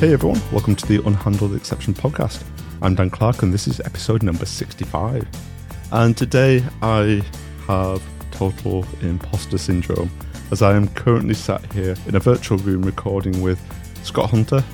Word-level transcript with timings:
Hey 0.00 0.14
everyone, 0.14 0.40
welcome 0.50 0.74
to 0.76 0.86
the 0.86 0.98
Unhandled 1.00 1.54
Exception 1.54 1.92
podcast. 1.92 2.42
I'm 2.80 2.94
Dan 2.94 3.10
Clark 3.10 3.42
and 3.42 3.52
this 3.52 3.68
is 3.68 3.80
episode 3.80 4.22
number 4.22 4.46
65. 4.46 5.28
And 5.92 6.16
today 6.16 6.64
I 6.80 7.22
have 7.66 8.02
total 8.30 8.86
imposter 9.02 9.58
syndrome 9.58 10.10
as 10.52 10.62
I 10.62 10.74
am 10.74 10.88
currently 10.88 11.34
sat 11.34 11.70
here 11.74 11.94
in 12.06 12.14
a 12.14 12.18
virtual 12.18 12.56
room 12.56 12.80
recording 12.80 13.42
with 13.42 13.60
Scott 14.02 14.30
Hunter, 14.30 14.64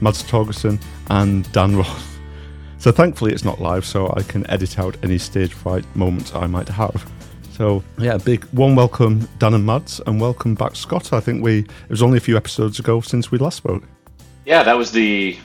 Mads 0.00 0.22
Torgersen, 0.22 0.80
and 1.10 1.50
Dan 1.50 1.74
Roth. 1.76 2.20
So 2.78 2.92
thankfully 2.92 3.32
it's 3.32 3.44
not 3.44 3.60
live, 3.60 3.84
so 3.84 4.14
I 4.16 4.22
can 4.22 4.48
edit 4.48 4.78
out 4.78 4.96
any 5.02 5.18
stage 5.18 5.52
fright 5.52 5.84
moments 5.96 6.32
I 6.32 6.46
might 6.46 6.68
have. 6.68 7.10
So 7.50 7.82
yeah, 7.98 8.18
big 8.18 8.44
warm 8.52 8.76
welcome 8.76 9.28
Dan 9.40 9.54
and 9.54 9.66
Mads, 9.66 10.00
and 10.06 10.20
welcome 10.20 10.54
back 10.54 10.76
Scott. 10.76 11.12
I 11.12 11.18
think 11.18 11.42
we 11.42 11.62
it 11.62 11.90
was 11.90 12.04
only 12.04 12.18
a 12.18 12.20
few 12.20 12.36
episodes 12.36 12.78
ago 12.78 13.00
since 13.00 13.32
we 13.32 13.38
last 13.38 13.56
spoke. 13.56 13.82
Yeah, 14.46 14.62
that 14.62 14.78
was 14.78 14.92
the 14.92 15.36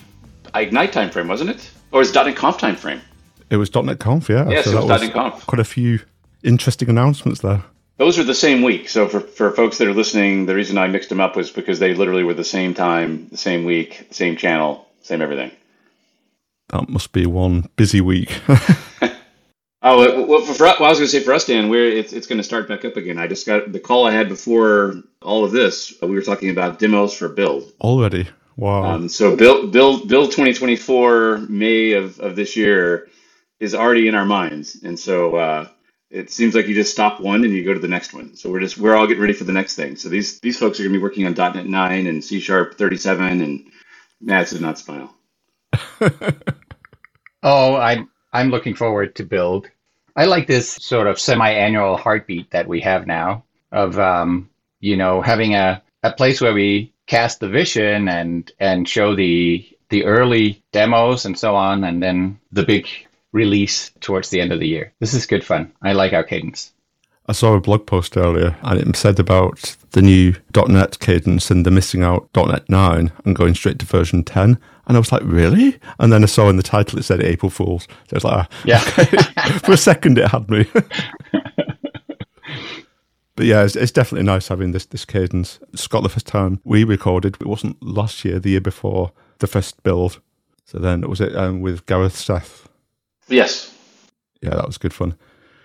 Ignite 0.53 0.93
time 0.93 1.09
frame, 1.09 1.27
wasn't 1.27 1.49
it? 1.49 1.71
Or 1.91 1.99
was 1.99 2.15
it 2.15 2.23
.NET 2.23 2.35
Conf 2.35 2.59
time 2.59 2.75
frame? 2.75 3.01
It 3.49 3.57
was 3.57 3.73
.NET 3.73 3.99
Conf, 3.99 4.29
yeah. 4.29 4.47
Yes, 4.47 4.65
so 4.65 4.77
it 4.77 4.87
was 4.87 5.01
.NET 5.01 5.11
Conf. 5.11 5.45
Quite 5.47 5.59
a 5.59 5.65
few 5.65 5.99
interesting 6.43 6.87
announcements 6.87 7.41
there. 7.41 7.63
Those 7.97 8.19
were 8.19 8.23
the 8.23 8.35
same 8.35 8.61
week. 8.61 8.89
So 8.89 9.07
for, 9.07 9.19
for 9.19 9.51
folks 9.51 9.79
that 9.79 9.87
are 9.87 9.93
listening, 9.93 10.45
the 10.45 10.53
reason 10.53 10.77
I 10.77 10.87
mixed 10.87 11.09
them 11.09 11.19
up 11.19 11.35
was 11.35 11.49
because 11.49 11.79
they 11.79 11.95
literally 11.95 12.23
were 12.23 12.35
the 12.35 12.43
same 12.43 12.75
time, 12.75 13.27
the 13.29 13.37
same 13.37 13.65
week, 13.65 14.07
same 14.11 14.37
channel, 14.37 14.87
same 15.01 15.21
everything. 15.21 15.51
That 16.69 16.87
must 16.87 17.11
be 17.11 17.25
one 17.25 17.69
busy 17.75 18.01
week. 18.01 18.39
Oh, 19.83 20.25
well, 20.27 20.41
for, 20.41 20.53
for, 20.53 20.63
well, 20.65 20.83
I 20.83 20.89
was 20.89 20.99
going 20.99 21.09
to 21.09 21.17
say 21.19 21.21
for 21.21 21.33
us, 21.33 21.45
Dan, 21.47 21.67
we're 21.67 21.89
it's, 21.89 22.13
it's 22.13 22.27
going 22.27 22.37
to 22.37 22.43
start 22.43 22.67
back 22.67 22.85
up 22.85 22.97
again. 22.97 23.17
I 23.17 23.25
just 23.25 23.47
got 23.47 23.71
the 23.71 23.79
call 23.79 24.05
I 24.05 24.11
had 24.11 24.29
before 24.29 25.01
all 25.23 25.43
of 25.43 25.51
this. 25.51 25.95
We 26.03 26.09
were 26.09 26.21
talking 26.21 26.51
about 26.51 26.77
demos 26.77 27.15
for 27.15 27.27
Build. 27.27 27.71
Already, 27.81 28.27
wow. 28.57 28.83
Um, 28.83 29.09
so 29.09 29.35
Build 29.35 29.71
Build 29.71 30.07
Build 30.07 30.31
2024 30.31 31.39
May 31.49 31.93
of, 31.93 32.19
of 32.19 32.35
this 32.35 32.55
year 32.57 33.09
is 33.59 33.75
already 33.75 34.07
in 34.07 34.15
our 34.15 34.25
minds, 34.25 34.83
and 34.83 34.99
so 34.99 35.35
uh, 35.37 35.67
it 36.09 36.31
seems 36.31 36.55
like 36.55 36.67
you 36.67 36.75
just 36.75 36.91
stop 36.93 37.21
one 37.21 37.43
and 37.45 37.53
you 37.53 37.63
go 37.65 37.73
to 37.73 37.79
the 37.79 37.87
next 37.87 38.13
one. 38.13 38.35
So 38.35 38.51
we're 38.51 38.61
just 38.61 38.77
we're 38.77 38.95
all 38.95 39.07
getting 39.07 39.21
ready 39.21 39.33
for 39.33 39.45
the 39.45 39.53
next 39.53 39.75
thing. 39.75 39.95
So 39.97 40.09
these 40.09 40.39
these 40.41 40.59
folks 40.59 40.79
are 40.79 40.83
going 40.83 40.93
to 40.93 40.99
be 40.99 41.03
working 41.03 41.25
on 41.27 41.33
.NET 41.33 41.67
9 41.67 42.07
and 42.07 42.23
C 42.23 42.39
Sharp 42.39 42.77
37, 42.77 43.41
and 43.41 43.71
Mads 44.21 44.53
is 44.53 44.61
not 44.61 44.79
smile. 44.79 45.15
Oh, 47.43 47.75
I'm 47.77 48.09
I'm 48.33 48.49
looking 48.49 48.75
forward 48.75 49.15
to 49.15 49.23
build. 49.23 49.69
I 50.15 50.25
like 50.25 50.47
this 50.47 50.69
sort 50.73 51.07
of 51.07 51.19
semi-annual 51.19 51.97
heartbeat 51.97 52.51
that 52.51 52.67
we 52.67 52.81
have 52.81 53.07
now 53.07 53.45
of 53.71 53.97
um, 53.99 54.49
you 54.81 54.97
know 54.97 55.21
having 55.21 55.55
a, 55.55 55.81
a 56.03 56.11
place 56.11 56.41
where 56.41 56.53
we 56.53 56.93
cast 57.07 57.39
the 57.39 57.49
vision 57.49 58.07
and 58.07 58.51
and 58.59 58.87
show 58.87 59.15
the 59.15 59.67
the 59.89 60.05
early 60.05 60.63
demos 60.71 61.25
and 61.25 61.37
so 61.37 61.55
on, 61.55 61.83
and 61.83 62.01
then 62.01 62.39
the 62.51 62.63
big 62.63 62.87
release 63.33 63.91
towards 64.01 64.29
the 64.29 64.41
end 64.41 64.51
of 64.51 64.59
the 64.59 64.67
year. 64.67 64.93
This 64.99 65.13
is 65.13 65.25
good 65.25 65.43
fun. 65.43 65.71
I 65.81 65.93
like 65.93 66.13
our 66.13 66.23
cadence. 66.23 66.73
I 67.27 67.33
saw 67.33 67.53
a 67.53 67.61
blog 67.61 67.85
post 67.85 68.17
earlier 68.17 68.57
and 68.63 68.79
it 68.79 68.95
said 68.95 69.19
about 69.19 69.77
the 69.91 70.01
new 70.01 70.35
.NET 70.53 70.99
cadence 70.99 71.51
and 71.51 71.65
the 71.65 71.71
missing 71.71 72.03
out 72.03 72.27
.NET 72.35 72.67
9 72.67 73.11
and 73.23 73.35
going 73.35 73.53
straight 73.53 73.79
to 73.79 73.85
version 73.85 74.23
10. 74.23 74.57
And 74.87 74.97
I 74.97 74.99
was 74.99 75.11
like, 75.11 75.21
really? 75.23 75.79
And 75.99 76.11
then 76.11 76.23
I 76.23 76.25
saw 76.25 76.49
in 76.49 76.57
the 76.57 76.63
title 76.63 76.99
it 76.99 77.03
said 77.03 77.21
April 77.21 77.49
Fools. 77.49 77.87
So 78.09 78.13
I 78.13 78.15
was 78.15 78.23
like, 78.23 78.33
ah, 78.33 78.47
Yeah. 78.65 78.79
For 79.59 79.71
a 79.73 79.77
second 79.77 80.17
it 80.17 80.27
had 80.27 80.49
me. 80.49 80.65
but 83.41 83.47
yeah, 83.47 83.63
it's, 83.63 83.75
it's 83.75 83.91
definitely 83.91 84.23
nice 84.23 84.49
having 84.49 84.71
this, 84.71 84.85
this 84.85 85.03
cadence. 85.03 85.59
Scott, 85.73 86.03
the 86.03 86.09
first 86.09 86.27
time 86.27 86.61
we 86.63 86.83
recorded, 86.83 87.37
it 87.41 87.47
wasn't 87.47 87.81
last 87.81 88.23
year, 88.23 88.37
the 88.37 88.51
year 88.51 88.61
before 88.61 89.13
the 89.39 89.47
first 89.47 89.81
build. 89.81 90.21
So 90.63 90.77
then 90.77 91.01
was 91.09 91.19
it 91.19 91.35
um, 91.35 91.59
with 91.59 91.87
Gareth 91.87 92.15
Seth? 92.15 92.69
Yes. 93.29 93.75
Yeah, 94.43 94.51
that 94.51 94.67
was 94.67 94.77
good 94.77 94.93
fun. 94.93 95.15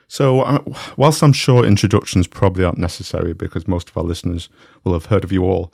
So, 0.09 0.41
uh, 0.41 0.65
whilst 0.97 1.23
I'm 1.23 1.35
sure 1.35 1.67
introductions 1.67 2.27
probably 2.27 2.65
aren't 2.65 2.79
necessary 2.79 3.35
because 3.35 3.69
most 3.69 3.91
of 3.91 3.99
our 3.99 4.05
listeners 4.05 4.49
will 4.83 4.95
have 4.95 5.05
heard 5.05 5.23
of 5.23 5.31
you 5.31 5.45
all, 5.45 5.71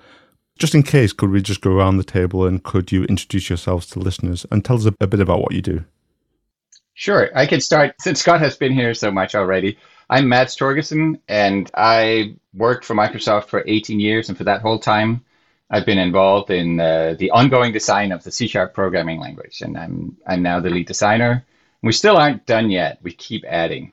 just 0.59 0.75
in 0.75 0.83
case, 0.83 1.13
could 1.13 1.31
we 1.31 1.41
just 1.41 1.61
go 1.61 1.71
around 1.71 1.99
the 1.99 2.03
table 2.03 2.45
and 2.45 2.65
could 2.65 2.91
you 2.91 3.05
introduce 3.05 3.49
yourselves 3.49 3.87
to 3.91 4.01
listeners 4.01 4.45
and 4.51 4.65
tell 4.65 4.75
us 4.75 4.87
a, 4.87 4.95
a 5.01 5.07
bit 5.07 5.21
about 5.21 5.41
what 5.41 5.53
you 5.53 5.63
do? 5.63 5.85
Sure, 6.95 7.31
I 7.37 7.47
could 7.47 7.63
start 7.63 7.95
since 8.01 8.19
Scott 8.19 8.41
has 8.41 8.57
been 8.57 8.73
here 8.73 8.93
so 8.93 9.13
much 9.13 9.37
already. 9.37 9.79
I'm 10.13 10.29
Mads 10.29 10.55
Torgersen, 10.55 11.21
and 11.27 11.71
I 11.75 12.35
worked 12.53 12.85
for 12.85 12.95
Microsoft 12.95 13.47
for 13.47 13.65
18 13.67 13.99
years, 13.99 14.29
and 14.29 14.37
for 14.37 14.45
that 14.45 14.61
whole 14.61 14.79
time, 14.79 15.25
I've 15.71 15.87
been 15.87 15.97
involved 15.97 16.51
in 16.51 16.79
uh, 16.81 17.15
the 17.19 17.31
ongoing 17.31 17.73
design 17.73 18.13
of 18.13 18.23
the 18.23 18.31
C 18.31 18.47
Sharp 18.47 18.75
programming 18.75 19.21
language, 19.21 19.63
and 19.63 19.75
I'm 19.79 20.15
I'm 20.27 20.43
now 20.43 20.61
the 20.61 20.69
lead 20.69 20.87
designer. 20.87 21.47
We 21.83 21.93
still 21.93 22.19
aren't 22.19 22.45
done 22.45 22.71
yet. 22.71 22.99
We 23.03 23.13
keep 23.13 23.43
adding. 23.49 23.93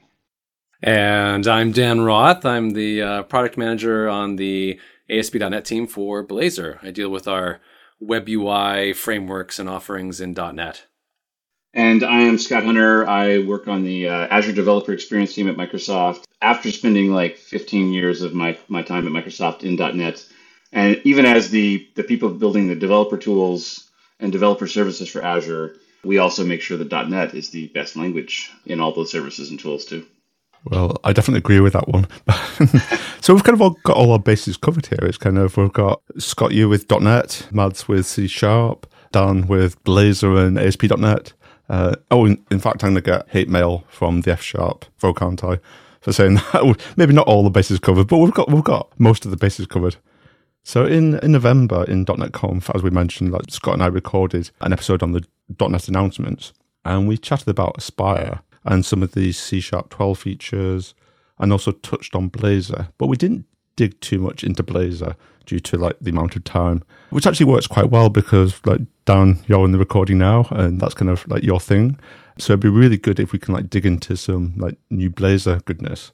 And 0.84 1.47
I'm 1.47 1.72
Dan 1.72 2.02
Roth. 2.02 2.46
I'm 2.46 2.72
the 2.72 3.01
uh, 3.01 3.24
product 3.24 3.57
manager 3.57 4.09
on 4.09 4.36
the 4.36 4.78
ASP.NET 5.09 5.63
team 5.63 5.88
for 5.88 6.28
Blazor. 6.28 6.84
I 6.84 6.91
deal 6.91 7.09
with 7.09 7.30
our 7.30 7.62
web 8.01 8.28
UI 8.28 8.91
frameworks 8.91 9.57
and 9.57 9.69
offerings 9.69 10.19
in 10.19 10.34
.NET. 10.34 10.84
And 11.74 12.03
I 12.03 12.22
am 12.22 12.38
Scott 12.38 12.63
Hunter. 12.63 13.07
I 13.07 13.40
work 13.40 13.68
on 13.68 13.84
the 13.84 14.09
uh, 14.09 14.28
Azure 14.28 14.53
Developer 14.53 14.91
Experience 14.91 15.34
team 15.34 15.47
at 15.47 15.56
Microsoft. 15.56 16.24
After 16.41 16.72
spending 16.72 17.13
like 17.13 17.38
15 17.38 17.94
years 17.94 18.22
of 18.22 18.34
my, 18.34 18.57
my 18.68 18.81
time 18.81 19.06
at 19.06 19.13
Microsoft 19.13 19.63
in 19.63 19.75
.NET, 19.75 20.25
and 20.72 21.02
even 21.03 21.25
as 21.25 21.50
the, 21.50 21.88
the 21.96 22.03
people 22.03 22.30
building 22.30 22.68
the 22.68 22.75
developer 22.75 23.18
tools 23.18 23.90
and 24.19 24.31
developer 24.31 24.68
services 24.68 25.09
for 25.09 25.22
Azure, 25.24 25.75
we 26.03 26.18
also 26.18 26.46
make 26.46 26.62
sure 26.62 26.78
that 26.78 27.09
.NET 27.09 27.34
is 27.34 27.50
the 27.50 27.68
best 27.68 27.96
language 27.96 28.51
in 28.66 28.80
all 28.80 28.94
those 28.94 29.12
services 29.12 29.50
and 29.50 29.59
tools 29.59 29.86
too. 29.86 30.06
Well, 30.66 30.97
I 31.03 31.13
definitely 31.13 31.40
agree 31.40 31.62
with 31.62 31.74
that 31.74 31.88
one. 31.88 32.07
so 33.22 33.34
we've 33.34 33.44
kind 33.44 33.56
of 33.56 33.62
all 33.62 33.78
got 33.84 33.96
all 33.96 34.12
our 34.12 34.19
bases 34.19 34.57
covered 34.57 34.88
here. 34.88 35.00
It's 35.03 35.18
kind 35.18 35.38
of 35.38 35.56
we've 35.56 35.72
got 35.72 36.01
Scott 36.18 36.51
you 36.51 36.68
with 36.68 36.90
.NET, 36.91 37.47
Mads 37.51 37.88
with 37.88 38.06
C 38.06 38.28
Sharp, 38.28 38.86
Dan 39.12 39.47
with 39.47 39.81
Blazor 39.84 40.46
and 40.46 40.57
ASP.NET. 40.57 41.34
Uh, 41.69 41.96
oh, 42.09 42.25
in, 42.25 42.44
in, 42.50 42.59
fact, 42.59 42.84
I'm 42.84 42.94
going 42.94 42.96
to 42.96 43.02
get 43.02 43.30
hate 43.30 43.47
mail 43.47 43.84
from 43.90 44.22
the 44.22 44.31
F 44.31 44.41
Sharp 44.41 44.85
for 44.97 45.13
can't 45.13 45.44
I 45.44 45.59
for 46.02 46.12
saying 46.12 46.35
that. 46.53 46.94
Maybe 46.97 47.13
not 47.13 47.28
all 47.28 47.44
the 47.44 47.50
bases 47.50 47.80
covered, 47.80 48.07
but 48.07 48.18
we've 48.18 48.34
got 48.34 48.52
we've 48.52 48.63
got 48.63 48.91
most 49.00 49.25
of 49.25 49.31
the 49.31 49.38
bases 49.38 49.68
covered. 49.68 49.97
So 50.63 50.85
in, 50.85 51.18
in 51.19 51.31
November 51.31 51.84
in 51.85 52.06
.NET 52.07 52.34
Conf, 52.34 52.69
as 52.74 52.84
we 52.84 52.90
mentioned, 52.90 53.31
like 53.31 53.50
Scott 53.50 53.75
and 53.75 53.84
I 53.84 53.88
recorded 53.88 54.52
an 54.62 54.74
episode 54.74 55.02
on 55.02 55.13
the 55.13 55.25
.NET 55.59 55.88
announcements, 55.88 56.53
and 56.85 57.07
we 57.07 57.18
chatted 57.18 57.47
about 57.47 57.78
Aspire 57.78 58.41
and 58.66 58.86
some 58.86 59.01
of 59.03 59.13
these 59.13 59.38
C 59.38 59.59
Sharp 59.59 59.90
12 59.90 60.19
features, 60.19 60.96
and 61.38 61.51
also 61.51 61.72
touched 61.72 62.16
on 62.16 62.30
Blazor. 62.30 62.90
But 62.97 63.07
we 63.07 63.18
didn't 63.18 63.46
dig 63.75 64.00
too 64.01 64.19
much 64.19 64.44
into 64.44 64.63
Blazor 64.63 65.16
due 65.50 65.60
to 65.60 65.78
like 65.78 65.98
the 66.00 66.12
amount 66.12 66.36
of 66.36 66.44
time, 66.44 66.84
which 67.10 67.26
actually 67.26 67.48
works 67.48 67.68
quite 67.68 67.90
well 67.90 68.10
because 68.10 68.62
like 68.66 68.82
Dan, 69.06 69.40
you're 69.48 69.66
in 69.66 69.72
the 69.72 69.80
recording 69.80 70.20
now, 70.20 70.48
and 70.52 70.80
that's 70.80 70.94
kind 70.94 71.10
of 71.10 71.28
like 71.28 71.44
your 71.44 71.60
thing. 71.60 72.00
So 72.38 72.54
it'd 72.54 72.62
be 72.62 72.70
really 72.70 72.98
good 72.98 73.20
if 73.20 73.32
we 73.32 73.40
can 73.40 73.54
like 73.54 73.70
dig 73.70 73.86
into 73.86 74.16
some 74.16 74.54
like 74.58 74.78
new 74.90 75.10
Blazor 75.10 75.64
goodness. 75.66 76.12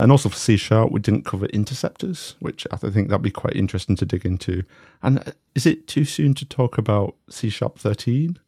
And 0.00 0.12
also 0.12 0.28
for 0.28 0.36
C 0.36 0.56
Sharp, 0.56 0.92
we 0.92 1.00
didn't 1.00 1.24
cover 1.24 1.46
interceptors, 1.46 2.36
which 2.38 2.66
I 2.70 2.76
think 2.76 3.08
that'd 3.08 3.20
be 3.20 3.32
quite 3.32 3.56
interesting 3.56 3.96
to 3.96 4.06
dig 4.06 4.24
into. 4.24 4.62
And 5.02 5.18
uh, 5.18 5.32
is 5.56 5.66
it 5.66 5.88
too 5.88 6.04
soon 6.04 6.34
to 6.34 6.44
talk 6.44 6.78
about 6.78 7.16
C 7.28 7.50
Sharp 7.50 7.78
13? 7.78 8.38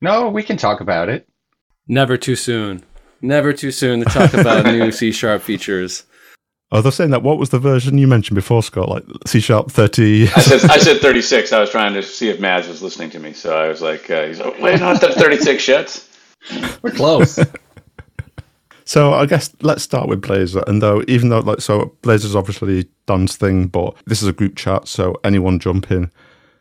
No, 0.00 0.30
we 0.30 0.42
can 0.42 0.56
talk 0.56 0.80
about 0.80 1.10
it. 1.10 1.28
Never 1.86 2.16
too 2.16 2.36
soon. 2.36 2.82
Never 3.20 3.52
too 3.52 3.70
soon 3.70 4.00
to 4.00 4.06
talk 4.06 4.32
about 4.32 4.64
new 4.64 4.90
C 4.90 5.12
Sharp 5.12 5.42
features. 5.42 6.04
Oh, 6.72 6.80
they're 6.80 6.92
saying 6.92 7.10
that. 7.10 7.22
What 7.22 7.38
was 7.38 7.50
the 7.50 7.58
version 7.58 7.98
you 7.98 8.06
mentioned 8.06 8.36
before, 8.36 8.62
Scott? 8.62 8.88
Like 8.88 9.04
C 9.26 9.40
Sharp 9.40 9.70
30? 9.70 10.28
I 10.28 10.40
said, 10.40 10.70
I 10.70 10.78
said 10.78 11.00
36. 11.00 11.52
I 11.52 11.60
was 11.60 11.70
trying 11.70 11.94
to 11.94 12.02
see 12.02 12.28
if 12.28 12.38
Mads 12.38 12.68
was 12.68 12.80
listening 12.80 13.10
to 13.10 13.18
me. 13.18 13.32
So 13.32 13.56
I 13.56 13.68
was 13.68 13.82
like, 13.82 14.08
uh, 14.08 14.26
he's 14.26 14.38
like 14.38 14.60
wait, 14.60 14.80
not 14.80 15.00
the 15.00 15.12
36 15.12 15.66
yet. 15.66 16.06
We're 16.82 16.92
close. 16.92 17.38
So 18.90 19.12
I 19.12 19.24
guess 19.24 19.54
let's 19.62 19.84
start 19.84 20.08
with 20.08 20.20
Blazor. 20.20 20.66
And 20.66 20.82
though, 20.82 21.04
even 21.06 21.28
though 21.28 21.38
like 21.38 21.60
so, 21.60 21.96
Blazor's 22.02 22.34
obviously 22.34 22.88
Dan's 23.06 23.36
thing, 23.36 23.68
but 23.68 23.94
this 24.04 24.20
is 24.20 24.26
a 24.26 24.32
group 24.32 24.56
chat, 24.56 24.88
so 24.88 25.14
anyone 25.22 25.60
jump 25.60 25.92
in. 25.92 26.10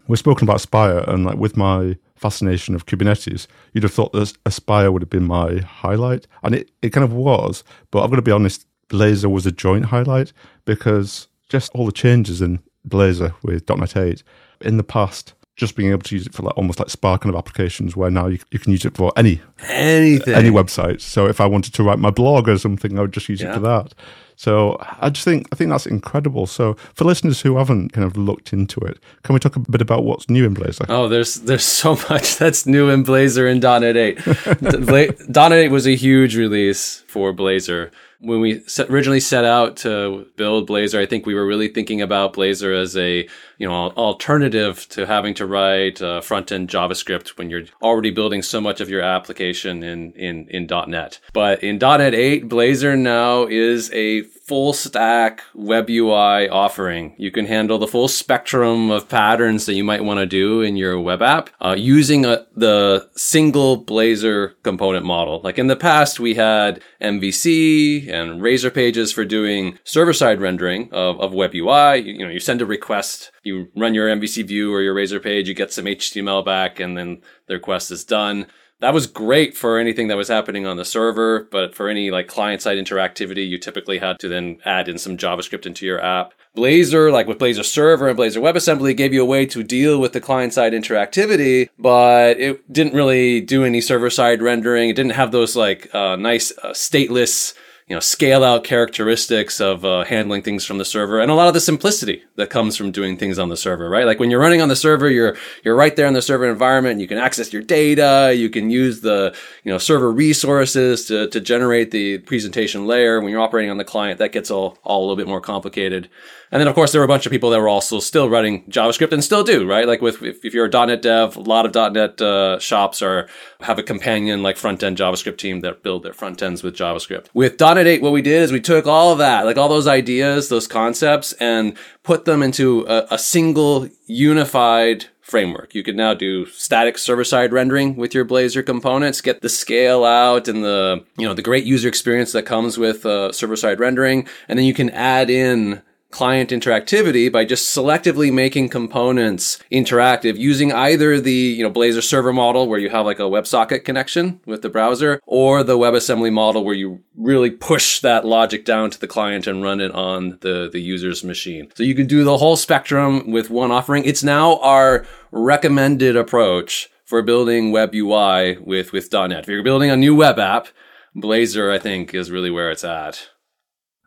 We've 0.08 0.20
spoken 0.20 0.46
about 0.46 0.58
Aspire, 0.58 1.04
and 1.08 1.26
like 1.26 1.38
with 1.38 1.58
my 1.58 1.98
fascination 2.16 2.76
of 2.76 2.86
Kubernetes, 2.86 3.48
you'd 3.74 3.84
have 3.84 3.94
thought 3.94 4.14
that 4.14 4.32
Aspire 4.46 4.92
would 4.92 5.02
have 5.02 5.10
been 5.10 5.26
my 5.26 5.58
highlight, 5.62 6.28
and 6.44 6.54
it, 6.54 6.70
it 6.84 6.92
kind 6.92 7.04
of 7.04 7.14
was. 7.14 7.64
But 7.90 8.04
I'm 8.04 8.12
going 8.12 8.18
to 8.18 8.22
be 8.22 8.32
honest, 8.32 8.68
Blazor 8.90 9.32
was 9.32 9.46
a 9.46 9.52
joint 9.52 9.86
highlight 9.86 10.34
because 10.66 11.28
just 11.50 11.72
all 11.74 11.86
the 11.86 11.92
changes 11.92 12.42
in 12.42 12.60
Blazor 12.88 13.34
with 13.44 13.68
.NET 13.70 13.96
8 13.96 14.24
in 14.62 14.78
the 14.78 14.84
past, 14.84 15.34
just 15.56 15.76
being 15.76 15.92
able 15.92 16.02
to 16.04 16.16
use 16.16 16.26
it 16.28 16.34
for 16.34 16.44
like 16.44 16.58
almost 16.58 16.80
like 16.80 16.90
Spark 16.90 17.22
kind 17.22 17.34
of 17.34 17.38
applications 17.40 17.96
where 17.96 18.10
now 18.10 18.28
you, 18.28 18.40
you 18.52 18.60
can 18.60 18.72
use 18.72 18.86
it 18.86 18.96
for 18.96 19.12
any 19.18 19.42
Anything. 19.68 20.34
any 20.34 20.50
website. 20.50 21.02
So 21.02 21.26
if 21.28 21.40
I 21.42 21.46
wanted 21.46 21.74
to 21.76 21.84
write 21.84 22.00
my 22.00 22.10
blog 22.12 22.48
or 22.50 22.58
something, 22.58 22.98
I 22.98 23.02
would 23.02 23.12
just 23.14 23.30
use 23.30 23.42
Yeah. 23.42 23.52
it 23.52 23.54
for 23.56 23.60
that. 23.62 23.94
So 24.36 24.78
I 25.02 25.10
just 25.10 25.26
think 25.26 25.48
I 25.52 25.56
think 25.58 25.70
that's 25.70 25.86
incredible. 25.86 26.48
So 26.48 26.76
for 26.94 27.04
listeners 27.04 27.42
who 27.42 27.58
haven't 27.58 27.92
kind 27.92 28.06
of 28.08 28.16
looked 28.16 28.54
into 28.54 28.80
it, 28.80 28.98
can 29.24 29.34
we 29.34 29.40
talk 29.40 29.58
a 29.58 29.60
bit 29.60 29.82
about 29.82 30.06
what's 30.06 30.30
new 30.30 30.46
in 30.46 30.56
Blazor? 30.56 30.86
Oh, 30.88 31.10
there's 31.10 31.36
there's 31.42 31.64
so 31.84 31.96
much 32.10 32.38
that's 32.38 32.66
new 32.66 32.90
in 32.90 33.04
Blazor 33.04 33.52
and 33.52 33.62
.NET 33.62 33.98
8. 33.98 34.86
Bla- 34.86 35.50
.NET 35.50 35.52
8 35.52 35.72
was 35.72 35.86
a 35.86 35.96
huge 35.96 36.38
release 36.38 37.04
for 37.08 37.34
Blazor. 37.34 37.92
When 38.22 38.42
we 38.42 38.62
originally 38.80 39.22
set 39.22 39.46
out 39.46 39.78
to 39.78 40.28
build 40.36 40.68
Blazor, 40.68 41.00
I 41.00 41.06
think 41.06 41.26
we 41.26 41.34
were 41.34 41.46
really 41.46 41.70
thinking 41.70 42.02
about 42.02 42.34
Blazor 42.34 42.78
as 42.78 42.98
a 42.98 43.28
you 43.58 43.68
know 43.68 43.92
alternative 43.92 44.88
to 44.90 45.06
having 45.06 45.34
to 45.36 45.46
write 45.46 46.02
uh, 46.02 46.20
front 46.22 46.52
end 46.52 46.70
JavaScript 46.70 47.38
when 47.38 47.50
you're 47.50 47.64
already 47.82 48.12
building 48.12 48.42
so 48.42 48.60
much 48.60 48.82
of 48.82 48.90
your 48.90 49.02
application 49.02 49.84
in 49.84 50.12
in 50.14 50.48
in 50.50 50.68
.NET. 50.88 51.20
But 51.34 51.64
in 51.64 51.78
.NET 51.78 52.14
8, 52.14 52.50
Blazor 52.50 52.98
now 52.98 53.46
is 53.46 53.92
a 53.94 54.24
full 54.50 54.74
stack 54.74 55.44
web 55.54 55.92
UI 55.92 56.50
offering. 56.50 57.14
You 57.20 57.30
can 57.30 57.46
handle 57.46 57.78
the 57.78 57.88
full 57.88 58.08
spectrum 58.08 58.90
of 58.90 59.08
patterns 59.08 59.68
that 59.68 59.76
you 59.76 59.84
might 59.84 60.04
want 60.04 60.20
to 60.22 60.26
do 60.26 60.62
in 60.62 60.76
your 60.76 61.00
web 61.00 61.22
app 61.22 61.52
uh, 61.62 61.76
using 61.78 62.26
a, 62.26 62.48
the 62.56 63.08
single 63.16 63.86
Blazor 63.86 64.54
component 64.64 65.06
model. 65.06 65.40
Like 65.44 65.60
in 65.60 65.68
the 65.68 65.76
past, 65.76 66.20
we 66.20 66.34
had 66.34 66.82
MVC 67.00 68.12
and 68.12 68.42
Razor 68.42 68.72
pages 68.72 69.12
for 69.12 69.24
doing 69.24 69.78
server 69.84 70.14
side 70.14 70.42
rendering 70.42 70.90
of, 70.92 71.22
of 71.22 71.32
web 71.32 71.54
UI. 71.54 71.98
You, 71.98 72.14
you 72.14 72.26
know, 72.26 72.32
you 72.32 72.40
send 72.40 72.64
a 72.64 72.66
request, 72.66 73.32
you 73.44 73.68
run 73.76 73.94
your 73.94 74.10
MVC 74.10 74.48
view 74.48 74.74
or 74.74 74.82
your 74.82 74.96
Razor 74.96 75.20
page, 75.20 75.48
you 75.48 75.54
get 75.54 75.72
some 75.72 75.86
HTML 75.86 76.44
back, 76.44 76.80
and 76.80 76.98
then 76.98 77.22
the 77.46 77.54
request 77.54 77.92
is 77.92 78.04
done 78.04 78.48
that 78.82 78.94
was 78.94 79.08
great 79.08 79.58
for 79.58 79.78
anything 79.78 80.08
that 80.08 80.18
was 80.18 80.30
happening 80.30 80.66
on 80.66 80.78
the 80.78 80.86
server, 80.86 81.48
but 81.52 81.76
for 81.76 81.90
any 81.90 82.12
like 82.12 82.28
client 82.28 82.62
side 82.62 82.78
interactivity, 82.78 83.48
you 83.48 83.58
typically 83.58 83.98
had 83.98 84.20
to 84.20 84.30
then 84.30 84.60
add 84.66 84.88
in 84.88 84.98
some 84.98 85.18
JavaScript 85.18 85.66
into 85.66 85.86
your 85.86 86.04
app. 86.04 86.34
Blazor, 86.56 87.12
like 87.12 87.28
with 87.28 87.38
Blazor 87.38 87.66
Server 87.66 88.08
and 88.08 88.18
Blazor 88.18 88.42
WebAssembly, 88.42 88.96
gave 88.96 89.14
you 89.14 89.22
a 89.22 89.26
way 89.26 89.46
to 89.46 89.64
deal 89.64 90.00
with 90.00 90.14
the 90.14 90.22
client 90.22 90.54
side 90.54 90.74
interactivity, 90.74 91.70
but 91.78 92.40
it 92.40 92.72
didn't 92.72 92.94
really 92.94 93.42
do 93.42 93.64
any 93.64 93.82
server 93.82 94.10
side 94.10 94.42
rendering. 94.42 94.90
It 94.90 94.96
didn't 94.96 95.12
have 95.12 95.32
those 95.32 95.56
like 95.56 95.94
uh, 95.94 96.16
nice 96.16 96.52
uh, 96.64 96.70
stateless 96.70 97.54
you 97.90 97.96
know, 97.96 98.00
scale 98.00 98.44
out 98.44 98.64
characteristics 98.64 99.60
of 99.60 99.84
uh, 99.84 100.04
handling 100.04 100.44
things 100.44 100.64
from 100.64 100.78
the 100.78 100.86
server 100.86 101.20
and 101.20 101.32
a 101.32 101.34
lot 101.34 101.48
of 101.48 101.56
the 101.56 101.60
simplicity 101.60 102.24
that 102.36 102.52
comes 102.52 102.78
from 102.78 102.92
doing 102.92 103.18
things 103.18 103.40
on 103.40 103.50
the 103.50 103.58
server, 103.58 103.90
right? 103.90 104.06
Like 104.06 104.20
when 104.20 104.30
you're 104.30 104.40
running 104.40 104.62
on 104.62 104.70
the 104.70 104.76
server, 104.76 105.10
you're, 105.10 105.36
you're 105.64 105.76
right 105.76 105.96
there 105.96 106.06
in 106.06 106.14
the 106.14 106.22
server 106.22 106.46
environment. 106.46 107.02
You 107.02 107.08
can 107.08 107.18
access 107.18 107.52
your 107.52 107.64
data. 107.64 108.32
You 108.38 108.50
can 108.52 108.70
use 108.70 109.02
the, 109.02 109.36
you 109.64 109.72
know, 109.72 109.80
server 109.80 110.12
resources 110.12 111.06
to, 111.06 111.28
to 111.30 111.42
generate 111.42 111.90
the 111.90 112.20
presentation 112.20 112.86
layer. 112.86 113.20
When 113.20 113.32
you're 113.32 113.42
operating 113.42 113.72
on 113.72 113.78
the 113.78 113.84
client, 113.84 114.20
that 114.20 114.34
gets 114.34 114.52
all, 114.52 114.78
all 114.84 115.00
a 115.00 115.02
little 115.02 115.16
bit 115.16 115.28
more 115.28 115.42
complicated. 115.42 116.10
And 116.52 116.60
then, 116.60 116.68
of 116.68 116.74
course, 116.74 116.92
there 116.92 117.02
were 117.02 117.06
a 117.06 117.08
bunch 117.08 117.26
of 117.26 117.32
people 117.32 117.52
that 117.52 117.60
were 117.60 117.70
also 117.70 118.00
still 118.00 118.28
running 118.28 118.64
JavaScript 118.66 119.12
and 119.12 119.24
still 119.24 119.44
do, 119.44 119.70
right? 119.70 119.88
Like 119.88 120.02
with, 120.02 120.24
if, 120.24 120.44
if 120.44 120.54
you're 120.54 120.66
a 120.66 120.86
.NET 120.86 121.04
dev, 121.04 121.36
a 121.36 121.42
lot 121.42 121.66
of 121.66 121.94
.NET 121.94 122.20
uh, 122.22 122.58
shops 122.60 123.02
are, 123.04 123.28
have 123.62 123.78
a 123.78 123.84
companion 123.84 124.42
like 124.42 124.58
front 124.58 124.82
end 124.82 124.98
JavaScript 124.98 125.38
team 125.38 125.62
that 125.62 125.84
build 125.84 126.04
their 126.04 126.14
front 126.14 126.42
ends 126.42 126.64
with 126.64 126.76
JavaScript. 126.76 127.28
With 127.34 127.60
.NET 127.60 127.79
8, 127.88 128.02
what 128.02 128.12
we 128.12 128.22
did 128.22 128.42
is 128.42 128.52
we 128.52 128.62
took 128.62 128.88
all 128.88 129.12
of 129.12 129.18
that, 129.20 129.46
like 129.46 129.58
all 129.58 129.70
those 129.70 129.88
ideas, 129.88 130.50
those 130.50 130.68
concepts, 130.68 131.34
and 131.34 131.78
put 132.04 132.26
them 132.26 132.44
into 132.44 132.86
a, 132.88 133.08
a 133.12 133.18
single 133.18 133.90
unified 134.06 135.06
framework. 135.22 135.76
You 135.76 135.84
can 135.84 135.96
now 135.96 136.14
do 136.14 136.48
static 136.48 136.98
server-side 136.98 137.54
rendering 137.54 137.96
with 137.96 138.14
your 138.14 138.26
Blazor 138.26 138.66
components, 138.66 139.22
get 139.22 139.42
the 139.42 139.50
scale 139.50 140.04
out 140.04 140.48
and 140.48 140.64
the, 140.64 141.06
you 141.18 141.28
know, 141.28 141.36
the 141.36 141.44
great 141.44 141.66
user 141.66 141.88
experience 141.88 142.32
that 142.32 142.44
comes 142.44 142.78
with 142.78 143.06
uh, 143.06 143.32
server-side 143.32 143.80
rendering. 143.80 144.28
And 144.48 144.58
then 144.58 144.66
you 144.66 144.74
can 144.74 144.90
add 144.90 145.30
in 145.30 145.82
client 146.12 146.50
interactivity 146.50 147.32
by 147.32 147.46
just 147.46 147.76
selectively 147.76 148.34
making 148.34 148.70
components 148.70 149.60
interactive 149.72 150.38
using 150.38 150.72
either 150.74 151.20
the, 151.20 151.32
you 151.32 151.64
know, 151.64 151.72
Blazor 151.72 152.02
server 152.02 152.34
model 152.34 152.68
where 152.68 152.80
you 152.80 152.90
have 152.90 153.06
like 153.06 153.20
a 153.20 153.24
WebSocket 153.24 153.86
connection 153.86 154.42
with 154.46 154.62
the 154.62 154.70
browser 154.70 155.20
or 155.26 155.64
the 155.64 155.78
WebAssembly 155.78 156.32
model 156.32 156.64
where 156.64 156.76
you 156.76 157.02
really 157.16 157.52
push 157.52 158.00
that 158.00 158.26
logic 158.26 158.66
down 158.66 158.90
to 158.90 159.00
the 159.00 159.08
client 159.08 159.46
and 159.46 159.62
run 159.62 159.80
it 159.80 159.92
on 159.92 160.40
the, 160.42 160.70
the 160.72 160.82
user's 160.82 161.24
machine. 161.24 161.72
So 161.76 161.84
you 161.84 161.94
can 161.94 162.08
do 162.08 162.24
the 162.24 162.38
whole 162.38 162.56
spectrum 162.56 163.32
with 163.32 163.50
one 163.50 163.72
offering. 163.72 164.04
It's 164.04 164.24
now 164.24 164.60
our 164.60 165.06
recommended 165.32 166.16
approach 166.16 166.90
for 167.06 167.22
building 167.22 167.72
web 167.72 167.94
UI 167.94 168.58
with, 168.58 168.92
with 168.94 169.12
.NET. 169.12 169.32
If 169.32 169.48
you're 169.48 169.64
building 169.64 169.92
a 169.92 169.98
new 169.98 170.16
web 170.16 170.40
app, 170.40 170.68
Blazor, 171.16 171.74
I 171.74 171.80
think, 171.80 172.14
is 172.14 172.32
really 172.32 172.52
where 172.52 172.72
it's 172.72 172.84
at. 172.84 173.30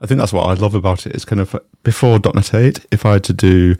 I 0.02 0.06
think 0.06 0.18
that's 0.18 0.32
what 0.32 0.48
I 0.48 0.54
love 0.54 0.74
about 0.74 1.06
it. 1.06 1.14
It's 1.14 1.24
kind 1.24 1.40
of 1.40 1.54
before 1.84 2.18
.NET 2.18 2.52
8, 2.52 2.86
if 2.90 3.06
I 3.06 3.14
had 3.14 3.24
to 3.24 3.32
do, 3.32 3.76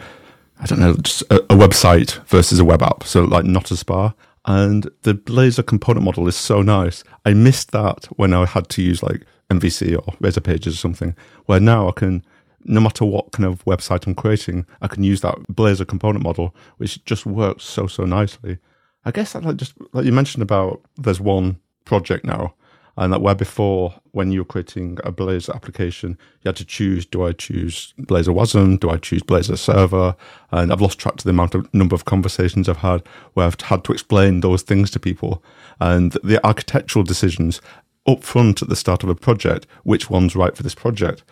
I 0.61 0.67
don't 0.67 0.79
know, 0.79 0.95
just 0.95 1.23
a, 1.23 1.43
a 1.43 1.57
website 1.57 2.25
versus 2.27 2.61
a 2.61 2.65
web 2.65 2.83
app, 2.83 3.03
so 3.03 3.25
like 3.25 3.45
not 3.45 3.73
a 3.73 3.77
spa. 3.77 4.15
And 4.45 4.89
the 5.03 5.15
Blazor 5.15 5.67
component 5.67 6.05
model 6.05 6.29
is 6.29 6.37
so 6.37 6.63
nice. 6.63 7.03
I 7.25 7.35
missed 7.35 7.73
that 7.73 8.07
when 8.17 8.33
I 8.33 8.47
had 8.47 8.69
to 8.71 8.83
use 8.83 9.03
like 9.03 9.25
MVC 9.51 9.97
or 9.97 10.15
Razor 10.21 10.41
Pages 10.41 10.75
or 10.75 10.79
something, 10.79 11.17
where 11.47 11.61
now 11.61 11.89
I 11.89 11.93
can, 11.93 12.25
no 12.65 12.81
matter 12.81 13.05
what 13.05 13.33
kind 13.33 13.45
of 13.45 13.65
website 13.65 14.07
I'm 14.07 14.15
creating, 14.15 14.65
I 14.81 14.87
can 14.87 15.03
use 15.03 15.21
that 15.23 15.37
Blazor 15.53 15.87
component 15.87 16.25
model, 16.25 16.55
which 16.77 17.05
just 17.05 17.27
works 17.27 17.65
so, 17.65 17.89
so 17.89 18.05
nicely. 18.05 18.59
I 19.05 19.11
guess 19.11 19.33
that 19.33 19.43
like 19.43 19.57
just 19.57 19.75
like 19.93 20.05
you 20.05 20.13
mentioned 20.13 20.43
about 20.43 20.81
there's 20.97 21.21
one 21.21 21.59
project 21.85 22.25
now 22.25 22.55
and 22.97 23.13
that 23.13 23.23
where 23.23 23.35
before 23.35 23.95
when 24.11 24.31
you 24.31 24.41
were 24.41 24.45
creating 24.45 24.99
a 25.05 25.13
Blazor 25.13 25.55
application, 25.55 26.19
you 26.43 26.49
had 26.49 26.57
to 26.57 26.65
choose: 26.65 27.07
do 27.07 27.25
I 27.25 27.33
choose 27.33 27.95
Blazor 28.01 28.35
WASM? 28.35 28.81
Do 28.81 28.91
I 28.91 28.97
choose 28.97 29.23
Blazor 29.23 29.59
Server? 29.59 30.15
And 30.51 30.73
I've 30.73 30.81
lost 30.81 30.99
track 30.99 31.17
to 31.17 31.25
the 31.25 31.31
amount 31.31 31.55
of 31.55 31.73
number 31.73 31.95
of 31.95 32.05
conversations 32.05 32.69
I've 32.69 32.79
had 32.79 33.03
where 33.35 33.47
I've 33.47 33.61
had 33.61 33.85
to 33.85 33.93
explain 33.93 34.41
those 34.41 34.63
things 34.63 34.91
to 34.91 35.01
people 35.01 35.43
and 35.81 36.13
the 36.23 36.45
architectural 36.47 37.05
decisions 37.05 37.61
up 38.07 38.25
front 38.25 38.63
at 38.63 38.69
the 38.69 38.77
start 38.77 39.03
of 39.03 39.09
a 39.09 39.15
project. 39.15 39.67
Which 39.85 40.11
one's 40.11 40.37
right 40.37 40.57
for 40.57 40.63
this 40.63 40.75
project? 40.75 41.23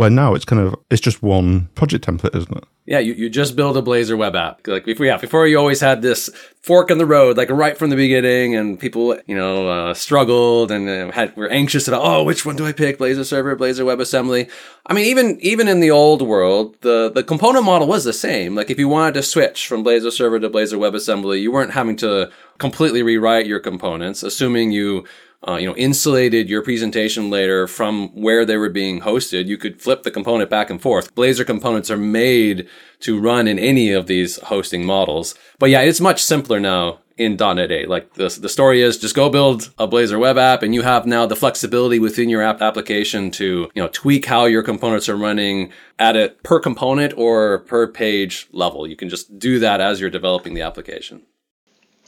Where 0.00 0.08
now 0.08 0.34
it's 0.34 0.46
kind 0.46 0.62
of 0.62 0.76
it's 0.88 1.02
just 1.02 1.22
one 1.22 1.68
project 1.74 2.06
template, 2.06 2.34
isn't 2.34 2.56
it? 2.56 2.64
Yeah, 2.86 3.00
you, 3.00 3.12
you 3.12 3.28
just 3.28 3.54
build 3.54 3.76
a 3.76 3.82
Blazor 3.82 4.16
web 4.16 4.34
app. 4.34 4.66
Like 4.66 4.86
before, 4.86 5.04
yeah, 5.04 5.18
before 5.18 5.46
you 5.46 5.58
always 5.58 5.82
had 5.82 6.00
this 6.00 6.30
fork 6.62 6.90
in 6.90 6.96
the 6.96 7.04
road, 7.04 7.36
like 7.36 7.50
right 7.50 7.76
from 7.76 7.90
the 7.90 7.96
beginning, 7.96 8.56
and 8.56 8.80
people, 8.80 9.18
you 9.26 9.36
know, 9.36 9.68
uh, 9.68 9.92
struggled 9.92 10.70
and 10.70 10.88
uh, 10.88 11.12
had 11.12 11.36
were 11.36 11.50
anxious 11.50 11.86
about, 11.86 12.00
oh, 12.02 12.24
which 12.24 12.46
one 12.46 12.56
do 12.56 12.64
I 12.64 12.72
pick? 12.72 12.98
Blazor 12.98 13.26
server, 13.26 13.54
Blazor 13.54 13.84
WebAssembly. 13.84 14.50
I 14.86 14.94
mean, 14.94 15.04
even 15.04 15.38
even 15.42 15.68
in 15.68 15.80
the 15.80 15.90
old 15.90 16.22
world, 16.22 16.80
the 16.80 17.10
the 17.14 17.22
component 17.22 17.66
model 17.66 17.86
was 17.86 18.04
the 18.04 18.14
same. 18.14 18.54
Like 18.54 18.70
if 18.70 18.78
you 18.78 18.88
wanted 18.88 19.12
to 19.12 19.22
switch 19.22 19.68
from 19.68 19.84
Blazor 19.84 20.12
server 20.12 20.40
to 20.40 20.48
Blazor 20.48 20.78
WebAssembly, 20.78 21.42
you 21.42 21.52
weren't 21.52 21.72
having 21.72 21.96
to 21.96 22.30
completely 22.56 23.02
rewrite 23.02 23.44
your 23.44 23.60
components, 23.60 24.22
assuming 24.22 24.70
you 24.70 25.04
uh, 25.48 25.56
you 25.56 25.66
know, 25.66 25.76
insulated 25.76 26.50
your 26.50 26.62
presentation 26.62 27.30
layer 27.30 27.66
from 27.66 28.08
where 28.08 28.44
they 28.44 28.58
were 28.58 28.68
being 28.68 29.00
hosted, 29.00 29.46
you 29.46 29.56
could 29.56 29.80
flip 29.80 30.02
the 30.02 30.10
component 30.10 30.50
back 30.50 30.68
and 30.68 30.82
forth. 30.82 31.14
Blazor 31.14 31.46
components 31.46 31.90
are 31.90 31.96
made 31.96 32.68
to 33.00 33.18
run 33.18 33.48
in 33.48 33.58
any 33.58 33.90
of 33.90 34.06
these 34.06 34.38
hosting 34.40 34.84
models. 34.84 35.34
But 35.58 35.70
yeah, 35.70 35.80
it's 35.80 36.00
much 36.00 36.22
simpler 36.22 36.60
now 36.60 36.98
in 37.16 37.36
.NET 37.36 37.72
8. 37.72 37.88
Like 37.88 38.14
the, 38.14 38.28
the 38.40 38.48
story 38.50 38.82
is 38.82 38.98
just 38.98 39.14
go 39.14 39.30
build 39.30 39.72
a 39.78 39.88
Blazor 39.88 40.18
web 40.18 40.36
app 40.36 40.62
and 40.62 40.74
you 40.74 40.82
have 40.82 41.06
now 41.06 41.24
the 41.24 41.36
flexibility 41.36 41.98
within 41.98 42.28
your 42.28 42.42
app 42.42 42.60
application 42.60 43.30
to, 43.32 43.70
you 43.74 43.82
know, 43.82 43.88
tweak 43.92 44.26
how 44.26 44.44
your 44.44 44.62
components 44.62 45.08
are 45.08 45.16
running 45.16 45.70
at 45.98 46.16
a 46.16 46.34
per 46.42 46.60
component 46.60 47.14
or 47.16 47.60
per 47.60 47.86
page 47.86 48.46
level. 48.52 48.86
You 48.86 48.96
can 48.96 49.08
just 49.08 49.38
do 49.38 49.58
that 49.58 49.80
as 49.80 50.00
you're 50.00 50.10
developing 50.10 50.52
the 50.52 50.62
application. 50.62 51.22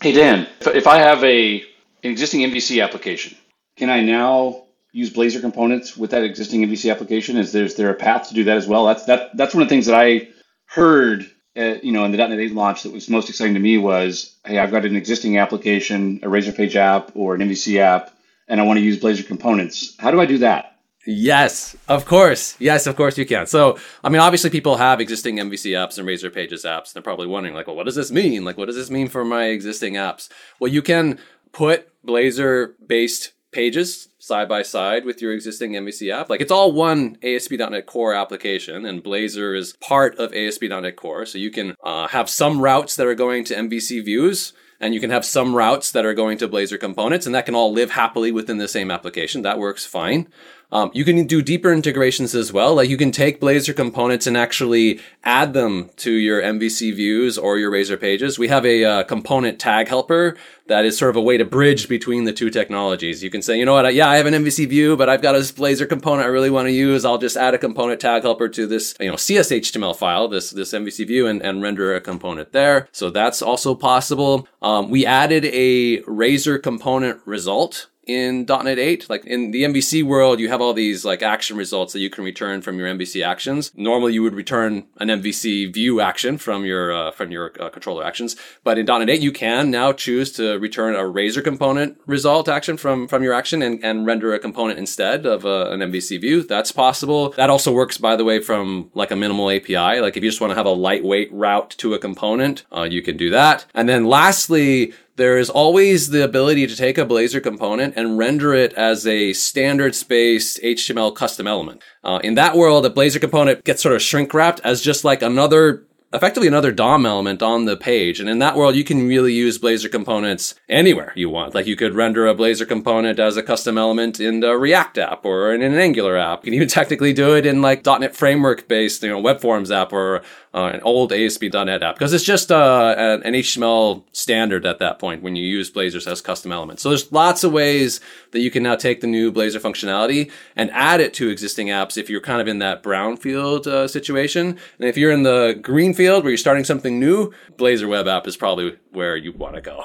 Hey 0.03 0.12
Dan, 0.12 0.49
if 0.61 0.87
I 0.87 0.99
have 0.99 1.23
a 1.25 1.62
an 2.03 2.11
existing 2.11 2.41
MVC 2.41 2.83
application, 2.83 3.37
can 3.77 3.91
I 3.91 4.03
now 4.03 4.65
use 4.93 5.11
Blazor 5.11 5.41
components 5.41 5.97
with 5.97 6.11
that 6.11 6.23
existing 6.23 6.65
MVC 6.67 6.91
application? 6.91 7.37
Is 7.37 7.53
there, 7.53 7.65
is 7.65 7.75
there 7.77 7.91
a 7.91 7.95
path 7.95 8.29
to 8.29 8.35
do 8.35 8.45
that 8.45 8.57
as 8.57 8.67
well? 8.67 8.87
That's 8.87 9.05
that 9.07 9.37
that's 9.37 9.55
one 9.55 9.63
of 9.63 9.69
the 9.69 9.75
things 9.75 9.87
that 9.87 9.99
I 9.99 10.29
heard, 10.67 11.31
uh, 11.57 11.77
you 11.83 11.93
know, 11.93 12.05
in 12.05 12.13
the 12.13 12.19
.NET 12.19 12.39
8 12.39 12.53
launch 12.53 12.83
that 12.83 12.93
was 12.93 13.09
most 13.09 13.29
exciting 13.29 13.55
to 13.55 13.61
me 13.61 13.79
was, 13.79 14.35
hey, 14.45 14.59
I've 14.59 14.71
got 14.71 14.85
an 14.85 14.97
existing 14.97 15.39
application, 15.39 16.21
a 16.23 16.29
Razor 16.29 16.53
Page 16.53 16.77
app 16.77 17.13
or 17.15 17.35
an 17.35 17.41
MVC 17.41 17.79
app, 17.79 18.15
and 18.49 18.61
I 18.61 18.65
want 18.65 18.79
to 18.79 18.85
use 18.85 19.01
Blazor 19.01 19.27
components. 19.27 19.95
How 19.99 20.11
do 20.11 20.21
I 20.21 20.27
do 20.27 20.39
that? 20.39 20.69
Yes, 21.05 21.75
of 21.89 22.05
course. 22.05 22.55
Yes, 22.61 22.87
of 22.87 22.95
course 22.95 23.19
you 23.19 23.27
can. 23.27 23.47
So, 23.47 23.77
I 24.05 24.09
mean, 24.09 24.21
obviously 24.21 24.51
people 24.51 24.77
have 24.77 25.01
existing 25.01 25.37
MVC 25.37 25.73
apps 25.73 25.99
and 25.99 26.07
Razor 26.07 26.31
Pages 26.31 26.65
apps. 26.65 26.87
And 26.87 26.95
They're 26.95 27.03
probably 27.03 27.27
wondering, 27.27 27.55
like, 27.55 27.67
well, 27.67 27.75
what 27.75 27.87
does 27.87 27.97
this 27.97 28.13
mean? 28.13 28.45
Like, 28.45 28.57
what 28.57 28.67
does 28.67 28.77
this 28.77 28.91
mean 28.91 29.09
for 29.09 29.25
my 29.25 29.47
existing 29.47 29.95
apps? 29.95 30.29
Well, 30.61 30.71
you 30.71 30.81
can 30.81 31.19
put 31.53 31.89
Blazor 32.05 32.75
based 32.87 33.33
pages 33.53 34.09
side 34.19 34.49
by 34.49 34.63
side 34.63 35.05
with 35.05 35.21
your 35.21 35.33
existing 35.33 35.73
MVC 35.73 36.13
app. 36.13 36.31
Like 36.31 36.41
it's 36.41 36.51
all 36.51 36.73
one 36.73 37.19
ASP.NET 37.23 37.87
Core 37.87 38.15
application, 38.15 38.87
and 38.87 39.05
Blazor 39.05 39.57
is 39.57 39.75
part 39.75 40.17
of 40.19 40.35
ASP.NET 40.35 40.97
Core. 40.97 41.27
So 41.27 41.39
you 41.39 41.51
can 41.51 41.75
uh, 41.85 42.09
have 42.09 42.31
some 42.31 42.61
routes 42.61 42.97
that 42.97 43.07
are 43.07 43.15
going 43.15 43.45
to 43.45 43.55
MVC 43.55 44.05
views 44.05 44.53
and 44.83 44.93
you 44.93 45.01
can 45.01 45.11
have 45.11 45.25
some 45.25 45.55
routes 45.55 45.93
that 45.93 46.05
are 46.05 46.13
going 46.13 46.37
to 46.39 46.49
Blazor 46.49 46.79
components, 46.79 47.25
and 47.25 47.35
that 47.37 47.47
can 47.47 47.55
all 47.55 47.73
live 47.73 47.93
happily 47.93 48.33
within 48.33 48.59
the 48.59 48.67
same 48.67 48.91
application. 48.91 49.43
That 49.43 49.61
works 49.61 49.87
fine. 49.87 50.29
Um, 50.73 50.91
you 50.95 51.05
can 51.05 51.26
do 51.26 51.43
deeper 51.43 51.71
integrations 51.71 52.35
as 52.35 52.50
well. 52.50 52.75
Like 52.75 52.88
you 52.88 52.97
can 52.97 53.12
take 53.12 53.41
Blazor 53.41 53.76
components 53.76 54.26
and 54.26 54.38
actually 54.38 55.00
add 55.23 55.52
them 55.52 55.91
to 55.97 56.11
your 56.11 56.41
MVC 56.41 56.97
views 56.97 57.37
or 57.37 57.59
your 57.59 57.71
Razor 57.71 57.99
pages. 57.99 58.38
We 58.38 58.49
have 58.49 58.64
a 58.64 58.85
uh, 58.85 59.02
component 59.05 59.59
tag 59.59 59.88
helper 59.88 60.35
that 60.69 60.87
is 60.87 60.97
sort 60.97 61.11
of 61.11 61.17
a 61.17 61.21
way 61.21 61.37
to 61.37 61.45
bridge 61.45 61.88
between 61.88 62.25
the 62.25 62.33
two 62.33 62.49
technologies. 62.49 63.23
You 63.23 63.29
can 63.29 63.43
say, 63.43 63.59
you 63.59 63.67
know 63.67 63.75
what, 63.75 63.93
yeah, 63.93 64.09
I 64.09 64.17
have 64.17 64.25
an 64.25 64.33
MVC 64.33 64.67
view, 64.67 64.97
but 64.97 65.11
I've 65.11 65.21
got 65.21 65.35
a 65.35 65.41
Blazor 65.41 65.87
component 65.87 66.25
I 66.25 66.31
really 66.31 66.49
want 66.49 66.69
to 66.69 66.73
use. 66.73 67.05
I'll 67.05 67.19
just 67.19 67.37
add 67.37 67.52
a 67.52 67.59
component 67.59 68.00
tag 68.00 68.23
helper 68.23 68.49
to 68.49 68.67
this, 68.67 68.95
you 68.99 69.09
know, 69.09 69.17
CSHTML 69.17 69.95
file, 69.95 70.29
this 70.29 70.50
this 70.50 70.73
MVC 70.73 71.07
view, 71.07 71.26
and, 71.26 71.43
and 71.43 71.62
render 71.62 71.95
a 71.95 72.00
component 72.00 72.52
there. 72.52 72.88
So 72.93 73.11
that's 73.11 73.43
also 73.43 73.75
possible. 73.75 74.49
Um, 74.62 74.88
we 74.88 75.05
added 75.05 75.45
a 75.45 76.00
Razor 76.07 76.59
component 76.59 77.21
result 77.26 77.88
in 78.07 78.47
.NET 78.49 78.79
8. 78.79 79.09
Like 79.09 79.25
in 79.25 79.51
the 79.51 79.63
MVC 79.65 80.03
world, 80.03 80.41
you 80.41 80.49
have 80.49 80.61
all 80.61 80.75
these 80.75 81.05
like 81.05 81.23
action 81.23 81.57
results 81.57 81.93
that 81.93 82.01
you 82.01 82.11
can 82.11 82.25
return 82.25 82.63
from 82.63 82.79
your 82.79 82.89
MVC 82.89 83.25
actions. 83.25 83.73
Normally, 83.77 84.15
you 84.15 84.23
would 84.23 84.35
return 84.35 84.87
an 84.99 85.09
MVC 85.09 85.73
view 85.73 86.01
action 86.01 86.39
from 86.39 86.65
your 86.65 86.93
uh, 86.93 87.11
from 87.13 87.31
your 87.31 87.53
uh, 87.61 87.69
controller 87.71 88.05
actions, 88.05 88.37
but 88.65 88.79
in 88.79 88.87
.NET 88.87 89.09
8, 89.09 89.21
you 89.21 89.33
can 89.33 89.71
now 89.71 89.93
choose 89.93 90.33
to 90.33 90.59
return 90.59 90.95
a 90.95 91.07
Razor 91.07 91.43
component 91.43 91.99
result 92.07 92.49
action 92.49 92.77
from 92.77 93.07
from 93.09 93.23
your 93.23 93.35
action 93.35 93.63
and, 93.63 93.83
and 93.85 94.07
render 94.07 94.35
a 94.35 94.39
component 94.39 94.79
instead 94.79 95.27
of 95.27 95.45
uh, 95.45 95.71
an 95.71 95.81
MVC 95.81 96.21
view. 96.21 96.43
That's 96.43 96.73
possible. 96.73 97.31
That 97.31 97.51
also 97.51 97.73
works, 97.73 97.99
by 97.99 98.17
the 98.17 98.25
way, 98.25 98.41
from 98.41 98.91
like 98.95 99.11
a 99.11 99.17
minimal 99.17 99.51
API. 99.51 100.01
Like 100.01 100.17
if 100.17 100.23
you 100.23 100.31
just 100.31 100.41
want 100.41 100.51
to 100.51 100.57
have 100.57 100.67
a 100.67 100.71
lightweight 100.71 101.33
route 101.33 101.71
to 101.79 101.95
a 101.95 101.99
component, 101.99 102.65
uh, 102.75 102.83
you 102.83 103.03
can 103.03 103.17
do 103.17 103.31
that. 103.31 103.67
And 103.75 103.89
then 103.89 104.07
lastly, 104.07 104.93
there 105.23 105.38
is 105.38 105.49
always 105.49 106.11
the 106.11 106.25
ability 106.25 106.67
to 106.67 106.75
take 106.75 106.99
a 106.99 107.07
Blazor 107.07 107.41
component 107.41 107.95
and 107.97 108.19
render 108.19 108.55
it 108.55 108.73
as 108.73 109.07
a 109.07 109.33
standard 109.33 109.95
spaced 109.95 110.61
HTML 110.64 111.14
custom 111.14 111.47
element. 111.47 111.81
Uh, 112.02 112.19
in 112.25 112.35
that 112.35 112.57
world, 112.57 112.85
a 112.85 112.91
Blazor 112.91 113.21
component 113.21 113.62
gets 113.62 113.81
sort 113.81 113.95
of 113.95 114.02
shrink 114.02 114.35
wrapped 114.35 114.61
as 114.64 114.81
just 114.81 115.05
like 115.05 115.23
another 115.23 115.85
effectively 116.12 116.49
another 116.49 116.73
DOM 116.73 117.07
element 117.07 117.43
on 117.43 117.64
the 117.64 117.76
page. 117.76 118.21
And 118.21 118.29
in 118.29 118.38
that 118.41 118.57
world, 118.57 118.75
you 118.75 118.85
can 118.85 119.07
really 119.07 119.33
use 119.33 119.59
Blazor 119.59 119.91
components 119.91 120.55
anywhere 120.69 121.12
you 121.17 121.31
want. 121.31 121.55
Like 121.55 121.67
you 121.67 121.76
could 121.76 121.95
render 121.95 122.26
a 122.26 122.35
Blazor 122.35 122.69
component 122.69 123.19
as 123.19 123.37
a 123.37 123.43
custom 123.43 123.79
element 123.79 124.21
in 124.21 124.41
the 124.41 124.57
React 124.57 124.99
app 124.99 125.25
or 125.25 125.55
in 125.55 125.62
an 125.62 125.75
Angular 125.75 126.17
app. 126.17 126.45
You 126.45 126.50
can 126.50 126.55
even 126.55 126.69
technically 126.69 127.12
do 127.12 127.35
it 127.37 127.47
in 127.47 127.62
like 127.62 127.87
.NET 127.87 128.14
framework 128.14 128.69
based, 128.69 129.02
you 129.02 129.09
know, 129.09 129.21
web 129.21 129.41
forms 129.41 129.71
app 129.71 129.93
or 129.93 130.23
uh, 130.55 130.71
an 130.73 130.81
old 130.83 131.13
ASP.NET 131.13 131.83
app 131.83 131.95
because 131.95 132.13
it's 132.13 132.25
just 132.25 132.53
uh, 132.53 132.95
an, 132.99 133.33
HTML 133.33 134.05
standard 134.13 134.67
at 134.67 134.79
that 134.79 134.99
point 134.99 135.23
when 135.23 135.35
you 135.35 135.45
use 135.45 135.71
Blazor 135.71 136.07
as 136.07 136.21
custom 136.21 136.53
elements. 136.53 136.83
So 136.83 136.91
there's 136.91 137.11
lots 137.11 137.45
of 137.45 137.53
ways 137.53 138.01
that 138.33 138.41
you 138.41 138.51
can 138.51 138.63
now 138.63 138.77
take 138.77 139.01
the 139.01 139.07
new 139.07 139.33
Blazor 139.33 139.61
functionality 139.61 140.31
and 140.55 140.71
add 140.73 141.01
it 141.01 141.15
to 141.15 141.31
existing 141.31 141.69
apps 141.69 141.97
if 141.97 142.11
you're 142.11 142.21
kind 142.21 142.41
of 142.41 142.49
in 142.49 142.59
that 142.59 142.83
brownfield 142.83 143.67
uh, 143.67 143.89
situation. 143.89 144.59
And 144.79 144.89
if 144.89 144.97
you're 144.97 145.13
in 145.13 145.23
the 145.23 145.59
greenfield 145.63 146.25
where 146.25 146.31
you're 146.31 146.39
starting 146.39 146.65
something 146.65 147.01
new, 147.01 147.33
Blazor 147.57 147.89
Web 147.89 148.07
App 148.07 148.27
is 148.27 148.37
probably 148.37 148.77
where 148.91 149.17
you 149.17 149.33
want 149.33 149.55
to 149.55 149.63
go. 149.63 149.85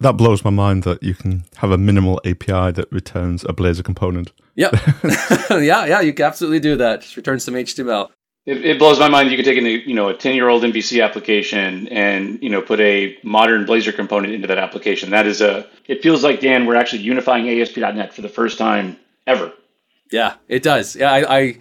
That 0.00 0.12
blows 0.12 0.44
my 0.44 0.50
mind 0.50 0.84
that 0.84 1.02
you 1.02 1.14
can 1.14 1.44
have 1.56 1.72
a 1.72 1.78
minimal 1.78 2.20
API 2.24 2.70
that 2.72 2.86
returns 2.92 3.42
a 3.44 3.52
Blazor 3.52 3.82
component. 3.82 4.32
Yep. 4.54 4.72
yeah, 5.50 5.86
yeah, 5.86 6.00
you 6.00 6.12
can 6.12 6.26
absolutely 6.26 6.60
do 6.60 6.76
that. 6.76 7.00
Just 7.00 7.16
return 7.16 7.40
some 7.40 7.54
HTML 7.54 8.10
it, 8.48 8.64
it, 8.64 8.78
blows 8.78 8.98
my 8.98 9.10
mind. 9.10 9.30
You 9.30 9.36
could 9.36 9.44
take 9.44 9.58
a 9.58 9.88
you 9.88 9.94
know 9.94 10.08
a 10.08 10.14
ten 10.14 10.34
year 10.34 10.48
old 10.48 10.62
MVC 10.62 11.04
application 11.04 11.86
and 11.88 12.42
you 12.42 12.48
know 12.48 12.62
put 12.62 12.80
a 12.80 13.18
modern 13.22 13.66
Blazor 13.66 13.94
component 13.94 14.32
into 14.32 14.46
that 14.46 14.56
application. 14.56 15.10
That 15.10 15.26
is 15.26 15.42
a. 15.42 15.66
It 15.86 16.02
feels 16.02 16.24
like 16.24 16.40
Dan, 16.40 16.64
we're 16.64 16.76
actually 16.76 17.02
unifying 17.02 17.46
ASP.NET 17.48 18.14
for 18.14 18.22
the 18.22 18.28
first 18.28 18.56
time 18.56 18.96
ever. 19.26 19.52
Yeah, 20.10 20.34
it 20.48 20.62
does. 20.62 20.96
Yeah, 20.96 21.12
I, 21.12 21.38
I 21.38 21.58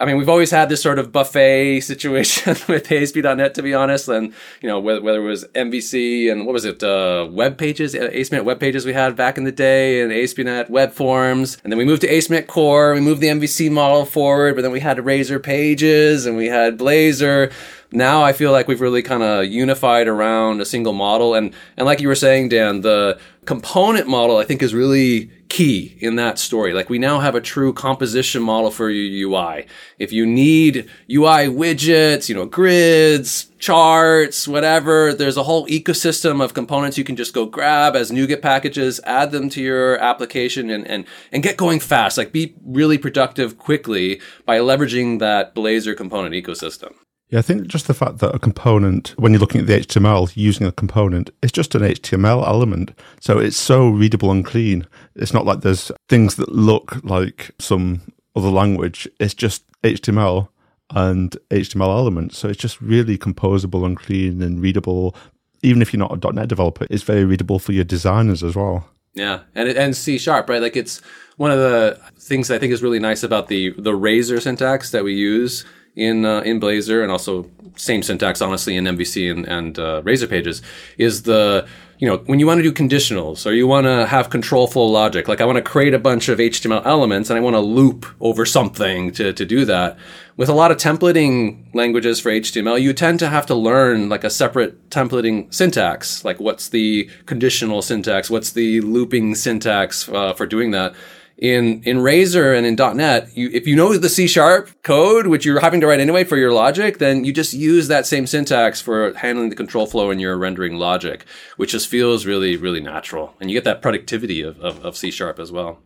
I 0.00 0.04
mean, 0.04 0.16
we've 0.16 0.28
always 0.28 0.50
had 0.50 0.68
this 0.68 0.80
sort 0.80 0.98
of 0.98 1.12
buffet 1.12 1.80
situation 1.80 2.56
with 2.68 2.90
ASP.NET, 2.90 3.54
to 3.54 3.62
be 3.62 3.74
honest. 3.74 4.08
And, 4.08 4.32
you 4.60 4.68
know, 4.68 4.78
whether, 4.78 5.02
whether 5.02 5.18
it 5.18 5.28
was 5.28 5.44
MVC 5.54 6.30
and 6.30 6.46
what 6.46 6.52
was 6.52 6.64
it, 6.64 6.82
uh, 6.82 7.28
web 7.30 7.58
pages, 7.58 7.94
ASP.NET 7.94 8.44
web 8.44 8.60
pages 8.60 8.86
we 8.86 8.92
had 8.92 9.16
back 9.16 9.38
in 9.38 9.44
the 9.44 9.52
day 9.52 10.00
and 10.00 10.12
ASP.NET 10.12 10.70
web 10.70 10.92
forms. 10.92 11.58
And 11.64 11.72
then 11.72 11.78
we 11.78 11.84
moved 11.84 12.02
to 12.02 12.16
ASP.NET 12.16 12.46
Core. 12.46 12.94
We 12.94 13.00
moved 13.00 13.20
the 13.20 13.28
MVC 13.28 13.70
model 13.70 14.04
forward, 14.04 14.54
but 14.54 14.62
then 14.62 14.72
we 14.72 14.80
had 14.80 15.04
Razor 15.04 15.40
pages 15.40 16.26
and 16.26 16.36
we 16.36 16.46
had 16.46 16.78
Blazor 16.78 17.52
now 17.90 18.22
I 18.22 18.32
feel 18.32 18.52
like 18.52 18.68
we've 18.68 18.80
really 18.80 19.02
kind 19.02 19.22
of 19.22 19.46
unified 19.46 20.08
around 20.08 20.60
a 20.60 20.66
single 20.66 20.92
model. 20.92 21.34
And, 21.34 21.54
and 21.76 21.86
like 21.86 22.00
you 22.00 22.08
were 22.08 22.14
saying, 22.14 22.50
Dan, 22.50 22.82
the 22.82 23.18
component 23.46 24.06
model 24.06 24.36
I 24.36 24.44
think 24.44 24.62
is 24.62 24.74
really 24.74 25.30
key 25.48 25.96
in 26.00 26.16
that 26.16 26.38
story. 26.38 26.74
Like 26.74 26.90
we 26.90 26.98
now 26.98 27.20
have 27.20 27.34
a 27.34 27.40
true 27.40 27.72
composition 27.72 28.42
model 28.42 28.70
for 28.70 28.90
your 28.90 29.30
UI. 29.30 29.64
If 29.98 30.12
you 30.12 30.26
need 30.26 30.90
UI 31.10 31.46
widgets, 31.46 32.28
you 32.28 32.34
know, 32.34 32.44
grids, 32.44 33.46
charts, 33.58 34.46
whatever, 34.46 35.14
there's 35.14 35.38
a 35.38 35.44
whole 35.44 35.66
ecosystem 35.68 36.44
of 36.44 36.52
components 36.52 36.98
you 36.98 37.04
can 37.04 37.16
just 37.16 37.32
go 37.32 37.46
grab 37.46 37.96
as 37.96 38.10
NuGet 38.10 38.42
packages, 38.42 39.00
add 39.04 39.32
them 39.32 39.48
to 39.48 39.62
your 39.62 39.96
application 39.96 40.68
and, 40.68 40.86
and, 40.86 41.06
and 41.32 41.42
get 41.42 41.56
going 41.56 41.80
fast. 41.80 42.18
Like 42.18 42.32
be 42.32 42.54
really 42.66 42.98
productive 42.98 43.56
quickly 43.56 44.20
by 44.44 44.58
leveraging 44.58 45.20
that 45.20 45.54
Blazor 45.54 45.96
component 45.96 46.34
ecosystem. 46.34 46.92
Yeah, 47.30 47.40
I 47.40 47.42
think 47.42 47.66
just 47.66 47.86
the 47.86 47.94
fact 47.94 48.18
that 48.18 48.34
a 48.34 48.38
component, 48.38 49.08
when 49.18 49.32
you're 49.32 49.40
looking 49.40 49.60
at 49.60 49.66
the 49.66 49.78
HTML, 49.80 50.34
using 50.34 50.66
a 50.66 50.72
component, 50.72 51.28
it's 51.42 51.52
just 51.52 51.74
an 51.74 51.82
HTML 51.82 52.46
element. 52.46 52.92
So 53.20 53.38
it's 53.38 53.56
so 53.56 53.88
readable 53.88 54.30
and 54.30 54.44
clean. 54.44 54.86
It's 55.14 55.34
not 55.34 55.44
like 55.44 55.60
there's 55.60 55.92
things 56.08 56.36
that 56.36 56.50
look 56.50 57.04
like 57.04 57.50
some 57.58 58.00
other 58.34 58.48
language. 58.48 59.06
It's 59.20 59.34
just 59.34 59.62
HTML 59.82 60.48
and 60.90 61.36
HTML 61.50 61.88
elements. 61.88 62.38
So 62.38 62.48
it's 62.48 62.58
just 62.58 62.80
really 62.80 63.18
composable 63.18 63.84
and 63.84 63.98
clean 63.98 64.40
and 64.40 64.62
readable. 64.62 65.14
Even 65.62 65.82
if 65.82 65.92
you're 65.92 65.98
not 65.98 66.24
a 66.24 66.32
.NET 66.32 66.48
developer, 66.48 66.86
it's 66.88 67.02
very 67.02 67.26
readable 67.26 67.58
for 67.58 67.72
your 67.72 67.84
designers 67.84 68.42
as 68.42 68.56
well. 68.56 68.88
Yeah, 69.14 69.40
and 69.54 69.68
and 69.68 69.96
C 69.96 70.16
sharp, 70.16 70.48
right? 70.48 70.62
Like 70.62 70.76
it's 70.76 71.00
one 71.36 71.50
of 71.50 71.58
the 71.58 72.00
things 72.20 72.50
I 72.50 72.58
think 72.58 72.72
is 72.72 72.82
really 72.82 73.00
nice 73.00 73.24
about 73.24 73.48
the 73.48 73.74
the 73.76 73.94
Razor 73.94 74.40
syntax 74.40 74.92
that 74.92 75.02
we 75.02 75.14
use 75.14 75.64
in 75.98 76.24
uh, 76.24 76.40
in 76.40 76.60
Blazor 76.60 77.02
and 77.02 77.10
also 77.10 77.50
same 77.76 78.02
syntax 78.02 78.40
honestly 78.40 78.76
in 78.76 78.84
MVC 78.84 79.30
and, 79.30 79.46
and 79.46 79.78
uh, 79.78 80.00
Razor 80.04 80.28
pages 80.28 80.62
is 80.96 81.24
the 81.24 81.66
you 81.98 82.08
know 82.08 82.18
when 82.26 82.38
you 82.38 82.46
want 82.46 82.58
to 82.58 82.62
do 82.62 82.72
conditionals 82.72 83.44
or 83.44 83.52
you 83.52 83.66
want 83.66 83.84
to 83.86 84.06
have 84.06 84.30
control 84.30 84.68
flow 84.68 84.86
logic 84.86 85.26
like 85.26 85.40
I 85.40 85.44
want 85.44 85.56
to 85.56 85.62
create 85.62 85.94
a 85.94 85.98
bunch 85.98 86.28
of 86.28 86.38
HTML 86.38 86.86
elements 86.86 87.30
and 87.30 87.36
I 87.36 87.40
want 87.40 87.54
to 87.54 87.60
loop 87.60 88.06
over 88.20 88.46
something 88.46 89.10
to, 89.12 89.32
to 89.32 89.44
do 89.44 89.64
that. 89.64 89.98
With 90.36 90.48
a 90.48 90.54
lot 90.54 90.70
of 90.70 90.76
templating 90.76 91.74
languages 91.74 92.20
for 92.20 92.30
HTML 92.30 92.80
you 92.80 92.92
tend 92.92 93.18
to 93.18 93.28
have 93.28 93.46
to 93.46 93.56
learn 93.56 94.08
like 94.08 94.22
a 94.22 94.30
separate 94.30 94.90
templating 94.90 95.52
syntax 95.52 96.24
like 96.24 96.38
what's 96.38 96.68
the 96.68 97.10
conditional 97.26 97.82
syntax 97.82 98.30
what's 98.30 98.52
the 98.52 98.80
looping 98.82 99.34
syntax 99.34 100.08
uh, 100.08 100.32
for 100.32 100.46
doing 100.46 100.70
that 100.70 100.94
in 101.38 101.82
in 101.84 102.00
Razor 102.00 102.52
and 102.52 102.66
in 102.66 102.74
.NET, 102.96 103.36
you, 103.36 103.48
if 103.52 103.66
you 103.66 103.76
know 103.76 103.96
the 103.96 104.08
C 104.08 104.26
sharp 104.26 104.70
code, 104.82 105.28
which 105.28 105.44
you're 105.44 105.60
having 105.60 105.80
to 105.80 105.86
write 105.86 106.00
anyway 106.00 106.24
for 106.24 106.36
your 106.36 106.52
logic, 106.52 106.98
then 106.98 107.24
you 107.24 107.32
just 107.32 107.54
use 107.54 107.88
that 107.88 108.06
same 108.06 108.26
syntax 108.26 108.80
for 108.80 109.14
handling 109.14 109.48
the 109.48 109.56
control 109.56 109.86
flow 109.86 110.10
in 110.10 110.18
your 110.18 110.36
rendering 110.36 110.74
logic, 110.74 111.24
which 111.56 111.70
just 111.70 111.88
feels 111.88 112.26
really 112.26 112.56
really 112.56 112.80
natural, 112.80 113.34
and 113.40 113.50
you 113.50 113.56
get 113.56 113.64
that 113.64 113.80
productivity 113.80 114.42
of 114.42 114.60
of, 114.60 114.84
of 114.84 114.96
C 114.96 115.10
sharp 115.10 115.38
as 115.38 115.52
well. 115.52 115.78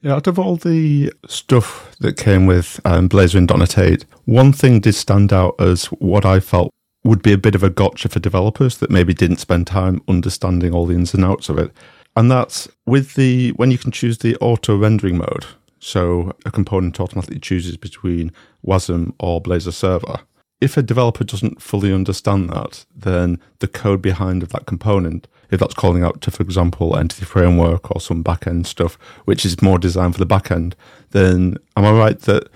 Yeah, 0.00 0.14
out 0.14 0.26
of 0.26 0.38
all 0.38 0.56
the 0.56 1.12
stuff 1.28 1.94
that 2.00 2.16
came 2.16 2.46
with 2.46 2.80
um, 2.84 3.08
Blazor 3.08 3.36
and 3.36 3.48
.NET 3.48 3.78
8, 3.78 4.04
one 4.24 4.52
thing 4.52 4.80
did 4.80 4.96
stand 4.96 5.32
out 5.32 5.54
as 5.60 5.86
what 5.86 6.26
I 6.26 6.40
felt 6.40 6.72
would 7.04 7.22
be 7.22 7.32
a 7.32 7.38
bit 7.38 7.54
of 7.54 7.62
a 7.62 7.70
gotcha 7.70 8.08
for 8.08 8.18
developers 8.18 8.78
that 8.78 8.90
maybe 8.90 9.14
didn't 9.14 9.36
spend 9.36 9.68
time 9.68 10.02
understanding 10.08 10.74
all 10.74 10.86
the 10.86 10.94
ins 10.94 11.14
and 11.14 11.24
outs 11.24 11.48
of 11.48 11.56
it 11.56 11.72
and 12.16 12.30
that's 12.30 12.68
with 12.86 13.14
the 13.14 13.50
when 13.50 13.70
you 13.70 13.78
can 13.78 13.90
choose 13.90 14.18
the 14.18 14.36
auto 14.36 14.76
rendering 14.76 15.18
mode. 15.18 15.46
So 15.78 16.32
a 16.44 16.50
component 16.50 17.00
automatically 17.00 17.40
chooses 17.40 17.76
between 17.76 18.30
WASM 18.64 19.14
or 19.18 19.42
Blazor 19.42 19.72
server. 19.72 20.20
If 20.60 20.76
a 20.76 20.82
developer 20.82 21.24
doesn't 21.24 21.60
fully 21.60 21.92
understand 21.92 22.50
that, 22.50 22.84
then 22.94 23.40
the 23.58 23.66
code 23.66 24.00
behind 24.00 24.44
of 24.44 24.50
that 24.50 24.66
component, 24.66 25.26
if 25.50 25.58
that's 25.58 25.74
calling 25.74 26.04
out 26.04 26.20
to, 26.20 26.30
for 26.30 26.44
example, 26.44 26.96
Entity 26.96 27.24
Framework 27.24 27.90
or 27.90 28.00
some 28.00 28.22
backend 28.22 28.66
stuff, 28.66 28.96
which 29.24 29.44
is 29.44 29.60
more 29.60 29.76
designed 29.76 30.14
for 30.14 30.24
the 30.24 30.34
backend, 30.34 30.74
then 31.10 31.56
am 31.76 31.84
I 31.84 31.90
right 31.90 32.20
that 32.20 32.48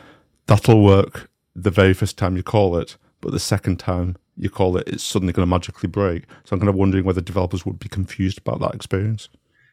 that'll 0.46 0.84
work 0.84 1.28
the 1.56 1.70
very 1.70 1.94
first 1.94 2.16
time 2.16 2.36
you 2.36 2.44
call 2.44 2.76
it, 2.76 2.96
but 3.20 3.32
the 3.32 3.40
second 3.40 3.80
time 3.80 4.16
you 4.36 4.50
call 4.50 4.76
it, 4.76 4.86
it's 4.86 5.02
suddenly 5.02 5.32
going 5.32 5.44
to 5.44 5.50
magically 5.50 5.88
break? 5.88 6.26
So 6.44 6.54
I'm 6.54 6.60
kind 6.60 6.68
of 6.68 6.76
wondering 6.76 7.04
whether 7.04 7.20
developers 7.20 7.66
would 7.66 7.80
be 7.80 7.88
confused 7.88 8.38
about 8.38 8.60
that 8.60 8.76
experience. 8.76 9.28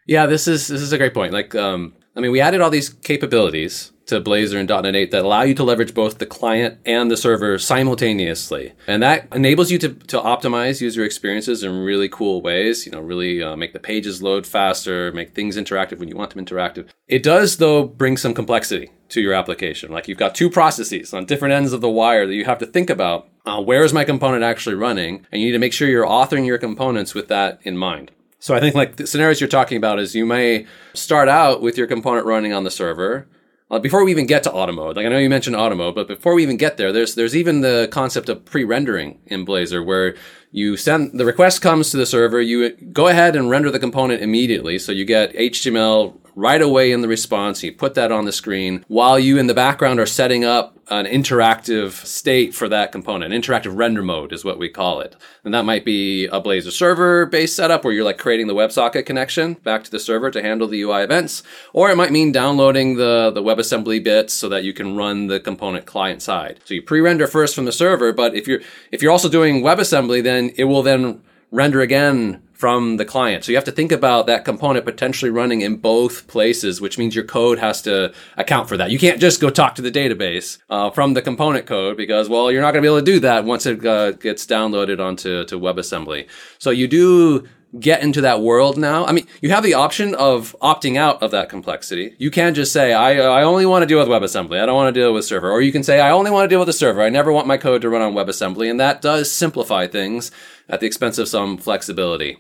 Yeah, 0.06 0.26
this 0.26 0.48
is 0.48 0.68
this 0.68 0.82
is 0.82 0.92
a 0.92 0.98
great 0.98 1.14
point. 1.14 1.34
Like, 1.34 1.56
um, 1.56 1.94
I 2.16 2.20
mean, 2.20 2.32
we 2.32 2.42
added 2.42 2.62
all 2.62 2.70
these 2.70 2.90
capabilities 2.90 3.92
to 4.06 4.20
Blazor 4.20 4.60
and 4.60 4.68
.NET 4.68 4.96
8 4.96 5.12
that 5.12 5.24
allow 5.26 5.44
you 5.44 5.54
to 5.56 5.64
leverage 5.64 5.94
both 5.94 6.18
the 6.18 6.26
client 6.26 6.78
and 6.86 7.10
the 7.10 7.18
server 7.18 7.58
simultaneously. 7.58 8.74
And 8.86 9.02
that 9.02 9.28
enables 9.34 9.72
you 9.72 9.78
to, 9.80 9.90
to 9.94 10.20
optimize 10.20 10.82
user 10.82 11.04
experiences 11.04 11.64
in 11.64 11.84
really 11.84 12.10
cool 12.10 12.42
ways, 12.42 12.86
you 12.86 12.92
know, 12.92 13.00
really 13.00 13.42
uh, 13.42 13.56
make 13.56 13.72
the 13.72 13.80
pages 13.80 14.22
load 14.22 14.46
faster, 14.46 15.12
make 15.14 15.34
things 15.34 15.56
interactive 15.56 16.00
when 16.00 16.10
you 16.10 16.18
want 16.18 16.34
them 16.34 16.46
interactive. 16.46 16.90
It 17.08 17.24
does, 17.24 17.58
though, 17.58 17.86
bring 17.86 18.18
some 18.18 18.34
complexity 18.34 18.92
to 19.10 19.22
your 19.22 19.34
application. 19.34 19.92
Like 19.92 20.08
you've 20.08 20.18
got 20.18 20.36
two 20.36 20.50
processes 20.50 21.14
on 21.14 21.26
different 21.26 21.54
ends 21.54 21.72
of 21.72 21.82
the 21.82 21.90
wire 21.90 22.28
that 22.28 22.36
you 22.36 22.46
have 22.46 22.60
to 22.60 22.66
think 22.66 22.90
about. 22.90 23.30
Uh, 23.46 23.62
where 23.62 23.84
is 23.84 23.94
my 23.94 24.04
component 24.04 24.44
actually 24.44 24.76
running? 24.76 25.26
And 25.32 25.42
you 25.42 25.48
need 25.48 25.54
to 25.54 25.60
make 25.60 25.74
sure 25.74 25.88
you're 25.88 26.06
authoring 26.06 26.46
your 26.46 26.58
components 26.58 27.14
with 27.14 27.30
that 27.30 27.60
in 27.64 27.78
mind. 27.78 28.12
So 28.44 28.54
I 28.54 28.60
think 28.60 28.76
like 28.76 28.98
the 28.98 29.08
scenarios 29.08 29.40
you're 29.40 29.48
talking 29.48 29.78
about 29.78 30.00
is 30.00 30.16
you 30.16 30.26
may 30.26 30.68
start 30.94 31.30
out 31.30 31.62
with 31.62 31.78
your 31.78 31.88
component 31.88 32.26
running 32.26 32.52
on 32.52 32.66
the 32.66 32.70
server. 32.70 33.26
Uh, 33.72 33.80
before 33.80 34.04
we 34.04 34.12
even 34.12 34.26
get 34.26 34.44
to 34.44 34.52
auto 34.52 34.74
mode, 34.74 34.98
like 34.98 35.06
I 35.06 35.10
know 35.10 35.18
you 35.18 35.30
mentioned 35.30 35.56
auto 35.56 35.76
mode, 35.76 35.96
but 35.96 36.10
before 36.10 36.34
we 36.34 36.44
even 36.44 36.58
get 36.58 36.76
there, 36.76 36.92
there's 36.92 37.16
there's 37.16 37.38
even 37.38 37.62
the 37.62 37.88
concept 37.90 38.28
of 38.28 38.44
pre-rendering 38.44 39.18
in 39.28 39.46
Blazor, 39.46 39.86
where 39.86 40.18
you 40.54 40.78
send 40.78 41.20
the 41.20 41.26
request 41.26 41.62
comes 41.62 41.90
to 41.90 41.98
the 41.98 42.06
server, 42.06 42.40
you 42.40 42.70
go 42.70 43.08
ahead 43.08 43.36
and 43.36 43.50
render 43.50 43.72
the 43.72 43.80
component 43.80 44.22
immediately, 44.22 44.78
so 44.78 44.92
you 44.92 45.04
get 45.04 45.34
HTML 45.34 46.16
right 46.36 46.62
away 46.62 46.92
in 46.92 47.02
the 47.02 47.08
response. 47.08 47.64
You 47.64 47.74
put 47.74 47.96
that 47.96 48.12
on 48.12 48.26
the 48.26 48.32
screen 48.32 48.86
while 48.88 49.20
you 49.20 49.38
in 49.38 49.48
the 49.48 49.54
background 49.54 50.00
are 50.00 50.06
setting 50.06 50.46
up 50.46 50.78
an 50.90 51.06
interactive 51.06 52.06
state 52.06 52.54
for 52.54 52.68
that 52.68 52.92
component. 52.92 53.34
Interactive 53.34 53.76
render 53.76 54.04
mode 54.04 54.34
is 54.34 54.44
what 54.44 54.60
we 54.60 54.68
call 54.68 55.00
it. 55.00 55.16
And 55.44 55.54
that 55.54 55.64
might 55.64 55.86
be 55.86 56.26
a 56.26 56.42
Blazor 56.42 56.72
server 56.72 57.26
based 57.26 57.56
setup 57.56 57.84
where 57.84 57.94
you're 57.94 58.04
like 58.04 58.18
creating 58.18 58.48
the 58.48 58.54
WebSocket 58.54 59.06
connection 59.06 59.54
back 59.54 59.84
to 59.86 59.92
the 59.92 60.00
server 60.00 60.30
to 60.32 60.42
handle 60.42 60.68
the 60.68 60.82
UI 60.82 61.04
events. 61.04 61.42
Or 61.72 61.90
it 61.90 61.96
might 61.96 62.12
mean 62.12 62.32
downloading 62.32 62.98
the, 62.98 63.32
the 63.34 63.42
WebAssembly 63.42 64.04
bits 64.04 64.34
so 64.34 64.50
that 64.50 64.64
you 64.64 64.74
can 64.74 64.96
run 64.96 65.28
the 65.28 65.40
component 65.40 65.86
client 65.86 66.22
side. 66.22 66.60
So 66.66 66.74
you 66.74 66.82
pre-render 66.82 67.28
first 67.28 67.56
from 67.56 67.66
the 67.66 67.72
server, 67.72 68.12
but 68.12 68.36
if 68.36 68.48
you're, 68.48 68.60
if 68.92 69.02
you're 69.02 69.12
also 69.12 69.30
doing 69.30 69.64
WebAssembly, 69.64 70.22
then 70.22 70.43
it 70.52 70.66
will 70.66 70.84
then 70.84 71.22
render 71.52 71.82
again 71.82 72.42
from 72.54 72.96
the 72.96 73.04
client. 73.04 73.44
So 73.44 73.52
you 73.52 73.58
have 73.58 73.66
to 73.66 73.74
think 73.74 73.92
about 73.92 74.26
that 74.28 74.46
component 74.46 74.86
potentially 74.86 75.30
running 75.30 75.60
in 75.62 75.76
both 75.76 76.28
places, 76.28 76.80
which 76.80 76.98
means 76.98 77.14
your 77.14 77.26
code 77.26 77.60
has 77.60 77.82
to 77.82 78.14
account 78.38 78.70
for 78.70 78.78
that. 78.78 78.90
You 78.90 78.98
can't 78.98 79.20
just 79.20 79.42
go 79.42 79.50
talk 79.50 79.76
to 79.76 79.82
the 79.82 79.92
database 79.92 80.60
uh, 80.70 80.90
from 80.90 81.14
the 81.14 81.22
component 81.22 81.66
code 81.66 81.98
because, 81.98 82.30
well, 82.30 82.50
you're 82.52 82.62
not 82.62 82.72
going 82.72 82.82
to 82.82 82.88
be 82.88 82.94
able 82.94 83.06
to 83.06 83.12
do 83.12 83.20
that 83.20 83.44
once 83.44 83.66
it 83.66 83.86
uh, 83.86 84.12
gets 84.14 84.46
downloaded 84.46 85.02
onto 85.02 85.44
to 85.44 85.60
WebAssembly. 85.60 86.30
So 86.58 86.70
you 86.70 86.88
do 86.88 87.48
get 87.80 88.04
into 88.04 88.22
that 88.22 88.42
world 88.42 88.78
now. 88.78 89.06
I 89.06 89.12
mean, 89.12 89.26
you 89.42 89.50
have 89.50 89.64
the 89.64 89.74
option 89.74 90.14
of 90.16 90.56
opting 90.62 90.96
out 90.96 91.24
of 91.24 91.32
that 91.32 91.50
complexity. 91.50 92.16
You 92.20 92.30
can 92.30 92.54
just 92.54 92.72
say, 92.72 92.94
I, 92.94 93.14
I 93.16 93.44
only 93.44 93.66
want 93.66 93.82
to 93.82 93.88
deal 93.88 94.00
with 94.00 94.08
WebAssembly. 94.08 94.62
I 94.62 94.66
don't 94.66 94.76
want 94.76 94.94
to 94.94 95.00
deal 95.00 95.14
with 95.14 95.26
server. 95.26 95.50
Or 95.50 95.62
you 95.62 95.72
can 95.72 95.84
say, 95.84 96.00
I 96.00 96.12
only 96.12 96.32
want 96.32 96.46
to 96.46 96.50
deal 96.50 96.60
with 96.60 96.68
the 96.68 96.74
server. 96.74 97.02
I 97.02 97.10
never 97.10 97.32
want 97.32 97.48
my 97.48 97.58
code 97.58 97.82
to 97.82 97.90
run 97.90 98.02
on 98.02 98.14
WebAssembly. 98.14 98.70
And 98.70 98.80
that 98.80 99.02
does 99.02 99.32
simplify 99.32 99.88
things 99.88 100.32
at 100.70 100.80
the 100.80 100.86
expense 100.88 101.18
of 101.18 101.28
some 101.28 101.58
flexibility. 101.58 102.38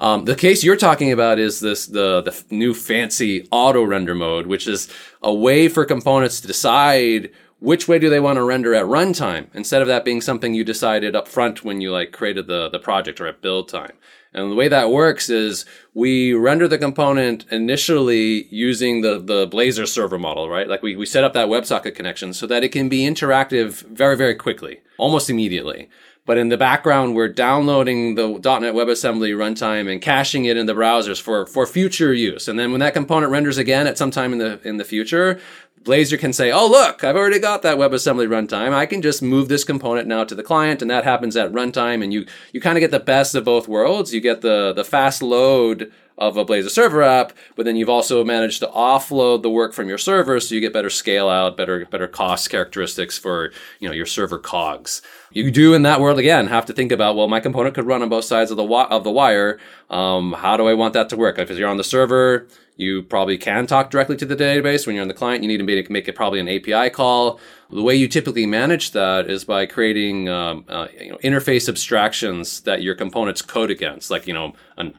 Um, 0.00 0.24
the 0.24 0.34
case 0.34 0.64
you're 0.64 0.76
talking 0.76 1.12
about 1.12 1.38
is 1.38 1.60
this 1.60 1.86
the 1.86 2.20
the 2.20 2.44
new 2.50 2.74
fancy 2.74 3.46
auto 3.52 3.84
render 3.84 4.14
mode, 4.14 4.46
which 4.46 4.66
is 4.66 4.88
a 5.22 5.32
way 5.32 5.68
for 5.68 5.84
components 5.84 6.40
to 6.40 6.48
decide 6.48 7.30
which 7.60 7.86
way 7.86 7.98
do 7.98 8.10
they 8.10 8.20
want 8.20 8.36
to 8.36 8.42
render 8.42 8.74
at 8.74 8.84
runtime 8.86 9.46
instead 9.54 9.80
of 9.80 9.88
that 9.88 10.04
being 10.04 10.20
something 10.20 10.52
you 10.52 10.64
decided 10.64 11.14
up 11.14 11.28
front 11.28 11.64
when 11.64 11.80
you 11.80 11.92
like 11.92 12.12
created 12.12 12.48
the 12.48 12.68
the 12.68 12.78
project 12.78 13.20
or 13.20 13.26
at 13.26 13.40
build 13.40 13.68
time. 13.68 13.92
And 14.34 14.50
the 14.50 14.56
way 14.56 14.66
that 14.68 14.90
works 14.90 15.30
is 15.30 15.64
we 15.94 16.34
render 16.34 16.66
the 16.66 16.76
component 16.76 17.46
initially 17.52 18.48
using 18.50 19.00
the, 19.00 19.20
the 19.20 19.46
Blazor 19.46 19.86
server 19.86 20.18
model, 20.18 20.48
right? 20.48 20.68
Like 20.68 20.82
we, 20.82 20.96
we 20.96 21.06
set 21.06 21.22
up 21.22 21.34
that 21.34 21.48
WebSocket 21.48 21.94
connection 21.94 22.34
so 22.34 22.46
that 22.48 22.64
it 22.64 22.70
can 22.70 22.88
be 22.88 23.02
interactive 23.02 23.82
very, 23.86 24.16
very 24.16 24.34
quickly, 24.34 24.80
almost 24.98 25.30
immediately. 25.30 25.88
But 26.26 26.38
in 26.38 26.48
the 26.48 26.56
background, 26.56 27.14
we're 27.14 27.28
downloading 27.28 28.14
the 28.14 28.28
.NET 28.28 28.74
WebAssembly 28.74 29.36
runtime 29.36 29.92
and 29.92 30.00
caching 30.00 30.46
it 30.46 30.56
in 30.56 30.64
the 30.64 30.72
browsers 30.72 31.20
for, 31.20 31.46
for 31.46 31.66
future 31.66 32.14
use. 32.14 32.48
And 32.48 32.58
then 32.58 32.70
when 32.70 32.80
that 32.80 32.94
component 32.94 33.30
renders 33.30 33.58
again 33.58 33.86
at 33.86 33.98
some 33.98 34.10
time 34.10 34.32
in 34.32 34.38
the, 34.38 34.58
in 34.66 34.78
the 34.78 34.84
future, 34.84 35.38
Blazor 35.82 36.18
can 36.18 36.32
say, 36.32 36.50
oh, 36.50 36.66
look, 36.66 37.04
I've 37.04 37.16
already 37.16 37.38
got 37.38 37.60
that 37.60 37.76
WebAssembly 37.76 38.26
runtime. 38.26 38.72
I 38.72 38.86
can 38.86 39.02
just 39.02 39.20
move 39.20 39.48
this 39.48 39.64
component 39.64 40.08
now 40.08 40.24
to 40.24 40.34
the 40.34 40.42
client, 40.42 40.80
and 40.80 40.90
that 40.90 41.04
happens 41.04 41.36
at 41.36 41.52
runtime. 41.52 42.02
And 42.02 42.10
you, 42.10 42.24
you 42.54 42.60
kind 42.60 42.78
of 42.78 42.80
get 42.80 42.90
the 42.90 43.00
best 43.00 43.34
of 43.34 43.44
both 43.44 43.68
worlds. 43.68 44.14
You 44.14 44.22
get 44.22 44.40
the, 44.40 44.72
the 44.72 44.84
fast 44.84 45.22
load 45.22 45.92
of 46.16 46.36
a 46.36 46.44
Blazor 46.44 46.70
server 46.70 47.02
app, 47.02 47.32
but 47.56 47.64
then 47.64 47.76
you've 47.76 47.88
also 47.88 48.24
managed 48.24 48.60
to 48.60 48.68
offload 48.68 49.42
the 49.42 49.50
work 49.50 49.72
from 49.72 49.88
your 49.88 49.98
server 49.98 50.38
so 50.38 50.54
you 50.54 50.60
get 50.60 50.72
better 50.72 50.90
scale 50.90 51.28
out, 51.28 51.56
better 51.56 51.86
better 51.86 52.06
cost 52.06 52.50
characteristics 52.50 53.18
for 53.18 53.52
you 53.80 53.88
know 53.88 53.94
your 53.94 54.06
server 54.06 54.38
COGS. 54.38 55.02
You 55.32 55.50
do 55.50 55.74
in 55.74 55.82
that 55.82 56.00
world 56.00 56.18
again 56.18 56.46
have 56.46 56.66
to 56.66 56.72
think 56.72 56.92
about 56.92 57.16
well, 57.16 57.28
my 57.28 57.40
component 57.40 57.74
could 57.74 57.86
run 57.86 58.02
on 58.02 58.08
both 58.08 58.24
sides 58.24 58.50
of 58.50 58.56
the 58.56 58.62
wi- 58.62 58.88
of 58.88 59.02
the 59.04 59.10
wire. 59.10 59.58
Um, 59.90 60.32
how 60.34 60.56
do 60.56 60.68
I 60.68 60.74
want 60.74 60.94
that 60.94 61.08
to 61.10 61.16
work? 61.16 61.38
If 61.38 61.50
you're 61.50 61.68
on 61.68 61.76
the 61.76 61.84
server, 61.84 62.46
you 62.76 63.02
probably 63.02 63.38
can 63.38 63.66
talk 63.66 63.90
directly 63.90 64.16
to 64.16 64.26
the 64.26 64.36
database. 64.36 64.86
When 64.86 64.96
you're 64.96 65.02
on 65.02 65.08
the 65.08 65.14
client, 65.14 65.42
you 65.42 65.48
need 65.48 65.58
to 65.58 65.64
make, 65.64 65.90
make 65.90 66.08
it 66.08 66.16
probably 66.16 66.40
an 66.40 66.48
API 66.48 66.90
call. 66.90 67.38
The 67.70 67.82
way 67.82 67.94
you 67.94 68.08
typically 68.08 68.46
manage 68.46 68.92
that 68.92 69.30
is 69.30 69.44
by 69.44 69.66
creating 69.66 70.28
um, 70.28 70.64
uh, 70.68 70.88
you 71.00 71.10
know, 71.10 71.18
interface 71.18 71.68
abstractions 71.68 72.60
that 72.62 72.82
your 72.82 72.94
components 72.94 73.42
code 73.42 73.70
against, 73.70 74.10
like 74.10 74.26
you 74.26 74.34
know 74.34 74.54
an 74.76 74.94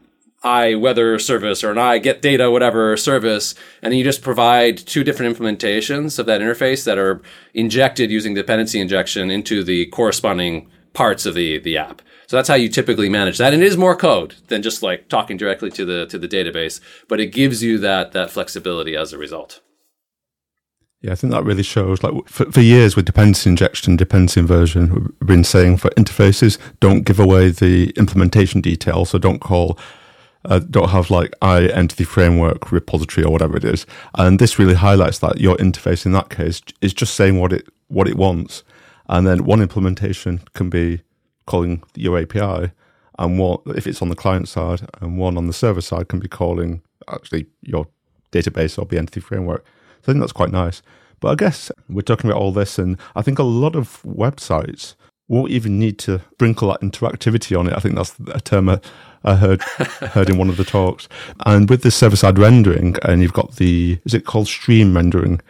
I 0.46 0.76
weather 0.76 1.18
service 1.18 1.64
or 1.64 1.72
an 1.72 1.80
I 1.80 1.98
get 1.98 2.22
data 2.22 2.52
whatever 2.52 2.96
service, 2.98 3.56
and 3.82 3.96
you 3.96 4.04
just 4.04 4.22
provide 4.22 4.78
two 4.78 5.04
different 5.04 5.36
implementations 5.36 6.20
of 6.20 6.28
that 6.28 6.40
interface 6.40 6.86
that 6.86 7.00
are 7.00 7.20
injected 7.56 8.12
using 8.12 8.36
dependency 8.36 8.80
injection 8.80 9.32
into 9.32 9.64
the 9.64 9.88
corresponding 9.88 10.70
parts 10.94 11.26
of 11.26 11.34
the 11.34 11.58
the 11.58 11.78
app. 11.78 12.04
So 12.28 12.38
that's 12.38 12.48
how 12.48 12.56
you 12.56 12.70
typically 12.70 13.10
manage 13.10 13.40
that. 13.40 13.54
And 13.54 13.64
it 13.64 13.66
is 13.66 13.76
more 13.76 13.96
code 13.96 14.36
than 14.48 14.62
just 14.62 14.84
like 14.84 15.10
talking 15.10 15.36
directly 15.36 15.72
to 15.72 15.84
the 15.84 16.06
to 16.06 16.20
the 16.20 16.28
database, 16.28 16.80
but 17.08 17.20
it 17.20 17.34
gives 17.34 17.64
you 17.64 17.80
that 17.80 18.12
that 18.12 18.30
flexibility 18.30 18.96
as 18.96 19.14
a 19.14 19.18
result. 19.18 19.62
Yeah, 21.02 21.12
I 21.12 21.16
think 21.16 21.34
that 21.34 21.44
really 21.44 21.64
shows. 21.64 22.04
Like 22.04 22.28
for, 22.28 22.52
for 22.52 22.62
years 22.62 22.96
with 22.96 23.06
dependency 23.06 23.50
injection, 23.50 23.96
dependency 23.96 24.42
inversion, 24.42 25.12
we've 25.20 25.28
been 25.28 25.44
saying 25.44 25.78
for 25.78 25.90
interfaces, 25.92 26.60
don't 26.80 27.04
give 27.04 27.20
away 27.20 27.50
the 27.50 27.90
implementation 27.98 28.62
details. 28.62 29.10
So 29.10 29.18
don't 29.18 29.40
call 29.40 29.80
uh, 30.50 30.60
don't 30.60 30.90
have 30.90 31.10
like 31.10 31.34
I 31.42 31.68
entity 31.68 32.04
framework 32.04 32.72
repository 32.72 33.26
or 33.26 33.32
whatever 33.32 33.58
it 33.58 33.64
is. 33.64 33.86
And 34.16 34.40
this 34.40 34.60
really 34.60 34.76
highlights 34.76 35.20
that 35.20 35.40
your 35.40 35.56
interface 35.58 36.06
in 36.06 36.12
that 36.14 36.30
case 36.30 36.62
is 36.82 36.94
just 36.94 37.16
saying 37.16 37.40
what 37.40 37.54
it 37.54 37.68
what 37.88 38.08
it 38.08 38.16
wants. 38.16 38.64
And 39.08 39.28
then 39.28 39.46
one 39.46 39.62
implementation 39.62 40.42
can 40.54 40.70
be 40.70 41.02
calling 41.46 41.84
your 41.96 42.18
API, 42.20 42.72
and 43.20 43.40
what 43.40 43.62
if 43.68 43.86
it's 43.86 44.02
on 44.02 44.10
the 44.10 44.16
client 44.16 44.48
side, 44.48 44.88
and 45.02 45.18
one 45.18 45.38
on 45.38 45.48
the 45.48 45.54
server 45.54 45.82
side 45.82 46.08
can 46.08 46.20
be 46.20 46.28
calling 46.28 46.82
actually 47.08 47.46
your 47.62 47.88
database 48.32 48.80
or 48.80 48.86
the 48.86 48.98
entity 48.98 49.20
framework. 49.20 49.64
So 50.02 50.12
I 50.12 50.14
think 50.14 50.20
that's 50.20 50.32
quite 50.32 50.52
nice. 50.52 50.82
But 51.20 51.30
I 51.30 51.36
guess 51.36 51.72
we're 51.88 52.02
talking 52.02 52.30
about 52.30 52.42
all 52.42 52.52
this, 52.52 52.78
and 52.78 52.98
I 53.16 53.22
think 53.22 53.40
a 53.40 53.44
lot 53.44 53.76
of 53.76 54.02
websites 54.04 54.96
won't 55.28 55.52
even 55.52 55.80
need 55.80 55.98
to 55.98 56.22
sprinkle 56.34 56.70
that 56.70 56.82
interactivity 56.82 57.58
on 57.58 57.68
it. 57.68 57.74
I 57.74 57.80
think 57.80 57.96
that's 57.96 58.16
a 58.32 58.40
term 58.40 58.70
I 59.26 59.36
heard 59.36 59.62
heard 59.62 60.30
in 60.30 60.38
one 60.38 60.50
of 60.50 60.58
the 60.58 60.64
talks. 60.64 61.08
And 61.46 61.70
with 61.70 61.82
this 61.82 61.96
server 61.96 62.16
side 62.16 62.40
rendering, 62.40 62.96
and 63.04 63.22
you've 63.22 63.34
got 63.34 63.56
the 63.58 64.00
is 64.06 64.14
it 64.14 64.26
called 64.26 64.48
stream 64.48 64.96
rendering, 64.96 65.42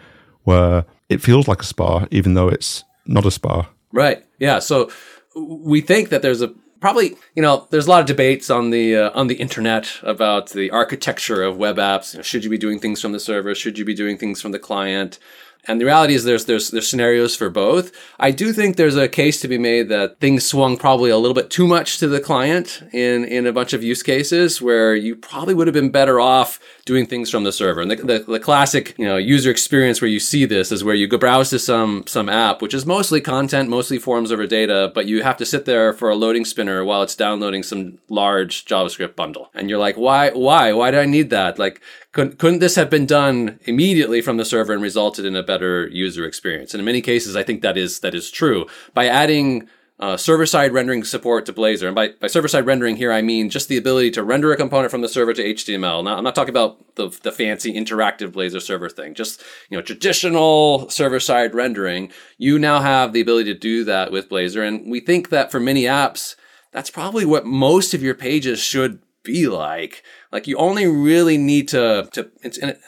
where 0.44 0.86
it 1.10 1.22
feels 1.22 1.48
like 1.48 1.62
a 1.62 1.66
spa 1.66 2.06
even 2.10 2.34
though 2.34 2.48
it's 2.48 2.84
not 3.06 3.26
a 3.26 3.32
spa. 3.32 3.70
Right. 3.92 4.26
Yeah. 4.40 4.60
So 4.60 4.90
we 5.36 5.82
think 5.82 6.10
that 6.10 6.22
there's 6.22 6.42
a 6.42 6.54
probably 6.80 7.16
you 7.36 7.42
know 7.42 7.68
there's 7.72 7.88
a 7.88 7.90
lot 7.90 8.02
of 8.02 8.06
debates 8.06 8.50
on 8.50 8.70
the 8.70 8.96
uh, 8.96 9.12
on 9.14 9.28
the 9.28 9.36
internet 9.36 10.00
about 10.04 10.50
the 10.52 10.72
architecture 10.72 11.44
of 11.44 11.58
web 11.58 11.78
apps. 11.78 12.14
You 12.14 12.20
know, 12.20 12.24
should 12.24 12.44
you 12.44 12.50
be 12.50 12.58
doing 12.58 12.80
things 12.80 13.02
from 13.02 13.12
the 13.12 13.20
server? 13.20 13.56
Should 13.56 13.78
you 13.78 13.86
be 13.86 13.94
doing 13.94 14.18
things 14.18 14.42
from 14.42 14.52
the 14.52 14.60
client? 14.60 15.20
And 15.68 15.82
the 15.82 15.86
reality 15.86 16.14
is 16.14 16.24
there's, 16.24 16.46
there's, 16.46 16.70
there's 16.72 16.88
scenarios 16.88 17.36
for 17.36 17.50
both. 17.50 17.92
I 18.20 18.32
do 18.32 18.54
think 18.54 18.76
there's 18.76 18.96
a 18.96 19.08
case 19.08 19.42
to 19.42 19.48
be 19.48 19.58
made 19.58 19.90
that 19.90 20.20
things 20.20 20.46
swung 20.46 20.78
probably 20.78 21.10
a 21.10 21.18
little 21.18 21.34
bit 21.34 21.50
too 21.50 21.68
much 21.68 21.98
to 22.00 22.08
the 22.08 22.20
client 22.20 22.84
in, 22.94 23.26
in 23.26 23.48
a 23.48 23.54
bunch 23.54 23.74
of 23.74 23.84
use 23.84 24.04
cases 24.04 24.62
where 24.62 24.96
you 24.96 25.16
probably 25.16 25.54
would 25.54 25.68
have 25.68 25.74
been 25.74 25.90
better 25.90 26.20
off 26.20 26.60
doing 26.86 27.08
things 27.08 27.32
from 27.32 27.44
the 27.44 27.52
server. 27.52 27.82
And 27.82 27.90
the, 27.90 27.96
the, 27.96 28.20
the, 28.20 28.40
classic, 28.40 28.94
you 29.00 29.06
know, 29.06 29.18
user 29.18 29.50
experience 29.50 30.02
where 30.02 30.10
you 30.10 30.20
see 30.20 30.46
this 30.46 30.72
is 30.72 30.84
where 30.84 30.94
you 30.94 31.08
go 31.08 31.18
browse 31.18 31.50
to 31.50 31.58
some, 31.58 32.04
some 32.06 32.30
app, 32.30 32.62
which 32.62 32.76
is 32.76 32.86
mostly 32.86 33.20
content, 33.20 33.70
mostly 33.70 33.98
forms 33.98 34.32
over 34.32 34.46
data, 34.46 34.92
but 34.94 35.08
you 35.08 35.24
have 35.24 35.38
to 35.38 35.48
sit 35.48 35.66
there 35.66 35.94
for 35.94 36.10
a 36.10 36.16
loading 36.16 36.46
spinner 36.46 36.86
while 36.86 37.02
it's 37.02 37.16
downloading 37.16 37.64
some 37.64 37.98
large 38.08 38.66
JavaScript 38.66 39.16
bundle. 39.16 39.50
And 39.56 39.68
you're 39.68 39.80
like, 39.80 39.98
why, 39.98 40.30
why, 40.30 40.74
why 40.74 40.92
do 40.92 41.00
I 41.00 41.06
need 41.06 41.32
that? 41.32 41.58
Like, 41.58 41.82
couldn't, 42.12 42.38
couldn't 42.38 42.60
this 42.60 42.76
have 42.76 42.92
been 42.92 43.08
done 43.08 43.60
immediately 43.64 44.22
from 44.22 44.38
the 44.38 44.46
server 44.46 44.72
and 44.72 44.82
resulted 44.82 45.26
in 45.26 45.36
a 45.36 45.42
better 45.42 45.88
user 45.88 46.24
experience? 46.24 46.76
And 46.76 46.80
in 46.80 46.86
many 46.86 47.02
cases, 47.02 47.36
I 47.36 47.42
think 47.42 47.64
that 47.64 47.78
is, 47.78 48.02
that 48.02 48.14
is 48.14 48.30
true. 48.30 48.68
By 48.94 49.08
adding 49.08 49.68
uh, 50.00 50.18
server 50.18 50.46
side 50.46 50.74
rendering 50.74 51.04
support 51.04 51.46
to 51.46 51.54
Blazor. 51.54 51.88
And 51.88 51.96
by, 51.96 52.10
by 52.20 52.28
server 52.28 52.48
side 52.48 52.66
rendering 52.66 52.98
here, 52.98 53.12
I 53.12 53.22
mean 53.22 53.50
just 53.50 53.70
the 53.70 53.78
ability 53.78 54.12
to 54.12 54.24
render 54.24 54.52
a 54.52 54.58
component 54.58 54.92
from 54.92 55.02
the 55.02 55.08
server 55.08 55.34
to 55.34 55.44
HTML. 55.44 56.04
Now, 56.04 56.18
I'm 56.18 56.24
not 56.24 56.36
talking 56.36 56.50
about 56.50 56.96
the, 56.96 57.10
the 57.24 57.32
fancy 57.32 57.74
interactive 57.74 58.32
Blazor 58.32 58.62
server 58.62 58.90
thing, 58.90 59.14
just, 59.14 59.42
you 59.70 59.78
know, 59.78 59.82
traditional 59.82 60.90
server 60.90 61.20
side 61.20 61.56
rendering. 61.56 62.12
You 62.38 62.60
now 62.60 62.82
have 62.82 63.14
the 63.14 63.22
ability 63.22 63.54
to 63.54 63.60
do 63.60 63.84
that 63.86 64.12
with 64.12 64.30
Blazor. 64.30 64.68
And 64.68 64.92
we 64.92 65.00
think 65.00 65.30
that 65.30 65.50
for 65.50 65.60
many 65.62 65.84
apps, 65.84 66.36
that's 66.72 66.90
probably 66.90 67.24
what 67.24 67.46
most 67.46 67.94
of 67.94 68.04
your 68.04 68.16
pages 68.16 68.60
should 68.60 69.00
be 69.24 69.48
like. 69.48 70.04
Like 70.32 70.46
you 70.46 70.58
only 70.58 70.88
really 70.88 71.38
need 71.38 71.70
to, 71.70 72.10
to, 72.12 72.30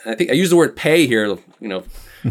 I 0.05 0.13
think 0.15 0.29
I 0.29 0.33
use 0.33 0.49
the 0.49 0.57
word 0.57 0.75
pay 0.75 1.07
here, 1.07 1.27
you 1.27 1.67
know, 1.69 1.85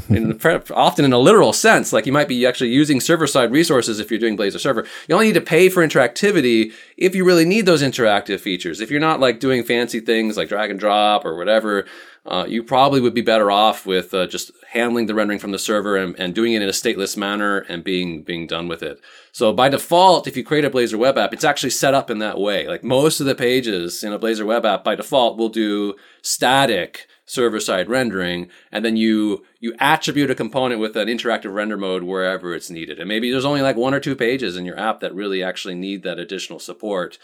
in, 0.09 0.39
often 0.75 1.05
in 1.05 1.13
a 1.13 1.19
literal 1.19 1.53
sense. 1.53 1.93
Like 1.93 2.07
you 2.07 2.13
might 2.13 2.29
be 2.29 2.47
actually 2.47 2.71
using 2.71 3.01
server 3.01 3.27
side 3.27 3.51
resources 3.51 4.01
if 4.01 4.11
you're 4.11 4.21
doing 4.21 4.37
Blazor 4.37 4.61
server. 4.61 4.87
You 5.09 5.15
only 5.15 5.29
need 5.29 5.35
to 5.35 5.41
pay 5.41 5.69
for 5.69 5.87
interactivity 5.87 6.73
if 6.97 7.15
you 7.15 7.25
really 7.25 7.45
need 7.45 7.67
those 7.67 7.83
interactive 7.83 8.41
features. 8.41 8.81
If 8.81 8.91
you're 8.91 9.01
not 9.01 9.21
like 9.21 9.41
doing 9.41 9.65
fancy 9.65 10.01
things 10.01 10.37
like 10.37 10.49
drag 10.49 10.71
and 10.71 10.81
drop 10.81 11.25
or 11.25 11.37
whatever, 11.37 11.87
uh, 12.27 12.45
you 12.49 12.63
probably 12.63 13.01
would 13.01 13.15
be 13.15 13.21
better 13.21 13.51
off 13.51 13.87
with 13.87 14.13
uh, 14.13 14.27
just 14.27 14.51
handling 14.73 15.07
the 15.07 15.15
rendering 15.15 15.39
from 15.39 15.53
the 15.53 15.59
server 15.59 15.97
and, 15.97 16.19
and, 16.19 16.35
doing 16.35 16.55
it 16.55 16.63
in 16.63 16.69
a 16.69 16.73
stateless 16.73 17.17
manner 17.17 17.59
and 17.69 17.85
being 17.85 18.23
being 18.23 18.49
done 18.49 18.67
with 18.67 18.83
it. 18.83 19.01
So 19.31 19.53
by 19.53 19.69
default, 19.69 20.27
if 20.27 20.37
you 20.37 20.43
create 20.43 20.65
a 20.65 20.71
Blazor 20.71 20.99
web 20.99 21.17
app, 21.17 21.33
it's 21.33 21.45
actually 21.45 21.71
set 21.71 21.95
up 21.95 22.11
in 22.11 22.19
that 22.19 22.41
way. 22.41 22.67
Like 22.67 22.83
most 22.83 23.21
of 23.21 23.27
the 23.27 23.35
pages 23.37 24.03
in 24.03 24.13
a 24.13 24.19
Blazor 24.19 24.45
web 24.45 24.67
app 24.67 24.83
by 24.83 24.97
default 24.97 25.39
will 25.39 25.49
do 25.49 25.95
static 26.21 27.07
server 27.27 27.61
side 27.61 27.89
rendering, 27.89 28.49
and 28.73 28.85
then 28.85 28.97
you 28.97 29.45
you 29.59 29.75
attribute 29.79 30.31
a 30.31 30.35
component 30.35 30.81
with 30.81 30.97
an 30.97 31.09
interactive 31.09 31.53
render 31.53 31.77
mode 31.77 32.05
wherever 32.05 32.55
it's 32.55 32.71
needed. 32.71 32.99
And 32.99 33.09
maybe 33.09 33.31
there's 33.31 33.45
only 33.45 33.63
like 33.63 33.77
one 33.77 33.95
or 33.95 34.01
two 34.01 34.17
pages 34.17 34.57
in 34.57 34.65
your 34.65 34.79
app 34.79 35.01
that 35.01 35.15
really 35.15 35.43
actually 35.43 35.75
need 35.75 36.03
that 36.05 36.19
additional 36.19 36.61
support. 36.61 37.19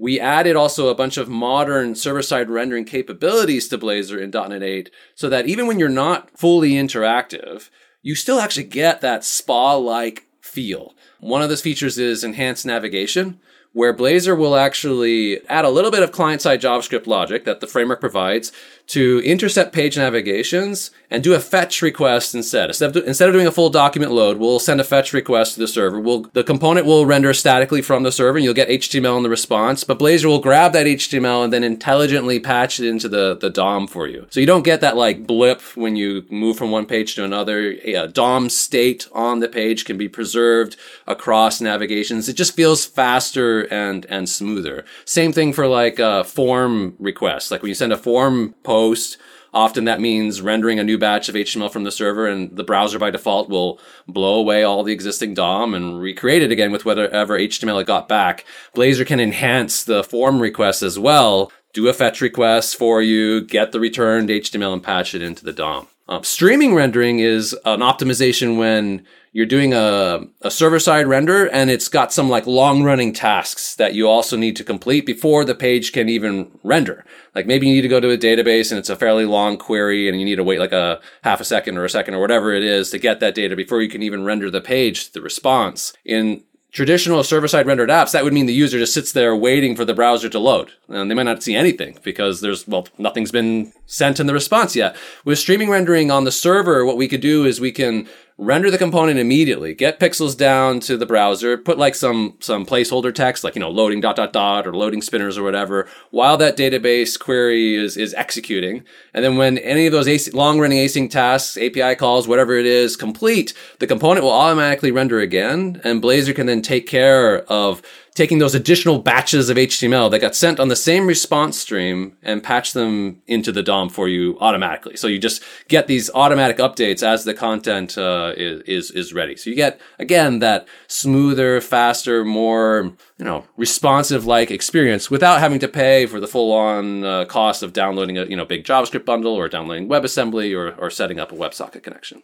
We 0.00 0.20
added 0.20 0.54
also 0.54 0.88
a 0.88 0.94
bunch 0.94 1.16
of 1.16 1.28
modern 1.28 1.96
server 1.96 2.22
side 2.22 2.48
rendering 2.48 2.84
capabilities 2.84 3.66
to 3.68 3.78
Blazor 3.78 4.22
in 4.22 4.30
.NET 4.30 4.62
8 4.62 4.90
so 5.16 5.28
that 5.28 5.48
even 5.48 5.66
when 5.66 5.80
you're 5.80 5.88
not 5.88 6.30
fully 6.38 6.72
interactive, 6.72 7.68
you 8.00 8.14
still 8.14 8.38
actually 8.38 8.64
get 8.64 9.00
that 9.00 9.24
spa 9.24 9.74
like 9.74 10.28
feel. 10.40 10.94
One 11.18 11.42
of 11.42 11.48
those 11.48 11.62
features 11.62 11.98
is 11.98 12.22
enhanced 12.22 12.64
navigation 12.64 13.40
where 13.72 13.94
Blazor 13.94 14.36
will 14.36 14.56
actually 14.56 15.46
add 15.46 15.64
a 15.64 15.70
little 15.70 15.90
bit 15.90 16.02
of 16.02 16.12
client 16.12 16.42
side 16.42 16.60
JavaScript 16.60 17.06
logic 17.06 17.44
that 17.44 17.60
the 17.60 17.66
framework 17.66 18.00
provides 18.00 18.50
to 18.88 19.20
intercept 19.22 19.74
page 19.74 19.98
navigations 19.98 20.90
and 21.10 21.22
do 21.22 21.34
a 21.34 21.40
fetch 21.40 21.82
request 21.82 22.34
instead. 22.34 22.70
Instead 22.70 22.96
of, 22.96 23.06
instead 23.06 23.28
of 23.28 23.34
doing 23.34 23.46
a 23.46 23.52
full 23.52 23.68
document 23.68 24.12
load, 24.12 24.38
we'll 24.38 24.58
send 24.58 24.80
a 24.80 24.84
fetch 24.84 25.12
request 25.12 25.54
to 25.54 25.60
the 25.60 25.68
server. 25.68 26.00
We'll, 26.00 26.22
the 26.32 26.42
component 26.42 26.86
will 26.86 27.04
render 27.04 27.34
statically 27.34 27.82
from 27.82 28.02
the 28.02 28.12
server 28.12 28.38
and 28.38 28.44
you'll 28.44 28.54
get 28.54 28.68
HTML 28.68 29.18
in 29.18 29.22
the 29.22 29.28
response, 29.28 29.84
but 29.84 29.98
Blazor 29.98 30.26
will 30.26 30.40
grab 30.40 30.72
that 30.72 30.86
HTML 30.86 31.44
and 31.44 31.52
then 31.52 31.64
intelligently 31.64 32.40
patch 32.40 32.80
it 32.80 32.88
into 32.88 33.08
the, 33.10 33.36
the 33.36 33.50
DOM 33.50 33.86
for 33.86 34.06
you. 34.06 34.26
So 34.30 34.40
you 34.40 34.46
don't 34.46 34.64
get 34.64 34.80
that 34.80 34.96
like 34.96 35.26
blip 35.26 35.60
when 35.76 35.96
you 35.96 36.24
move 36.30 36.56
from 36.56 36.70
one 36.70 36.86
page 36.86 37.14
to 37.16 37.24
another. 37.24 37.72
A 37.84 38.08
DOM 38.08 38.48
state 38.48 39.06
on 39.12 39.40
the 39.40 39.48
page 39.48 39.84
can 39.84 39.98
be 39.98 40.08
preserved 40.08 40.76
across 41.06 41.60
navigations. 41.60 42.28
It 42.28 42.36
just 42.36 42.56
feels 42.56 42.86
faster 42.86 43.62
and, 43.72 44.06
and 44.06 44.28
smoother. 44.28 44.86
Same 45.04 45.32
thing 45.32 45.52
for 45.52 45.66
like 45.66 45.98
a 45.98 46.24
form 46.24 46.96
requests. 46.98 47.50
Like 47.50 47.60
when 47.60 47.68
you 47.68 47.74
send 47.74 47.92
a 47.92 47.98
form 47.98 48.54
post 48.62 48.77
post. 48.78 49.16
Often 49.52 49.86
that 49.86 50.00
means 50.00 50.42
rendering 50.42 50.78
a 50.78 50.84
new 50.84 50.98
batch 50.98 51.28
of 51.28 51.34
HTML 51.34 51.72
from 51.72 51.84
the 51.84 51.90
server 51.90 52.26
and 52.26 52.54
the 52.54 52.62
browser 52.62 52.98
by 52.98 53.10
default 53.10 53.48
will 53.48 53.80
blow 54.06 54.38
away 54.38 54.62
all 54.62 54.84
the 54.84 54.92
existing 54.92 55.34
DOM 55.34 55.74
and 55.74 56.00
recreate 56.00 56.42
it 56.42 56.52
again 56.52 56.70
with 56.70 56.84
whatever 56.84 57.38
HTML 57.38 57.80
it 57.80 57.86
got 57.86 58.08
back. 58.08 58.44
Blazor 58.76 59.06
can 59.06 59.20
enhance 59.20 59.82
the 59.82 60.04
form 60.04 60.38
request 60.40 60.82
as 60.82 60.98
well, 60.98 61.50
do 61.72 61.88
a 61.88 61.92
fetch 61.92 62.20
request 62.20 62.76
for 62.76 63.02
you, 63.02 63.40
get 63.40 63.72
the 63.72 63.80
returned 63.80 64.28
HTML 64.28 64.74
and 64.74 64.82
patch 64.82 65.14
it 65.14 65.22
into 65.22 65.44
the 65.44 65.52
DOM. 65.52 65.88
Uh, 66.08 66.22
streaming 66.22 66.74
rendering 66.74 67.18
is 67.18 67.54
an 67.64 67.80
optimization 67.80 68.58
when 68.58 69.04
you're 69.32 69.46
doing 69.46 69.74
a, 69.74 70.26
a 70.42 70.50
server 70.50 70.78
side 70.78 71.06
render 71.06 71.46
and 71.46 71.70
it's 71.70 71.88
got 71.88 72.12
some 72.12 72.28
like 72.28 72.46
long 72.46 72.82
running 72.82 73.12
tasks 73.12 73.76
that 73.76 73.94
you 73.94 74.08
also 74.08 74.36
need 74.36 74.56
to 74.56 74.64
complete 74.64 75.06
before 75.06 75.44
the 75.44 75.54
page 75.54 75.92
can 75.92 76.08
even 76.08 76.50
render. 76.62 77.04
Like 77.34 77.46
maybe 77.46 77.66
you 77.66 77.74
need 77.74 77.82
to 77.82 77.88
go 77.88 78.00
to 78.00 78.10
a 78.10 78.18
database 78.18 78.70
and 78.70 78.78
it's 78.78 78.90
a 78.90 78.96
fairly 78.96 79.24
long 79.24 79.56
query 79.58 80.08
and 80.08 80.18
you 80.18 80.24
need 80.24 80.36
to 80.36 80.44
wait 80.44 80.58
like 80.58 80.72
a 80.72 81.00
half 81.22 81.40
a 81.40 81.44
second 81.44 81.76
or 81.76 81.84
a 81.84 81.90
second 81.90 82.14
or 82.14 82.20
whatever 82.20 82.52
it 82.52 82.64
is 82.64 82.90
to 82.90 82.98
get 82.98 83.20
that 83.20 83.34
data 83.34 83.54
before 83.54 83.82
you 83.82 83.88
can 83.88 84.02
even 84.02 84.24
render 84.24 84.50
the 84.50 84.60
page, 84.60 85.12
the 85.12 85.20
response. 85.20 85.92
In 86.04 86.42
traditional 86.72 87.24
server 87.24 87.48
side 87.48 87.66
rendered 87.66 87.88
apps, 87.90 88.12
that 88.12 88.24
would 88.24 88.32
mean 88.32 88.46
the 88.46 88.52
user 88.52 88.78
just 88.78 88.94
sits 88.94 89.12
there 89.12 89.34
waiting 89.34 89.74
for 89.74 89.84
the 89.84 89.94
browser 89.94 90.28
to 90.28 90.38
load. 90.38 90.72
And 90.88 91.10
they 91.10 91.14
might 91.14 91.22
not 91.24 91.42
see 91.42 91.54
anything 91.54 91.98
because 92.02 92.40
there's, 92.40 92.68
well, 92.68 92.86
nothing's 92.98 93.32
been 93.32 93.72
sent 93.86 94.20
in 94.20 94.26
the 94.26 94.34
response 94.34 94.76
yet. 94.76 94.96
With 95.24 95.38
streaming 95.38 95.70
rendering 95.70 96.10
on 96.10 96.24
the 96.24 96.32
server, 96.32 96.84
what 96.84 96.96
we 96.96 97.08
could 97.08 97.20
do 97.20 97.44
is 97.44 97.60
we 97.60 97.72
can 97.72 98.08
render 98.38 98.70
the 98.70 98.78
component 98.78 99.18
immediately, 99.18 99.74
get 99.74 99.98
pixels 99.98 100.36
down 100.36 100.78
to 100.78 100.96
the 100.96 101.04
browser, 101.04 101.58
put 101.58 101.76
like 101.76 101.94
some 101.94 102.34
some 102.38 102.64
placeholder 102.64 103.12
text, 103.12 103.42
like 103.42 103.56
you 103.56 103.60
know 103.60 103.70
loading 103.70 104.00
dot 104.00 104.16
dot 104.16 104.32
dot 104.32 104.66
or 104.66 104.72
loading 104.72 105.02
spinners 105.02 105.36
or 105.36 105.42
whatever, 105.42 105.88
while 106.10 106.36
that 106.36 106.56
database 106.56 107.18
query 107.18 107.74
is 107.74 107.96
is 107.96 108.14
executing, 108.14 108.84
and 109.12 109.24
then 109.24 109.36
when 109.36 109.58
any 109.58 109.86
of 109.86 109.92
those 109.92 110.32
long 110.32 110.60
running 110.60 110.78
async 110.78 111.10
tasks, 111.10 111.56
API 111.56 111.96
calls, 111.96 112.28
whatever 112.28 112.54
it 112.54 112.66
is, 112.66 112.96
complete, 112.96 113.52
the 113.80 113.86
component 113.86 114.24
will 114.24 114.32
automatically 114.32 114.92
render 114.92 115.18
again, 115.18 115.80
and 115.84 116.02
Blazor 116.02 116.34
can 116.34 116.46
then 116.46 116.62
take 116.62 116.86
care 116.86 117.40
of 117.44 117.82
taking 118.18 118.38
those 118.38 118.54
additional 118.56 118.98
batches 118.98 119.48
of 119.48 119.56
HTML 119.56 120.10
that 120.10 120.18
got 120.18 120.34
sent 120.34 120.58
on 120.58 120.66
the 120.66 120.74
same 120.74 121.06
response 121.06 121.56
stream 121.56 122.16
and 122.20 122.42
patch 122.42 122.72
them 122.72 123.22
into 123.28 123.52
the 123.52 123.62
DOM 123.62 123.88
for 123.88 124.08
you 124.08 124.36
automatically. 124.40 124.96
So 124.96 125.06
you 125.06 125.20
just 125.20 125.40
get 125.68 125.86
these 125.86 126.10
automatic 126.10 126.58
updates 126.58 127.04
as 127.04 127.22
the 127.22 127.32
content 127.32 127.96
uh, 127.96 128.32
is, 128.36 128.90
is 128.90 129.14
ready. 129.14 129.36
So 129.36 129.50
you 129.50 129.54
get 129.54 129.80
again 130.00 130.40
that 130.40 130.66
smoother, 130.88 131.60
faster, 131.60 132.24
more 132.24 132.92
you 133.18 133.24
know 133.24 133.44
responsive 133.56 134.26
like 134.26 134.50
experience 134.50 135.08
without 135.08 135.38
having 135.38 135.60
to 135.60 135.68
pay 135.68 136.06
for 136.06 136.18
the 136.18 136.26
full 136.26 136.52
on 136.52 137.04
uh, 137.04 137.24
cost 137.26 137.62
of 137.62 137.72
downloading 137.72 138.18
a 138.18 138.24
you 138.24 138.34
know 138.34 138.44
big 138.44 138.64
JavaScript 138.64 139.04
bundle 139.04 139.34
or 139.34 139.48
downloading 139.48 139.88
WebAssembly 139.88 140.56
or 140.58 140.74
or 140.74 140.90
setting 140.90 141.20
up 141.20 141.30
a 141.30 141.36
WebSocket 141.36 141.84
connection. 141.84 142.22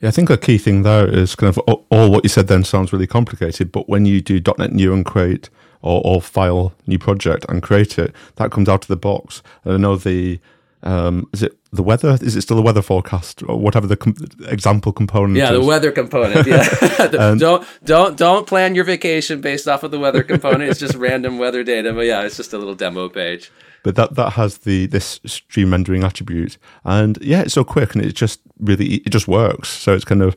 Yeah, 0.00 0.08
I 0.08 0.12
think 0.12 0.30
a 0.30 0.36
key 0.36 0.58
thing 0.58 0.82
there 0.82 1.08
is 1.08 1.34
kind 1.34 1.48
of 1.48 1.58
all 1.90 2.10
what 2.10 2.24
you 2.24 2.28
said 2.28 2.46
then 2.46 2.62
sounds 2.62 2.92
really 2.92 3.06
complicated, 3.06 3.72
but 3.72 3.88
when 3.88 4.06
you 4.06 4.20
do 4.20 4.40
.NET 4.56 4.72
New 4.72 4.92
and 4.92 5.04
create 5.04 5.50
or, 5.82 6.00
or 6.04 6.22
file 6.22 6.72
new 6.86 6.98
project 6.98 7.44
and 7.48 7.62
create 7.62 7.98
it, 7.98 8.14
that 8.36 8.52
comes 8.52 8.68
out 8.68 8.84
of 8.84 8.88
the 8.88 8.96
box. 8.96 9.42
And 9.64 9.74
I 9.74 9.76
know 9.76 9.96
the 9.96 10.38
um, 10.84 11.28
is 11.32 11.42
it 11.42 11.58
the 11.72 11.82
weather? 11.82 12.16
Is 12.20 12.36
it 12.36 12.42
still 12.42 12.56
the 12.56 12.62
weather 12.62 12.82
forecast 12.82 13.42
or 13.42 13.58
whatever 13.58 13.88
the 13.88 13.96
com- 13.96 14.14
example 14.46 14.92
component? 14.92 15.36
Yeah, 15.36 15.52
is? 15.52 15.60
the 15.60 15.66
weather 15.66 15.90
component. 15.90 16.46
Yeah, 16.46 17.08
don't 17.34 17.66
don't 17.84 18.16
don't 18.16 18.46
plan 18.46 18.76
your 18.76 18.84
vacation 18.84 19.40
based 19.40 19.66
off 19.66 19.82
of 19.82 19.90
the 19.90 19.98
weather 19.98 20.22
component. 20.22 20.70
It's 20.70 20.78
just 20.78 20.94
random 20.94 21.38
weather 21.38 21.64
data. 21.64 21.92
But 21.92 22.06
yeah, 22.06 22.22
it's 22.22 22.36
just 22.36 22.52
a 22.52 22.58
little 22.58 22.76
demo 22.76 23.08
page 23.08 23.50
but 23.82 23.96
that 23.96 24.14
that 24.14 24.30
has 24.34 24.58
the 24.58 24.86
this 24.86 25.20
stream 25.26 25.70
rendering 25.70 26.04
attribute. 26.04 26.58
And 26.84 27.18
yeah 27.20 27.42
it's 27.42 27.54
so 27.54 27.64
quick 27.64 27.94
and 27.94 28.04
it 28.04 28.12
just 28.14 28.40
really 28.58 28.96
it 28.96 29.10
just 29.10 29.28
works. 29.28 29.68
So 29.68 29.94
it's 29.94 30.04
kind 30.04 30.22
of 30.22 30.36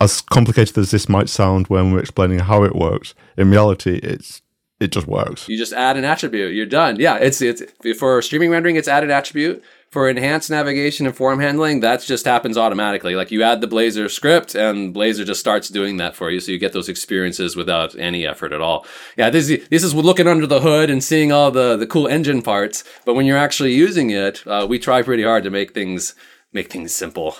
as 0.00 0.20
complicated 0.20 0.78
as 0.78 0.90
this 0.90 1.08
might 1.08 1.28
sound 1.28 1.68
when 1.68 1.92
we're 1.92 2.00
explaining 2.00 2.40
how 2.40 2.62
it 2.64 2.74
works 2.74 3.14
in 3.36 3.50
reality 3.50 4.00
it's 4.02 4.42
it 4.78 4.92
just 4.92 5.06
works. 5.06 5.48
You 5.48 5.56
just 5.56 5.72
add 5.72 5.96
an 5.96 6.04
attribute. 6.04 6.54
You're 6.54 6.66
done. 6.66 6.96
Yeah 6.98 7.16
it's 7.16 7.40
it's 7.40 7.62
for 7.98 8.20
streaming 8.22 8.50
rendering 8.50 8.76
it's 8.76 8.88
added 8.88 9.10
attribute 9.10 9.62
for 9.96 10.10
enhanced 10.10 10.50
navigation 10.50 11.06
and 11.06 11.16
form 11.16 11.40
handling, 11.40 11.80
that 11.80 12.02
just 12.02 12.26
happens 12.26 12.58
automatically. 12.58 13.16
Like 13.16 13.30
you 13.30 13.42
add 13.42 13.62
the 13.62 13.66
Blazor 13.66 14.10
script 14.10 14.54
and 14.54 14.94
Blazor 14.94 15.24
just 15.24 15.40
starts 15.40 15.70
doing 15.70 15.96
that 15.96 16.14
for 16.14 16.30
you. 16.30 16.38
So 16.38 16.52
you 16.52 16.58
get 16.58 16.74
those 16.74 16.90
experiences 16.90 17.56
without 17.56 17.98
any 17.98 18.26
effort 18.26 18.52
at 18.52 18.60
all. 18.60 18.84
Yeah, 19.16 19.30
this, 19.30 19.46
this 19.70 19.82
is 19.82 19.94
looking 19.94 20.28
under 20.28 20.46
the 20.46 20.60
hood 20.60 20.90
and 20.90 21.02
seeing 21.02 21.32
all 21.32 21.50
the, 21.50 21.78
the 21.78 21.86
cool 21.86 22.08
engine 22.08 22.42
parts. 22.42 22.84
But 23.06 23.14
when 23.14 23.24
you're 23.24 23.38
actually 23.38 23.72
using 23.72 24.10
it, 24.10 24.46
uh, 24.46 24.66
we 24.68 24.78
try 24.78 25.00
pretty 25.00 25.22
hard 25.22 25.44
to 25.44 25.50
make 25.50 25.72
things, 25.72 26.14
make 26.52 26.70
things 26.70 26.94
simple. 26.94 27.34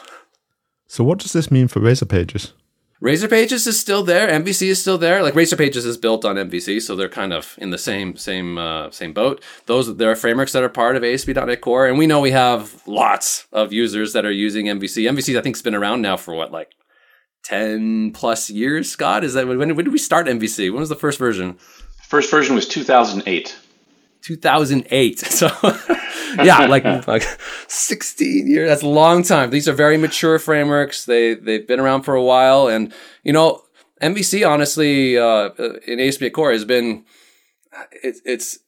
So 0.86 1.04
what 1.04 1.18
does 1.18 1.34
this 1.34 1.50
mean 1.50 1.68
for 1.68 1.80
Razor 1.80 2.06
Pages? 2.06 2.54
Razor 3.00 3.28
Pages 3.28 3.66
is 3.66 3.78
still 3.78 4.02
there. 4.02 4.28
MVC 4.28 4.68
is 4.68 4.80
still 4.80 4.96
there. 4.96 5.22
Like 5.22 5.34
Razor 5.34 5.56
Pages 5.56 5.84
is 5.84 5.98
built 5.98 6.24
on 6.24 6.36
MVC, 6.36 6.80
so 6.80 6.96
they're 6.96 7.08
kind 7.08 7.32
of 7.32 7.54
in 7.58 7.70
the 7.70 7.78
same 7.78 8.16
same 8.16 8.56
uh, 8.56 8.90
same 8.90 9.12
boat. 9.12 9.42
Those 9.66 9.96
there 9.96 10.10
are 10.10 10.16
frameworks 10.16 10.52
that 10.52 10.62
are 10.62 10.68
part 10.68 10.96
of 10.96 11.04
ASP.NET 11.04 11.60
Core, 11.60 11.86
and 11.86 11.98
we 11.98 12.06
know 12.06 12.20
we 12.20 12.30
have 12.30 12.82
lots 12.86 13.46
of 13.52 13.72
users 13.72 14.12
that 14.14 14.24
are 14.24 14.32
using 14.32 14.66
MVC. 14.66 15.10
MVC 15.10 15.38
I 15.38 15.42
think 15.42 15.56
has 15.56 15.62
been 15.62 15.74
around 15.74 16.00
now 16.00 16.16
for 16.16 16.34
what 16.34 16.52
like 16.52 16.72
ten 17.44 18.12
plus 18.12 18.48
years. 18.48 18.90
Scott, 18.90 19.24
is 19.24 19.34
that 19.34 19.46
when, 19.46 19.58
when 19.58 19.84
did 19.84 19.92
we 19.92 19.98
start 19.98 20.26
MVC? 20.26 20.70
When 20.70 20.80
was 20.80 20.88
the 20.88 20.96
first 20.96 21.18
version? 21.18 21.58
First 22.08 22.30
version 22.30 22.54
was 22.54 22.66
two 22.66 22.82
thousand 22.82 23.24
eight. 23.26 23.58
2008. 24.26 25.20
So, 25.36 25.48
yeah, 26.42 26.66
like, 26.66 27.06
like 27.06 27.22
16 27.68 28.48
years. 28.48 28.68
That's 28.68 28.82
a 28.82 28.88
long 28.88 29.22
time. 29.22 29.50
These 29.50 29.68
are 29.68 29.72
very 29.72 29.96
mature 29.96 30.38
frameworks. 30.38 31.04
They, 31.04 31.34
they've 31.34 31.66
been 31.66 31.80
around 31.80 32.02
for 32.02 32.14
a 32.14 32.22
while. 32.22 32.68
And, 32.68 32.92
you 33.22 33.32
know, 33.32 33.62
MVC, 34.02 34.48
honestly, 34.48 35.16
uh, 35.16 35.50
in 35.86 36.00
ASP.NET 36.00 36.32
Core 36.32 36.52
has 36.52 36.64
been 36.64 37.04
it, 38.02 38.16
it's 38.24 38.58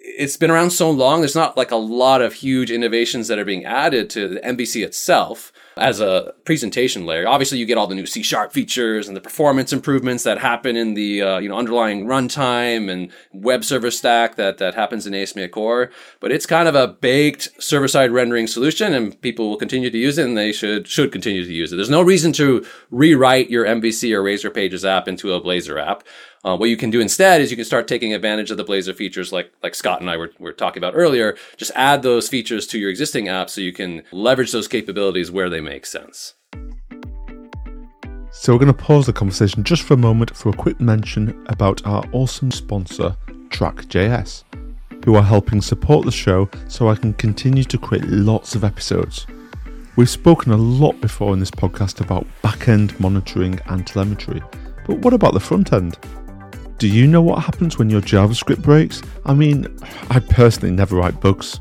it's 0.00 0.36
been 0.36 0.50
around 0.50 0.70
so 0.70 0.90
long. 0.90 1.20
There's 1.20 1.34
not 1.34 1.56
like 1.56 1.70
a 1.70 1.76
lot 1.76 2.20
of 2.22 2.32
huge 2.34 2.70
innovations 2.70 3.28
that 3.28 3.38
are 3.38 3.44
being 3.44 3.64
added 3.64 4.10
to 4.10 4.28
the 4.28 4.40
MVC 4.40 4.84
itself 4.84 5.52
as 5.76 6.00
a 6.00 6.34
presentation 6.44 7.06
layer. 7.06 7.26
Obviously, 7.26 7.58
you 7.58 7.66
get 7.66 7.78
all 7.78 7.86
the 7.86 7.94
new 7.94 8.06
C 8.06 8.22
sharp 8.22 8.52
features 8.52 9.06
and 9.06 9.16
the 9.16 9.20
performance 9.20 9.72
improvements 9.72 10.24
that 10.24 10.38
happen 10.38 10.76
in 10.76 10.94
the 10.94 11.22
uh, 11.22 11.38
you 11.38 11.48
know 11.48 11.56
underlying 11.56 12.06
runtime 12.06 12.90
and 12.90 13.10
web 13.32 13.64
server 13.64 13.90
stack 13.90 14.36
that 14.36 14.58
that 14.58 14.74
happens 14.74 15.06
in 15.06 15.14
ASP.NET 15.14 15.52
Core. 15.52 15.90
But 16.20 16.32
it's 16.32 16.46
kind 16.46 16.68
of 16.68 16.74
a 16.74 16.88
baked 16.88 17.50
server 17.62 17.88
side 17.88 18.10
rendering 18.10 18.46
solution, 18.46 18.92
and 18.92 19.20
people 19.20 19.48
will 19.48 19.56
continue 19.56 19.90
to 19.90 19.98
use 19.98 20.18
it, 20.18 20.26
and 20.26 20.36
they 20.36 20.52
should 20.52 20.88
should 20.88 21.12
continue 21.12 21.44
to 21.44 21.52
use 21.52 21.72
it. 21.72 21.76
There's 21.76 21.90
no 21.90 22.02
reason 22.02 22.32
to 22.34 22.66
rewrite 22.90 23.50
your 23.50 23.64
MVC 23.64 24.12
or 24.12 24.22
Razor 24.22 24.50
Pages 24.50 24.84
app 24.84 25.08
into 25.08 25.32
a 25.32 25.40
Blazor 25.40 25.80
app. 25.80 26.02
Uh, 26.48 26.56
what 26.56 26.70
you 26.70 26.78
can 26.78 26.88
do 26.88 26.98
instead 26.98 27.42
is 27.42 27.50
you 27.50 27.58
can 27.58 27.66
start 27.66 27.86
taking 27.86 28.14
advantage 28.14 28.50
of 28.50 28.56
the 28.56 28.64
Blazor 28.64 28.96
features 28.96 29.34
like 29.34 29.52
like 29.62 29.74
Scott 29.74 30.00
and 30.00 30.08
I 30.08 30.16
were, 30.16 30.30
were 30.38 30.54
talking 30.54 30.80
about 30.80 30.94
earlier. 30.96 31.36
Just 31.58 31.72
add 31.74 32.00
those 32.00 32.26
features 32.26 32.66
to 32.68 32.78
your 32.78 32.88
existing 32.88 33.28
app 33.28 33.50
so 33.50 33.60
you 33.60 33.74
can 33.74 34.02
leverage 34.12 34.52
those 34.52 34.66
capabilities 34.66 35.30
where 35.30 35.50
they 35.50 35.60
make 35.60 35.84
sense. 35.84 36.36
So 38.30 38.54
we're 38.54 38.60
going 38.60 38.74
to 38.74 38.82
pause 38.82 39.04
the 39.04 39.12
conversation 39.12 39.62
just 39.62 39.82
for 39.82 39.92
a 39.92 39.98
moment 39.98 40.34
for 40.34 40.48
a 40.48 40.54
quick 40.54 40.80
mention 40.80 41.44
about 41.48 41.86
our 41.86 42.02
awesome 42.12 42.50
sponsor, 42.50 43.14
TrackJS, 43.50 44.44
who 45.04 45.16
are 45.16 45.22
helping 45.22 45.60
support 45.60 46.06
the 46.06 46.10
show 46.10 46.48
so 46.66 46.88
I 46.88 46.94
can 46.94 47.12
continue 47.12 47.64
to 47.64 47.76
create 47.76 48.06
lots 48.06 48.54
of 48.54 48.64
episodes. 48.64 49.26
We've 49.96 50.08
spoken 50.08 50.52
a 50.52 50.56
lot 50.56 50.98
before 51.02 51.34
in 51.34 51.40
this 51.40 51.50
podcast 51.50 52.00
about 52.00 52.26
back-end 52.40 52.98
monitoring 52.98 53.60
and 53.66 53.86
telemetry, 53.86 54.40
but 54.86 55.00
what 55.00 55.12
about 55.12 55.34
the 55.34 55.40
front 55.40 55.74
end? 55.74 55.98
Do 56.78 56.86
you 56.86 57.08
know 57.08 57.20
what 57.20 57.42
happens 57.42 57.76
when 57.76 57.90
your 57.90 58.00
JavaScript 58.00 58.62
breaks? 58.62 59.02
I 59.26 59.34
mean, 59.34 59.66
I 60.10 60.20
personally 60.20 60.70
never 60.70 60.94
write 60.94 61.20
bugs, 61.20 61.58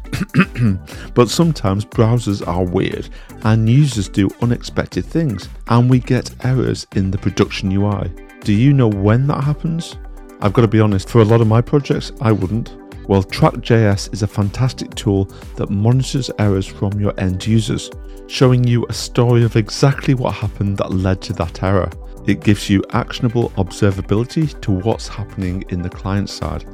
but 1.16 1.28
sometimes 1.28 1.86
browsers 1.86 2.48
are 2.48 2.64
weird 2.64 3.10
and 3.42 3.68
users 3.68 4.10
do 4.10 4.30
unexpected 4.44 5.06
things, 5.06 5.50
and 5.70 5.90
we 5.90 6.02
get 6.02 6.30
errors 6.46 6.86
in 6.96 7.10
the 7.10 7.18
production 7.18 7.72
UI. 7.72 8.12
Do 8.42 8.54
you 8.54 8.74
know 8.74 8.90
when 8.90 9.26
that 9.26 9.44
happens? 9.44 9.98
I've 10.42 10.54
got 10.54 10.62
to 10.62 10.68
be 10.68 10.80
honest, 10.80 11.10
for 11.10 11.22
a 11.22 11.26
lot 11.26 11.42
of 11.42 11.48
my 11.48 11.62
projects, 11.62 12.12
I 12.22 12.32
wouldn't. 12.32 12.78
Well, 13.08 13.24
TrackJS 13.24 14.14
is 14.14 14.22
a 14.22 14.28
fantastic 14.28 14.94
tool 14.94 15.26
that 15.56 15.72
monitors 15.72 16.30
errors 16.38 16.68
from 16.68 17.00
your 17.00 17.20
end 17.20 17.48
users, 17.48 17.90
showing 18.28 18.68
you 18.68 18.86
a 18.88 18.94
story 18.94 19.44
of 19.44 19.56
exactly 19.56 20.14
what 20.14 20.36
happened 20.36 20.78
that 20.78 20.92
led 20.92 21.24
to 21.24 21.34
that 21.34 21.64
error. 21.64 21.90
It 22.28 22.42
gives 22.42 22.70
you 22.70 22.84
actionable 22.92 23.52
observability 23.52 24.60
to 24.62 24.72
what's 24.72 25.08
happening 25.08 25.63
in 25.70 25.82
the 25.82 25.90
client 25.90 26.30
side. 26.30 26.66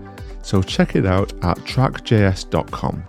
So 0.42 0.64
check 0.64 0.96
it 0.96 1.06
out 1.06 1.32
at 1.44 1.58
trackjs.com. 1.60 3.04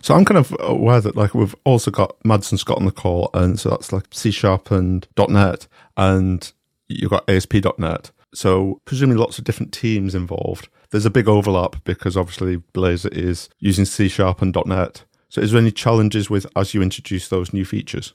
So 0.00 0.14
I'm 0.14 0.24
kind 0.24 0.38
of 0.38 0.56
aware 0.58 1.00
that 1.00 1.14
like 1.14 1.34
we've 1.34 1.54
also 1.64 1.90
got 1.90 2.16
Mads 2.24 2.50
and 2.50 2.58
Scott 2.58 2.78
on 2.78 2.86
the 2.86 2.90
call, 2.90 3.30
and 3.34 3.60
so 3.60 3.68
that's 3.68 3.92
like 3.92 4.06
C 4.10 4.30
Sharp 4.30 4.70
and 4.70 5.06
.NET, 5.16 5.68
and 5.96 6.52
you've 6.88 7.10
got 7.10 7.28
ASP.NET. 7.28 8.10
So 8.34 8.80
presumably 8.86 9.20
lots 9.20 9.38
of 9.38 9.44
different 9.44 9.72
teams 9.72 10.14
involved. 10.14 10.68
There's 10.90 11.06
a 11.06 11.10
big 11.10 11.28
overlap 11.28 11.84
because 11.84 12.16
obviously 12.16 12.56
Blazor 12.74 13.12
is 13.12 13.48
using 13.58 13.84
C 13.84 14.08
Sharp 14.08 14.42
and 14.42 14.56
.NET. 14.66 15.04
So 15.28 15.40
is 15.40 15.52
there 15.52 15.60
any 15.60 15.70
challenges 15.70 16.28
with 16.28 16.46
as 16.56 16.74
you 16.74 16.82
introduce 16.82 17.28
those 17.28 17.52
new 17.52 17.64
features? 17.64 18.14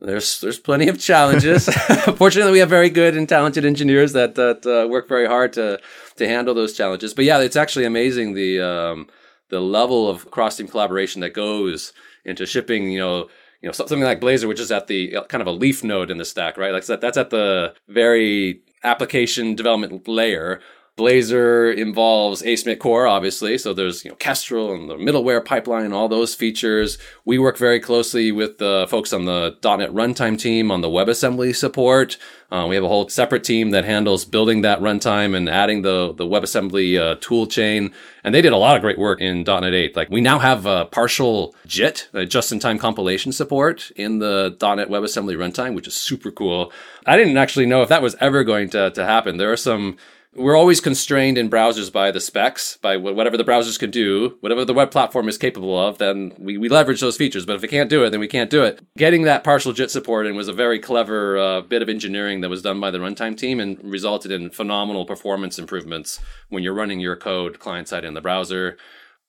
There's 0.00 0.40
there's 0.40 0.58
plenty 0.58 0.88
of 0.88 1.00
challenges. 1.00 1.68
Fortunately, 2.16 2.52
we 2.52 2.58
have 2.58 2.68
very 2.68 2.90
good 2.90 3.16
and 3.16 3.28
talented 3.28 3.64
engineers 3.64 4.12
that 4.12 4.34
that 4.34 4.66
uh, 4.66 4.88
work 4.88 5.08
very 5.08 5.26
hard 5.26 5.52
to 5.54 5.80
to 6.16 6.28
handle 6.28 6.54
those 6.54 6.76
challenges. 6.76 7.14
But 7.14 7.24
yeah, 7.24 7.40
it's 7.40 7.56
actually 7.56 7.86
amazing 7.86 8.34
the 8.34 8.60
um, 8.60 9.08
the 9.48 9.60
level 9.60 10.08
of 10.08 10.30
cross 10.30 10.56
team 10.56 10.68
collaboration 10.68 11.22
that 11.22 11.32
goes 11.32 11.92
into 12.24 12.44
shipping. 12.44 12.90
You 12.90 12.98
know, 12.98 13.18
you 13.62 13.68
know 13.68 13.72
something 13.72 14.00
like 14.00 14.20
Blazor, 14.20 14.48
which 14.48 14.60
is 14.60 14.70
at 14.70 14.86
the 14.86 15.16
uh, 15.16 15.24
kind 15.24 15.40
of 15.40 15.48
a 15.48 15.52
leaf 15.52 15.82
node 15.82 16.10
in 16.10 16.18
the 16.18 16.24
stack, 16.26 16.58
right? 16.58 16.72
Like 16.72 16.84
that's 16.84 17.16
at 17.16 17.30
the 17.30 17.74
very 17.88 18.60
application 18.84 19.54
development 19.54 20.06
layer 20.06 20.60
Blazor 20.96 21.76
involves 21.76 22.42
ASP.NET 22.42 22.78
Core, 22.78 23.06
obviously. 23.06 23.58
So 23.58 23.74
there's 23.74 24.02
you 24.02 24.10
know 24.10 24.16
Kestrel 24.16 24.72
and 24.72 24.88
the 24.88 24.94
middleware 24.94 25.44
pipeline, 25.44 25.84
and 25.84 25.92
all 25.92 26.08
those 26.08 26.34
features. 26.34 26.96
We 27.26 27.38
work 27.38 27.58
very 27.58 27.80
closely 27.80 28.32
with 28.32 28.56
the 28.56 28.86
folks 28.88 29.12
on 29.12 29.26
the 29.26 29.56
.NET 29.62 29.90
runtime 29.90 30.38
team 30.38 30.70
on 30.70 30.80
the 30.80 30.88
WebAssembly 30.88 31.54
support. 31.54 32.16
Uh, 32.50 32.64
we 32.66 32.76
have 32.76 32.84
a 32.84 32.88
whole 32.88 33.08
separate 33.10 33.44
team 33.44 33.70
that 33.70 33.84
handles 33.84 34.24
building 34.24 34.62
that 34.62 34.80
runtime 34.80 35.36
and 35.36 35.50
adding 35.50 35.82
the 35.82 36.14
the 36.14 36.24
WebAssembly 36.24 36.98
uh, 36.98 37.16
tool 37.20 37.46
chain. 37.46 37.92
And 38.24 38.34
they 38.34 38.40
did 38.40 38.54
a 38.54 38.56
lot 38.56 38.74
of 38.74 38.80
great 38.80 38.98
work 38.98 39.20
in 39.20 39.42
.NET 39.42 39.74
8. 39.74 39.96
Like 39.96 40.08
we 40.08 40.22
now 40.22 40.38
have 40.38 40.64
a 40.64 40.86
partial 40.86 41.54
JIT, 41.66 42.08
a 42.14 42.24
just-in-time 42.24 42.78
compilation 42.78 43.32
support 43.32 43.90
in 43.96 44.18
the 44.18 44.56
.NET 44.62 44.88
WebAssembly 44.88 45.36
runtime, 45.36 45.74
which 45.74 45.86
is 45.86 45.94
super 45.94 46.30
cool. 46.30 46.72
I 47.04 47.18
didn't 47.18 47.36
actually 47.36 47.66
know 47.66 47.82
if 47.82 47.90
that 47.90 48.00
was 48.00 48.16
ever 48.18 48.44
going 48.44 48.70
to 48.70 48.90
to 48.92 49.04
happen. 49.04 49.36
There 49.36 49.52
are 49.52 49.58
some 49.58 49.98
we're 50.36 50.56
always 50.56 50.80
constrained 50.80 51.38
in 51.38 51.50
browsers 51.50 51.92
by 51.92 52.10
the 52.10 52.20
specs, 52.20 52.76
by 52.78 52.96
whatever 52.96 53.36
the 53.36 53.44
browsers 53.44 53.78
can 53.78 53.90
do, 53.90 54.36
whatever 54.40 54.64
the 54.64 54.74
web 54.74 54.90
platform 54.90 55.28
is 55.28 55.38
capable 55.38 55.78
of, 55.78 55.98
then 55.98 56.32
we, 56.38 56.58
we 56.58 56.68
leverage 56.68 57.00
those 57.00 57.16
features. 57.16 57.46
But 57.46 57.56
if 57.56 57.64
it 57.64 57.68
can't 57.68 57.90
do 57.90 58.04
it, 58.04 58.10
then 58.10 58.20
we 58.20 58.28
can't 58.28 58.50
do 58.50 58.62
it. 58.62 58.80
Getting 58.96 59.22
that 59.22 59.44
partial 59.44 59.72
JIT 59.72 59.90
support 59.90 60.26
in 60.26 60.36
was 60.36 60.48
a 60.48 60.52
very 60.52 60.78
clever 60.78 61.38
uh, 61.38 61.60
bit 61.62 61.82
of 61.82 61.88
engineering 61.88 62.40
that 62.40 62.50
was 62.50 62.62
done 62.62 62.80
by 62.80 62.90
the 62.90 62.98
runtime 62.98 63.36
team 63.36 63.60
and 63.60 63.82
resulted 63.82 64.30
in 64.30 64.50
phenomenal 64.50 65.04
performance 65.04 65.58
improvements 65.58 66.20
when 66.48 66.62
you're 66.62 66.74
running 66.74 67.00
your 67.00 67.16
code 67.16 67.58
client 67.58 67.88
side 67.88 68.04
in 68.04 68.14
the 68.14 68.20
browser 68.20 68.76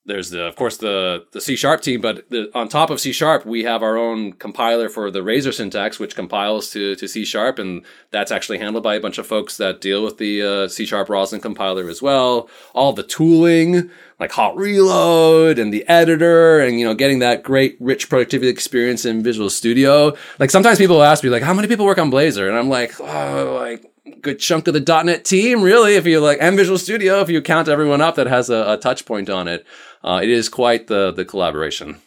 there's 0.07 0.29
the, 0.29 0.43
of 0.43 0.55
course 0.55 0.77
the 0.77 1.25
the 1.33 1.41
C 1.41 1.55
sharp 1.55 1.81
team, 1.81 2.01
but 2.01 2.29
the, 2.29 2.49
on 2.55 2.69
top 2.69 2.89
of 2.89 2.99
C 2.99 3.11
sharp, 3.11 3.45
we 3.45 3.63
have 3.65 3.83
our 3.83 3.97
own 3.97 4.33
compiler 4.33 4.89
for 4.89 5.11
the 5.11 5.21
Razor 5.21 5.51
syntax, 5.51 5.99
which 5.99 6.15
compiles 6.15 6.71
to, 6.71 6.95
to 6.95 7.07
C 7.07 7.25
sharp, 7.25 7.59
and 7.59 7.85
that's 8.11 8.31
actually 8.31 8.57
handled 8.57 8.83
by 8.83 8.95
a 8.95 9.01
bunch 9.01 9.17
of 9.17 9.27
folks 9.27 9.57
that 9.57 9.81
deal 9.81 10.03
with 10.03 10.17
the 10.17 10.41
uh, 10.41 10.67
C 10.67 10.85
sharp 10.85 11.09
Roslyn 11.09 11.41
compiler 11.41 11.89
as 11.89 12.01
well. 12.01 12.49
All 12.73 12.93
the 12.93 13.03
tooling, 13.03 13.91
like 14.19 14.31
hot 14.31 14.55
reload 14.55 15.59
and 15.59 15.73
the 15.73 15.87
editor, 15.87 16.59
and 16.61 16.79
you 16.79 16.85
know, 16.85 16.95
getting 16.95 17.19
that 17.19 17.43
great 17.43 17.77
rich 17.79 18.09
productivity 18.09 18.49
experience 18.49 19.05
in 19.05 19.21
Visual 19.23 19.49
Studio. 19.49 20.15
Like 20.39 20.49
sometimes 20.51 20.77
people 20.77 21.03
ask 21.03 21.23
me, 21.23 21.29
like, 21.29 21.43
how 21.43 21.53
many 21.53 21.67
people 21.67 21.85
work 21.85 21.99
on 21.99 22.09
Blazor, 22.09 22.47
and 22.47 22.57
I'm 22.57 22.69
like, 22.69 22.99
oh, 23.01 23.59
like 23.59 23.91
good 24.21 24.39
chunk 24.39 24.67
of 24.67 24.73
the 24.73 25.03
.NET 25.03 25.25
team, 25.25 25.61
really. 25.61 25.95
If 25.95 26.05
you 26.05 26.19
like, 26.19 26.37
and 26.41 26.57
Visual 26.57 26.77
Studio, 26.77 27.21
if 27.21 27.29
you 27.29 27.41
count 27.41 27.67
everyone 27.67 28.01
up 28.01 28.15
that 28.15 28.27
has 28.27 28.49
a, 28.49 28.73
a 28.73 28.77
touch 28.77 29.05
point 29.05 29.29
on 29.29 29.47
it 29.47 29.65
uh, 30.03 30.21
it 30.23 30.29
is 30.29 30.49
quite 30.49 30.87
the 30.87 31.11
the 31.11 31.25
collaboration. 31.25 31.99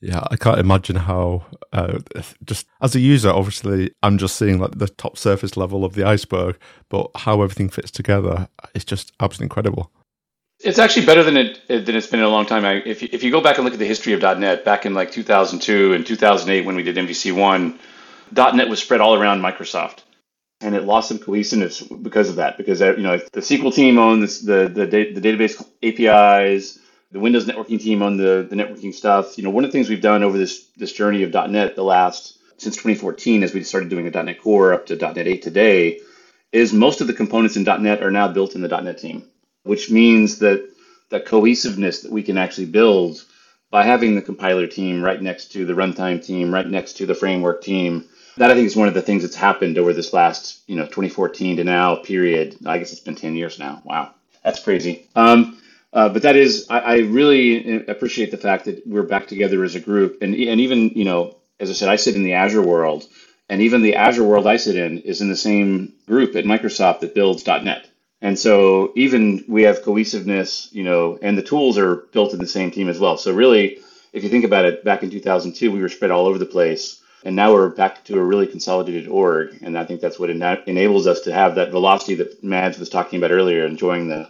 Yeah, 0.00 0.22
I 0.30 0.36
can't 0.36 0.60
imagine 0.60 0.96
how. 0.96 1.44
Uh, 1.72 1.98
just 2.44 2.66
as 2.80 2.94
a 2.94 3.00
user, 3.00 3.30
obviously, 3.30 3.90
I'm 4.02 4.18
just 4.18 4.36
seeing 4.36 4.58
like 4.58 4.78
the 4.78 4.88
top 4.88 5.16
surface 5.16 5.56
level 5.56 5.84
of 5.84 5.94
the 5.94 6.04
iceberg, 6.04 6.58
but 6.88 7.10
how 7.16 7.42
everything 7.42 7.70
fits 7.70 7.90
together 7.90 8.48
is 8.74 8.84
just 8.84 9.12
absolutely 9.20 9.46
incredible. 9.46 9.90
It's 10.60 10.78
actually 10.78 11.06
better 11.06 11.22
than 11.22 11.36
it 11.36 11.60
than 11.68 11.96
it's 11.96 12.06
been 12.06 12.20
in 12.20 12.26
a 12.26 12.30
long 12.30 12.46
time. 12.46 12.64
I, 12.64 12.74
if 12.74 13.02
you, 13.02 13.08
if 13.10 13.24
you 13.24 13.30
go 13.30 13.40
back 13.40 13.56
and 13.56 13.64
look 13.64 13.74
at 13.74 13.80
the 13.80 13.86
history 13.86 14.12
of 14.12 14.20
.NET, 14.20 14.64
back 14.64 14.86
in 14.86 14.94
like 14.94 15.10
2002 15.10 15.94
and 15.94 16.06
2008 16.06 16.64
when 16.64 16.76
we 16.76 16.82
did 16.82 16.96
MVC 16.96 17.34
one, 17.34 17.78
.NET 18.34 18.68
was 18.68 18.80
spread 18.80 19.00
all 19.00 19.14
around 19.14 19.40
Microsoft, 19.40 20.02
and 20.60 20.74
it 20.74 20.84
lost 20.84 21.08
some 21.08 21.18
cohesiveness 21.18 21.82
because 21.82 22.28
of 22.28 22.36
that. 22.36 22.56
Because 22.56 22.82
uh, 22.82 22.96
you 22.96 23.02
know 23.02 23.18
the 23.32 23.40
SQL 23.40 23.74
team 23.74 23.98
owned 23.98 24.22
the 24.22 24.68
the, 24.68 24.86
the 24.86 25.20
database 25.20 25.62
APIs 25.82 26.78
the 27.12 27.20
Windows 27.20 27.46
networking 27.46 27.80
team 27.80 28.02
on 28.02 28.16
the, 28.16 28.46
the 28.48 28.56
networking 28.56 28.92
stuff. 28.92 29.38
You 29.38 29.44
know, 29.44 29.50
one 29.50 29.64
of 29.64 29.70
the 29.70 29.72
things 29.72 29.88
we've 29.88 30.00
done 30.00 30.22
over 30.22 30.36
this 30.36 30.66
this 30.76 30.92
journey 30.92 31.22
of 31.22 31.32
.NET 31.32 31.76
the 31.76 31.84
last 31.84 32.38
since 32.58 32.76
2014, 32.76 33.42
as 33.42 33.54
we 33.54 33.62
started 33.62 33.90
doing 33.90 34.06
a 34.06 34.22
.NET 34.22 34.40
Core 34.40 34.72
up 34.72 34.86
to 34.86 34.96
.NET 34.96 35.18
8 35.18 35.42
today, 35.42 36.00
is 36.52 36.72
most 36.72 37.00
of 37.00 37.06
the 37.06 37.12
components 37.12 37.56
in 37.56 37.64
.NET 37.64 38.02
are 38.02 38.10
now 38.10 38.28
built 38.28 38.54
in 38.54 38.62
the 38.62 38.68
.NET 38.68 38.98
team, 38.98 39.24
which 39.62 39.90
means 39.90 40.38
that 40.38 40.68
that 41.10 41.26
cohesiveness 41.26 42.02
that 42.02 42.10
we 42.10 42.22
can 42.22 42.36
actually 42.36 42.66
build 42.66 43.24
by 43.70 43.84
having 43.84 44.14
the 44.14 44.22
compiler 44.22 44.66
team 44.66 45.02
right 45.02 45.20
next 45.20 45.52
to 45.52 45.64
the 45.64 45.74
runtime 45.74 46.24
team, 46.24 46.52
right 46.52 46.66
next 46.66 46.94
to 46.94 47.06
the 47.06 47.14
framework 47.14 47.62
team. 47.62 48.08
That 48.38 48.50
I 48.50 48.54
think 48.54 48.66
is 48.66 48.76
one 48.76 48.88
of 48.88 48.94
the 48.94 49.02
things 49.02 49.22
that's 49.22 49.34
happened 49.34 49.78
over 49.78 49.92
this 49.92 50.12
last, 50.12 50.62
you 50.66 50.76
know, 50.76 50.84
2014 50.84 51.56
to 51.56 51.64
now 51.64 51.96
period. 51.96 52.56
I 52.66 52.78
guess 52.78 52.92
it's 52.92 53.00
been 53.00 53.14
10 53.14 53.34
years 53.34 53.58
now. 53.58 53.80
Wow, 53.84 54.12
that's 54.44 54.62
crazy. 54.62 55.06
Um, 55.16 55.58
uh, 55.92 56.10
but 56.10 56.22
that 56.22 56.36
is, 56.36 56.66
I, 56.68 56.78
I, 56.80 56.98
really 56.98 57.86
appreciate 57.86 58.30
the 58.30 58.36
fact 58.36 58.66
that 58.66 58.86
we're 58.86 59.02
back 59.02 59.28
together 59.28 59.64
as 59.64 59.74
a 59.74 59.80
group, 59.80 60.18
and 60.20 60.34
and 60.34 60.60
even 60.60 60.90
you 60.90 61.04
know, 61.04 61.36
as 61.58 61.70
I 61.70 61.72
said, 61.72 61.88
I 61.88 61.96
sit 61.96 62.16
in 62.16 62.22
the 62.22 62.34
Azure 62.34 62.60
world, 62.60 63.06
and 63.48 63.62
even 63.62 63.80
the 63.80 63.94
Azure 63.94 64.24
world 64.24 64.46
I 64.46 64.56
sit 64.58 64.76
in 64.76 64.98
is 64.98 65.22
in 65.22 65.30
the 65.30 65.36
same 65.36 65.94
group 66.06 66.36
at 66.36 66.44
Microsoft 66.44 67.00
that 67.00 67.14
builds 67.14 67.46
.NET, 67.46 67.88
and 68.20 68.38
so 68.38 68.92
even 68.94 69.44
we 69.48 69.62
have 69.62 69.82
cohesiveness, 69.82 70.68
you 70.72 70.84
know, 70.84 71.18
and 71.22 71.38
the 71.38 71.42
tools 71.42 71.78
are 71.78 71.96
built 72.12 72.34
in 72.34 72.40
the 72.40 72.46
same 72.46 72.70
team 72.70 72.90
as 72.90 72.98
well. 72.98 73.16
So 73.16 73.32
really, 73.32 73.78
if 74.12 74.22
you 74.22 74.28
think 74.28 74.44
about 74.44 74.66
it, 74.66 74.84
back 74.84 75.02
in 75.02 75.10
2002, 75.10 75.70
we 75.70 75.80
were 75.80 75.88
spread 75.88 76.10
all 76.10 76.26
over 76.26 76.36
the 76.36 76.44
place. 76.44 77.00
And 77.24 77.34
now 77.34 77.52
we're 77.52 77.70
back 77.70 78.04
to 78.04 78.18
a 78.18 78.24
really 78.24 78.46
consolidated 78.46 79.08
org. 79.08 79.58
And 79.62 79.76
I 79.76 79.84
think 79.84 80.00
that's 80.00 80.18
what 80.18 80.30
ena- 80.30 80.62
enables 80.66 81.06
us 81.06 81.20
to 81.22 81.32
have 81.32 81.54
that 81.54 81.70
velocity 81.70 82.14
that 82.16 82.42
Mads 82.44 82.78
was 82.78 82.88
talking 82.88 83.18
about 83.18 83.32
earlier, 83.32 83.66
enjoying 83.66 84.08
the, 84.08 84.28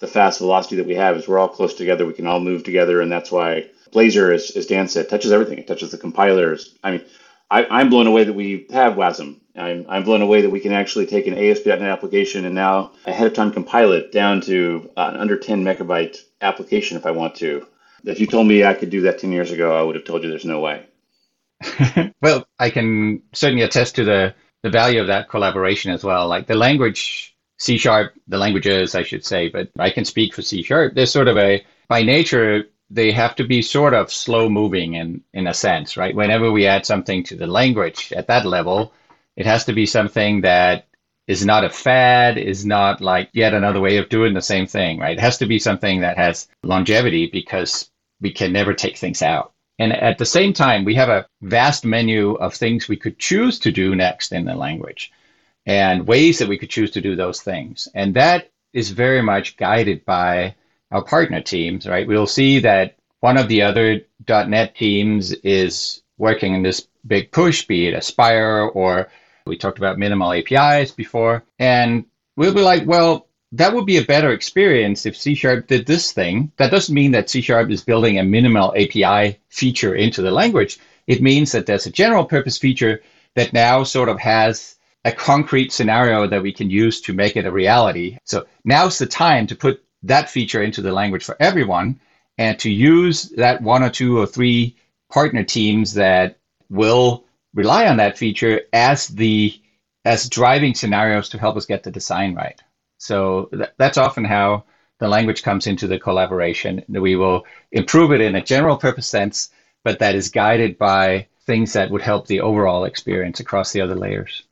the 0.00 0.06
fast 0.06 0.40
velocity 0.40 0.76
that 0.76 0.86
we 0.86 0.94
have 0.94 1.16
is 1.16 1.28
we're 1.28 1.38
all 1.38 1.48
close 1.48 1.74
together. 1.74 2.04
We 2.04 2.12
can 2.12 2.26
all 2.26 2.40
move 2.40 2.64
together. 2.64 3.00
And 3.00 3.10
that's 3.10 3.32
why 3.32 3.70
Blazor, 3.92 4.34
as, 4.34 4.50
as 4.50 4.66
Dan 4.66 4.88
said, 4.88 5.08
touches 5.08 5.32
everything. 5.32 5.58
It 5.58 5.66
touches 5.66 5.90
the 5.90 5.98
compilers. 5.98 6.76
I 6.82 6.90
mean, 6.90 7.04
I, 7.50 7.80
am 7.80 7.90
blown 7.90 8.06
away 8.06 8.24
that 8.24 8.32
we 8.32 8.66
have 8.72 8.94
WASM. 8.94 9.38
I'm, 9.56 9.86
I'm 9.88 10.02
blown 10.02 10.22
away 10.22 10.42
that 10.42 10.50
we 10.50 10.60
can 10.60 10.72
actually 10.72 11.06
take 11.06 11.26
an 11.26 11.38
ASP.NET 11.38 11.82
application 11.82 12.44
and 12.44 12.54
now 12.54 12.92
ahead 13.06 13.26
of 13.28 13.34
time 13.34 13.52
compile 13.52 13.92
it 13.92 14.10
down 14.10 14.40
to 14.42 14.90
uh, 14.96 15.10
an 15.14 15.20
under 15.20 15.38
10 15.38 15.62
megabyte 15.62 16.18
application 16.40 16.96
if 16.96 17.06
I 17.06 17.12
want 17.12 17.36
to. 17.36 17.66
If 18.02 18.18
you 18.18 18.26
told 18.26 18.48
me 18.48 18.64
I 18.64 18.74
could 18.74 18.90
do 18.90 19.02
that 19.02 19.20
10 19.20 19.32
years 19.32 19.52
ago, 19.52 19.78
I 19.78 19.82
would 19.82 19.94
have 19.94 20.04
told 20.04 20.22
you 20.22 20.28
there's 20.28 20.44
no 20.44 20.60
way. 20.60 20.86
well, 22.22 22.46
I 22.58 22.70
can 22.70 23.22
certainly 23.32 23.64
attest 23.64 23.96
to 23.96 24.04
the, 24.04 24.34
the 24.62 24.70
value 24.70 25.00
of 25.00 25.08
that 25.08 25.28
collaboration 25.28 25.92
as 25.92 26.04
well. 26.04 26.28
Like 26.28 26.46
the 26.46 26.54
language 26.54 27.34
C 27.58 27.78
sharp, 27.78 28.14
the 28.28 28.38
languages, 28.38 28.94
I 28.94 29.02
should 29.02 29.24
say, 29.24 29.48
but 29.48 29.70
I 29.78 29.90
can 29.90 30.04
speak 30.04 30.34
for 30.34 30.42
C 30.42 30.62
sharp. 30.62 30.94
There's 30.94 31.12
sort 31.12 31.28
of 31.28 31.36
a, 31.36 31.64
by 31.88 32.02
nature, 32.02 32.64
they 32.90 33.12
have 33.12 33.34
to 33.36 33.44
be 33.44 33.62
sort 33.62 33.94
of 33.94 34.12
slow 34.12 34.48
moving 34.48 34.94
in, 34.94 35.22
in 35.32 35.46
a 35.46 35.54
sense, 35.54 35.96
right? 35.96 36.14
Whenever 36.14 36.50
we 36.52 36.66
add 36.66 36.86
something 36.86 37.22
to 37.24 37.36
the 37.36 37.46
language 37.46 38.12
at 38.14 38.26
that 38.28 38.44
level, 38.44 38.92
it 39.36 39.46
has 39.46 39.64
to 39.64 39.72
be 39.72 39.86
something 39.86 40.42
that 40.42 40.86
is 41.26 41.44
not 41.44 41.64
a 41.64 41.70
fad, 41.70 42.36
is 42.36 42.66
not 42.66 43.00
like 43.00 43.30
yet 43.32 43.54
another 43.54 43.80
way 43.80 43.96
of 43.96 44.08
doing 44.10 44.34
the 44.34 44.42
same 44.42 44.66
thing, 44.66 44.98
right? 44.98 45.16
It 45.16 45.20
has 45.20 45.38
to 45.38 45.46
be 45.46 45.58
something 45.58 46.02
that 46.02 46.18
has 46.18 46.48
longevity 46.62 47.28
because 47.32 47.90
we 48.20 48.30
can 48.32 48.52
never 48.52 48.74
take 48.74 48.98
things 48.98 49.22
out. 49.22 49.53
And 49.78 49.92
at 49.92 50.18
the 50.18 50.26
same 50.26 50.52
time, 50.52 50.84
we 50.84 50.94
have 50.94 51.08
a 51.08 51.26
vast 51.42 51.84
menu 51.84 52.34
of 52.34 52.54
things 52.54 52.88
we 52.88 52.96
could 52.96 53.18
choose 53.18 53.58
to 53.60 53.72
do 53.72 53.94
next 53.94 54.32
in 54.32 54.44
the 54.44 54.54
language 54.54 55.10
and 55.66 56.06
ways 56.06 56.38
that 56.38 56.48
we 56.48 56.58
could 56.58 56.70
choose 56.70 56.90
to 56.92 57.00
do 57.00 57.16
those 57.16 57.40
things. 57.40 57.88
And 57.94 58.14
that 58.14 58.50
is 58.72 58.90
very 58.90 59.22
much 59.22 59.56
guided 59.56 60.04
by 60.04 60.54
our 60.90 61.02
partner 61.02 61.40
teams, 61.40 61.86
right? 61.86 62.06
We'll 62.06 62.26
see 62.26 62.60
that 62.60 62.96
one 63.20 63.36
of 63.36 63.48
the 63.48 63.62
other 63.62 64.02
.NET 64.28 64.76
teams 64.76 65.32
is 65.32 66.02
working 66.18 66.54
in 66.54 66.62
this 66.62 66.86
big 67.06 67.32
push, 67.32 67.66
be 67.66 67.88
it 67.88 67.94
Aspire 67.94 68.70
or 68.74 69.08
we 69.46 69.56
talked 69.56 69.78
about 69.78 69.98
minimal 69.98 70.32
APIs 70.32 70.90
before. 70.90 71.42
And 71.58 72.04
we'll 72.36 72.54
be 72.54 72.60
like, 72.60 72.86
well, 72.86 73.26
that 73.56 73.72
would 73.72 73.86
be 73.86 73.98
a 73.98 74.04
better 74.04 74.32
experience 74.32 75.06
if 75.06 75.16
C 75.16 75.34
Sharp 75.34 75.68
did 75.68 75.86
this 75.86 76.12
thing. 76.12 76.50
That 76.56 76.70
doesn't 76.70 76.94
mean 76.94 77.12
that 77.12 77.30
C 77.30 77.40
Sharp 77.40 77.70
is 77.70 77.84
building 77.84 78.18
a 78.18 78.24
minimal 78.24 78.74
API 78.76 79.38
feature 79.48 79.94
into 79.94 80.22
the 80.22 80.30
language. 80.30 80.78
It 81.06 81.22
means 81.22 81.52
that 81.52 81.66
there's 81.66 81.86
a 81.86 81.92
general 81.92 82.24
purpose 82.24 82.58
feature 82.58 83.02
that 83.36 83.52
now 83.52 83.84
sort 83.84 84.08
of 84.08 84.18
has 84.18 84.76
a 85.04 85.12
concrete 85.12 85.72
scenario 85.72 86.26
that 86.26 86.42
we 86.42 86.52
can 86.52 86.68
use 86.68 87.00
to 87.02 87.12
make 87.12 87.36
it 87.36 87.46
a 87.46 87.52
reality. 87.52 88.18
So 88.24 88.46
now's 88.64 88.98
the 88.98 89.06
time 89.06 89.46
to 89.48 89.54
put 89.56 89.84
that 90.02 90.30
feature 90.30 90.62
into 90.62 90.82
the 90.82 90.92
language 90.92 91.24
for 91.24 91.36
everyone 91.38 92.00
and 92.38 92.58
to 92.58 92.70
use 92.70 93.30
that 93.36 93.62
one 93.62 93.82
or 93.82 93.90
two 93.90 94.18
or 94.18 94.26
three 94.26 94.76
partner 95.12 95.44
teams 95.44 95.94
that 95.94 96.38
will 96.70 97.24
rely 97.54 97.86
on 97.86 97.98
that 97.98 98.18
feature 98.18 98.62
as 98.72 99.08
the 99.08 99.60
as 100.04 100.28
driving 100.28 100.74
scenarios 100.74 101.28
to 101.30 101.38
help 101.38 101.56
us 101.56 101.66
get 101.66 101.82
the 101.82 101.90
design 101.90 102.34
right. 102.34 102.60
So 103.04 103.50
th- 103.52 103.70
that's 103.76 103.98
often 103.98 104.24
how 104.24 104.64
the 104.98 105.08
language 105.08 105.42
comes 105.42 105.66
into 105.66 105.86
the 105.86 105.98
collaboration. 105.98 106.82
We 106.88 107.16
will 107.16 107.44
improve 107.70 108.12
it 108.12 108.22
in 108.22 108.34
a 108.34 108.42
general 108.42 108.78
purpose 108.78 109.06
sense, 109.06 109.50
but 109.82 109.98
that 109.98 110.14
is 110.14 110.30
guided 110.30 110.78
by 110.78 111.26
things 111.44 111.74
that 111.74 111.90
would 111.90 112.00
help 112.00 112.26
the 112.26 112.40
overall 112.40 112.84
experience 112.84 113.40
across 113.40 113.72
the 113.72 113.82
other 113.82 113.94
layers. 113.94 114.44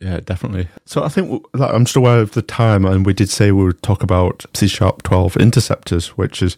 Yeah, 0.00 0.18
definitely. 0.18 0.66
So 0.84 1.04
I 1.04 1.08
think 1.08 1.44
I'm 1.54 1.84
just 1.84 1.96
aware 1.96 2.20
of 2.20 2.32
the 2.32 2.42
time, 2.42 2.84
and 2.84 3.06
we 3.06 3.12
did 3.12 3.30
say 3.30 3.52
we 3.52 3.64
would 3.64 3.82
talk 3.82 4.02
about 4.02 4.46
C 4.54 4.66
Sharp 4.66 5.02
12 5.04 5.36
interceptors, 5.36 6.08
which 6.16 6.42
is 6.42 6.56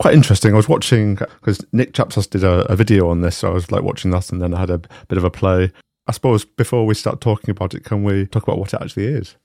quite 0.00 0.14
interesting. 0.14 0.54
I 0.54 0.56
was 0.56 0.68
watching 0.68 1.16
because 1.16 1.62
Nick 1.72 1.92
Chapsas 1.92 2.30
did 2.30 2.44
a, 2.44 2.60
a, 2.72 2.76
video 2.76 3.10
on 3.10 3.20
this, 3.20 3.36
so 3.36 3.50
I 3.50 3.54
was 3.54 3.70
like 3.70 3.82
watching 3.82 4.12
that, 4.12 4.30
and 4.30 4.40
then 4.40 4.54
I 4.54 4.60
had 4.60 4.70
a 4.70 4.80
bit 5.08 5.18
of 5.18 5.24
a 5.24 5.30
play. 5.30 5.72
I 6.06 6.12
suppose 6.12 6.44
before 6.44 6.86
we 6.86 6.94
start 6.94 7.20
talking 7.20 7.50
about 7.50 7.74
it, 7.74 7.84
can 7.84 8.04
we 8.04 8.26
talk 8.26 8.44
about 8.44 8.58
what 8.58 8.72
it 8.72 8.80
actually 8.80 9.06
is? 9.06 9.36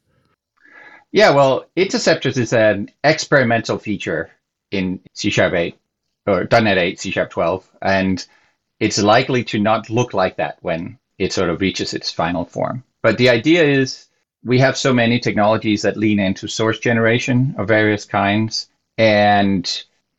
Yeah, 1.11 1.31
well, 1.31 1.65
interceptors 1.75 2.37
is 2.37 2.53
an 2.53 2.89
experimental 3.03 3.77
feature 3.77 4.31
in 4.71 5.01
C 5.13 5.29
Sharp 5.29 5.53
8 5.53 5.77
or 6.25 6.47
.NET 6.49 6.77
8, 6.77 6.99
C 6.99 7.11
Sharp 7.11 7.29
12, 7.29 7.69
and 7.81 8.25
it's 8.79 9.01
likely 9.01 9.43
to 9.45 9.59
not 9.59 9.89
look 9.89 10.13
like 10.13 10.37
that 10.37 10.57
when 10.61 10.97
it 11.17 11.33
sort 11.33 11.49
of 11.49 11.59
reaches 11.59 11.93
its 11.93 12.11
final 12.11 12.45
form. 12.45 12.83
But 13.01 13.17
the 13.17 13.29
idea 13.29 13.63
is 13.63 14.07
we 14.43 14.59
have 14.59 14.77
so 14.77 14.93
many 14.93 15.19
technologies 15.19 15.81
that 15.81 15.97
lean 15.97 16.19
into 16.19 16.47
source 16.47 16.79
generation 16.79 17.55
of 17.57 17.67
various 17.67 18.05
kinds. 18.05 18.67
And 18.97 19.69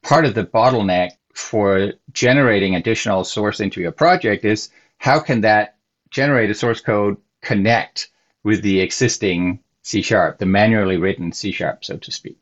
part 0.02 0.26
of 0.26 0.34
the 0.34 0.44
bottleneck 0.44 1.12
for 1.34 1.94
generating 2.12 2.74
additional 2.74 3.24
source 3.24 3.60
into 3.60 3.80
your 3.80 3.92
project 3.92 4.44
is 4.44 4.68
how 4.98 5.18
can 5.18 5.40
that 5.40 5.76
generated 6.10 6.56
source 6.56 6.80
code 6.80 7.16
connect 7.40 8.10
with 8.44 8.62
the 8.62 8.80
existing 8.80 9.58
C 9.82 10.02
sharp, 10.02 10.38
the 10.38 10.46
manually 10.46 10.96
written 10.96 11.32
C 11.32 11.52
sharp, 11.52 11.84
so 11.84 11.96
to 11.96 12.10
speak? 12.10 12.38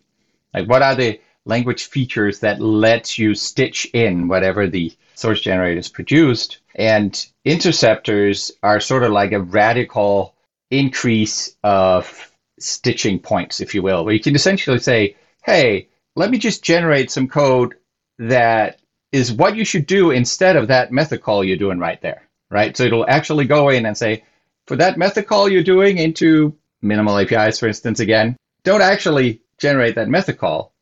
Like, 0.54 0.68
what 0.68 0.82
are 0.82 0.94
the 0.94 1.20
language 1.44 1.84
features 1.84 2.40
that 2.40 2.60
lets 2.60 3.18
you 3.18 3.34
stitch 3.34 3.86
in 3.92 4.28
whatever 4.28 4.66
the 4.66 4.92
source 5.14 5.40
generator 5.40 5.78
is 5.78 5.88
produced? 5.88 6.58
And 6.74 7.26
interceptors 7.44 8.52
are 8.62 8.80
sort 8.80 9.02
of 9.02 9.12
like 9.12 9.32
a 9.32 9.40
radical 9.40 10.34
increase 10.70 11.56
of 11.64 12.30
stitching 12.58 13.18
points, 13.18 13.60
if 13.60 13.74
you 13.74 13.82
will, 13.82 14.04
where 14.04 14.14
you 14.14 14.20
can 14.20 14.34
essentially 14.34 14.78
say, 14.78 15.16
hey, 15.42 15.88
let 16.16 16.30
me 16.30 16.38
just 16.38 16.62
generate 16.62 17.10
some 17.10 17.28
code 17.28 17.74
that 18.18 18.78
is 19.12 19.32
what 19.32 19.56
you 19.56 19.64
should 19.64 19.86
do 19.86 20.10
instead 20.10 20.56
of 20.56 20.68
that 20.68 20.92
method 20.92 21.22
call 21.22 21.42
you're 21.42 21.56
doing 21.56 21.78
right 21.78 22.00
there, 22.02 22.28
right? 22.50 22.76
So 22.76 22.84
it'll 22.84 23.08
actually 23.08 23.46
go 23.46 23.70
in 23.70 23.86
and 23.86 23.96
say, 23.96 24.24
for 24.66 24.76
that 24.76 24.98
method 24.98 25.26
call 25.26 25.48
you're 25.48 25.64
doing 25.64 25.98
into 25.98 26.54
minimal 26.82 27.18
APIs, 27.18 27.58
for 27.58 27.66
instance, 27.66 28.00
again, 28.00 28.36
don't 28.62 28.82
actually 28.82 29.40
generate 29.58 29.94
that 29.94 30.08
method 30.08 30.38
call. 30.38 30.72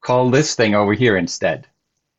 Call 0.00 0.30
this 0.30 0.54
thing 0.54 0.74
over 0.74 0.92
here 0.92 1.16
instead. 1.16 1.66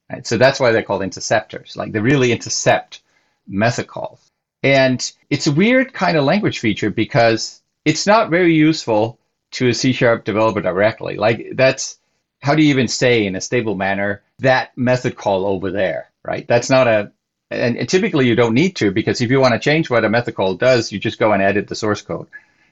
Right? 0.09 0.25
So 0.25 0.37
that's 0.37 0.59
why 0.59 0.71
they're 0.71 0.83
called 0.83 1.03
interceptors. 1.03 1.75
Like 1.75 1.91
they 1.91 1.99
really 1.99 2.31
intercept 2.31 3.01
method 3.47 3.87
calls. 3.87 4.29
And 4.63 5.11
it's 5.29 5.47
a 5.47 5.51
weird 5.51 5.93
kind 5.93 6.17
of 6.17 6.25
language 6.25 6.59
feature 6.59 6.89
because 6.89 7.61
it's 7.85 8.05
not 8.05 8.29
very 8.29 8.53
useful 8.53 9.19
to 9.51 9.69
a 9.69 9.73
C 9.73 9.93
sharp 9.93 10.25
developer 10.25 10.61
directly. 10.61 11.15
Like 11.15 11.51
that's 11.53 11.97
how 12.41 12.55
do 12.55 12.63
you 12.63 12.69
even 12.69 12.87
say 12.87 13.25
in 13.25 13.35
a 13.35 13.41
stable 13.41 13.75
manner 13.75 14.21
that 14.39 14.77
method 14.77 15.15
call 15.15 15.45
over 15.45 15.71
there, 15.71 16.09
right? 16.23 16.47
That's 16.47 16.69
not 16.69 16.87
a 16.87 17.11
and 17.51 17.89
typically 17.89 18.27
you 18.27 18.35
don't 18.35 18.53
need 18.53 18.75
to 18.75 18.91
because 18.91 19.21
if 19.21 19.31
you 19.31 19.39
want 19.39 19.53
to 19.53 19.59
change 19.59 19.89
what 19.89 20.05
a 20.05 20.09
method 20.09 20.35
call 20.35 20.53
does, 20.53 20.91
you 20.91 20.99
just 20.99 21.17
go 21.17 21.33
and 21.33 21.41
edit 21.41 21.67
the 21.67 21.75
source 21.75 22.01
code. 22.01 22.27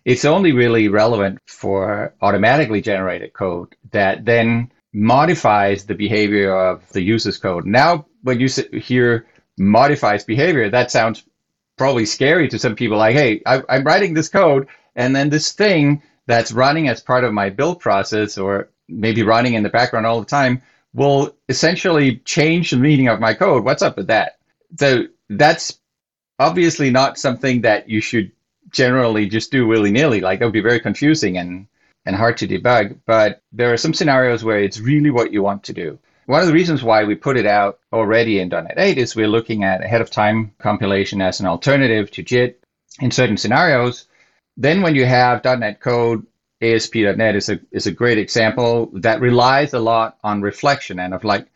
It's 0.07 0.23
only 0.23 0.53
really 0.53 0.87
relevant 0.87 1.39
for 1.47 2.13
automatically 2.21 2.81
generated 2.81 3.33
code 3.33 3.75
that 3.91 4.23
then 4.23 4.71
modifies 4.93 5.85
the 5.85 5.95
behavior 5.95 6.55
of 6.55 6.89
the 6.93 7.01
user's 7.01 7.37
code. 7.37 7.65
Now, 7.65 8.05
when 8.23 8.39
you 8.39 8.47
hear 8.79 9.27
modifies 9.57 10.23
behavior, 10.23 10.69
that 10.69 10.91
sounds 10.91 11.25
probably 11.77 12.05
scary 12.05 12.47
to 12.47 12.57
some 12.57 12.77
people 12.77 12.97
like, 12.97 13.15
hey, 13.15 13.41
I, 13.45 13.61
I'm 13.67 13.83
writing 13.83 14.13
this 14.13 14.29
code, 14.29 14.69
and 14.95 15.13
then 15.13 15.29
this 15.29 15.51
thing 15.51 16.01
that's 16.25 16.53
running 16.53 16.87
as 16.87 17.01
part 17.01 17.25
of 17.25 17.33
my 17.33 17.49
build 17.49 17.81
process 17.81 18.37
or 18.37 18.69
maybe 18.87 19.23
running 19.23 19.55
in 19.55 19.63
the 19.63 19.69
background 19.69 20.05
all 20.05 20.21
the 20.21 20.25
time 20.25 20.61
will 20.93 21.35
essentially 21.49 22.19
change 22.19 22.71
the 22.71 22.77
meaning 22.77 23.09
of 23.09 23.19
my 23.19 23.33
code. 23.33 23.65
What's 23.65 23.81
up 23.81 23.97
with 23.97 24.07
that? 24.07 24.37
So 24.79 25.07
that's 25.29 25.77
obviously 26.39 26.91
not 26.91 27.19
something 27.19 27.63
that 27.63 27.89
you 27.89 27.99
should 27.99 28.31
generally 28.71 29.27
just 29.27 29.51
do 29.51 29.67
willy 29.67 29.91
nilly. 29.91 30.21
Like 30.21 30.39
that 30.39 30.45
would 30.45 30.53
be 30.53 30.61
very 30.61 30.79
confusing 30.79 31.37
and, 31.37 31.67
and 32.05 32.15
hard 32.15 32.37
to 32.37 32.47
debug. 32.47 32.97
But 33.05 33.41
there 33.51 33.71
are 33.73 33.77
some 33.77 33.93
scenarios 33.93 34.43
where 34.43 34.59
it's 34.59 34.79
really 34.79 35.09
what 35.09 35.31
you 35.31 35.43
want 35.43 35.63
to 35.65 35.73
do. 35.73 35.99
One 36.25 36.41
of 36.41 36.47
the 36.47 36.53
reasons 36.53 36.83
why 36.83 37.05
we 37.05 37.15
put 37.15 37.37
it 37.37 37.45
out 37.45 37.79
already 37.93 38.39
in 38.39 38.49
.NET 38.49 38.73
8 38.75 38.97
is 38.97 39.15
we're 39.15 39.29
looking 39.29 39.63
at 39.63 39.83
ahead 39.83 40.01
of 40.01 40.11
time 40.11 40.51
compilation 40.59 41.21
as 41.21 41.39
an 41.39 41.45
alternative 41.45 42.11
to 42.11 42.23
JIT 42.23 42.61
in 42.99 43.11
certain 43.11 43.37
scenarios. 43.37 44.05
Then 44.57 44.81
when 44.81 44.95
you 44.95 45.05
have 45.05 45.45
.NET 45.45 45.79
code, 45.79 46.25
ASP.NET 46.61 47.35
is 47.35 47.49
a, 47.49 47.59
is 47.71 47.87
a 47.87 47.91
great 47.91 48.17
example 48.17 48.89
that 48.93 49.21
relies 49.21 49.73
a 49.73 49.79
lot 49.79 50.17
on 50.23 50.41
reflection 50.41 50.99
and 50.99 51.13
of 51.13 51.23
like 51.23 51.47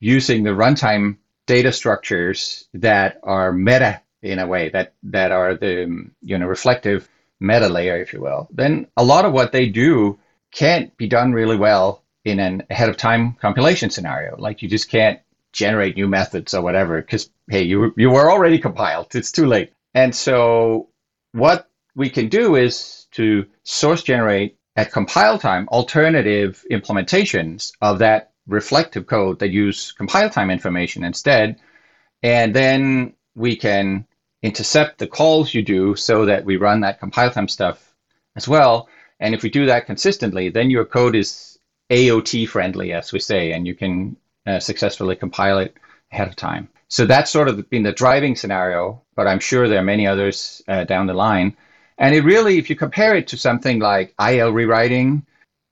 using 0.00 0.42
the 0.42 0.50
runtime 0.50 1.18
data 1.46 1.72
structures 1.72 2.66
that 2.74 3.20
are 3.22 3.52
meta 3.52 4.00
in 4.26 4.38
a 4.38 4.46
way 4.46 4.68
that, 4.70 4.94
that 5.04 5.32
are 5.32 5.54
the, 5.54 6.08
you 6.22 6.38
know, 6.38 6.46
reflective 6.46 7.08
meta 7.40 7.68
layer, 7.68 7.96
if 7.96 8.12
you 8.12 8.20
will. 8.20 8.48
Then 8.50 8.86
a 8.96 9.04
lot 9.04 9.24
of 9.24 9.32
what 9.32 9.52
they 9.52 9.68
do 9.68 10.18
can't 10.52 10.96
be 10.96 11.08
done 11.08 11.32
really 11.32 11.56
well 11.56 12.02
in 12.24 12.40
an 12.40 12.64
ahead 12.70 12.88
of 12.88 12.96
time 12.96 13.34
compilation 13.40 13.90
scenario. 13.90 14.36
Like 14.36 14.62
you 14.62 14.68
just 14.68 14.90
can't 14.90 15.20
generate 15.52 15.96
new 15.96 16.08
methods 16.08 16.54
or 16.54 16.62
whatever 16.62 17.00
because 17.00 17.30
hey, 17.48 17.62
you 17.62 17.92
you 17.96 18.10
were 18.10 18.30
already 18.30 18.58
compiled. 18.58 19.14
It's 19.14 19.32
too 19.32 19.46
late. 19.46 19.72
And 19.94 20.14
so 20.14 20.88
what 21.32 21.70
we 21.94 22.10
can 22.10 22.28
do 22.28 22.56
is 22.56 23.06
to 23.12 23.46
source 23.62 24.02
generate 24.02 24.58
at 24.76 24.92
compile 24.92 25.38
time 25.38 25.68
alternative 25.68 26.64
implementations 26.70 27.72
of 27.80 28.00
that 28.00 28.32
reflective 28.46 29.06
code 29.06 29.38
that 29.38 29.50
use 29.50 29.92
compile 29.92 30.30
time 30.30 30.50
information 30.50 31.04
instead. 31.04 31.58
And 32.22 32.54
then 32.54 33.14
we 33.34 33.56
can 33.56 34.06
intercept 34.46 34.98
the 34.98 35.06
calls 35.06 35.52
you 35.52 35.62
do 35.62 35.96
so 35.96 36.24
that 36.26 36.44
we 36.44 36.56
run 36.56 36.80
that 36.80 37.00
compile 37.00 37.30
time 37.30 37.48
stuff 37.48 37.94
as 38.36 38.46
well. 38.46 38.88
And 39.18 39.34
if 39.34 39.42
we 39.42 39.50
do 39.50 39.66
that 39.66 39.86
consistently, 39.86 40.48
then 40.50 40.70
your 40.70 40.84
code 40.84 41.16
is 41.16 41.58
AOT 41.90 42.48
friendly, 42.48 42.92
as 42.92 43.12
we 43.12 43.18
say, 43.18 43.52
and 43.52 43.66
you 43.66 43.74
can 43.74 44.16
uh, 44.46 44.60
successfully 44.60 45.16
compile 45.16 45.58
it 45.58 45.76
ahead 46.12 46.28
of 46.28 46.36
time. 46.36 46.68
So 46.88 47.04
that's 47.04 47.30
sort 47.30 47.48
of 47.48 47.68
been 47.68 47.82
the 47.82 47.92
driving 47.92 48.36
scenario, 48.36 49.02
but 49.16 49.26
I'm 49.26 49.40
sure 49.40 49.68
there 49.68 49.80
are 49.80 49.92
many 49.94 50.06
others 50.06 50.62
uh, 50.68 50.84
down 50.84 51.06
the 51.06 51.14
line. 51.14 51.56
And 51.98 52.14
it 52.14 52.22
really, 52.22 52.58
if 52.58 52.70
you 52.70 52.76
compare 52.76 53.16
it 53.16 53.26
to 53.28 53.36
something 53.36 53.80
like 53.80 54.14
IL 54.20 54.52
rewriting 54.52 55.26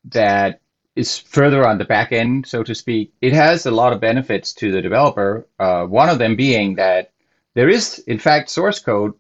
that 0.07 0.61
is 0.97 1.19
further 1.19 1.67
on 1.67 1.79
the 1.79 1.85
back 1.85 2.13
end, 2.13 2.47
so 2.47 2.63
to 2.63 2.75
speak, 2.75 3.13
it 3.21 3.33
has 3.33 3.67
a 3.67 3.71
lot 3.71 3.93
of 3.93 4.01
benefits 4.01 4.53
to 4.55 4.73
the 4.73 4.83
developer. 4.83 5.47
Uh, 5.59 5.85
one 5.85 6.09
of 6.09 6.19
them 6.19 6.35
being 6.35 6.77
that 6.77 7.13
there 7.55 7.69
is, 7.69 8.01
in 8.01 8.19
fact, 8.19 8.51
source 8.51 8.79
code 8.79 9.15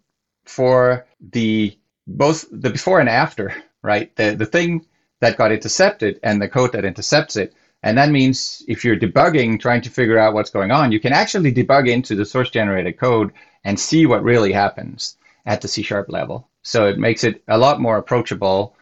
for 0.44 1.06
the 1.32 1.76
both 2.06 2.44
the 2.50 2.70
before 2.70 3.00
and 3.00 3.08
after, 3.08 3.54
right? 3.82 4.14
The 4.16 4.34
the 4.36 4.46
thing 4.46 4.86
that 5.20 5.38
got 5.38 5.52
intercepted 5.52 6.20
and 6.22 6.40
the 6.40 6.48
code 6.48 6.72
that 6.72 6.84
intercepts 6.84 7.36
it. 7.36 7.54
And 7.82 7.98
that 7.98 8.10
means 8.10 8.62
if 8.66 8.84
you're 8.84 8.96
debugging, 8.96 9.60
trying 9.60 9.82
to 9.82 9.90
figure 9.90 10.18
out 10.18 10.34
what's 10.34 10.50
going 10.50 10.70
on, 10.70 10.90
you 10.90 11.00
can 11.00 11.12
actually 11.12 11.52
debug 11.52 11.88
into 11.88 12.14
the 12.14 12.24
source 12.24 12.50
generated 12.50 12.98
code 12.98 13.32
and 13.64 13.78
see 13.78 14.06
what 14.06 14.22
really 14.22 14.52
happens 14.52 15.16
at 15.46 15.60
the 15.60 15.68
C 15.68 15.82
sharp 15.82 16.08
level. 16.08 16.48
So 16.62 16.86
it 16.86 16.98
makes 16.98 17.24
it 17.24 17.42
a 17.48 17.58
lot 17.58 17.80
more 17.80 17.98
approachable 17.98 18.74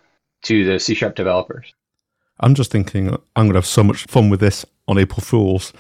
to 0.43 0.65
the 0.65 0.79
C 0.79 0.95
sharp 0.95 1.15
developers. 1.17 1.75
I'm 2.41 2.55
just 2.55 2.71
thinking 2.71 3.09
I'm 3.37 3.47
going 3.47 3.53
to 3.53 3.59
have 3.59 3.67
so 3.67 3.85
much 3.85 4.05
fun 4.05 4.31
with 4.31 4.41
this 4.41 4.65
on 4.89 4.99
April 4.99 5.21
Fools 5.21 5.73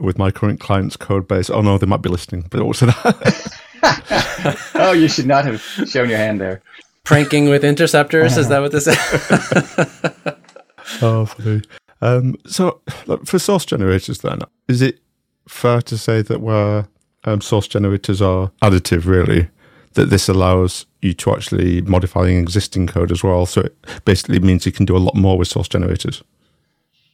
with 0.00 0.18
my 0.18 0.30
current 0.30 0.60
client's 0.60 0.96
code 0.96 1.28
base. 1.28 1.50
Oh 1.50 1.60
no, 1.60 1.78
they 1.78 1.86
might 1.86 2.02
be 2.02 2.08
listening, 2.08 2.46
but 2.50 2.60
also 2.60 2.86
that. 2.86 3.60
oh, 4.74 4.92
you 4.92 5.08
should 5.08 5.26
not 5.26 5.44
have 5.44 5.60
shown 5.60 6.08
your 6.08 6.18
hand 6.18 6.40
there. 6.40 6.62
Pranking 7.04 7.48
with 7.48 7.64
interceptors? 7.64 8.36
Is 8.36 8.48
that 8.48 8.60
what 8.60 8.72
this 8.72 8.86
is? 8.86 8.96
oh, 11.02 11.26
funny. 11.26 11.62
Um, 12.00 12.36
so, 12.46 12.80
for 13.24 13.38
source 13.38 13.64
generators, 13.64 14.18
then, 14.18 14.40
is 14.68 14.82
it 14.82 15.00
fair 15.48 15.82
to 15.82 15.98
say 15.98 16.22
that 16.22 16.40
where 16.40 16.86
um, 17.24 17.40
source 17.40 17.66
generators 17.66 18.22
are 18.22 18.52
additive, 18.62 19.06
really, 19.06 19.48
that 19.94 20.10
this 20.10 20.28
allows 20.28 20.86
you 21.00 21.12
to 21.14 21.32
actually 21.32 21.80
modify 21.82 22.26
existing 22.26 22.86
code 22.86 23.10
as 23.10 23.24
well? 23.24 23.46
So, 23.46 23.62
it 23.62 23.76
basically 24.04 24.38
means 24.38 24.64
you 24.64 24.72
can 24.72 24.86
do 24.86 24.96
a 24.96 24.98
lot 24.98 25.16
more 25.16 25.36
with 25.36 25.48
source 25.48 25.68
generators. 25.68 26.22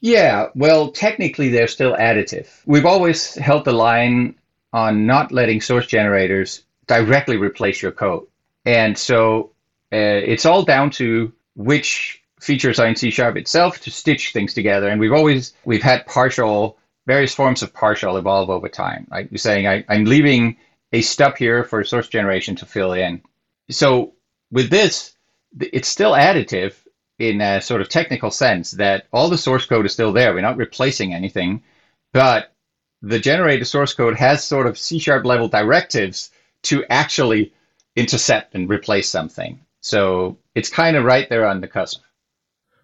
Yeah, 0.01 0.47
well, 0.55 0.93
technically 0.93 1.49
they're 1.49 1.67
still 1.69 1.95
additive. 1.97 2.47
We've 2.67 2.87
always 2.87 3.35
held 3.35 3.65
the 3.65 3.73
line 3.73 4.37
on 4.73 5.07
not 5.07 5.33
letting 5.33 5.61
source 5.61 5.87
generators 5.87 6.63
directly 6.87 7.37
replace 7.37 7.83
your 7.83 7.93
code. 7.93 8.27
And 8.65 8.97
so 8.97 9.53
uh, 9.93 10.21
it's 10.33 10.47
all 10.47 10.63
down 10.63 10.91
to 10.93 11.33
which 11.57 12.23
features 12.41 12.79
are 12.79 12.87
in 12.87 12.97
C 12.97 13.11
sharp 13.11 13.37
itself 13.37 13.81
to 13.81 13.91
stitch 13.91 14.33
things 14.33 14.55
together. 14.55 14.89
And 14.89 15.01
we've 15.01 15.13
always 15.13 15.55
we've 15.65 15.83
had 15.83 16.07
partial 16.07 16.79
various 17.07 17.35
forms 17.35 17.63
of 17.63 17.73
partial 17.73 18.17
evolve 18.19 18.51
over 18.51 18.69
time. 18.69 19.07
Like 19.11 19.31
you're 19.31 19.39
saying, 19.39 19.67
I, 19.67 19.85
I'm 19.89 20.05
leaving 20.05 20.59
a 20.93 21.01
stub 21.01 21.37
here 21.37 21.65
for 21.65 21.83
source 21.83 22.09
generation 22.09 22.55
to 22.57 22.67
fill 22.67 22.93
in. 22.93 23.23
So 23.71 24.15
with 24.51 24.71
this, 24.71 25.15
it's 25.59 25.89
still 25.89 26.13
additive, 26.13 26.75
in 27.19 27.41
a 27.41 27.61
sort 27.61 27.81
of 27.81 27.89
technical 27.89 28.31
sense 28.31 28.73
that 28.73 29.07
all 29.13 29.29
the 29.29 29.39
source 29.39 29.67
code 29.67 29.87
is 29.87 29.93
still 29.93 30.13
there. 30.13 30.33
We're 30.33 30.41
not 30.41 30.57
replacing 30.57 31.13
anything, 31.13 31.63
but 32.13 32.53
the 33.03 33.19
generated 33.19 33.67
source 33.67 33.95
code 33.95 34.17
has 34.17 34.45
sort 34.45 34.67
of 34.67 34.79
C 34.79 34.99
sharp 34.99 35.25
level 35.25 35.49
directives 35.49 36.31
to 36.65 36.85
actually 36.91 37.53
intercept 37.97 38.55
and 38.55 38.69
replace 38.69 39.09
something. 39.09 39.61
So 39.81 40.39
it's 40.55 40.69
kind 40.69 40.97
of 40.97 41.05
right 41.05 41.29
there 41.29 41.47
on 41.47 41.61
the 41.61 41.69
cusp. 41.69 42.03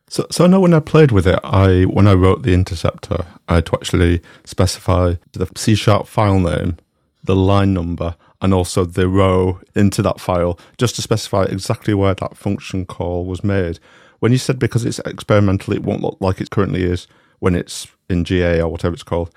So, 0.08 0.26
so 0.30 0.44
I 0.44 0.48
know 0.48 0.60
when 0.60 0.74
I 0.74 0.80
played 0.80 1.12
with 1.12 1.26
it, 1.26 1.40
I 1.42 1.84
when 1.84 2.06
I 2.06 2.14
wrote 2.14 2.42
the 2.42 2.52
interceptor, 2.52 3.24
I 3.48 3.56
had 3.56 3.66
to 3.66 3.74
actually 3.74 4.20
specify 4.44 5.14
the 5.32 5.48
C 5.56 5.74
sharp 5.74 6.06
file 6.06 6.38
name, 6.38 6.76
the 7.22 7.34
line 7.34 7.72
number, 7.72 8.16
and 8.42 8.52
also 8.52 8.84
the 8.84 9.08
row 9.08 9.60
into 9.74 10.02
that 10.02 10.20
file, 10.20 10.58
just 10.76 10.96
to 10.96 11.02
specify 11.02 11.44
exactly 11.44 11.94
where 11.94 12.14
that 12.14 12.36
function 12.36 12.84
call 12.84 13.24
was 13.24 13.42
made. 13.42 13.78
When 14.24 14.32
you 14.32 14.38
said 14.38 14.58
because 14.58 14.86
it's 14.86 15.00
experimental, 15.00 15.74
it 15.74 15.82
won't 15.82 16.00
look 16.00 16.16
like 16.18 16.40
it 16.40 16.48
currently 16.48 16.82
is 16.82 17.06
when 17.40 17.54
it's 17.54 17.88
in 18.08 18.24
GA 18.24 18.62
or 18.62 18.68
whatever 18.68 18.94
it's 18.94 19.02
called, 19.02 19.30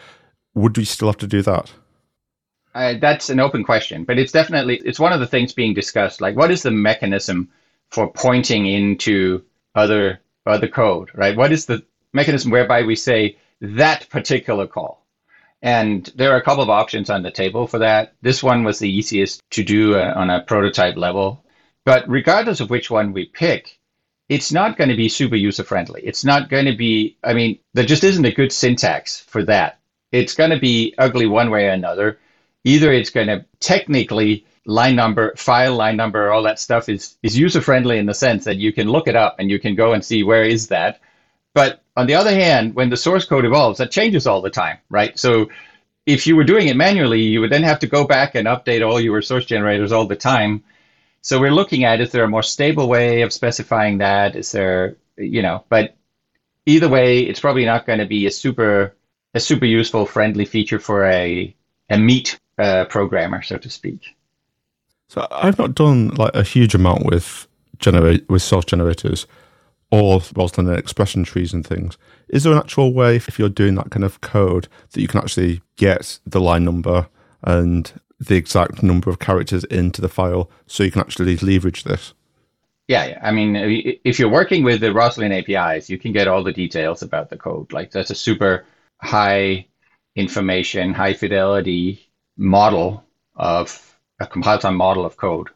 would 0.55 0.77
we 0.77 0.85
still 0.85 1.09
have 1.09 1.17
to 1.17 1.27
do 1.27 1.41
that? 1.41 1.73
Uh, 2.73 2.93
that's 2.93 3.29
an 3.29 3.41
open 3.41 3.65
question, 3.65 4.05
but 4.05 4.17
it's 4.17 4.31
definitely 4.31 4.77
it's 4.85 4.97
one 4.97 5.11
of 5.11 5.19
the 5.19 5.27
things 5.27 5.51
being 5.51 5.73
discussed. 5.73 6.21
Like, 6.21 6.37
what 6.37 6.51
is 6.51 6.63
the 6.63 6.71
mechanism 6.71 7.49
for 7.91 8.09
pointing 8.09 8.65
into 8.65 9.43
other 9.75 10.21
other 10.45 10.69
code, 10.69 11.11
right? 11.13 11.35
What 11.35 11.51
is 11.51 11.65
the 11.65 11.83
mechanism 12.13 12.49
whereby 12.49 12.83
we 12.83 12.95
say 12.95 13.35
that 13.59 14.07
particular 14.09 14.67
call? 14.67 15.05
And 15.61 16.09
there 16.15 16.31
are 16.31 16.37
a 16.37 16.45
couple 16.45 16.63
of 16.63 16.69
options 16.69 17.09
on 17.09 17.23
the 17.23 17.31
table 17.31 17.67
for 17.67 17.79
that. 17.79 18.13
This 18.21 18.41
one 18.41 18.63
was 18.63 18.79
the 18.79 18.89
easiest 18.89 19.41
to 19.49 19.65
do 19.65 19.95
uh, 19.95 20.13
on 20.15 20.29
a 20.29 20.43
prototype 20.43 20.95
level. 20.95 21.43
But 21.83 22.07
regardless 22.07 22.61
of 22.61 22.69
which 22.69 22.89
one 22.89 23.11
we 23.11 23.25
pick, 23.25 23.76
it's 24.29 24.51
not 24.51 24.77
going 24.77 24.89
to 24.89 24.95
be 24.95 25.09
super 25.09 25.35
user 25.35 25.63
friendly. 25.63 26.01
It's 26.03 26.25
not 26.25 26.49
going 26.49 26.65
to 26.65 26.75
be, 26.75 27.17
I 27.23 27.33
mean, 27.33 27.59
there 27.73 27.85
just 27.85 28.03
isn't 28.03 28.25
a 28.25 28.33
good 28.33 28.51
syntax 28.51 29.19
for 29.19 29.43
that. 29.45 29.79
It's 30.11 30.35
going 30.35 30.49
to 30.51 30.59
be 30.59 30.93
ugly 30.97 31.27
one 31.27 31.49
way 31.49 31.67
or 31.67 31.71
another. 31.71 32.19
Either 32.63 32.91
it's 32.91 33.09
going 33.09 33.27
to 33.27 33.45
technically 33.59 34.45
line 34.65 34.95
number, 34.95 35.33
file 35.37 35.75
line 35.75 35.95
number, 35.95 36.29
all 36.29 36.43
that 36.43 36.59
stuff 36.59 36.89
is, 36.89 37.15
is 37.23 37.37
user 37.37 37.61
friendly 37.61 37.97
in 37.97 38.05
the 38.05 38.13
sense 38.13 38.43
that 38.43 38.57
you 38.57 38.73
can 38.73 38.89
look 38.89 39.07
it 39.07 39.15
up 39.15 39.37
and 39.39 39.49
you 39.49 39.59
can 39.59 39.75
go 39.75 39.93
and 39.93 40.03
see 40.03 40.23
where 40.23 40.43
is 40.43 40.67
that. 40.67 40.99
But 41.53 41.81
on 41.95 42.07
the 42.07 42.15
other 42.15 42.31
hand, 42.31 42.75
when 42.75 42.89
the 42.89 42.97
source 42.97 43.25
code 43.25 43.45
evolves, 43.45 43.77
that 43.77 43.91
changes 43.91 44.27
all 44.27 44.41
the 44.41 44.49
time, 44.49 44.77
right? 44.89 45.17
So 45.17 45.49
if 46.05 46.27
you 46.27 46.35
were 46.35 46.43
doing 46.43 46.67
it 46.67 46.75
manually, 46.75 47.21
you 47.21 47.39
would 47.39 47.51
then 47.51 47.63
have 47.63 47.79
to 47.79 47.87
go 47.87 48.05
back 48.05 48.35
and 48.35 48.47
update 48.47 48.85
all 48.85 48.99
your 48.99 49.21
source 49.21 49.45
generators 49.45 49.93
all 49.93 50.05
the 50.05 50.15
time 50.17 50.63
so 51.27 51.41
we're 51.41 51.51
looking 51.51 51.83
at 51.83 51.99
is 51.99 52.13
there 52.13 52.23
a 52.23 52.29
more 52.29 52.41
stable 52.41 52.87
way 52.87 53.21
of 53.21 53.33
specifying 53.33 53.97
that? 53.97 54.33
Is 54.37 54.53
there, 54.53 54.95
you 55.17 55.41
know, 55.41 55.65
but 55.67 55.97
either 56.65 56.87
way, 56.87 57.19
it's 57.19 57.41
probably 57.41 57.65
not 57.65 57.85
going 57.85 57.99
to 57.99 58.05
be 58.05 58.25
a 58.27 58.31
super 58.31 58.95
a 59.33 59.41
super 59.41 59.65
useful, 59.65 60.05
friendly 60.05 60.45
feature 60.45 60.79
for 60.79 61.05
a 61.05 61.53
a 61.89 61.97
meat 61.97 62.39
uh, 62.59 62.85
programmer, 62.85 63.41
so 63.41 63.57
to 63.57 63.69
speak. 63.69 64.15
So 65.09 65.27
I've 65.29 65.59
not 65.59 65.75
done 65.75 66.11
like 66.15 66.33
a 66.33 66.43
huge 66.43 66.73
amount 66.73 67.05
with 67.05 67.45
generate 67.77 68.29
with 68.29 68.41
source 68.41 68.63
generators 68.63 69.27
or 69.91 70.21
Roslyn 70.33 70.69
and 70.69 70.79
expression 70.79 71.25
trees 71.25 71.51
and 71.51 71.67
things. 71.67 71.97
Is 72.29 72.43
there 72.43 72.53
an 72.53 72.59
actual 72.59 72.93
way, 72.93 73.17
if 73.17 73.37
you're 73.37 73.49
doing 73.49 73.75
that 73.75 73.91
kind 73.91 74.05
of 74.05 74.21
code, 74.21 74.69
that 74.91 75.01
you 75.01 75.09
can 75.09 75.19
actually 75.19 75.61
get 75.75 76.19
the 76.25 76.39
line 76.39 76.63
number 76.63 77.09
and 77.43 77.91
the 78.19 78.35
exact 78.35 78.81
number 78.81 79.09
of 79.09 79.19
characters 79.19 79.63
into 79.65 80.01
the 80.01 80.09
file 80.09 80.49
so 80.65 80.83
you 80.83 80.91
can 80.91 81.01
actually 81.01 81.37
leverage 81.37 81.83
this. 81.83 82.13
Yeah, 82.87 83.19
I 83.21 83.31
mean, 83.31 83.55
if 84.05 84.17
you're 84.17 84.29
working 84.29 84.63
with 84.63 84.79
the 84.79 84.93
Roslyn 84.93 85.33
APIs, 85.33 85.89
you 85.89 85.97
can 85.97 86.13
get 86.13 86.27
all 86.27 86.43
the 86.43 86.53
details 86.53 87.01
about 87.01 87.29
the 87.29 87.37
code. 87.37 87.73
Like 87.73 87.91
that's 87.91 88.11
a 88.11 88.15
super 88.15 88.65
high 89.01 89.67
information, 90.15 90.93
high 90.93 91.13
fidelity 91.13 92.09
model 92.37 93.03
of 93.35 93.95
a 94.19 94.25
compile 94.25 94.59
time 94.59 94.75
model 94.75 95.05
of 95.05 95.17
code. 95.17 95.49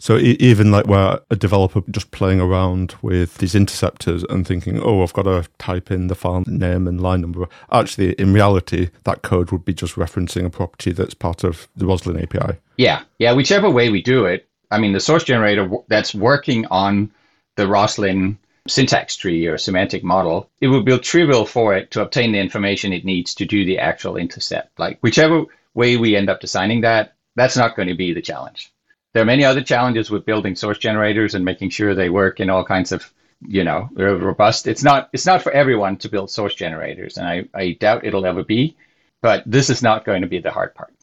So 0.00 0.16
even 0.18 0.70
like 0.70 0.86
where 0.86 1.18
a 1.28 1.34
developer 1.34 1.82
just 1.90 2.12
playing 2.12 2.40
around 2.40 2.94
with 3.02 3.38
these 3.38 3.56
interceptors 3.56 4.22
and 4.24 4.46
thinking, 4.46 4.80
oh, 4.80 5.02
I've 5.02 5.12
got 5.12 5.24
to 5.24 5.48
type 5.58 5.90
in 5.90 6.06
the 6.06 6.14
file 6.14 6.44
name 6.46 6.86
and 6.86 7.00
line 7.00 7.20
number. 7.20 7.48
Actually, 7.72 8.12
in 8.12 8.32
reality, 8.32 8.90
that 9.04 9.22
code 9.22 9.50
would 9.50 9.64
be 9.64 9.74
just 9.74 9.96
referencing 9.96 10.44
a 10.44 10.50
property 10.50 10.92
that's 10.92 11.14
part 11.14 11.42
of 11.42 11.66
the 11.76 11.84
Roslyn 11.84 12.22
API. 12.22 12.58
Yeah, 12.76 13.02
yeah. 13.18 13.32
Whichever 13.32 13.68
way 13.68 13.90
we 13.90 14.00
do 14.00 14.24
it, 14.24 14.48
I 14.70 14.78
mean, 14.78 14.92
the 14.92 15.00
source 15.00 15.24
generator 15.24 15.68
that's 15.88 16.14
working 16.14 16.64
on 16.66 17.10
the 17.56 17.66
Roslyn 17.66 18.38
syntax 18.68 19.16
tree 19.16 19.46
or 19.46 19.58
semantic 19.58 20.04
model, 20.04 20.48
it 20.60 20.68
would 20.68 20.84
be 20.84 20.96
trivial 21.00 21.44
for 21.44 21.74
it 21.74 21.90
to 21.90 22.02
obtain 22.02 22.30
the 22.30 22.38
information 22.38 22.92
it 22.92 23.04
needs 23.04 23.34
to 23.34 23.44
do 23.44 23.64
the 23.64 23.78
actual 23.80 24.16
intercept. 24.16 24.78
Like 24.78 25.00
whichever 25.00 25.44
way 25.74 25.96
we 25.96 26.14
end 26.14 26.30
up 26.30 26.40
designing 26.40 26.82
that, 26.82 27.14
that's 27.34 27.56
not 27.56 27.74
going 27.74 27.88
to 27.88 27.96
be 27.96 28.12
the 28.12 28.22
challenge 28.22 28.70
there 29.18 29.22
are 29.24 29.26
many 29.26 29.44
other 29.44 29.64
challenges 29.64 30.12
with 30.12 30.24
building 30.24 30.54
source 30.54 30.78
generators 30.78 31.34
and 31.34 31.44
making 31.44 31.70
sure 31.70 31.92
they 31.92 32.08
work 32.08 32.38
in 32.38 32.50
all 32.50 32.62
kinds 32.64 32.92
of 32.92 33.12
you 33.48 33.64
know 33.64 33.88
robust 33.96 34.68
it's 34.68 34.84
not 34.84 35.08
it's 35.12 35.26
not 35.26 35.42
for 35.42 35.50
everyone 35.50 35.96
to 35.96 36.08
build 36.08 36.30
source 36.30 36.54
generators 36.54 37.18
and 37.18 37.26
i, 37.26 37.44
I 37.52 37.72
doubt 37.80 38.04
it'll 38.04 38.26
ever 38.26 38.44
be 38.44 38.76
But 39.20 39.42
this 39.46 39.70
is 39.70 39.82
not 39.82 40.04
going 40.04 40.22
to 40.22 40.28
be 40.28 40.38
the 40.38 40.50
hard 40.50 40.74
part. 40.74 40.94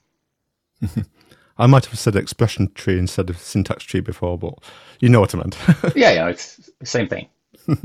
I 1.57 1.67
might 1.67 1.85
have 1.85 1.99
said 1.99 2.15
expression 2.15 2.71
tree 2.73 2.99
instead 2.99 3.29
of 3.29 3.37
syntax 3.37 3.83
tree 3.83 4.01
before, 4.01 4.37
but 4.37 4.55
you 4.99 5.09
know 5.09 5.21
what 5.21 5.33
I 5.33 5.37
meant. 5.37 5.57
yeah, 5.95 6.11
yeah, 6.11 6.27
it's 6.27 6.69
the 6.79 6.85
same 6.85 7.07
thing. 7.07 7.27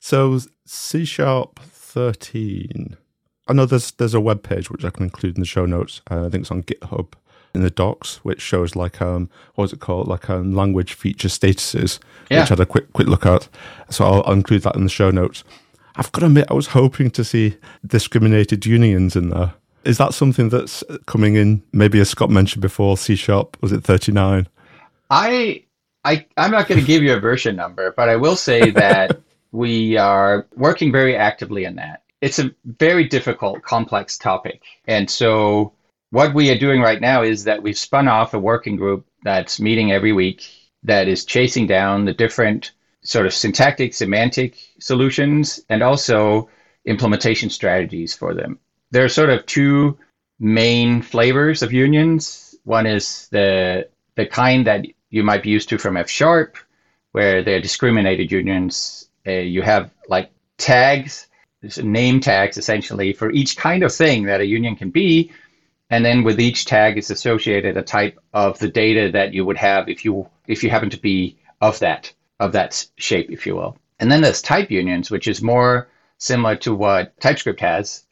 so 0.00 0.38
C 0.64 1.04
sharp 1.04 1.60
13. 1.60 2.96
I 3.46 3.52
know 3.52 3.66
there's 3.66 3.92
there's 3.92 4.14
a 4.14 4.20
web 4.20 4.42
page 4.42 4.70
which 4.70 4.84
I 4.84 4.90
can 4.90 5.04
include 5.04 5.36
in 5.36 5.42
the 5.42 5.46
show 5.46 5.66
notes. 5.66 6.00
Uh, 6.10 6.26
I 6.26 6.30
think 6.30 6.42
it's 6.42 6.50
on 6.50 6.62
GitHub 6.62 7.12
in 7.54 7.62
the 7.62 7.70
docs, 7.70 8.16
which 8.24 8.40
shows 8.40 8.74
like 8.76 9.00
um 9.00 9.30
what's 9.54 9.72
it 9.72 9.80
called 9.80 10.08
like 10.08 10.28
um 10.28 10.52
language 10.54 10.94
feature 10.94 11.28
statuses, 11.28 11.98
Yeah. 12.30 12.40
which 12.40 12.50
I 12.50 12.54
had 12.54 12.60
a 12.60 12.66
quick 12.66 12.92
quick 12.92 13.08
look 13.08 13.26
at. 13.26 13.48
So 13.90 14.04
I'll, 14.04 14.22
I'll 14.26 14.32
include 14.32 14.62
that 14.62 14.76
in 14.76 14.84
the 14.84 14.90
show 14.90 15.10
notes. 15.10 15.44
I've 15.96 16.10
got 16.10 16.20
to 16.20 16.26
admit, 16.26 16.46
I 16.50 16.54
was 16.54 16.66
hoping 16.68 17.10
to 17.12 17.22
see 17.22 17.56
discriminated 17.86 18.66
unions 18.66 19.14
in 19.14 19.28
there. 19.30 19.54
Is 19.84 19.98
that 19.98 20.12
something 20.12 20.48
that's 20.48 20.82
coming 21.06 21.36
in? 21.36 21.62
Maybe 21.72 22.00
as 22.00 22.08
Scott 22.08 22.30
mentioned 22.30 22.62
before, 22.62 22.96
C 22.96 23.14
sharp 23.14 23.56
was 23.60 23.70
it 23.70 23.84
thirty 23.84 24.10
nine? 24.12 24.48
I, 25.10 25.62
I, 26.04 26.26
I'm 26.36 26.50
not 26.50 26.66
going 26.66 26.80
to 26.80 26.86
give 26.86 27.02
you 27.02 27.12
a 27.12 27.20
version 27.20 27.54
number, 27.54 27.92
but 27.96 28.08
I 28.08 28.16
will 28.16 28.36
say 28.36 28.70
that 28.82 29.20
we 29.52 29.96
are 29.96 30.46
working 30.56 30.90
very 30.90 31.14
actively 31.16 31.64
in 31.64 31.76
that. 31.76 32.02
It's 32.20 32.38
a 32.38 32.50
very 32.64 33.04
difficult, 33.06 33.62
complex 33.62 34.16
topic. 34.18 34.62
And 34.88 35.08
so 35.10 35.72
what 36.14 36.32
we 36.32 36.48
are 36.48 36.58
doing 36.58 36.80
right 36.80 37.00
now 37.00 37.24
is 37.24 37.42
that 37.42 37.60
we've 37.60 37.76
spun 37.76 38.06
off 38.06 38.34
a 38.34 38.38
working 38.38 38.76
group 38.76 39.04
that's 39.24 39.58
meeting 39.58 39.90
every 39.90 40.12
week 40.12 40.48
that 40.84 41.08
is 41.08 41.24
chasing 41.24 41.66
down 41.66 42.04
the 42.04 42.12
different 42.12 42.70
sort 43.02 43.26
of 43.26 43.34
syntactic, 43.34 43.92
semantic 43.92 44.56
solutions 44.78 45.64
and 45.68 45.82
also 45.82 46.48
implementation 46.84 47.50
strategies 47.50 48.14
for 48.14 48.32
them. 48.32 48.60
There 48.92 49.04
are 49.04 49.08
sort 49.08 49.30
of 49.30 49.44
two 49.46 49.98
main 50.38 51.02
flavors 51.02 51.64
of 51.64 51.72
unions. 51.72 52.54
One 52.62 52.86
is 52.86 53.26
the 53.32 53.88
the 54.14 54.26
kind 54.26 54.68
that 54.68 54.86
you 55.10 55.24
might 55.24 55.42
be 55.42 55.50
used 55.50 55.68
to 55.70 55.78
from 55.78 55.96
F 55.96 56.08
sharp, 56.08 56.56
where 57.10 57.42
they're 57.42 57.60
discriminated 57.60 58.30
unions. 58.30 59.08
Uh, 59.26 59.32
you 59.32 59.62
have 59.62 59.90
like 60.08 60.30
tags, 60.58 61.26
name 61.82 62.20
tags 62.20 62.56
essentially 62.56 63.12
for 63.12 63.32
each 63.32 63.56
kind 63.56 63.82
of 63.82 63.92
thing 63.92 64.22
that 64.26 64.40
a 64.40 64.46
union 64.46 64.76
can 64.76 64.90
be, 64.90 65.32
and 65.90 66.04
then 66.04 66.24
with 66.24 66.40
each 66.40 66.64
tag 66.64 66.96
is 66.98 67.10
associated 67.10 67.76
a 67.76 67.82
type 67.82 68.18
of 68.32 68.58
the 68.58 68.68
data 68.68 69.10
that 69.12 69.34
you 69.34 69.44
would 69.44 69.56
have 69.56 69.88
if 69.88 70.04
you 70.04 70.28
if 70.46 70.62
you 70.62 70.70
happen 70.70 70.90
to 70.90 71.00
be 71.00 71.36
of 71.60 71.78
that 71.80 72.12
of 72.40 72.52
that 72.52 72.86
shape, 72.96 73.30
if 73.30 73.46
you 73.46 73.54
will. 73.56 73.78
And 74.00 74.10
then 74.10 74.20
there's 74.20 74.42
type 74.42 74.70
unions, 74.70 75.10
which 75.10 75.28
is 75.28 75.40
more 75.42 75.88
similar 76.18 76.56
to 76.56 76.74
what 76.74 77.18
TypeScript 77.20 77.60
has, 77.60 78.04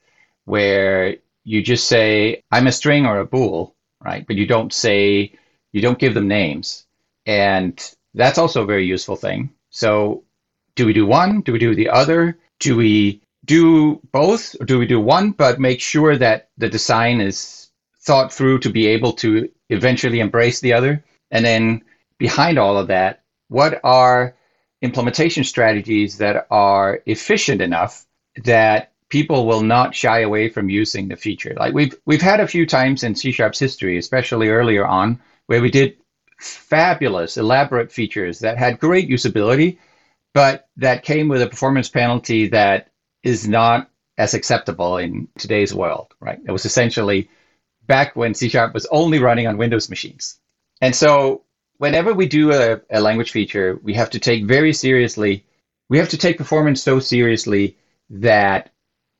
where 0.45 1.17
you 1.45 1.63
just 1.63 1.89
say 1.89 2.43
I'm 2.51 2.67
a 2.67 2.73
string 2.73 3.07
or 3.07 3.19
a 3.19 3.27
bool, 3.27 3.75
right? 4.01 4.27
But 4.27 4.37
you 4.37 4.47
don't 4.47 4.73
say 4.73 5.33
you 5.73 5.81
don't 5.81 5.99
give 5.99 6.15
them 6.15 6.29
names, 6.29 6.87
and 7.27 7.75
that's 8.15 8.39
also 8.39 8.63
a 8.63 8.67
very 8.67 8.87
useful 8.87 9.17
thing. 9.17 9.51
So, 9.71 10.25
do 10.75 10.87
we 10.87 10.93
do 10.93 11.07
one? 11.07 11.41
Do 11.41 11.53
we 11.53 11.59
do 11.59 11.75
the 11.75 11.89
other? 11.89 12.39
Do 12.61 12.77
we 12.77 13.23
do 13.45 14.01
both, 14.13 14.55
or 14.61 14.67
do 14.67 14.79
we 14.79 14.87
do 14.87 15.01
one 15.01 15.33
but 15.33 15.59
make 15.59 15.81
sure 15.81 16.17
that 16.17 16.51
the 16.59 16.69
design 16.69 17.21
is 17.21 17.62
thought 18.03 18.33
through 18.33 18.59
to 18.61 18.71
be 18.71 18.87
able 18.89 19.13
to 19.13 19.49
eventually 19.69 20.21
embrace 20.21 20.61
the 20.61 20.73
other? 20.73 21.05
And 21.31 21.45
then 21.45 21.83
behind 22.19 22.59
all 22.59 22.77
of 22.77 22.89
that, 22.89 23.23
what 23.49 23.81
are 23.85 24.35
implementation 24.81 25.45
strategies 25.45 26.19
that 26.19 26.47
are 26.51 27.01
efficient 27.07 27.61
enough 27.63 28.05
that 28.45 28.93
people 29.09 29.47
will 29.47 29.63
not 29.63 29.95
shy 29.95 30.21
away 30.21 30.49
from 30.49 30.69
using 30.69 31.09
the 31.09 31.17
feature? 31.17 31.55
Like 31.57 31.75
we've 31.75 31.95
we've 32.07 32.23
had 32.23 32.41
a 32.41 32.49
few 32.49 32.67
times 32.67 33.03
in 33.03 33.15
C 33.15 33.31
Sharp's 33.31 33.59
history, 33.59 33.99
especially 33.99 34.49
earlier 34.49 34.87
on, 34.87 35.21
where 35.47 35.63
we 35.63 35.71
did 35.71 35.97
fabulous, 36.39 37.37
elaborate 37.37 37.93
features 37.93 38.41
that 38.41 38.59
had 38.59 38.81
great 38.81 39.09
usability, 39.09 39.79
but 40.35 40.69
that 40.77 41.05
came 41.05 41.29
with 41.29 41.43
a 41.43 41.49
performance 41.49 41.89
penalty 41.89 42.49
that 42.49 42.89
is 43.23 43.47
not 43.47 43.89
as 44.19 44.35
acceptable 44.35 44.97
in 44.97 45.29
today's 45.39 45.75
world, 45.75 46.15
right? 46.21 46.41
It 46.45 46.51
was 46.51 46.65
essentially 46.65 47.31
back 47.87 48.17
when 48.17 48.35
C 48.35 48.49
Sharp 48.49 48.75
was 48.75 48.87
only 48.91 49.19
running 49.19 49.47
on 49.47 49.59
Windows 49.59 49.91
machines. 49.91 50.39
And 50.81 50.95
so 50.95 51.45
whenever 51.79 52.15
we 52.15 52.27
do 52.27 52.53
a, 52.53 52.81
a 52.91 53.01
language 53.01 53.31
feature, 53.31 53.79
we 53.83 53.95
have 53.95 54.11
to 54.11 54.19
take 54.19 54.45
very 54.45 54.73
seriously, 54.73 55.45
we 55.89 55.99
have 55.99 56.09
to 56.11 56.19
take 56.19 56.39
performance 56.39 56.83
so 56.83 57.01
seriously 57.01 57.77
that 58.11 58.71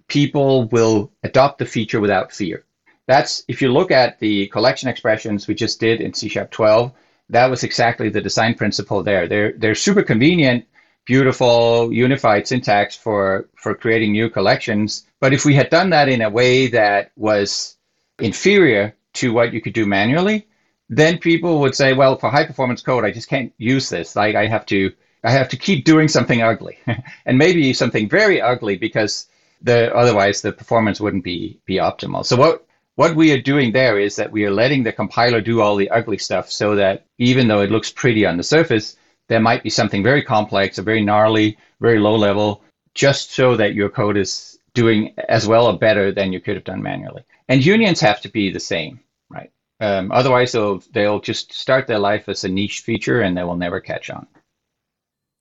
people 0.09 0.69
will 0.69 1.13
adopt 1.23 1.59
the 1.59 1.67
feature 1.67 2.01
without 2.01 2.33
fear. 2.33 2.65
That's 3.07 3.45
if 3.49 3.61
you 3.61 3.73
look 3.73 3.91
at 3.91 4.21
the 4.21 4.47
collection 4.49 4.89
expressions 4.89 5.49
we 5.49 5.55
just 5.55 5.81
did 5.81 6.01
in 6.01 6.15
C 6.15 6.29
Sharp 6.29 6.51
12, 6.51 6.93
that 7.31 7.51
was 7.51 7.65
exactly 7.65 8.09
the 8.09 8.21
design 8.21 8.55
principle 8.55 9.03
there. 9.03 9.27
They're 9.27 9.53
they're 9.53 9.75
super 9.75 10.03
convenient, 10.03 10.67
beautiful, 11.05 11.93
unified 11.93 12.47
syntax 12.47 12.95
for 12.95 13.49
for 13.57 13.75
creating 13.75 14.13
new 14.13 14.29
collections. 14.31 15.07
But 15.21 15.33
if 15.33 15.45
we 15.45 15.55
had 15.55 15.71
done 15.71 15.91
that 15.91 16.09
in 16.09 16.23
a 16.23 16.31
way 16.31 16.69
that 16.69 17.11
was 17.17 17.77
inferior 18.19 18.95
to 19.15 19.33
what 19.33 19.53
you 19.53 19.61
could 19.61 19.73
do 19.73 19.87
manually, 19.87 20.47
then 20.89 21.19
people 21.19 21.61
would 21.61 21.75
say, 21.75 21.93
well, 21.93 22.19
for 22.19 22.31
high 22.31 22.47
performance 22.47 22.83
code, 22.83 23.05
I 23.05 23.11
just 23.11 23.29
can't 23.29 23.53
use 23.59 23.89
this. 23.89 24.17
Like 24.17 24.35
I 24.37 24.47
have 24.47 24.67
to 24.67 24.93
I 25.25 25.31
have 25.31 25.49
to 25.51 25.57
keep 25.57 25.85
doing 25.85 26.09
something 26.09 26.43
ugly. 26.43 26.79
and 27.27 27.39
maybe 27.39 27.73
something 27.73 28.09
very 28.09 28.41
ugly 28.41 28.77
because 28.77 29.27
the 29.63 29.95
otherwise 29.95 30.43
the 30.43 30.53
performance 30.53 31.01
wouldn't 31.01 31.25
be 31.25 31.59
be 31.65 31.77
optimal. 31.77 32.27
So 32.27 32.37
what 32.37 32.67
what 32.97 33.17
we 33.17 33.33
are 33.33 33.41
doing 33.41 33.73
there 33.73 33.99
is 33.99 34.17
that 34.17 34.33
we 34.33 34.45
are 34.45 34.51
letting 34.51 34.83
the 34.83 34.93
compiler 34.93 35.41
do 35.41 35.61
all 35.61 35.77
the 35.77 35.91
ugly 35.91 36.19
stuff 36.19 36.51
so 36.51 36.75
that 36.77 37.07
even 37.19 37.49
though 37.49 37.63
it 37.63 37.71
looks 37.71 37.91
pretty 37.91 38.27
on 38.27 38.37
the 38.37 38.43
surface, 38.43 38.97
there 39.29 39.41
might 39.41 39.63
be 39.63 39.71
something 39.71 40.03
very 40.03 40.23
complex, 40.23 40.79
or 40.79 40.83
very 40.83 41.03
gnarly, 41.03 41.57
very 41.81 41.99
low 41.99 42.17
level, 42.17 42.63
just 42.95 43.33
so 43.33 43.57
that 43.57 43.75
your 43.75 43.89
code 43.89 44.19
is 44.19 44.59
doing 44.75 45.15
as 45.29 45.47
well 45.47 45.67
or 45.67 45.79
better 45.79 46.13
than 46.13 46.33
you 46.33 46.41
could 46.41 46.55
have 46.55 46.65
done 46.65 46.83
manually. 46.83 47.25
And 47.53 47.63
unions 47.63 48.01
have 48.01 48.23
to 48.23 48.31
be 48.31 48.51
the 48.51 48.59
same, 48.59 48.99
right? 49.29 49.51
Um, 49.79 50.11
otherwise, 50.11 50.53
they'll 50.53 50.83
they'll 50.93 51.21
just 51.21 51.53
start 51.53 51.87
their 51.87 51.99
life 51.99 52.27
as 52.31 52.45
a 52.45 52.49
niche 52.49 52.81
feature 52.81 53.21
and 53.21 53.37
they 53.37 53.45
will 53.45 53.59
never 53.59 53.79
catch 53.79 54.09
on. 54.09 54.27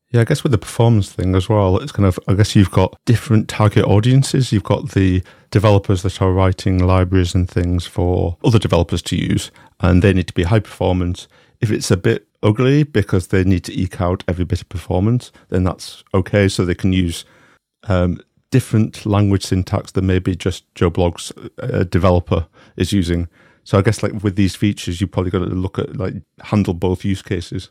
Yeah, 0.09 0.20
I 0.20 0.26
guess 0.26 0.43
with 0.43 0.51
the 0.51 0.57
performance 0.57 1.09
thing 1.09 1.36
as 1.36 1.47
well, 1.47 1.78
it's 1.78 1.93
kind 1.93 2.05
of, 2.05 2.20
I 2.28 2.34
guess 2.34 2.53
you've 2.53 2.70
got 2.70 2.99
different 3.05 3.47
target 3.47 3.86
audiences. 3.86 4.51
You've 4.51 4.66
got 4.66 4.91
the 4.91 5.24
developers 5.51 6.01
that 6.01 6.22
are 6.22 6.34
writing 6.34 6.80
libraries 6.80 7.34
and 7.34 7.49
things 7.49 7.86
for 7.86 8.36
other 8.43 8.59
developers 8.59 9.01
to 9.03 9.16
use, 9.16 9.49
and 9.80 10.01
they 10.01 10.12
need 10.12 10.28
to 10.28 10.34
be 10.34 10.43
high 10.43 10.59
performance. 10.59 11.30
If 11.62 11.72
it's 11.72 11.91
a 11.91 11.95
bit 11.95 12.28
ugly 12.43 12.84
because 12.84 13.28
they 13.28 13.45
need 13.45 13.64
to 13.64 13.74
eke 13.74 14.01
out 14.01 14.26
every 14.28 14.43
bit 14.43 14.59
of 14.59 14.68
performance, 14.68 15.32
then 15.47 15.64
that's 15.64 16.03
okay. 16.14 16.49
So 16.49 16.66
they 16.66 16.76
can 16.76 16.91
use 16.91 17.24
um, 17.84 18.20
different 18.52 19.06
language 19.06 19.45
syntax 19.45 19.91
than 19.91 20.06
maybe 20.06 20.36
just 20.36 20.64
Joe 20.76 20.89
Blogg's 20.89 21.32
uh, 21.60 21.84
developer 21.86 22.47
is 22.78 22.93
using. 22.93 23.28
So 23.64 23.78
I 23.78 23.82
guess 23.82 24.04
like 24.04 24.24
with 24.24 24.36
these 24.36 24.56
features, 24.56 25.02
you 25.02 25.08
probably 25.08 25.32
got 25.32 25.39
to 25.39 25.45
look 25.45 25.80
at 25.80 25.95
like 25.97 26.16
handle 26.41 26.74
both 26.74 27.04
use 27.04 27.22
cases. 27.22 27.70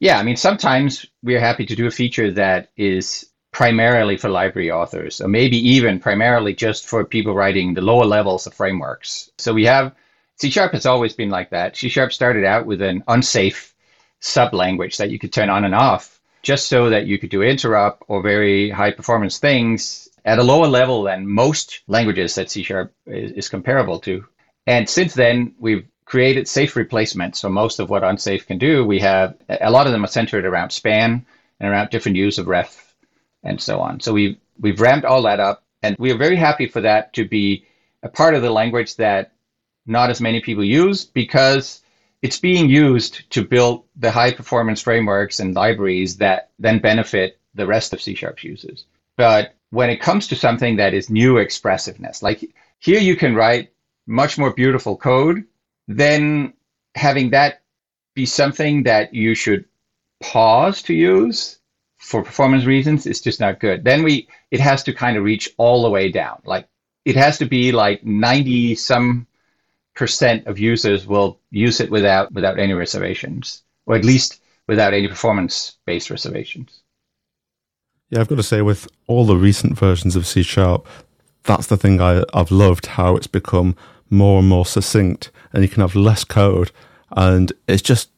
Yeah, 0.00 0.18
I 0.18 0.22
mean, 0.22 0.36
sometimes 0.36 1.06
we're 1.22 1.40
happy 1.40 1.66
to 1.66 1.74
do 1.74 1.86
a 1.86 1.90
feature 1.90 2.30
that 2.32 2.70
is 2.76 3.28
primarily 3.52 4.16
for 4.16 4.28
library 4.28 4.70
authors, 4.70 5.20
or 5.20 5.28
maybe 5.28 5.56
even 5.56 5.98
primarily 5.98 6.54
just 6.54 6.86
for 6.86 7.04
people 7.04 7.34
writing 7.34 7.74
the 7.74 7.80
lower 7.80 8.04
levels 8.04 8.46
of 8.46 8.54
frameworks. 8.54 9.30
So 9.38 9.52
we 9.52 9.64
have 9.64 9.94
C 10.36 10.50
Sharp 10.50 10.72
has 10.72 10.86
always 10.86 11.14
been 11.14 11.30
like 11.30 11.50
that. 11.50 11.76
C 11.76 11.88
Sharp 11.88 12.12
started 12.12 12.44
out 12.44 12.66
with 12.66 12.82
an 12.82 13.02
unsafe 13.08 13.74
sub 14.20 14.54
language 14.54 14.98
that 14.98 15.10
you 15.10 15.18
could 15.18 15.32
turn 15.32 15.50
on 15.50 15.64
and 15.64 15.74
off 15.74 16.20
just 16.42 16.68
so 16.68 16.90
that 16.90 17.06
you 17.06 17.18
could 17.18 17.30
do 17.30 17.40
interop 17.40 17.96
or 18.06 18.22
very 18.22 18.70
high 18.70 18.90
performance 18.92 19.38
things 19.38 20.05
at 20.26 20.40
a 20.40 20.42
lower 20.42 20.66
level 20.66 21.04
than 21.04 21.26
most 21.26 21.80
languages 21.86 22.34
that 22.34 22.50
C 22.50 22.62
Sharp 22.62 22.92
is, 23.06 23.32
is 23.32 23.48
comparable 23.48 24.00
to. 24.00 24.26
And 24.66 24.88
since 24.88 25.14
then, 25.14 25.54
we've 25.58 25.86
created 26.04 26.48
safe 26.48 26.76
replacements. 26.76 27.38
So 27.38 27.48
most 27.48 27.78
of 27.78 27.88
what 27.88 28.04
unsafe 28.04 28.46
can 28.46 28.58
do, 28.58 28.84
we 28.84 28.98
have 28.98 29.36
a 29.48 29.70
lot 29.70 29.86
of 29.86 29.92
them 29.92 30.04
are 30.04 30.08
centered 30.08 30.44
around 30.44 30.70
span 30.70 31.24
and 31.60 31.70
around 31.70 31.90
different 31.90 32.16
use 32.16 32.38
of 32.38 32.48
ref 32.48 32.94
and 33.44 33.60
so 33.60 33.80
on. 33.80 34.00
So 34.00 34.12
we've 34.12 34.36
we've 34.58 34.80
ramped 34.80 35.06
all 35.06 35.22
that 35.22 35.40
up, 35.40 35.62
and 35.82 35.96
we 35.98 36.10
are 36.10 36.18
very 36.18 36.36
happy 36.36 36.66
for 36.66 36.80
that 36.80 37.12
to 37.14 37.26
be 37.26 37.64
a 38.02 38.08
part 38.08 38.34
of 38.34 38.42
the 38.42 38.50
language 38.50 38.96
that 38.96 39.32
not 39.86 40.10
as 40.10 40.20
many 40.20 40.40
people 40.40 40.64
use 40.64 41.04
because 41.04 41.82
it's 42.22 42.40
being 42.40 42.68
used 42.68 43.30
to 43.30 43.44
build 43.44 43.84
the 43.94 44.10
high 44.10 44.32
performance 44.32 44.80
frameworks 44.80 45.38
and 45.38 45.54
libraries 45.54 46.16
that 46.16 46.50
then 46.58 46.80
benefit 46.80 47.38
the 47.54 47.66
rest 47.66 47.92
of 47.92 48.02
C 48.02 48.14
Sharp's 48.14 48.42
users. 48.42 48.86
But 49.16 49.55
when 49.70 49.90
it 49.90 50.00
comes 50.00 50.28
to 50.28 50.36
something 50.36 50.76
that 50.76 50.94
is 50.94 51.10
new 51.10 51.38
expressiveness, 51.38 52.22
like 52.22 52.44
here 52.78 53.00
you 53.00 53.16
can 53.16 53.34
write 53.34 53.72
much 54.06 54.38
more 54.38 54.52
beautiful 54.52 54.96
code, 54.96 55.44
then 55.88 56.52
having 56.94 57.30
that 57.30 57.62
be 58.14 58.26
something 58.26 58.84
that 58.84 59.12
you 59.12 59.34
should 59.34 59.64
pause 60.20 60.82
to 60.82 60.94
use 60.94 61.58
for 61.98 62.22
performance 62.22 62.64
reasons 62.64 63.06
is 63.06 63.20
just 63.20 63.40
not 63.40 63.60
good. 63.60 63.84
Then 63.84 64.02
we 64.02 64.28
it 64.50 64.60
has 64.60 64.82
to 64.84 64.92
kind 64.92 65.16
of 65.16 65.24
reach 65.24 65.50
all 65.58 65.82
the 65.82 65.90
way 65.90 66.10
down. 66.10 66.40
Like 66.44 66.68
it 67.04 67.16
has 67.16 67.38
to 67.38 67.46
be 67.46 67.72
like 67.72 68.04
90 68.04 68.74
some 68.76 69.26
percent 69.94 70.46
of 70.46 70.58
users 70.58 71.06
will 71.06 71.40
use 71.50 71.80
it 71.80 71.90
without 71.90 72.32
without 72.32 72.58
any 72.58 72.74
reservations, 72.74 73.62
or 73.86 73.96
at 73.96 74.04
least 74.04 74.40
without 74.66 74.94
any 74.94 75.08
performance 75.08 75.78
based 75.86 76.10
reservations. 76.10 76.82
Yeah, 78.10 78.20
I've 78.20 78.28
got 78.28 78.36
to 78.36 78.42
say, 78.42 78.62
with 78.62 78.88
all 79.08 79.26
the 79.26 79.36
recent 79.36 79.76
versions 79.76 80.14
of 80.14 80.26
C 80.26 80.42
Sharp, 80.42 80.86
that's 81.42 81.66
the 81.66 81.76
thing 81.76 82.00
I, 82.00 82.22
I've 82.32 82.50
loved 82.50 82.86
how 82.86 83.16
it's 83.16 83.26
become 83.26 83.76
more 84.10 84.38
and 84.38 84.48
more 84.48 84.66
succinct 84.66 85.30
and 85.52 85.62
you 85.62 85.68
can 85.68 85.80
have 85.80 85.94
less 85.96 86.22
code. 86.22 86.70
And 87.12 87.52
it's 87.66 87.82
just, 87.82 88.10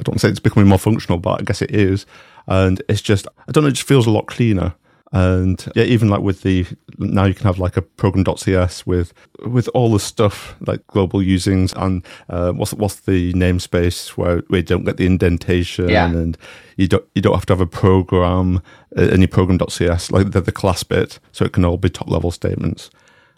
I 0.00 0.02
don't 0.02 0.20
say 0.20 0.28
it's 0.28 0.40
becoming 0.40 0.68
more 0.68 0.78
functional, 0.78 1.18
but 1.18 1.40
I 1.40 1.44
guess 1.44 1.60
it 1.60 1.70
is. 1.70 2.06
And 2.46 2.82
it's 2.88 3.02
just, 3.02 3.26
I 3.46 3.52
don't 3.52 3.64
know, 3.64 3.68
it 3.68 3.72
just 3.72 3.88
feels 3.88 4.06
a 4.06 4.10
lot 4.10 4.26
cleaner. 4.26 4.74
And 5.14 5.64
yeah, 5.76 5.84
even 5.84 6.08
like 6.08 6.22
with 6.22 6.42
the 6.42 6.66
now 6.98 7.24
you 7.24 7.34
can 7.34 7.46
have 7.46 7.60
like 7.60 7.76
a 7.76 7.82
program.cs 7.82 8.84
with 8.84 9.12
with 9.46 9.68
all 9.72 9.92
the 9.92 10.00
stuff 10.00 10.56
like 10.66 10.84
global 10.88 11.20
usings 11.20 11.72
and 11.76 12.04
uh, 12.28 12.50
what's 12.50 12.74
what's 12.74 12.96
the 12.96 13.32
namespace 13.34 14.08
where 14.16 14.42
we 14.50 14.60
don't 14.62 14.84
get 14.84 14.96
the 14.96 15.06
indentation 15.06 15.88
Yeah. 15.88 16.06
and 16.06 16.36
you 16.76 16.88
don't 16.88 17.04
you 17.14 17.22
don't 17.22 17.34
have 17.34 17.46
to 17.46 17.52
have 17.52 17.60
a 17.60 17.66
program 17.66 18.60
uh, 18.98 19.02
any 19.02 19.28
program.cs 19.28 20.10
like 20.10 20.32
the, 20.32 20.40
the 20.40 20.50
class 20.50 20.82
bit 20.82 21.20
so 21.30 21.44
it 21.44 21.52
can 21.52 21.64
all 21.64 21.76
be 21.78 21.90
top 21.90 22.10
level 22.10 22.32
statements. 22.32 22.90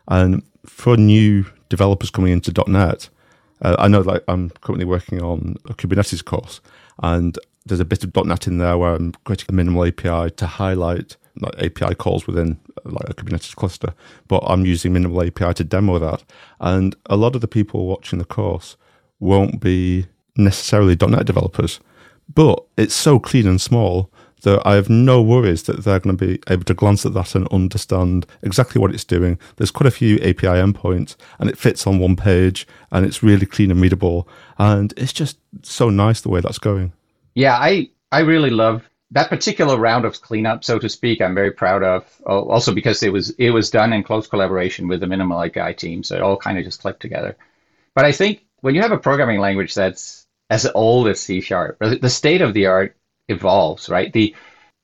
And 0.09 0.43
for 0.65 0.97
new 0.97 1.45
developers 1.69 2.11
coming 2.11 2.33
into 2.33 2.53
.NET, 2.67 3.11
uh, 3.61 3.77
I 3.79 3.89
know 3.89 4.01
like 4.01 4.25
I'm 4.29 4.49
currently 4.63 4.87
working 4.87 5.21
on 5.21 5.57
a 5.69 5.75
Kubernetes 5.75 6.25
course, 6.25 6.63
and 7.03 7.39
there's 7.67 7.81
a 7.81 7.85
bit 7.85 8.03
of 8.03 8.17
.NET 8.25 8.47
in 8.47 8.57
there 8.59 8.79
where 8.79 8.95
I'm 8.95 9.13
creating 9.25 9.47
a 9.51 9.53
minimal 9.53 9.85
API 9.85 10.31
to 10.31 10.47
highlight 10.47 11.17
like 11.41 11.63
API 11.63 11.95
calls 11.95 12.27
within 12.27 12.59
like 12.85 13.09
a 13.09 13.15
Kubernetes 13.15 13.55
cluster. 13.55 13.95
But 14.29 14.43
I'm 14.47 14.65
using 14.65 14.93
minimal 14.93 15.23
API 15.23 15.55
to 15.55 15.65
demo 15.65 15.99
that, 15.99 16.25
and 16.61 16.95
a 17.07 17.17
lot 17.17 17.35
of 17.35 17.41
the 17.41 17.49
people 17.49 17.87
watching 17.87 18.19
the 18.19 18.25
course 18.25 18.77
won't 19.19 19.61
be 19.61 20.07
necessarily 20.37 20.97
.NET 21.01 21.27
developers, 21.27 21.81
but 22.33 22.65
it's 22.77 22.95
so 22.95 23.19
clean 23.19 23.47
and 23.47 23.61
small 23.61 24.11
that 24.43 24.65
I 24.67 24.75
have 24.75 24.91
no 24.91 25.23
worries 25.23 25.63
that 25.65 25.83
they're 25.83 25.99
going 25.99 26.17
to 26.17 26.27
be 26.27 26.41
able 26.49 26.65
to 26.65 26.75
glance 26.75 27.07
at 27.07 27.15
that 27.15 27.35
and 27.35 27.49
understand 27.49 28.27
exactly 28.43 28.81
what 28.81 28.95
it's 28.95 29.05
doing. 29.05 29.39
There's 29.57 29.71
quite 29.71 29.87
a 29.87 29.91
few 29.91 30.17
API 30.17 30.47
endpoints 30.47 31.17
and 31.39 31.49
it 31.49 31.59
fits 31.59 31.87
on 31.87 31.99
one 31.99 32.17
page 32.17 32.67
and 32.91 33.07
it's 33.07 33.23
really 33.23 33.47
clean 33.47 33.71
and 33.71 33.81
readable. 33.81 34.29
And 34.59 34.93
it's 34.97 35.13
just 35.13 35.39
so 35.63 35.89
nice 35.91 36.21
the 36.21 36.29
way 36.29 36.41
that's 36.41 36.59
going. 36.59 36.93
Yeah, 37.35 37.57
I 37.57 37.91
I 38.13 38.21
really 38.21 38.51
love 38.51 38.89
that 39.17 39.31
particular 39.31 39.79
round 39.79 40.05
of 40.05 40.21
cleanup, 40.21 40.63
so 40.63 40.79
to 40.79 40.91
speak. 40.91 41.23
I'm 41.23 41.35
very 41.35 41.51
proud 41.51 41.83
of. 41.83 42.05
Also 42.27 42.75
because 42.75 43.03
it 43.03 43.11
was 43.11 43.31
it 43.39 43.49
was 43.49 43.71
done 43.71 43.95
in 43.95 44.03
close 44.03 44.27
collaboration 44.27 44.89
with 44.89 45.01
the 45.01 45.07
Minimal 45.07 45.43
API 45.43 45.73
team, 45.73 46.03
so 46.03 46.17
it 46.17 46.21
all 46.21 46.37
kind 46.37 46.59
of 46.59 46.65
just 46.67 46.83
clicked 46.83 47.01
together. 47.01 47.35
But 47.95 48.05
I 48.05 48.13
think 48.13 48.45
when 48.61 48.75
you 48.75 48.83
have 48.83 48.93
a 48.93 48.99
programming 48.99 49.41
language 49.41 49.75
that's 49.75 50.27
as 50.51 50.69
old 50.75 51.09
as 51.09 51.19
C 51.19 51.41
sharp, 51.41 51.79
the 51.81 52.11
state 52.11 52.43
of 52.43 52.53
the 52.53 52.67
art 52.67 52.95
evolves, 53.29 53.89
right? 53.89 54.13
The 54.13 54.35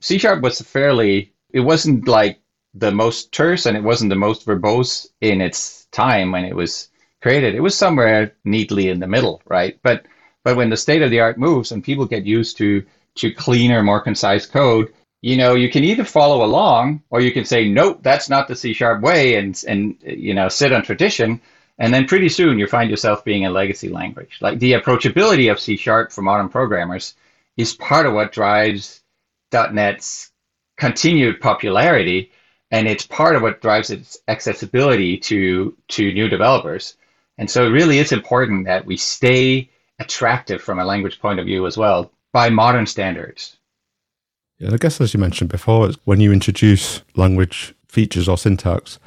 C 0.00 0.16
sharp 0.16 0.40
was 0.40 0.62
fairly. 0.62 1.34
It 1.52 1.60
wasn't 1.60 2.08
like 2.08 2.40
the 2.72 2.90
most 2.90 3.32
terse, 3.32 3.66
and 3.66 3.76
it 3.76 3.84
wasn't 3.84 4.08
the 4.08 4.24
most 4.26 4.46
verbose 4.46 5.08
in 5.20 5.42
its 5.42 5.84
time 5.92 6.32
when 6.32 6.46
it 6.46 6.56
was 6.56 6.88
created. 7.20 7.54
It 7.54 7.60
was 7.60 7.76
somewhere 7.76 8.34
neatly 8.46 8.88
in 8.88 8.98
the 8.98 9.06
middle, 9.06 9.42
right? 9.44 9.78
But 9.82 10.06
but 10.42 10.56
when 10.56 10.70
the 10.70 10.76
state 10.78 11.02
of 11.02 11.10
the 11.10 11.20
art 11.20 11.36
moves 11.36 11.70
and 11.70 11.84
people 11.84 12.06
get 12.06 12.24
used 12.24 12.56
to 12.56 12.82
to 13.16 13.30
cleaner, 13.32 13.82
more 13.82 14.00
concise 14.00 14.46
code, 14.46 14.92
you 15.22 15.36
know, 15.36 15.54
you 15.54 15.70
can 15.70 15.84
either 15.84 16.04
follow 16.04 16.44
along 16.44 17.02
or 17.10 17.20
you 17.20 17.32
can 17.32 17.44
say, 17.44 17.68
nope, 17.68 18.00
that's 18.02 18.28
not 18.28 18.48
the 18.48 18.56
C 18.56 18.72
sharp 18.72 19.02
way, 19.02 19.36
and 19.36 19.62
and 19.68 19.96
you 20.02 20.34
know, 20.34 20.48
sit 20.48 20.72
on 20.72 20.82
tradition. 20.82 21.40
And 21.78 21.94
then 21.94 22.06
pretty 22.06 22.28
soon 22.28 22.58
you 22.58 22.66
find 22.66 22.90
yourself 22.90 23.24
being 23.24 23.46
a 23.46 23.50
legacy 23.50 23.88
language. 23.88 24.38
Like 24.40 24.58
the 24.58 24.72
approachability 24.72 25.50
of 25.50 25.60
C 25.60 25.76
sharp 25.76 26.12
for 26.12 26.22
modern 26.22 26.48
programmers 26.48 27.14
is 27.56 27.74
part 27.74 28.06
of 28.06 28.14
what 28.14 28.32
drives 28.32 29.00
.NET's 29.52 30.30
continued 30.76 31.40
popularity, 31.40 32.32
and 32.70 32.88
it's 32.88 33.06
part 33.06 33.36
of 33.36 33.42
what 33.42 33.60
drives 33.60 33.90
its 33.90 34.18
accessibility 34.28 35.18
to 35.18 35.76
to 35.88 36.12
new 36.12 36.28
developers. 36.28 36.96
And 37.38 37.48
so, 37.50 37.64
it 37.64 37.70
really 37.70 37.98
is 37.98 38.12
important 38.12 38.66
that 38.66 38.86
we 38.86 38.96
stay 38.96 39.70
attractive 40.00 40.60
from 40.62 40.80
a 40.80 40.84
language 40.84 41.20
point 41.20 41.38
of 41.38 41.46
view 41.46 41.66
as 41.66 41.76
well 41.76 42.10
by 42.32 42.50
modern 42.50 42.86
standards. 42.86 43.56
Yeah, 44.58 44.72
I 44.72 44.76
guess 44.76 45.00
as 45.00 45.12
you 45.12 45.20
mentioned 45.20 45.50
before, 45.50 45.90
when 46.04 46.20
you 46.20 46.32
introduce 46.32 47.02
language 47.16 47.74
features 47.88 48.28
or 48.28 48.38
syntax, 48.38 48.98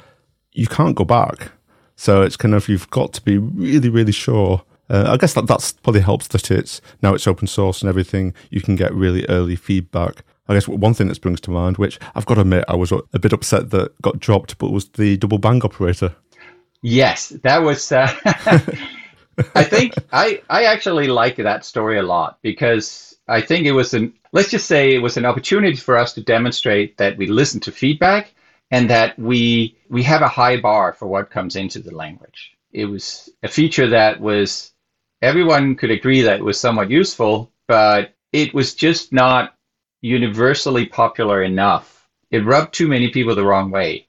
you 0.52 0.66
can't 0.66 0.94
go 0.94 1.04
back. 1.04 1.52
So 1.96 2.22
it's 2.22 2.36
kind 2.36 2.54
of 2.54 2.68
you've 2.68 2.90
got 2.90 3.12
to 3.14 3.22
be 3.22 3.38
really, 3.38 3.88
really 3.88 4.12
sure. 4.12 4.62
Uh, 4.88 5.04
I 5.08 5.16
guess 5.16 5.34
that 5.34 5.46
that's 5.46 5.72
probably 5.72 6.02
helps 6.02 6.28
that 6.28 6.50
it's 6.50 6.80
now 7.02 7.14
it's 7.14 7.26
open 7.26 7.48
source 7.48 7.82
and 7.82 7.88
everything. 7.88 8.34
You 8.50 8.60
can 8.60 8.76
get 8.76 8.94
really 8.94 9.24
early 9.28 9.56
feedback. 9.56 10.22
I 10.48 10.54
guess 10.54 10.68
one 10.68 10.94
thing 10.94 11.08
that 11.08 11.16
springs 11.16 11.40
to 11.42 11.50
mind, 11.50 11.76
which 11.78 11.98
I've 12.14 12.26
got 12.26 12.34
to 12.34 12.42
admit, 12.42 12.64
I 12.68 12.76
was 12.76 12.92
a 12.92 13.18
bit 13.18 13.32
upset 13.32 13.70
that 13.70 14.00
got 14.00 14.20
dropped, 14.20 14.58
but 14.58 14.70
was 14.70 14.88
the 14.90 15.16
double 15.16 15.38
bang 15.38 15.62
operator. 15.64 16.14
Yes, 16.82 17.30
that 17.42 17.62
was. 17.62 17.90
Uh, 17.90 18.12
I 19.54 19.64
think 19.64 19.94
I 20.12 20.42
I 20.48 20.64
actually 20.64 21.08
like 21.08 21.36
that 21.36 21.64
story 21.64 21.98
a 21.98 22.02
lot 22.02 22.38
because 22.42 23.15
I 23.28 23.40
think 23.40 23.66
it 23.66 23.72
was 23.72 23.94
an 23.94 24.14
let's 24.32 24.50
just 24.50 24.66
say 24.66 24.94
it 24.94 25.02
was 25.02 25.16
an 25.16 25.24
opportunity 25.24 25.76
for 25.76 25.96
us 25.96 26.12
to 26.14 26.22
demonstrate 26.22 26.96
that 26.98 27.16
we 27.16 27.26
listen 27.26 27.60
to 27.60 27.72
feedback 27.72 28.32
and 28.70 28.90
that 28.90 29.18
we 29.18 29.76
we 29.88 30.02
have 30.04 30.22
a 30.22 30.28
high 30.28 30.60
bar 30.60 30.92
for 30.92 31.06
what 31.06 31.30
comes 31.30 31.56
into 31.56 31.80
the 31.80 31.94
language. 31.94 32.52
It 32.72 32.86
was 32.86 33.30
a 33.42 33.48
feature 33.48 33.88
that 33.88 34.20
was 34.20 34.72
everyone 35.22 35.76
could 35.76 35.90
agree 35.90 36.22
that 36.22 36.38
it 36.40 36.44
was 36.44 36.58
somewhat 36.60 36.90
useful, 36.90 37.50
but 37.66 38.14
it 38.32 38.54
was 38.54 38.74
just 38.74 39.12
not 39.12 39.54
universally 40.02 40.86
popular 40.86 41.42
enough. 41.42 42.08
It 42.30 42.44
rubbed 42.44 42.74
too 42.74 42.88
many 42.88 43.10
people 43.10 43.34
the 43.34 43.44
wrong 43.44 43.70
way. 43.70 44.08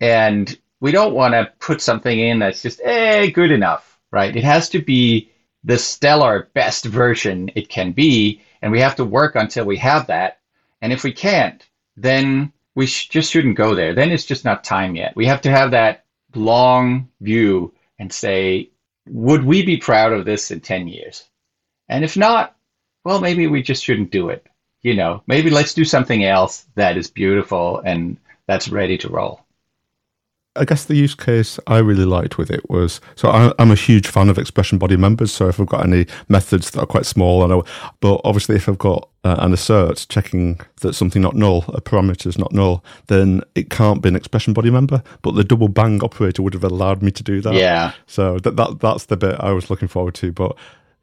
And 0.00 0.56
we 0.80 0.92
don't 0.92 1.14
want 1.14 1.34
to 1.34 1.52
put 1.58 1.80
something 1.80 2.18
in 2.18 2.38
that's 2.38 2.62
just 2.62 2.80
eh 2.82 3.30
good 3.30 3.50
enough, 3.50 3.98
right? 4.10 4.34
It 4.34 4.44
has 4.44 4.68
to 4.70 4.80
be 4.80 5.30
the 5.64 5.78
stellar 5.78 6.48
best 6.54 6.84
version 6.84 7.50
it 7.54 7.68
can 7.68 7.92
be, 7.92 8.40
and 8.62 8.72
we 8.72 8.80
have 8.80 8.96
to 8.96 9.04
work 9.04 9.34
until 9.36 9.64
we 9.64 9.76
have 9.78 10.06
that. 10.08 10.40
And 10.80 10.92
if 10.92 11.04
we 11.04 11.12
can't, 11.12 11.64
then 11.96 12.52
we 12.74 12.86
sh- 12.86 13.08
just 13.08 13.32
shouldn't 13.32 13.56
go 13.56 13.74
there. 13.74 13.94
Then 13.94 14.10
it's 14.10 14.24
just 14.24 14.44
not 14.44 14.64
time 14.64 14.94
yet. 14.96 15.16
We 15.16 15.26
have 15.26 15.42
to 15.42 15.50
have 15.50 15.72
that 15.72 16.04
long 16.34 17.08
view 17.20 17.74
and 17.98 18.12
say, 18.12 18.70
would 19.06 19.44
we 19.44 19.64
be 19.64 19.76
proud 19.76 20.12
of 20.12 20.24
this 20.24 20.50
in 20.50 20.60
10 20.60 20.88
years? 20.88 21.24
And 21.88 22.04
if 22.04 22.16
not, 22.16 22.56
well, 23.04 23.20
maybe 23.20 23.46
we 23.46 23.62
just 23.62 23.82
shouldn't 23.82 24.10
do 24.10 24.28
it. 24.28 24.46
You 24.82 24.94
know, 24.94 25.22
maybe 25.26 25.50
let's 25.50 25.74
do 25.74 25.84
something 25.84 26.24
else 26.24 26.66
that 26.76 26.96
is 26.96 27.10
beautiful 27.10 27.80
and 27.84 28.16
that's 28.46 28.68
ready 28.68 28.96
to 28.98 29.08
roll. 29.08 29.40
I 30.58 30.64
guess 30.64 30.84
the 30.84 30.96
use 30.96 31.14
case 31.14 31.58
I 31.66 31.78
really 31.78 32.04
liked 32.04 32.38
with 32.38 32.50
it 32.50 32.68
was 32.68 33.00
so 33.14 33.28
I, 33.30 33.52
I'm 33.58 33.70
a 33.70 33.76
huge 33.76 34.06
fan 34.06 34.28
of 34.28 34.38
expression 34.38 34.78
body 34.78 34.96
members. 34.96 35.32
So 35.32 35.48
if 35.48 35.60
I've 35.60 35.66
got 35.66 35.84
any 35.84 36.06
methods 36.28 36.70
that 36.70 36.80
are 36.80 36.86
quite 36.86 37.06
small, 37.06 37.42
I 37.42 37.46
know, 37.46 37.64
but 38.00 38.20
obviously 38.24 38.56
if 38.56 38.68
I've 38.68 38.78
got 38.78 39.08
uh, 39.24 39.36
an 39.38 39.52
assert 39.52 40.06
checking 40.08 40.60
that 40.80 40.94
something 40.94 41.20
not 41.22 41.34
null, 41.34 41.64
a 41.68 41.80
parameter 41.80 42.26
is 42.26 42.38
not 42.38 42.52
null, 42.52 42.84
then 43.08 43.42
it 43.54 43.70
can't 43.70 44.02
be 44.02 44.08
an 44.08 44.16
expression 44.16 44.52
body 44.52 44.70
member. 44.70 45.02
But 45.22 45.32
the 45.32 45.44
double 45.44 45.68
bang 45.68 46.02
operator 46.02 46.42
would 46.42 46.54
have 46.54 46.64
allowed 46.64 47.02
me 47.02 47.10
to 47.10 47.22
do 47.22 47.40
that. 47.40 47.54
Yeah. 47.54 47.92
So 48.06 48.38
that, 48.38 48.56
that 48.56 48.80
that's 48.80 49.06
the 49.06 49.16
bit 49.16 49.36
I 49.40 49.52
was 49.52 49.70
looking 49.70 49.88
forward 49.88 50.14
to. 50.16 50.32
But 50.32 50.56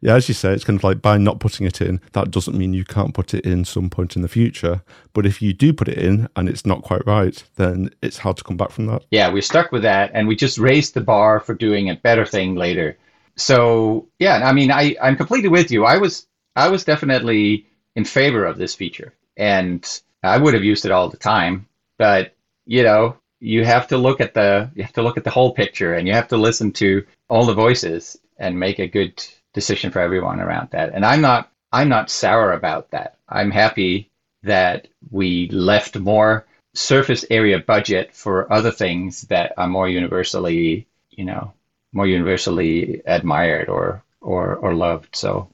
yeah, 0.06 0.14
as 0.14 0.28
you 0.28 0.36
say, 0.36 0.54
it's 0.54 0.64
kind 0.64 0.78
of 0.78 0.84
like 0.84 1.02
by 1.02 1.18
not 1.18 1.40
putting 1.40 1.66
it 1.66 1.82
in, 1.82 2.00
that 2.14 2.30
doesn't 2.30 2.56
mean 2.56 2.76
you 2.76 2.86
can't 2.86 3.16
put 3.16 3.34
it 3.34 3.44
in 3.44 3.66
some 3.66 3.90
point 3.90 4.16
in 4.16 4.22
the 4.22 4.28
future. 4.28 4.84
But 5.14 5.26
if 5.26 5.42
you 5.42 5.52
do 5.52 5.74
put 5.74 5.88
it 5.88 5.98
in 5.98 6.30
and 6.36 6.48
it's 6.48 6.64
not 6.64 6.84
quite 6.84 7.04
right, 7.08 7.44
then 7.56 7.90
it's 8.04 8.20
hard 8.20 8.38
to 8.38 8.44
come 8.44 8.56
back 8.56 8.70
from 8.70 8.86
that. 8.86 9.04
Yeah, 9.10 9.34
we're 9.34 9.42
stuck 9.42 9.72
with 9.72 9.82
that, 9.82 10.12
and 10.14 10.28
we 10.28 10.36
just 10.36 10.60
raised 10.60 10.94
the 10.94 11.02
bar 11.02 11.40
for 11.40 11.56
doing 11.56 11.90
a 11.90 11.96
better 11.96 12.24
thing 12.24 12.54
later. 12.54 13.00
So 13.36 14.08
yeah, 14.20 14.48
I 14.48 14.54
mean, 14.54 14.70
I 14.70 14.96
I'm 15.02 15.16
completely 15.16 15.50
with 15.50 15.72
you. 15.72 15.86
I 15.86 15.98
was 15.98 16.28
I 16.56 16.70
was 16.70 16.86
definitely 16.86 17.66
in 17.96 18.06
favor 18.06 18.46
of 18.46 18.60
this 18.60 18.76
feature, 18.76 19.12
and 19.36 19.84
I 20.22 20.38
would 20.38 20.54
have 20.54 20.64
used 20.64 20.86
it 20.86 20.92
all 20.92 21.10
the 21.10 21.18
time. 21.18 21.68
But 21.98 22.36
you 22.68 22.84
know, 22.84 23.18
you 23.40 23.66
have 23.66 23.88
to 23.88 23.98
look 23.98 24.22
at 24.22 24.36
the 24.36 24.70
you 24.76 24.84
have 24.84 24.94
to 24.94 25.02
look 25.02 25.18
at 25.18 25.24
the 25.24 25.32
whole 25.32 25.56
picture, 25.56 25.96
and 25.96 26.08
you 26.08 26.14
have 26.14 26.28
to 26.28 26.38
listen 26.38 26.74
to 26.74 27.04
all 27.28 27.48
the 27.48 27.56
voices 27.56 28.20
and 28.38 28.60
make 28.60 28.78
a 28.78 28.88
good 28.88 29.26
decision 29.56 29.92
for 29.92 30.00
everyone 30.00 30.40
around 30.40 30.70
that. 30.72 30.94
And 30.94 31.04
I'm 31.04 31.22
not 31.22 31.52
I'm 31.72 31.90
not 31.90 32.12
sour 32.12 32.54
about 32.54 32.92
that. 32.92 33.18
I'm 33.28 33.52
happy 33.52 34.12
that 34.44 34.88
we 35.10 35.50
left 35.50 35.98
more 35.98 36.46
surface 36.76 37.26
area 37.32 37.60
budget 37.60 38.14
for 38.14 38.52
other 38.54 38.72
things 38.72 39.24
that 39.24 39.54
are 39.58 39.68
more 39.68 39.90
universally, 39.90 40.88
you 41.10 41.26
know, 41.26 41.54
more 41.94 42.08
universally 42.08 43.02
admired 43.08 43.70
or 43.70 44.04
or 44.22 44.56
or 44.56 44.76
loved. 44.76 45.16
So. 45.16 45.50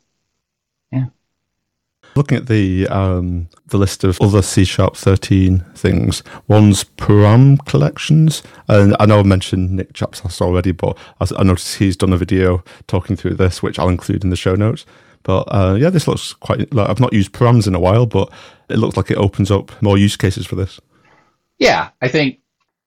Looking 2.15 2.37
at 2.37 2.47
the 2.47 2.87
um, 2.87 3.47
the 3.67 3.77
list 3.77 4.03
of 4.03 4.19
other 4.19 4.41
C 4.41 4.65
Sharp 4.65 4.97
13 4.97 5.59
things, 5.75 6.23
one's 6.47 6.83
param 6.83 7.63
collections. 7.65 8.43
And 8.67 8.95
I 8.99 9.05
know 9.05 9.19
I 9.19 9.23
mentioned 9.23 9.71
Nick 9.71 9.93
Chapsas 9.93 10.41
already, 10.41 10.71
but 10.71 10.97
I 11.19 11.43
noticed 11.43 11.77
he's 11.77 11.95
done 11.95 12.11
a 12.11 12.17
video 12.17 12.63
talking 12.87 13.15
through 13.15 13.35
this, 13.35 13.63
which 13.63 13.79
I'll 13.79 13.89
include 13.89 14.23
in 14.23 14.29
the 14.29 14.35
show 14.35 14.55
notes. 14.55 14.85
But 15.23 15.43
uh, 15.43 15.77
yeah, 15.79 15.89
this 15.89 16.07
looks 16.07 16.33
quite. 16.33 16.73
Like, 16.73 16.89
I've 16.89 16.99
not 16.99 17.13
used 17.13 17.31
params 17.31 17.67
in 17.67 17.75
a 17.75 17.79
while, 17.79 18.05
but 18.05 18.31
it 18.69 18.77
looks 18.77 18.97
like 18.97 19.11
it 19.11 19.17
opens 19.17 19.51
up 19.51 19.71
more 19.81 19.97
use 19.97 20.17
cases 20.17 20.45
for 20.45 20.55
this. 20.55 20.79
Yeah, 21.59 21.89
I 22.01 22.07
think 22.07 22.39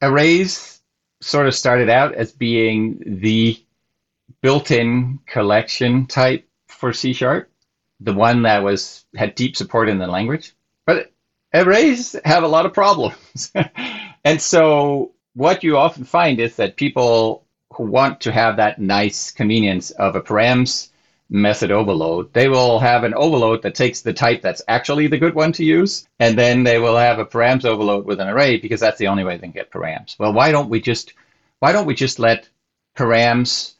arrays 0.02 0.80
sort 1.20 1.46
of 1.46 1.54
started 1.54 1.88
out 1.88 2.14
as 2.14 2.32
being 2.32 3.02
the 3.06 3.58
built-in 4.42 5.20
collection 5.26 6.06
type 6.06 6.46
for 6.68 6.92
C 6.92 7.12
sharp, 7.12 7.48
the 8.00 8.12
one 8.12 8.42
that 8.42 8.62
was 8.62 9.04
had 9.16 9.34
deep 9.34 9.56
support 9.56 9.88
in 9.88 9.98
the 9.98 10.06
language. 10.06 10.54
But 10.86 11.12
arrays 11.52 12.16
have 12.24 12.42
a 12.42 12.48
lot 12.48 12.66
of 12.66 12.74
problems, 12.74 13.52
and 14.24 14.40
so 14.40 15.12
what 15.34 15.64
you 15.64 15.76
often 15.76 16.04
find 16.04 16.38
is 16.40 16.56
that 16.56 16.76
people 16.76 17.44
who 17.72 17.84
want 17.84 18.20
to 18.20 18.32
have 18.32 18.56
that 18.56 18.80
nice 18.80 19.30
convenience 19.30 19.90
of 19.90 20.14
a 20.14 20.20
params 20.20 20.90
method 21.30 21.70
overload. 21.70 22.32
They 22.32 22.48
will 22.48 22.78
have 22.78 23.04
an 23.04 23.14
overload 23.14 23.62
that 23.62 23.74
takes 23.74 24.02
the 24.02 24.12
type 24.12 24.42
that's 24.42 24.62
actually 24.68 25.08
the 25.08 25.18
good 25.18 25.34
one 25.34 25.52
to 25.52 25.64
use, 25.64 26.06
and 26.20 26.38
then 26.38 26.62
they 26.62 26.78
will 26.78 26.96
have 26.96 27.18
a 27.18 27.26
params 27.26 27.64
overload 27.64 28.04
with 28.04 28.20
an 28.20 28.28
array 28.28 28.58
because 28.58 28.80
that's 28.80 28.98
the 28.98 29.08
only 29.08 29.24
way 29.24 29.36
they 29.36 29.42
can 29.42 29.50
get 29.50 29.70
params. 29.70 30.18
Well, 30.18 30.32
why 30.32 30.52
don't 30.52 30.70
we 30.70 30.80
just 30.80 31.14
why 31.58 31.72
don't 31.72 31.86
we 31.86 31.94
just 31.94 32.18
let 32.18 32.48
params 32.96 33.74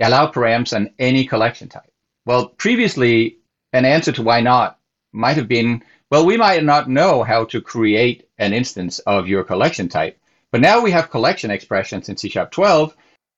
allow 0.00 0.30
params 0.30 0.74
on 0.74 0.90
any 0.98 1.26
collection 1.26 1.68
type? 1.68 1.92
Well, 2.24 2.48
previously 2.48 3.38
an 3.76 3.84
answer 3.84 4.12
to 4.12 4.22
why 4.22 4.40
not 4.40 4.78
might 5.12 5.36
have 5.36 5.48
been, 5.48 5.82
well, 6.10 6.26
we 6.26 6.36
might 6.36 6.64
not 6.64 6.88
know 6.88 7.22
how 7.22 7.44
to 7.46 7.60
create 7.60 8.28
an 8.38 8.52
instance 8.52 8.98
of 9.00 9.28
your 9.28 9.44
collection 9.44 9.88
type. 9.88 10.18
But 10.50 10.60
now 10.60 10.80
we 10.80 10.90
have 10.90 11.10
collection 11.10 11.50
expressions 11.50 12.08
in 12.08 12.16
C 12.16 12.28
Sharp 12.28 12.50
12. 12.50 12.96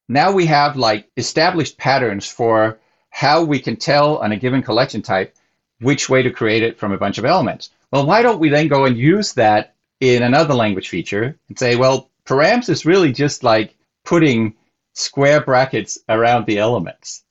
Now 0.09 0.33
we 0.33 0.47
have 0.47 0.77
like 0.77 1.09
established 1.17 1.79
patterns 1.79 2.27
for 2.27 2.79
how 3.11 3.45
we 3.45 3.59
can 3.59 3.77
tell 3.77 4.19
on 4.19 4.33
a 4.33 4.37
given 4.37 4.63
collection 4.63 5.03
type 5.03 5.35
which 5.81 6.09
way 6.09 6.23
to 6.23 6.31
create 6.31 6.63
it 6.63 6.79
from 6.79 6.93
a 6.93 6.99
bunch 6.99 7.19
of 7.19 7.25
elements. 7.25 7.71
Well, 7.91 8.07
why 8.07 8.23
don't 8.23 8.41
we 8.41 8.49
then 8.49 8.69
go 8.69 8.85
and 8.85 8.97
use 8.97 9.33
that 9.35 9.75
in 10.01 10.23
another 10.23 10.55
language 10.55 10.89
feature 10.89 11.39
and 11.49 11.59
say, 11.59 11.77
well, 11.77 12.11
params 12.27 12.69
is 12.69 12.87
really 12.87 13.13
just 13.13 13.43
like 13.43 13.75
putting 14.05 14.55
square 14.93 15.41
brackets 15.41 15.99
around 16.09 16.47
the 16.47 16.59
elements 16.59 17.25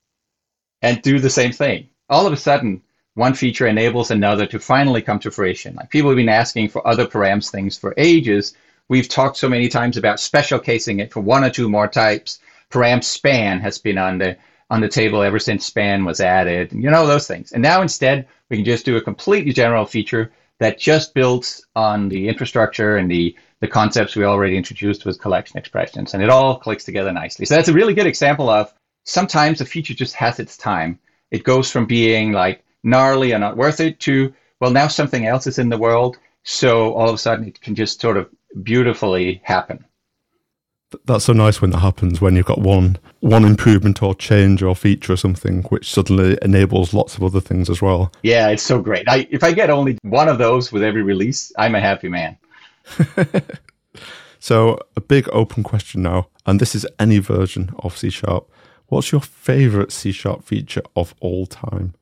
and 0.81 1.01
do 1.01 1.19
the 1.19 1.29
same 1.29 1.51
thing. 1.51 1.89
All 2.09 2.25
of 2.25 2.33
a 2.33 2.37
sudden, 2.37 2.81
one 3.17 3.33
feature 3.33 3.65
enables 3.65 4.11
another 4.11 4.45
to 4.45 4.59
finally 4.59 5.01
come 5.01 5.17
to 5.19 5.31
fruition. 5.31 5.73
Like 5.73 5.89
people 5.89 6.11
have 6.11 6.17
been 6.17 6.29
asking 6.29 6.69
for 6.69 6.87
other 6.87 7.07
params 7.07 7.49
things 7.49 7.75
for 7.75 7.95
ages. 7.97 8.53
We've 8.89 9.09
talked 9.09 9.37
so 9.37 9.49
many 9.49 9.69
times 9.69 9.97
about 9.97 10.19
special 10.19 10.59
casing 10.59 10.99
it 10.99 11.11
for 11.11 11.21
one 11.21 11.43
or 11.43 11.49
two 11.49 11.67
more 11.67 11.87
types. 11.87 12.39
Param 12.69 13.03
span 13.03 13.59
has 13.59 13.79
been 13.79 13.97
on 13.97 14.19
the 14.19 14.37
on 14.69 14.81
the 14.81 14.87
table 14.87 15.23
ever 15.23 15.39
since 15.39 15.65
span 15.65 16.05
was 16.05 16.19
added, 16.19 16.71
you 16.73 16.91
know, 16.91 17.07
those 17.07 17.25
things. 17.25 17.53
And 17.53 17.63
now 17.63 17.81
instead, 17.81 18.27
we 18.49 18.57
can 18.57 18.65
just 18.65 18.85
do 18.85 18.97
a 18.97 19.01
completely 19.01 19.53
general 19.53 19.85
feature 19.85 20.31
that 20.59 20.77
just 20.77 21.13
builds 21.13 21.65
on 21.75 22.09
the 22.09 22.27
infrastructure 22.27 22.97
and 22.97 23.09
the, 23.09 23.35
the 23.61 23.67
concepts 23.67 24.15
we 24.15 24.25
already 24.25 24.57
introduced 24.57 25.05
with 25.05 25.21
collection 25.21 25.57
expressions. 25.57 26.13
And 26.13 26.21
it 26.21 26.29
all 26.29 26.59
clicks 26.59 26.83
together 26.83 27.13
nicely. 27.13 27.45
So 27.45 27.55
that's 27.55 27.69
a 27.69 27.73
really 27.73 27.93
good 27.93 28.07
example 28.07 28.49
of 28.49 28.73
sometimes 29.05 29.61
a 29.61 29.65
feature 29.65 29.93
just 29.93 30.15
has 30.15 30.39
its 30.39 30.57
time. 30.57 30.99
It 31.31 31.45
goes 31.45 31.71
from 31.71 31.85
being 31.85 32.33
like 32.33 32.63
gnarly 32.83 33.31
and 33.31 33.41
not 33.41 33.57
worth 33.57 33.79
it 33.79 33.99
to, 34.01 34.33
well, 34.59 34.71
now 34.71 34.87
something 34.87 35.25
else 35.25 35.47
is 35.47 35.59
in 35.59 35.69
the 35.69 35.77
world. 35.77 36.17
So 36.43 36.93
all 36.93 37.09
of 37.09 37.15
a 37.15 37.17
sudden 37.17 37.47
it 37.47 37.61
can 37.61 37.75
just 37.75 37.99
sort 37.99 38.17
of 38.17 38.29
beautifully 38.63 39.41
happen. 39.43 39.83
That's 41.05 41.25
so 41.25 41.33
nice 41.33 41.61
when 41.61 41.71
that 41.71 41.79
happens 41.79 42.21
when 42.21 42.37
you've 42.37 42.45
got 42.45 42.61
one 42.61 42.97
one 43.19 43.43
improvement 43.43 44.01
or 44.01 44.15
change 44.15 44.63
or 44.63 44.73
feature 44.73 45.13
or 45.13 45.17
something 45.17 45.63
which 45.63 45.91
suddenly 45.91 46.37
enables 46.41 46.93
lots 46.93 47.17
of 47.17 47.23
other 47.23 47.41
things 47.41 47.69
as 47.69 47.81
well. 47.81 48.09
Yeah 48.23 48.47
it's 48.49 48.63
so 48.63 48.79
great. 48.81 49.07
I, 49.09 49.27
if 49.29 49.43
i 49.43 49.51
get 49.51 49.69
only 49.69 49.97
one 50.03 50.29
of 50.29 50.37
those 50.37 50.71
with 50.71 50.83
every 50.83 51.03
release 51.03 51.51
i'm 51.57 51.75
a 51.75 51.81
happy 51.81 52.07
man. 52.07 52.37
So 54.39 54.79
a 54.95 55.01
big 55.01 55.27
open 55.33 55.63
question 55.63 56.03
now 56.03 56.27
and 56.45 56.61
this 56.61 56.75
is 56.75 56.85
any 56.99 57.17
version 57.17 57.71
of 57.79 57.97
c 57.97 58.09
sharp. 58.09 58.49
What's 58.87 59.11
your 59.11 59.19
favorite 59.19 59.91
c 59.91 60.11
sharp 60.11 60.43
feature 60.43 60.83
of 60.95 61.13
all 61.19 61.47
time 61.47 61.95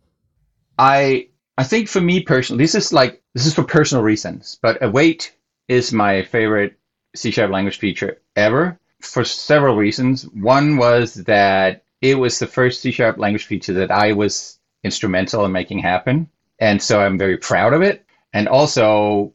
i 0.77 1.27
i 1.57 1.63
think 1.63 1.87
for 1.87 2.01
me 2.01 2.21
personally 2.21 2.63
this 2.63 2.75
is 2.75 2.93
like 2.93 3.21
this 3.33 3.45
is 3.45 3.53
for 3.53 3.63
personal 3.63 4.03
reasons 4.03 4.57
but 4.61 4.81
await 4.83 5.33
is 5.67 5.91
my 5.91 6.23
favorite 6.23 6.77
C 7.15 7.31
sharp 7.31 7.51
language 7.51 7.77
feature 7.77 8.21
ever 8.35 8.79
for 9.01 9.23
several 9.23 9.75
reasons. 9.75 10.23
One 10.29 10.77
was 10.77 11.15
that 11.15 11.83
it 12.01 12.15
was 12.15 12.39
the 12.39 12.47
first 12.47 12.81
C 12.81 12.91
sharp 12.91 13.17
language 13.17 13.45
feature 13.45 13.73
that 13.73 13.91
I 13.91 14.13
was 14.13 14.59
instrumental 14.83 15.45
in 15.45 15.51
making 15.51 15.79
happen. 15.79 16.29
And 16.59 16.81
so 16.81 16.99
I'm 16.99 17.17
very 17.17 17.37
proud 17.37 17.73
of 17.73 17.81
it. 17.81 18.05
And 18.33 18.47
also, 18.47 19.33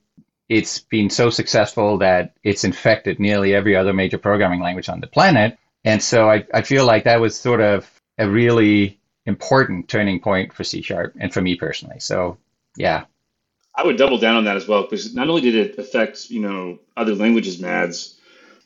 it's 0.49 0.79
been 0.79 1.11
so 1.11 1.31
successful 1.31 1.99
that 1.99 2.35
it's 2.43 2.65
infected 2.65 3.21
nearly 3.21 3.55
every 3.55 3.77
other 3.77 3.93
major 3.93 4.19
programming 4.19 4.61
language 4.61 4.89
on 4.89 5.01
the 5.01 5.07
planet. 5.07 5.59
And 5.85 6.03
so 6.03 6.29
I, 6.29 6.45
I 6.53 6.63
feel 6.63 6.85
like 6.85 7.05
that 7.05 7.21
was 7.21 7.39
sort 7.39 7.61
of 7.61 7.91
a 8.19 8.29
really 8.29 9.00
important 9.27 9.89
turning 9.89 10.21
point 10.21 10.53
for 10.53 10.65
C 10.65 10.83
sharp 10.83 11.15
and 11.19 11.33
for 11.33 11.41
me 11.41 11.57
personally. 11.57 12.01
So, 12.01 12.39
yeah, 12.77 13.05
I 13.75 13.85
would 13.85 13.97
double 13.97 14.19
down 14.19 14.37
on 14.37 14.45
that 14.45 14.57
as 14.57 14.67
well 14.69 14.83
because 14.83 15.15
not 15.15 15.29
only 15.29 15.43
did 15.43 15.55
it 15.55 15.79
affect 15.79 16.31
you 16.31 16.41
know 16.41 16.79
other 16.97 17.15
languages 17.15 17.61
MADS, 17.61 18.19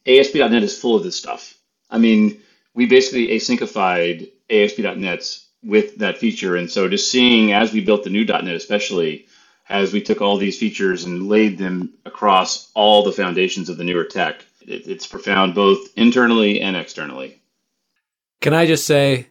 ASP.NET 0.07 0.63
is 0.63 0.79
full 0.79 0.97
of 0.97 1.05
this 1.05 1.17
stuff. 1.17 1.55
I 1.91 1.99
mean, 1.99 2.41
we 2.75 2.87
basically 2.87 3.29
asyncified 3.29 4.31
ASP.NET 4.51 5.39
with 5.63 5.97
that 5.99 6.19
feature, 6.19 6.57
and 6.57 6.71
so 6.71 6.89
just 6.89 7.11
seeing 7.11 7.53
as 7.53 7.73
we 7.73 7.85
built 7.85 8.05
the 8.05 8.11
new 8.11 8.25
.NET, 8.25 8.55
especially 8.55 9.27
as 9.69 9.93
we 9.93 10.03
took 10.03 10.21
all 10.21 10.37
these 10.37 10.59
features 10.59 11.05
and 11.05 11.29
laid 11.29 11.59
them 11.59 11.95
across 12.05 12.71
all 12.75 13.03
the 13.03 13.13
foundations 13.13 13.69
of 13.69 13.77
the 13.77 13.85
newer 13.85 14.05
tech, 14.05 14.45
it, 14.61 14.87
it's 14.87 15.07
profound 15.07 15.55
both 15.55 15.89
internally 15.97 16.61
and 16.61 16.77
externally. 16.77 17.41
Can 18.41 18.53
I 18.53 18.67
just 18.67 18.87
say, 18.87 19.29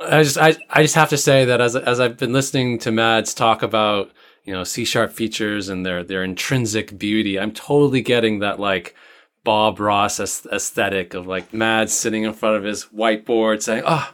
I 0.00 0.22
just 0.22 0.38
I, 0.38 0.56
I 0.70 0.82
just 0.82 0.94
have 0.94 1.10
to 1.10 1.16
say 1.16 1.44
that 1.44 1.60
as 1.60 1.76
as 1.76 2.00
I've 2.00 2.16
been 2.16 2.32
listening 2.32 2.78
to 2.80 2.90
Mads 2.90 3.34
talk 3.34 3.62
about 3.62 4.10
you 4.44 4.52
know 4.52 4.64
C 4.64 4.84
sharp 4.84 5.12
features 5.12 5.68
and 5.68 5.84
their 5.84 6.02
their 6.02 6.24
intrinsic 6.24 6.98
beauty. 6.98 7.38
I'm 7.38 7.52
totally 7.52 8.00
getting 8.00 8.38
that 8.38 8.58
like 8.58 8.94
Bob 9.44 9.78
Ross 9.78 10.18
aesthetic 10.18 11.14
of 11.14 11.26
like 11.26 11.52
Mads 11.52 11.92
sitting 11.92 12.24
in 12.24 12.32
front 12.32 12.56
of 12.56 12.64
his 12.64 12.86
whiteboard 12.86 13.62
saying, 13.62 13.82
"Oh, 13.86 14.12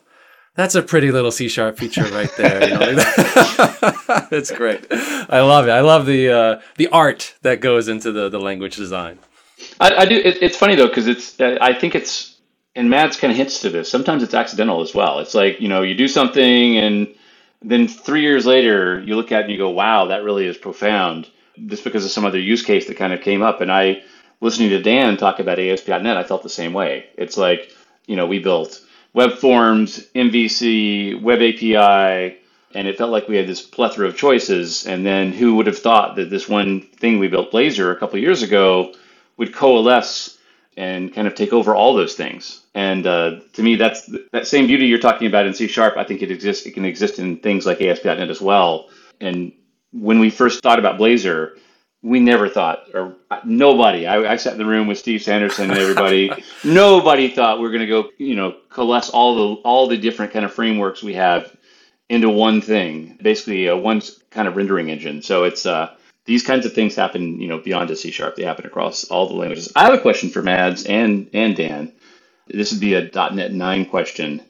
that's 0.57 0.74
a 0.74 0.82
pretty 0.82 1.12
little 1.12 1.30
C 1.30 1.49
sharp 1.49 1.78
feature 1.78 2.05
right 2.05 2.32
there." 2.37 2.68
You 2.68 2.74
know, 2.74 2.87
it's 4.32 4.51
great. 4.51 4.87
I 4.91 5.41
love 5.41 5.68
it. 5.68 5.72
I 5.72 5.80
love 5.80 6.07
the 6.07 6.30
uh, 6.30 6.61
the 6.76 6.89
art 6.89 7.34
that 7.43 7.61
goes 7.61 7.87
into 7.87 8.11
the 8.11 8.28
the 8.28 8.41
language 8.41 8.76
design. 8.76 9.18
I, 9.80 9.95
I 9.95 10.05
do. 10.07 10.16
It, 10.16 10.43
it's 10.43 10.57
funny 10.57 10.74
though 10.74 10.89
because 10.89 11.07
it's. 11.07 11.41
I 11.41 11.72
think 11.72 11.95
it's 11.95 12.36
and 12.76 12.90
Mads 12.90 13.18
kind 13.18 13.32
of 13.32 13.38
hints 13.38 13.60
to 13.62 13.70
this. 13.70 13.90
Sometimes 13.90 14.22
it's 14.22 14.34
accidental 14.34 14.82
as 14.82 14.94
well. 14.94 15.20
It's 15.20 15.34
like 15.34 15.60
you 15.60 15.68
know 15.68 15.82
you 15.82 15.96
do 15.96 16.08
something 16.08 16.78
and 16.78 17.08
then 17.62 17.88
three 17.88 18.22
years 18.22 18.46
later, 18.46 19.00
you 19.02 19.16
look 19.16 19.32
at 19.32 19.40
it 19.40 19.44
and 19.44 19.52
you 19.52 19.58
go, 19.58 19.70
wow, 19.70 20.06
that 20.06 20.24
really 20.24 20.46
is 20.46 20.56
profound, 20.56 21.28
just 21.66 21.84
because 21.84 22.04
of 22.04 22.10
some 22.10 22.24
other 22.24 22.40
use 22.40 22.62
case 22.62 22.86
that 22.86 22.96
kind 22.96 23.12
of 23.12 23.20
came 23.22 23.42
up. 23.42 23.60
And 23.60 23.72
I, 23.72 24.02
listening 24.40 24.70
to 24.70 24.82
Dan 24.82 25.16
talk 25.16 25.40
about 25.40 25.58
ASP.NET, 25.58 26.16
I 26.16 26.24
felt 26.24 26.42
the 26.42 26.48
same 26.48 26.72
way. 26.72 27.06
It's 27.16 27.36
like, 27.36 27.72
you 28.06 28.16
know, 28.16 28.26
we 28.26 28.38
built 28.38 28.80
web 29.14 29.32
forms, 29.34 30.06
MVC, 30.14 31.20
web 31.22 31.40
API, 31.40 32.38
and 32.74 32.88
it 32.88 32.98
felt 32.98 33.10
like 33.10 33.28
we 33.28 33.36
had 33.36 33.48
this 33.48 33.62
plethora 33.62 34.08
of 34.08 34.16
choices. 34.16 34.86
And 34.86 35.04
then 35.04 35.32
who 35.32 35.56
would 35.56 35.66
have 35.66 35.78
thought 35.78 36.16
that 36.16 36.30
this 36.30 36.48
one 36.48 36.82
thing 36.82 37.18
we 37.18 37.28
built, 37.28 37.52
Blazor, 37.52 37.92
a 37.92 37.96
couple 37.96 38.18
years 38.20 38.42
ago, 38.42 38.94
would 39.38 39.54
coalesce 39.54 40.36
and 40.76 41.14
kind 41.14 41.26
of 41.26 41.34
take 41.34 41.52
over 41.52 41.74
all 41.74 41.94
those 41.94 42.14
things. 42.14 42.62
And 42.74 43.06
uh, 43.06 43.40
to 43.54 43.62
me, 43.62 43.76
that's 43.76 44.10
that 44.32 44.46
same 44.46 44.66
beauty 44.66 44.86
you're 44.86 44.98
talking 44.98 45.26
about 45.26 45.46
in 45.46 45.54
C 45.54 45.66
sharp. 45.66 45.96
I 45.96 46.04
think 46.04 46.22
it 46.22 46.30
exists. 46.30 46.66
It 46.66 46.72
can 46.72 46.84
exist 46.84 47.18
in 47.18 47.38
things 47.38 47.64
like 47.64 47.80
ASP.NET 47.80 48.28
as 48.28 48.40
well. 48.40 48.90
And 49.20 49.52
when 49.92 50.18
we 50.18 50.30
first 50.30 50.62
thought 50.62 50.78
about 50.78 50.98
Blazor, 50.98 51.58
we 52.02 52.20
never 52.20 52.48
thought, 52.48 52.84
or 52.94 53.16
nobody. 53.44 54.06
I, 54.06 54.32
I 54.32 54.36
sat 54.36 54.52
in 54.52 54.58
the 54.58 54.66
room 54.66 54.86
with 54.86 54.98
Steve 54.98 55.22
Sanderson 55.22 55.70
and 55.70 55.78
everybody. 55.78 56.30
nobody 56.64 57.28
thought 57.28 57.58
we 57.58 57.66
are 57.66 57.70
going 57.70 57.80
to 57.80 57.86
go, 57.86 58.10
you 58.18 58.36
know, 58.36 58.56
coalesce 58.68 59.10
all 59.10 59.34
the 59.34 59.62
all 59.62 59.88
the 59.88 59.96
different 59.96 60.32
kind 60.32 60.44
of 60.44 60.52
frameworks 60.52 61.02
we 61.02 61.14
have 61.14 61.56
into 62.08 62.28
one 62.28 62.60
thing, 62.60 63.18
basically 63.20 63.66
a 63.66 63.76
one 63.76 64.02
kind 64.30 64.46
of 64.46 64.56
rendering 64.56 64.90
engine. 64.90 65.22
So 65.22 65.44
it's 65.44 65.66
uh, 65.66 65.95
these 66.26 66.42
kinds 66.42 66.66
of 66.66 66.72
things 66.72 66.94
happen, 66.94 67.40
you 67.40 67.48
know, 67.48 67.58
beyond 67.58 67.90
a 67.90 67.96
C 67.96 68.10
sharp. 68.10 68.36
They 68.36 68.44
happen 68.44 68.66
across 68.66 69.04
all 69.04 69.28
the 69.28 69.34
languages. 69.34 69.72
I 69.74 69.84
have 69.84 69.94
a 69.94 70.00
question 70.00 70.30
for 70.30 70.42
Mads 70.42 70.84
and 70.84 71.30
and 71.32 71.56
Dan. 71.56 71.92
This 72.48 72.72
would 72.72 72.80
be 72.80 72.94
a 72.94 73.10
.NET 73.12 73.52
9 73.52 73.86
question. 73.86 74.42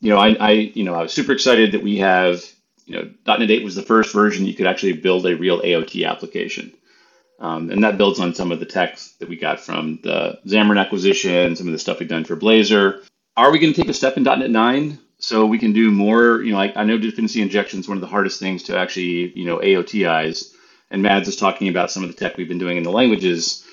You 0.00 0.10
know, 0.10 0.18
I, 0.18 0.36
I 0.40 0.50
you 0.50 0.84
know 0.84 0.94
I 0.94 1.02
was 1.02 1.12
super 1.12 1.32
excited 1.32 1.72
that 1.72 1.82
we 1.82 1.98
have 1.98 2.44
you 2.86 2.96
know, 2.96 3.38
.NET 3.38 3.50
8 3.50 3.64
was 3.64 3.74
the 3.74 3.82
first 3.82 4.12
version 4.12 4.46
you 4.46 4.54
could 4.54 4.66
actually 4.66 4.92
build 4.92 5.26
a 5.26 5.36
real 5.36 5.60
AOT 5.60 6.08
application. 6.08 6.72
Um, 7.40 7.70
and 7.70 7.82
that 7.82 7.98
builds 7.98 8.20
on 8.20 8.34
some 8.34 8.52
of 8.52 8.60
the 8.60 8.66
tech 8.66 8.98
that 9.18 9.28
we 9.28 9.36
got 9.36 9.60
from 9.60 9.98
the 10.02 10.38
Xamarin 10.46 10.80
acquisition, 10.80 11.56
some 11.56 11.66
of 11.66 11.72
the 11.72 11.78
stuff 11.78 11.98
we've 11.98 12.08
done 12.08 12.24
for 12.24 12.36
Blazor. 12.36 13.02
Are 13.36 13.50
we 13.50 13.58
going 13.58 13.72
to 13.72 13.80
take 13.80 13.90
a 13.90 13.94
step 13.94 14.16
in 14.16 14.22
.NET 14.22 14.50
9 14.50 14.98
so 15.18 15.46
we 15.46 15.58
can 15.58 15.72
do 15.72 15.90
more? 15.90 16.42
You 16.42 16.52
know, 16.52 16.58
like 16.58 16.76
I 16.76 16.84
know 16.84 16.98
dependency 16.98 17.42
injection 17.42 17.80
is 17.80 17.88
one 17.88 17.96
of 17.96 18.02
the 18.02 18.06
hardest 18.06 18.38
things 18.38 18.64
to 18.64 18.78
actually, 18.78 19.32
you 19.38 19.46
know, 19.46 19.58
AOTize. 19.58 20.53
And 20.94 21.02
Mads 21.02 21.26
is 21.26 21.34
talking 21.34 21.66
about 21.66 21.90
some 21.90 22.04
of 22.04 22.08
the 22.08 22.14
tech 22.14 22.36
we've 22.36 22.48
been 22.48 22.58
doing 22.58 22.76
in 22.76 22.84
the 22.84 22.92
languages. 22.92 23.66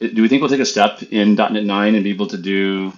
Do 0.00 0.22
we 0.22 0.28
think 0.28 0.40
we'll 0.40 0.48
take 0.48 0.60
a 0.60 0.64
step 0.64 1.02
in 1.02 1.34
.NET 1.34 1.62
9 1.62 1.94
and 1.94 2.02
be 2.02 2.08
able 2.08 2.28
to 2.28 2.38
do 2.38 2.90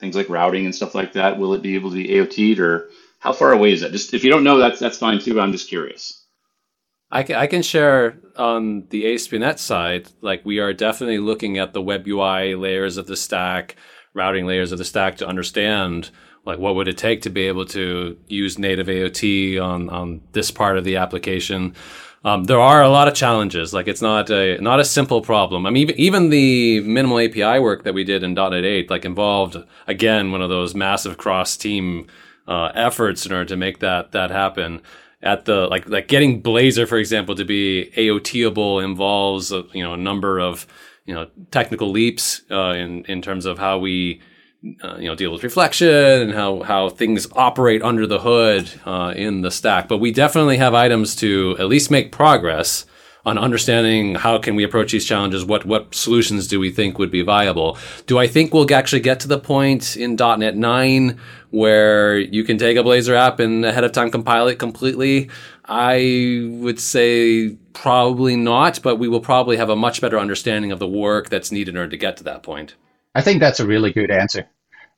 things 0.00 0.16
like 0.16 0.28
routing 0.28 0.64
and 0.64 0.74
stuff 0.74 0.92
like 0.92 1.12
that? 1.12 1.38
Will 1.38 1.54
it 1.54 1.62
be 1.62 1.76
able 1.76 1.90
to 1.90 1.96
be 1.96 2.08
AOT'd 2.08 2.58
or 2.58 2.90
how 3.20 3.32
far 3.32 3.52
away 3.52 3.72
is 3.72 3.82
that? 3.82 3.92
Just 3.92 4.12
if 4.12 4.24
you 4.24 4.30
don't 4.30 4.42
know, 4.42 4.58
that's 4.58 4.80
that's 4.80 4.98
fine 4.98 5.20
too. 5.20 5.34
But 5.34 5.42
I'm 5.42 5.52
just 5.52 5.68
curious. 5.68 6.26
I 7.12 7.22
can, 7.22 7.36
I 7.36 7.46
can 7.46 7.62
share 7.62 8.18
on 8.36 8.88
the 8.88 9.14
ASP.NET 9.14 9.60
side, 9.60 10.08
like 10.20 10.44
we 10.44 10.58
are 10.58 10.72
definitely 10.72 11.18
looking 11.18 11.58
at 11.58 11.74
the 11.74 11.82
web 11.82 12.08
UI 12.08 12.56
layers 12.56 12.96
of 12.96 13.06
the 13.06 13.16
stack, 13.16 13.76
routing 14.14 14.46
layers 14.46 14.72
of 14.72 14.78
the 14.78 14.84
stack 14.84 15.18
to 15.18 15.28
understand 15.28 16.10
like 16.44 16.58
what 16.58 16.74
would 16.74 16.88
it 16.88 16.98
take 16.98 17.22
to 17.22 17.30
be 17.30 17.42
able 17.42 17.66
to 17.66 18.18
use 18.26 18.58
native 18.58 18.88
AOT 18.88 19.62
on 19.62 19.88
on 19.90 20.22
this 20.32 20.50
part 20.50 20.76
of 20.76 20.82
the 20.82 20.96
application. 20.96 21.76
Um, 22.24 22.44
there 22.44 22.60
are 22.60 22.82
a 22.82 22.88
lot 22.88 23.08
of 23.08 23.14
challenges. 23.14 23.72
Like 23.74 23.88
it's 23.88 24.02
not 24.02 24.30
a 24.30 24.58
not 24.60 24.78
a 24.78 24.84
simple 24.84 25.22
problem. 25.22 25.66
I 25.66 25.70
mean, 25.70 25.88
even, 25.88 25.98
even 25.98 26.30
the 26.30 26.80
minimal 26.80 27.18
API 27.18 27.58
work 27.58 27.82
that 27.82 27.94
we 27.94 28.04
did 28.04 28.22
in 28.22 28.34
.NET 28.34 28.64
8 28.64 28.90
like 28.90 29.04
involved 29.04 29.56
again 29.86 30.30
one 30.30 30.42
of 30.42 30.48
those 30.48 30.74
massive 30.74 31.18
cross 31.18 31.56
team 31.56 32.06
uh, 32.46 32.70
efforts 32.74 33.26
in 33.26 33.32
order 33.32 33.46
to 33.46 33.56
make 33.56 33.80
that 33.80 34.12
that 34.12 34.30
happen. 34.30 34.82
At 35.20 35.44
the 35.44 35.66
like 35.68 35.88
like 35.88 36.08
getting 36.08 36.42
Blazor, 36.42 36.86
for 36.88 36.98
example, 36.98 37.34
to 37.36 37.44
be 37.44 37.92
AOTable 37.96 38.84
involves 38.84 39.52
a, 39.52 39.64
you 39.72 39.82
know 39.82 39.94
a 39.94 39.96
number 39.96 40.38
of 40.38 40.66
you 41.06 41.14
know 41.14 41.28
technical 41.50 41.90
leaps 41.90 42.42
uh, 42.50 42.72
in 42.72 43.04
in 43.04 43.22
terms 43.22 43.46
of 43.46 43.58
how 43.58 43.78
we 43.78 44.20
uh, 44.82 44.96
you 44.96 45.08
know 45.08 45.14
deal 45.14 45.32
with 45.32 45.42
reflection 45.42 45.88
and 45.88 46.32
how 46.32 46.62
how 46.62 46.88
things 46.88 47.26
operate 47.32 47.82
under 47.82 48.06
the 48.06 48.20
hood 48.20 48.70
uh, 48.84 49.12
in 49.16 49.42
the 49.42 49.50
stack. 49.50 49.88
But 49.88 49.98
we 49.98 50.12
definitely 50.12 50.58
have 50.58 50.74
items 50.74 51.16
to 51.16 51.56
at 51.58 51.66
least 51.66 51.90
make 51.90 52.12
progress 52.12 52.86
on 53.24 53.38
understanding 53.38 54.16
how 54.16 54.36
can 54.38 54.56
we 54.56 54.64
approach 54.64 54.92
these 54.92 55.04
challenges. 55.04 55.44
What 55.44 55.64
what 55.64 55.94
solutions 55.94 56.46
do 56.46 56.58
we 56.58 56.70
think 56.70 56.98
would 56.98 57.10
be 57.10 57.22
viable? 57.22 57.78
Do 58.06 58.18
I 58.18 58.26
think 58.26 58.52
we'll 58.52 58.72
actually 58.72 59.00
get 59.00 59.20
to 59.20 59.28
the 59.28 59.38
point 59.38 59.96
in 59.96 60.16
.NET 60.16 60.56
9 60.56 61.20
where 61.50 62.18
you 62.18 62.44
can 62.44 62.58
take 62.58 62.76
a 62.76 62.82
Blazor 62.82 63.14
app 63.14 63.40
and 63.40 63.64
ahead 63.64 63.84
of 63.84 63.92
time 63.92 64.10
compile 64.10 64.48
it 64.48 64.58
completely? 64.58 65.30
I 65.64 66.48
would 66.50 66.80
say 66.80 67.56
probably 67.72 68.36
not, 68.36 68.82
but 68.82 68.96
we 68.96 69.08
will 69.08 69.20
probably 69.20 69.56
have 69.56 69.70
a 69.70 69.76
much 69.76 70.00
better 70.00 70.18
understanding 70.18 70.72
of 70.72 70.78
the 70.78 70.88
work 70.88 71.28
that's 71.28 71.52
needed 71.52 71.74
in 71.74 71.78
order 71.78 71.90
to 71.90 71.96
get 71.96 72.16
to 72.18 72.24
that 72.24 72.42
point. 72.42 72.74
I 73.14 73.20
think 73.20 73.40
that's 73.40 73.60
a 73.60 73.66
really 73.66 73.92
good 73.92 74.10
answer. 74.10 74.48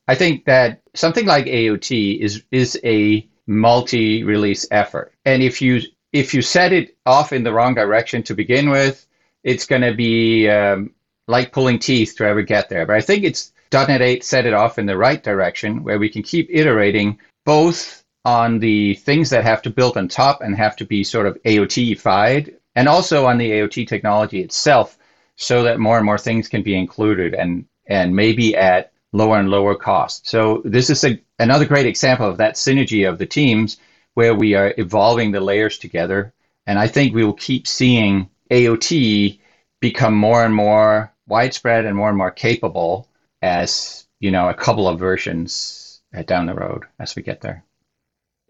I 0.06 0.14
think 0.14 0.44
that 0.44 0.82
something 0.94 1.26
like 1.26 1.46
AOT 1.46 2.20
is 2.20 2.42
is 2.50 2.78
a 2.84 3.26
multi-release 3.46 4.66
effort. 4.70 5.12
And 5.24 5.42
if 5.42 5.62
you 5.62 5.80
if 6.12 6.34
you 6.34 6.42
set 6.42 6.72
it 6.72 6.96
off 7.06 7.32
in 7.32 7.42
the 7.42 7.52
wrong 7.52 7.74
direction 7.74 8.22
to 8.24 8.34
begin 8.34 8.70
with, 8.70 9.06
it's 9.42 9.66
going 9.66 9.82
to 9.82 9.94
be 9.94 10.48
um, 10.48 10.90
like 11.26 11.52
pulling 11.52 11.78
teeth 11.78 12.14
to 12.16 12.24
ever 12.24 12.42
get 12.42 12.68
there. 12.68 12.86
But 12.86 12.96
I 12.96 13.00
think 13.00 13.24
it's 13.24 13.52
.NET 13.72 14.00
8 14.00 14.22
set 14.22 14.46
it 14.46 14.54
off 14.54 14.78
in 14.78 14.86
the 14.86 14.96
right 14.96 15.22
direction 15.22 15.82
where 15.82 15.98
we 15.98 16.08
can 16.08 16.22
keep 16.22 16.48
iterating 16.50 17.18
both 17.44 18.04
on 18.24 18.58
the 18.60 18.94
things 18.94 19.30
that 19.30 19.44
have 19.44 19.62
to 19.62 19.70
build 19.70 19.96
on 19.96 20.08
top 20.08 20.40
and 20.40 20.56
have 20.56 20.76
to 20.76 20.84
be 20.84 21.02
sort 21.02 21.26
of 21.26 21.36
AOT-ified 21.42 22.54
and 22.76 22.88
also 22.88 23.26
on 23.26 23.36
the 23.36 23.50
AOT 23.50 23.86
technology 23.86 24.40
itself 24.40 24.96
so 25.36 25.64
that 25.64 25.80
more 25.80 25.96
and 25.96 26.06
more 26.06 26.18
things 26.18 26.48
can 26.48 26.62
be 26.62 26.78
included 26.78 27.34
and, 27.34 27.66
and 27.86 28.14
maybe 28.14 28.56
at 28.56 28.92
lower 29.14 29.38
and 29.38 29.48
lower 29.48 29.76
cost. 29.76 30.28
So 30.28 30.60
this 30.64 30.90
is 30.90 31.04
a, 31.04 31.22
another 31.38 31.64
great 31.64 31.86
example 31.86 32.28
of 32.28 32.38
that 32.38 32.56
synergy 32.56 33.08
of 33.08 33.18
the 33.18 33.26
teams 33.26 33.78
where 34.14 34.34
we 34.34 34.54
are 34.54 34.74
evolving 34.76 35.30
the 35.30 35.40
layers 35.40 35.78
together. 35.78 36.34
And 36.66 36.78
I 36.78 36.88
think 36.88 37.14
we 37.14 37.24
will 37.24 37.34
keep 37.34 37.66
seeing 37.66 38.28
AOT 38.50 39.38
become 39.80 40.14
more 40.14 40.44
and 40.44 40.54
more 40.54 41.12
widespread 41.28 41.84
and 41.84 41.96
more 41.96 42.08
and 42.08 42.18
more 42.18 42.32
capable 42.32 43.08
as, 43.40 44.06
you 44.18 44.32
know, 44.32 44.48
a 44.48 44.54
couple 44.54 44.88
of 44.88 44.98
versions 44.98 46.02
down 46.26 46.46
the 46.46 46.54
road 46.54 46.84
as 46.98 47.14
we 47.14 47.22
get 47.22 47.40
there. 47.40 47.64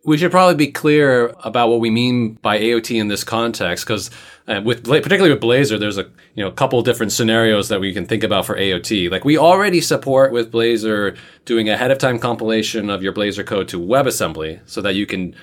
We 0.07 0.19
should 0.19 0.31
probably 0.31 0.55
be 0.55 0.71
clear 0.71 1.35
about 1.45 1.71
what 1.71 1.81
we 1.81 1.89
mean 1.89 2.35
by 2.35 2.59
AOT 2.59 3.01
in 3.01 3.09
this 3.09 3.25
context, 3.25 3.87
because 3.87 4.11
uh, 4.47 4.61
with 4.63 4.85
particularly 4.85 5.31
with 5.31 5.43
Blazor, 5.43 5.81
there's 5.81 5.97
a 5.97 6.05
you 6.35 6.45
know 6.45 6.49
a 6.49 6.53
couple 6.53 6.83
different 6.83 7.13
scenarios 7.13 7.69
that 7.71 7.81
we 7.81 7.93
can 7.95 8.05
think 8.05 8.23
about 8.23 8.45
for 8.45 8.57
AOT. 8.57 9.11
Like 9.11 9.25
we 9.25 9.39
already 9.39 9.81
support 9.81 10.33
with 10.33 10.53
Blazor 10.53 11.17
doing 11.47 11.71
ahead 11.71 11.91
of 11.91 11.99
time 11.99 12.19
compilation 12.19 12.91
of 12.91 13.03
your 13.03 13.15
Blazor 13.15 13.47
code 13.47 13.69
to 13.69 13.81
WebAssembly, 13.81 14.61
so 14.67 14.83
that 14.83 14.95
you 14.95 15.07
can 15.07 15.35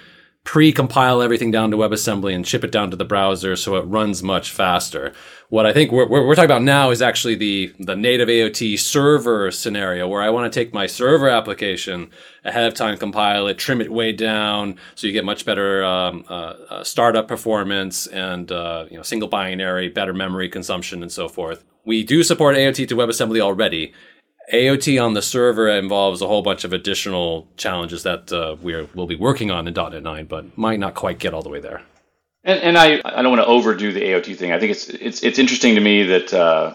pre-compile 0.44 1.22
everything 1.22 1.52
down 1.52 1.70
to 1.70 1.78
WebAssembly 1.78 2.34
and 2.34 2.48
ship 2.48 2.64
it 2.64 2.72
down 2.72 2.89
to 2.89 2.98
the 2.98 3.06
browser 3.06 3.56
so 3.56 3.76
it 3.76 3.82
runs 3.82 4.24
much 4.24 4.52
faster. 4.52 5.14
What 5.50 5.68
I 5.68 5.74
think 5.74 5.92
we're, 5.92 6.08
we're, 6.08 6.26
we're, 6.26 6.34
talking 6.34 6.50
about 6.50 6.64
now 6.64 6.89
is 6.89 7.02
actually 7.02 7.36
the, 7.36 7.74
the 7.78 7.96
native 7.96 8.28
AOT 8.28 8.80
server 8.80 9.52
scenario 9.52 10.08
where 10.08 10.22
I 10.22 10.32
want 10.32 10.52
to 10.52 10.60
take 10.60 10.74
my 10.74 10.88
server 10.88 11.30
application 11.30 12.10
ahead 12.44 12.66
of 12.66 12.74
time, 12.74 12.98
compile 12.98 13.48
it, 13.48 13.60
trim 13.60 13.82
it 13.82 13.92
way 13.92 14.14
down 14.14 14.78
so 14.96 15.06
you 15.06 15.14
get 15.14 15.26
much 15.26 15.46
better 15.46 15.86
um, 15.86 16.26
uh, 16.28 16.56
uh, 16.70 16.84
startup 16.84 17.28
performance 17.28 18.08
and 18.08 18.52
uh, 18.52 18.86
you 18.89 18.98
know 18.98 19.04
single 19.04 19.30
binary, 19.30 19.89
better 19.89 20.14
memory 20.14 20.50
consumption, 20.50 21.04
and 21.04 21.12
so 21.12 21.30
forth. 21.30 21.64
We 21.86 22.04
do 22.04 22.24
support 22.24 22.56
AOT 22.56 22.88
to 22.88 22.96
WebAssembly 22.96 23.42
already. 23.42 23.94
AOT 24.52 25.02
on 25.02 25.14
the 25.14 25.22
server 25.22 25.70
involves 25.70 26.22
a 26.22 26.28
whole 26.28 26.41
bunch 26.41 26.64
of 26.64 26.74
additional 26.74 27.47
challenges 27.56 28.04
that 28.04 28.32
uh, 28.34 28.58
we 28.62 28.76
will 28.93 29.08
be 29.08 29.16
working 29.16 29.49
on 29.49 29.68
in 29.68 29.74
.NET 29.74 30.04
9, 30.04 30.26
but 30.26 30.58
might 30.58 30.80
not 30.80 30.93
quite 30.93 31.20
get 31.20 31.34
all 31.34 31.41
the 31.41 31.49
way 31.49 31.62
there. 31.62 31.82
And, 32.43 32.60
and 32.60 32.78
I, 32.78 33.02
I 33.06 33.22
don't 33.22 33.32
want 33.32 33.41
to 33.41 33.45
overdo 33.45 33.93
the 33.93 34.02
AOT 34.02 34.36
thing. 34.36 34.52
I 34.52 34.60
think 34.60 34.72
it's 34.72 34.89
it's 34.89 35.24
it's 35.24 35.39
interesting 35.39 35.76
to 35.76 35.82
me 35.82 36.04
that 36.04 36.34
uh, 36.34 36.74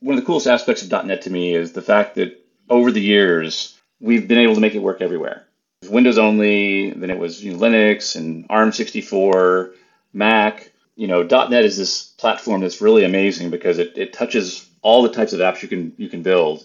one 0.00 0.16
of 0.16 0.20
the 0.20 0.26
coolest 0.26 0.46
aspects 0.46 0.82
of 0.82 1.06
.NET 1.06 1.22
to 1.22 1.30
me 1.30 1.54
is 1.54 1.72
the 1.72 1.82
fact 1.82 2.16
that 2.16 2.44
over 2.68 2.90
the 2.90 3.00
years 3.00 3.78
we've 4.00 4.28
been 4.28 4.38
able 4.38 4.54
to 4.54 4.60
make 4.60 4.74
it 4.74 4.80
work 4.80 5.00
everywhere. 5.00 5.46
Windows 5.88 6.18
only, 6.18 6.90
then 6.90 7.10
it 7.10 7.18
was 7.18 7.44
you 7.44 7.52
know, 7.52 7.58
Linux 7.58 8.16
and 8.16 8.48
ARM64, 8.48 9.72
Mac. 10.12 10.70
You 10.96 11.06
know, 11.06 11.22
.NET 11.22 11.64
is 11.64 11.76
this 11.76 12.02
platform 12.02 12.60
that's 12.60 12.80
really 12.80 13.04
amazing 13.04 13.50
because 13.50 13.78
it, 13.78 13.96
it 13.96 14.12
touches 14.12 14.68
all 14.82 15.02
the 15.02 15.08
types 15.08 15.32
of 15.32 15.40
apps 15.40 15.62
you 15.62 15.68
can 15.68 15.92
you 15.96 16.08
can 16.08 16.22
build 16.22 16.64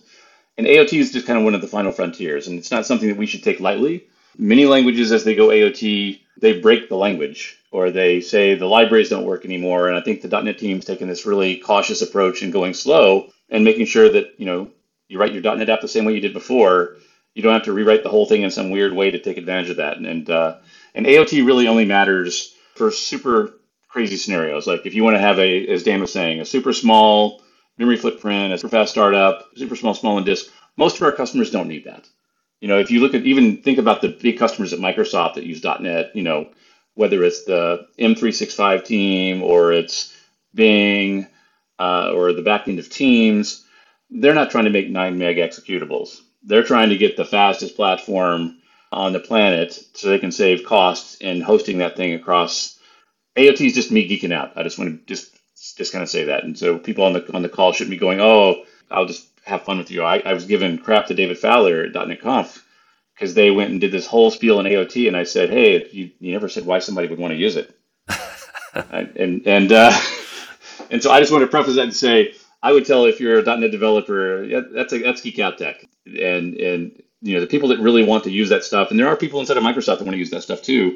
and 0.60 0.68
AOT 0.68 1.00
is 1.00 1.14
just 1.14 1.26
kind 1.26 1.40
of 1.40 1.46
one 1.46 1.56
of 1.56 1.62
the 1.62 1.68
final 1.68 1.94
frontiers, 1.94 2.48
and 2.48 2.60
it's 2.60 2.70
not 2.70 2.86
something 2.86 3.08
that 3.08 3.18
we 3.18 3.26
should 3.26 3.44
take 3.44 3.62
lightly. 3.62 4.08
Many 4.38 4.66
languages, 4.66 5.14
as 5.14 5.24
they 5.24 5.34
go 5.34 5.48
AOT, 5.48 6.20
they 6.38 6.60
break 6.60 6.90
the 6.90 6.98
language 6.98 7.58
or 7.72 7.92
they 7.92 8.20
say 8.20 8.56
the 8.56 8.66
libraries 8.66 9.08
don't 9.08 9.24
work 9.24 9.46
anymore. 9.46 9.88
And 9.88 9.96
I 9.96 10.02
think 10.02 10.22
the 10.22 10.42
.NET 10.42 10.58
team's 10.58 10.84
taking 10.84 11.08
this 11.08 11.26
really 11.26 11.56
cautious 11.56 12.02
approach 12.02 12.42
and 12.42 12.52
going 12.52 12.74
slow 12.74 13.30
and 13.50 13.64
making 13.64 13.86
sure 13.86 14.10
that 14.10 14.38
you 14.38 14.46
know 14.46 14.70
you 15.08 15.18
write 15.18 15.32
your 15.32 15.42
.NET 15.42 15.70
app 15.70 15.80
the 15.80 15.88
same 15.88 16.04
way 16.04 16.14
you 16.14 16.20
did 16.20 16.34
before. 16.34 16.98
You 17.36 17.42
don't 17.42 17.54
have 17.54 17.64
to 17.64 17.74
rewrite 17.74 18.04
the 18.04 18.10
whole 18.10 18.26
thing 18.26 18.42
in 18.42 18.52
some 18.52 18.70
weird 18.70 18.92
way 18.92 19.12
to 19.12 19.20
take 19.20 19.38
advantage 19.38 19.70
of 19.70 19.78
that. 19.78 19.96
And 19.96 20.06
and, 20.06 20.30
uh, 20.30 20.58
and 20.94 21.06
AOT 21.06 21.46
really 21.46 21.70
only 21.70 21.86
matters 21.86 22.54
for 22.76 22.92
super 22.92 23.54
crazy 23.88 24.18
scenarios. 24.18 24.68
Like 24.68 24.86
if 24.86 24.94
you 24.94 25.06
want 25.06 25.16
to 25.16 25.22
have 25.22 25.40
a, 25.40 25.68
as 25.68 25.84
Dan 25.84 26.02
was 26.02 26.12
saying, 26.12 26.42
a 26.42 26.46
super 26.46 26.74
small 26.74 27.42
memory 27.80 27.98
footprint, 27.98 28.54
a 28.54 28.58
super 28.58 28.70
fast 28.70 28.92
startup, 28.92 29.48
super 29.56 29.76
small, 29.76 29.96
small 29.96 30.18
and 30.18 30.26
disk. 30.26 30.52
Most 30.78 30.98
of 30.98 31.02
our 31.02 31.12
customers 31.12 31.50
don't 31.50 31.70
need 31.70 31.86
that. 31.86 32.08
You 32.60 32.68
know, 32.68 32.78
if 32.78 32.92
you 32.92 33.00
look 33.00 33.16
at 33.16 33.26
even 33.26 33.64
think 33.64 33.80
about 33.80 34.02
the 34.02 34.10
big 34.10 34.38
customers 34.38 34.74
at 34.74 34.80
Microsoft 34.80 35.36
that 35.36 35.46
use 35.46 35.64
.NET, 35.64 36.14
you 36.14 36.22
know, 36.22 36.50
whether 36.96 37.24
it's 37.24 37.46
the 37.46 37.88
M365 37.98 38.84
team 38.84 39.42
or 39.42 39.72
it's 39.72 40.14
Bing 40.54 41.26
uh, 41.80 42.12
or 42.14 42.34
the 42.34 42.42
back 42.42 42.68
end 42.68 42.80
of 42.80 42.90
Teams, 42.90 43.66
they're 44.10 44.34
not 44.34 44.52
trying 44.52 44.66
to 44.66 44.72
make 44.72 44.90
9 44.90 45.18
meg 45.18 45.38
executables. 45.38 46.20
They're 46.44 46.64
trying 46.64 46.90
to 46.90 46.98
get 46.98 47.16
the 47.16 47.26
fastest 47.26 47.78
platform 47.78 48.58
on 48.92 49.14
the 49.14 49.20
planet 49.20 49.80
so 49.94 50.10
they 50.10 50.20
can 50.20 50.32
save 50.32 50.66
costs 50.66 51.16
in 51.22 51.42
hosting 51.42 51.78
that 51.78 51.96
thing 51.96 52.14
across. 52.14 52.78
AOT 53.38 53.68
is 53.68 53.74
just 53.74 53.92
me 53.92 54.10
geeking 54.10 54.34
out. 54.34 54.58
I 54.58 54.64
just 54.64 54.78
want 54.78 55.00
to 55.00 55.06
just 55.06 55.39
just 55.78 55.94
kind 55.94 56.04
of 56.04 56.10
say 56.10 56.26
that. 56.26 56.44
And 56.46 56.58
so 56.58 56.80
people 56.80 57.06
on 57.06 57.14
the 57.14 57.34
on 57.34 57.44
the 57.44 57.50
call 57.50 57.74
shouldn't 57.74 57.92
be 57.92 57.98
going, 57.98 58.22
oh, 58.22 58.66
I'll 58.92 59.08
just 59.08 59.28
have 59.46 59.64
fun 59.64 59.80
with 59.80 59.92
you. 59.92 60.04
I, 60.04 60.20
I 60.20 60.34
was 60.34 60.46
giving 60.46 60.78
crap 60.80 61.08
to 61.08 61.16
David 61.16 61.40
Fowler 61.40 61.84
at 61.84 62.08
.NET 62.08 62.22
Conf 62.22 62.66
because 63.16 63.34
they 63.36 63.52
went 63.52 63.72
and 63.72 63.82
did 63.82 63.92
this 63.92 64.08
whole 64.08 64.32
spiel 64.32 64.60
in 64.60 64.68
AOT, 64.68 65.08
and 65.08 65.18
I 65.18 65.24
said, 65.24 65.50
hey, 65.50 65.88
you, 65.92 66.12
you 66.20 66.34
never 66.34 66.50
said 66.50 66.66
why 66.66 66.80
somebody 66.80 67.08
would 67.10 67.20
want 67.20 67.34
to 67.34 67.40
use 67.40 67.58
it. 67.58 67.76
and 68.92 69.48
and 69.48 69.72
uh, 69.74 69.94
and 70.92 71.04
so 71.04 71.12
I 71.12 71.20
just 71.20 71.32
want 71.32 71.44
to 71.44 71.48
preface 71.50 71.76
that 71.76 71.84
and 71.84 71.96
say 71.96 72.36
I 72.64 72.74
would 72.74 72.86
tell 72.86 73.06
if 73.06 73.20
you're 73.20 73.40
a 73.40 73.44
.NET 73.58 73.72
developer, 73.72 74.44
yeah, 74.44 74.62
that's 74.74 74.94
a, 74.94 75.00
that's 75.00 75.22
geek 75.22 75.40
out 75.40 75.58
tech, 75.58 75.86
and 76.06 76.56
and 76.56 77.04
you 77.22 77.36
know 77.36 77.42
the 77.42 77.48
people 77.48 77.70
that 77.70 77.80
really 77.80 78.04
want 78.06 78.26
to 78.26 78.32
use 78.32 78.50
that 78.50 78.64
stuff, 78.66 78.92
and 78.92 79.00
there 79.00 79.08
are 79.10 79.18
people 79.18 79.40
inside 79.42 79.58
of 79.58 79.64
Microsoft 79.64 80.00
that 80.00 80.06
want 80.06 80.14
to 80.14 80.20
use 80.20 80.32
that 80.32 80.44
stuff 80.44 80.62
too. 80.64 80.94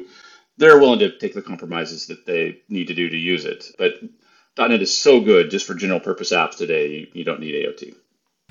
they're 0.58 0.80
willing 0.80 1.00
to 1.00 1.18
take 1.18 1.34
the 1.34 1.42
compromises 1.42 2.08
that 2.08 2.26
they 2.26 2.60
need 2.70 2.88
to 2.88 2.94
do 2.94 3.10
to 3.10 3.18
use 3.18 3.46
it. 3.46 3.66
But 3.78 3.94
.NET 4.58 4.82
is 4.82 4.96
so 4.96 5.20
good 5.20 5.50
just 5.50 5.66
for 5.66 5.74
general 5.74 6.00
purpose 6.00 6.32
apps 6.32 6.56
today. 6.56 6.88
You, 6.88 7.06
you 7.12 7.24
don't 7.24 7.40
need 7.40 7.54
AOT. 7.54 7.94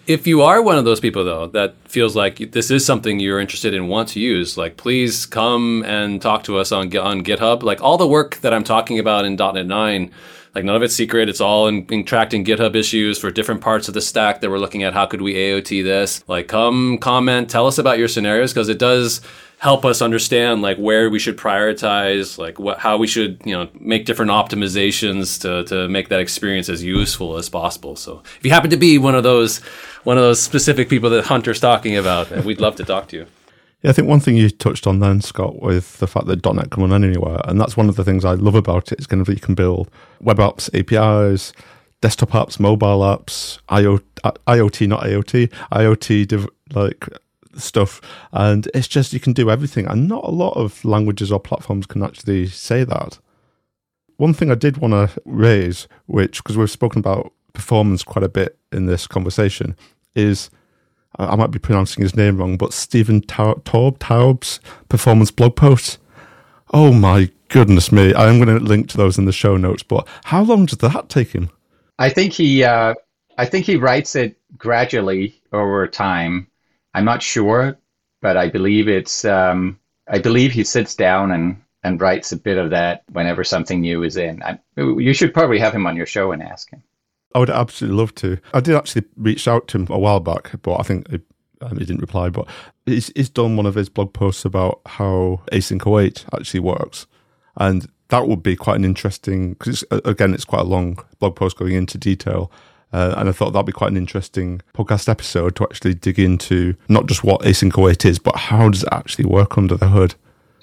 If 0.06 0.28
you 0.28 0.41
are 0.41 0.62
one 0.62 0.78
of 0.78 0.84
those 0.84 0.99
people 0.99 1.24
though 1.24 1.47
that 1.47 1.76
feels 1.86 2.14
like 2.14 2.51
this 2.51 2.70
is 2.70 2.86
something 2.86 3.20
you're 3.20 3.39
interested 3.39 3.74
in, 3.74 3.88
want 3.88 4.10
to 4.10 4.20
use, 4.20 4.58
like 4.58 4.76
please 4.76 5.26
come 5.26 5.84
and 5.86 6.22
talk 6.22 6.43
to 6.43 6.58
us 6.58 6.74
on 6.74 6.95
on 6.97 7.24
GitHub. 7.24 7.64
Like 7.64 7.82
all 7.82 7.97
the 7.97 8.08
work 8.08 8.36
that 8.41 8.54
I'm 8.54 8.66
talking 8.66 8.99
about 8.99 9.24
in 9.24 9.36
.NET 9.36 9.66
9 9.66 10.12
like 10.56 10.66
none 10.66 10.76
of 10.76 10.84
it's 10.84 10.93
secret. 10.93 11.30
It's 11.30 11.41
all 11.41 11.68
in, 11.68 11.86
in 11.89 12.04
tracked 12.04 12.34
in 12.34 12.43
GitHub 12.43 12.76
issues 12.76 13.18
for 13.18 13.32
different 13.32 13.62
parts 13.62 13.88
of 13.88 13.93
the 13.93 14.01
stack 14.01 14.41
that 14.41 14.49
we're 14.49 14.60
looking 14.60 14.84
at. 14.84 14.93
How 14.93 15.06
could 15.06 15.22
we 15.22 15.34
AOT 15.34 15.84
this? 15.84 16.24
Like 16.28 16.47
come 16.47 16.97
comment, 16.99 17.49
tell 17.49 17.66
us 17.66 17.78
about 17.78 17.97
your 17.97 18.08
scenarios 18.08 18.54
because 18.54 18.70
it 18.70 18.78
does 18.80 19.22
help 19.64 19.86
us 19.86 20.01
understand 20.01 20.61
like 20.61 20.76
where 20.76 21.09
we 21.09 21.18
should 21.18 21.38
prioritize, 21.38 22.38
like 22.38 22.59
what 22.59 22.80
how 22.80 22.97
we 22.97 23.07
should 23.07 23.41
you 23.45 23.53
know 23.53 23.70
make 23.80 24.05
different 24.05 24.30
optimizations 24.30 25.39
to 25.39 25.64
to 25.64 25.88
make 25.88 26.09
that 26.09 26.20
experience 26.20 26.68
as 26.68 26.84
useful 26.84 27.38
as 27.38 27.47
possible. 27.47 27.95
So 27.95 28.22
if 28.38 28.41
you 28.43 28.51
happen 28.51 28.70
to 28.72 28.78
be 28.78 28.97
one 28.97 29.16
of 29.16 29.24
those 29.24 29.59
one 30.03 30.18
of 30.18 30.24
those 30.24 30.41
specific 30.41 30.89
people 30.89 31.09
that 31.11 31.24
Hunter's 31.24 31.61
talking 31.61 31.95
about, 31.95 32.30
we'd 32.43 32.59
love 32.59 32.76
to 32.76 32.84
talk 32.84 33.07
to 33.09 33.18
you. 33.18 33.26
Yeah, 33.82 33.91
I 33.91 33.93
think 33.93 34.09
one 34.09 34.20
thing 34.20 34.36
you 34.36 34.49
touched 34.49 34.86
on 34.86 34.99
then, 34.99 35.22
Scott, 35.22 35.61
with 35.61 35.97
the 35.99 36.07
fact 36.07 36.28
that 36.28 36.45
.NET 36.45 36.72
can 36.72 36.84
run 36.84 37.03
anywhere, 37.03 37.39
and 37.45 37.59
that's 37.59 37.78
one 37.78 37.88
of 37.88 37.95
the 37.95 38.03
things 38.03 38.26
I 38.26 38.34
love 38.34 38.55
about 38.55 38.91
it. 38.91 38.93
it. 38.93 38.99
Is 38.99 39.07
kind 39.07 39.22
of 39.22 39.30
you 39.30 39.39
can 39.39 39.55
build 39.55 39.89
web 40.20 40.39
apps, 40.39 40.70
APIs, 40.78 41.53
desktop 42.01 42.32
apps, 42.32 42.59
mobile 42.59 42.99
apps, 42.99 43.59
IoT, 43.70 44.03
IoT 44.24 44.88
not 44.88 45.03
AOT, 45.03 45.49
IoT 45.72 46.47
like 46.74 47.07
stuff, 47.56 48.01
and 48.32 48.68
it's 48.74 48.88
just 48.88 49.14
you 49.14 49.20
can 49.20 49.34
do 49.34 49.49
everything, 49.49 49.86
and 49.88 50.08
not 50.08 50.24
a 50.24 50.32
lot 50.32 50.56
of 50.58 50.84
languages 50.86 51.32
or 51.32 51.39
platforms 51.39 51.86
can 51.86 52.04
actually 52.04 52.47
say 52.47 52.84
that. 52.84 53.20
One 54.18 54.34
thing 54.34 54.51
I 54.51 54.56
did 54.56 54.78
want 54.78 54.93
to 54.93 55.22
raise, 55.26 55.88
which 56.06 56.43
because 56.43 56.58
we've 56.58 56.70
spoken 56.70 56.99
about 56.99 57.34
performance 57.54 58.04
quite 58.04 58.24
a 58.24 58.30
bit 58.30 58.58
in 58.72 58.86
this 58.86 59.08
conversation, 59.08 59.76
is 60.16 60.49
I 61.18 61.36
might 61.36 61.51
be 61.51 61.60
pronouncing 61.60 62.01
his 62.01 62.16
name 62.16 62.38
wrong, 62.38 62.58
but 62.58 62.74
Stephen 62.74 63.22
Toub, 63.22 63.64
Toub's 63.99 64.60
performance 64.89 65.32
blog 65.32 65.56
post. 65.56 65.99
Oh 66.74 66.91
my 66.91 67.30
goodness 67.49 67.91
me! 67.91 68.14
I 68.14 68.30
am 68.30 68.43
going 68.43 68.58
to 68.58 68.64
link 68.64 68.89
to 68.89 68.97
those 68.97 69.18
in 69.18 69.26
the 69.26 69.32
show 69.32 69.58
notes. 69.58 69.84
But 69.84 70.08
how 70.24 70.41
long 70.41 70.66
does 70.66 70.80
that 70.80 71.10
take 71.10 71.30
him? 71.32 71.51
I 71.99 72.10
think 72.10 72.34
he, 72.34 72.64
uh, 72.64 72.95
I 73.38 73.45
think 73.45 73.66
he 73.66 73.76
writes 73.76 74.16
it 74.16 74.38
gradually 74.58 75.39
over 75.51 75.88
time. 75.88 76.47
I'm 76.94 77.06
not 77.06 77.24
sure, 77.24 77.78
but 78.22 78.38
I 78.38 78.50
believe 78.50 78.88
it's. 78.88 79.26
Um, 79.26 79.80
I 80.08 80.20
believe 80.20 80.52
he 80.52 80.64
sits 80.64 80.96
down 80.96 81.32
and 81.32 81.62
and 81.84 82.00
writes 82.00 82.32
a 82.32 82.38
bit 82.38 82.58
of 82.58 82.70
that 82.70 83.04
whenever 83.12 83.44
something 83.44 83.82
new 83.82 84.04
is 84.04 84.16
in. 84.18 84.41
I, 84.44 84.60
you 84.78 85.14
should 85.14 85.34
probably 85.34 85.60
have 85.60 85.74
him 85.74 85.86
on 85.86 85.96
your 85.96 86.06
show 86.06 86.32
and 86.32 86.41
ask 86.41 86.70
him. 86.72 86.82
I 87.36 87.39
would 87.39 87.50
absolutely 87.50 87.98
love 87.98 88.16
to. 88.16 88.38
I 88.54 88.62
did 88.62 88.76
actually 88.76 89.06
reach 89.18 89.48
out 89.48 89.68
to 89.70 89.80
him 89.80 89.88
a 89.89 90.00
while 90.00 90.20
back, 90.20 90.52
but 90.62 90.80
I 90.80 90.84
think 90.84 91.08
um, 91.62 91.78
he 91.78 91.86
didn't 91.86 92.02
reply. 92.02 92.30
But 92.30 92.48
he's, 92.86 93.12
he's 93.16 93.30
done 93.30 93.56
one 93.58 93.66
of 93.66 93.76
his 93.76 93.89
blog 93.89 94.14
posts 94.14 94.46
about 94.46 94.82
how 94.86 95.41
async 95.52 95.84
await 95.86 96.26
actually 96.34 96.60
works, 96.62 97.08
and 97.58 97.88
that 98.10 98.28
would 98.28 98.44
be 98.44 98.56
quite 98.56 98.76
an 98.76 98.86
interesting. 98.86 99.54
Because 99.54 99.84
again, 99.91 100.34
it's 100.34 100.46
quite 100.46 100.62
a 100.62 100.66
long 100.66 101.00
blog 101.20 101.36
post 101.36 101.58
going 101.58 101.74
into 101.74 101.98
detail. 101.98 102.52
Uh, 102.94 103.16
and 103.18 103.28
I 103.28 103.32
thought 103.32 103.52
that'd 103.52 103.66
be 103.66 103.72
quite 103.72 103.91
an 103.91 103.98
interesting 103.98 104.62
podcast 104.74 105.10
episode 105.10 105.56
to 105.58 105.64
actually 105.64 105.96
dig 105.96 106.20
into 106.20 106.76
not 106.88 107.08
just 107.08 107.24
what 107.24 107.41
async 107.41 107.76
await 107.76 108.06
is, 108.06 108.20
but 108.20 108.36
how 108.36 108.70
does 108.70 108.84
it 108.84 108.89
actually 108.91 109.26
work 109.26 109.58
under 109.58 109.76
the 109.76 109.89
hood. 109.89 110.16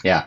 Yeah, 0.05 0.26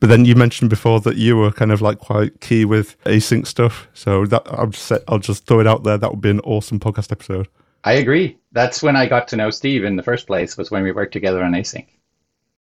but 0.00 0.08
then 0.08 0.24
you 0.24 0.34
mentioned 0.34 0.70
before 0.70 0.98
that 1.00 1.16
you 1.16 1.36
were 1.36 1.52
kind 1.52 1.70
of 1.70 1.82
like 1.82 1.98
quite 1.98 2.40
key 2.40 2.64
with 2.64 2.98
async 3.04 3.46
stuff. 3.46 3.86
So 3.92 4.24
that 4.26 4.42
I'll 4.50 4.68
just 4.68 4.92
I'll 5.06 5.18
just 5.18 5.46
throw 5.46 5.60
it 5.60 5.66
out 5.66 5.84
there. 5.84 5.98
That 5.98 6.10
would 6.10 6.22
be 6.22 6.30
an 6.30 6.40
awesome 6.40 6.80
podcast 6.80 7.12
episode. 7.12 7.48
I 7.84 7.92
agree. 7.92 8.38
That's 8.52 8.82
when 8.82 8.96
I 8.96 9.06
got 9.06 9.28
to 9.28 9.36
know 9.36 9.50
Steve 9.50 9.84
in 9.84 9.96
the 9.96 10.02
first 10.02 10.26
place. 10.26 10.56
Was 10.56 10.70
when 10.70 10.82
we 10.82 10.92
worked 10.92 11.12
together 11.12 11.44
on 11.44 11.52
async. 11.52 11.86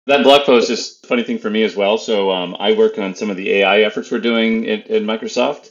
That 0.05 0.23
blog 0.23 0.45
post 0.45 0.69
is 0.69 0.99
a 1.03 1.07
funny 1.07 1.23
thing 1.23 1.37
for 1.37 1.49
me 1.49 1.63
as 1.63 1.75
well. 1.75 1.97
So 1.97 2.31
um, 2.31 2.57
I 2.59 2.73
work 2.73 2.97
on 2.97 3.15
some 3.15 3.29
of 3.29 3.37
the 3.37 3.51
AI 3.51 3.81
efforts 3.81 4.11
we're 4.11 4.19
doing 4.19 4.67
at, 4.67 4.89
at 4.89 5.03
Microsoft, 5.03 5.69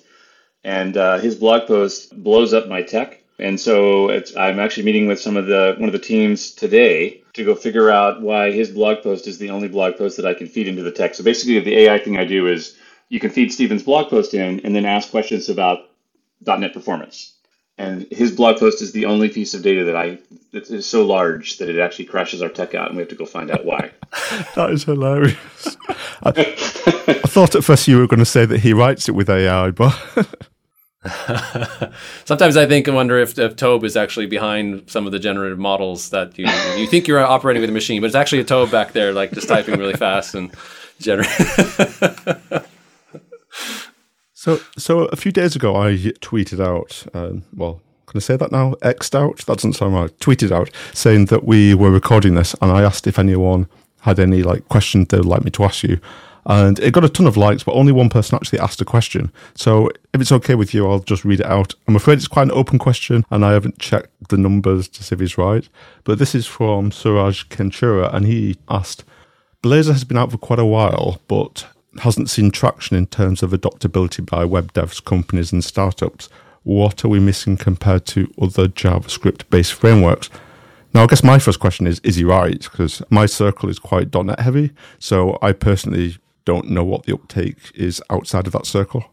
and 0.64 0.96
uh, 0.96 1.18
his 1.18 1.34
blog 1.34 1.66
post 1.66 2.22
blows 2.22 2.52
up 2.52 2.68
my 2.68 2.82
tech. 2.82 3.22
And 3.38 3.58
so 3.58 4.10
I'm 4.36 4.58
actually 4.58 4.82
meeting 4.82 5.06
with 5.06 5.20
some 5.20 5.36
of 5.36 5.46
the 5.46 5.76
one 5.78 5.88
of 5.88 5.92
the 5.92 5.98
teams 6.00 6.50
today 6.50 7.22
to 7.34 7.44
go 7.44 7.54
figure 7.54 7.88
out 7.88 8.20
why 8.20 8.50
his 8.50 8.70
blog 8.70 9.02
post 9.02 9.28
is 9.28 9.38
the 9.38 9.50
only 9.50 9.68
blog 9.68 9.96
post 9.96 10.16
that 10.16 10.26
I 10.26 10.34
can 10.34 10.48
feed 10.48 10.66
into 10.66 10.82
the 10.82 10.90
tech. 10.90 11.14
So 11.14 11.22
basically, 11.22 11.60
the 11.60 11.78
AI 11.78 11.98
thing 11.98 12.16
I 12.16 12.24
do 12.24 12.48
is 12.48 12.76
you 13.08 13.20
can 13.20 13.30
feed 13.30 13.52
Stephen's 13.52 13.84
blog 13.84 14.10
post 14.10 14.34
in 14.34 14.60
and 14.60 14.74
then 14.74 14.84
ask 14.84 15.10
questions 15.10 15.48
about 15.48 15.90
.NET 16.44 16.74
performance. 16.74 17.37
And 17.78 18.06
his 18.10 18.32
blog 18.32 18.58
post 18.58 18.82
is 18.82 18.92
the 18.92 19.06
only 19.06 19.28
piece 19.28 19.54
of 19.54 19.62
data 19.62 19.84
that 19.84 19.96
I 19.96 20.18
that 20.52 20.68
is 20.70 20.86
so 20.86 21.06
large 21.06 21.58
that 21.58 21.68
it 21.68 21.78
actually 21.78 22.06
crashes 22.06 22.42
our 22.42 22.48
tech 22.48 22.74
out, 22.74 22.88
and 22.88 22.96
we 22.96 23.02
have 23.02 23.10
to 23.10 23.14
go 23.14 23.24
find 23.24 23.50
out 23.50 23.64
why. 23.64 23.92
that 24.56 24.70
is 24.70 24.84
hilarious. 24.84 25.76
I, 26.22 26.30
I 27.06 27.28
thought 27.28 27.54
at 27.54 27.64
first 27.64 27.86
you 27.86 27.98
were 27.98 28.06
going 28.06 28.18
to 28.18 28.24
say 28.26 28.46
that 28.46 28.60
he 28.60 28.72
writes 28.72 29.08
it 29.08 29.12
with 29.12 29.30
AI, 29.30 29.70
but 29.70 29.94
Sometimes 32.24 32.56
I 32.56 32.66
think 32.66 32.88
I 32.88 32.90
wonder 32.92 33.18
if, 33.18 33.38
if 33.38 33.54
Toub 33.56 33.84
is 33.84 33.96
actually 33.96 34.26
behind 34.26 34.90
some 34.90 35.06
of 35.06 35.12
the 35.12 35.18
generative 35.18 35.58
models 35.58 36.10
that 36.10 36.36
you 36.36 36.46
you 36.76 36.86
think 36.86 37.06
you're 37.06 37.20
operating 37.20 37.60
with 37.60 37.70
a 37.70 37.72
machine, 37.72 38.00
but 38.00 38.06
it's 38.08 38.16
actually 38.16 38.40
a 38.40 38.44
Toub 38.44 38.70
back 38.70 38.92
there, 38.92 39.12
like 39.12 39.32
just 39.32 39.48
typing 39.48 39.78
really 39.78 39.94
fast 39.94 40.34
and 40.34 40.52
generate. 40.98 41.28
so, 44.38 44.60
so 44.76 45.04
a 45.06 45.16
few 45.16 45.32
days 45.32 45.56
ago, 45.56 45.76
I 45.76 45.94
tweeted 46.20 46.60
out. 46.60 47.04
Um, 47.14 47.44
well, 47.54 47.80
can 48.06 48.18
I 48.18 48.20
say 48.20 48.36
that 48.36 48.52
now? 48.52 48.74
Xed 48.82 49.14
out. 49.14 49.38
That 49.38 49.56
doesn't 49.56 49.74
sound 49.74 49.94
right. 49.94 50.18
Tweeted 50.18 50.52
out 50.52 50.70
saying 50.94 51.26
that 51.26 51.44
we 51.44 51.74
were 51.74 51.90
recording 51.90 52.34
this, 52.34 52.54
and 52.62 52.70
I 52.70 52.82
asked 52.82 53.06
if 53.06 53.18
anyone 53.18 53.68
had 54.02 54.18
any 54.18 54.42
like 54.42 54.68
questions 54.68 55.08
they'd 55.08 55.24
like 55.24 55.44
me 55.44 55.50
to 55.50 55.64
ask 55.64 55.82
you 55.82 56.00
and 56.48 56.78
it 56.78 56.92
got 56.92 57.04
a 57.04 57.08
ton 57.10 57.26
of 57.26 57.36
likes, 57.36 57.62
but 57.62 57.74
only 57.74 57.92
one 57.92 58.08
person 58.08 58.34
actually 58.34 58.58
asked 58.58 58.80
a 58.80 58.84
question. 58.84 59.30
So 59.54 59.90
if 60.14 60.20
it's 60.20 60.32
okay 60.32 60.54
with 60.54 60.72
you, 60.72 60.88
I'll 60.88 61.00
just 61.00 61.24
read 61.24 61.40
it 61.40 61.46
out. 61.46 61.74
I'm 61.86 61.94
afraid 61.94 62.16
it's 62.18 62.26
quite 62.26 62.44
an 62.44 62.52
open 62.52 62.78
question, 62.78 63.24
and 63.30 63.44
I 63.44 63.52
haven't 63.52 63.78
checked 63.78 64.30
the 64.30 64.38
numbers 64.38 64.88
to 64.88 65.04
see 65.04 65.14
if 65.14 65.20
he's 65.20 65.36
right. 65.36 65.68
But 66.04 66.18
this 66.18 66.34
is 66.34 66.46
from 66.46 66.90
Suraj 66.90 67.44
Kenchura, 67.48 68.12
and 68.14 68.26
he 68.26 68.56
asked 68.68 69.04
Blazor 69.62 69.92
has 69.92 70.04
been 70.04 70.16
out 70.16 70.30
for 70.30 70.38
quite 70.38 70.58
a 70.58 70.64
while, 70.64 71.20
but 71.28 71.66
hasn't 72.00 72.30
seen 72.30 72.50
traction 72.50 72.96
in 72.96 73.06
terms 73.06 73.42
of 73.42 73.50
adoptability 73.50 74.24
by 74.24 74.44
web 74.44 74.72
devs, 74.72 75.04
companies, 75.04 75.52
and 75.52 75.64
startups. 75.64 76.28
What 76.62 77.04
are 77.04 77.08
we 77.08 77.18
missing 77.18 77.56
compared 77.56 78.06
to 78.06 78.32
other 78.40 78.68
JavaScript 78.68 79.48
based 79.50 79.74
frameworks? 79.74 80.28
Now, 80.94 81.04
I 81.04 81.06
guess 81.06 81.22
my 81.22 81.38
first 81.38 81.60
question 81.60 81.86
is, 81.86 82.00
is 82.00 82.16
he 82.16 82.24
right? 82.24 82.60
Because 82.60 83.02
my 83.10 83.26
circle 83.26 83.68
is 83.68 83.78
quite 83.78 84.14
.NET 84.14 84.40
heavy. 84.40 84.72
So 84.98 85.38
I 85.42 85.52
personally 85.52 86.16
don't 86.44 86.70
know 86.70 86.84
what 86.84 87.04
the 87.04 87.14
uptake 87.14 87.58
is 87.74 88.02
outside 88.10 88.46
of 88.46 88.52
that 88.54 88.66
circle. 88.66 89.04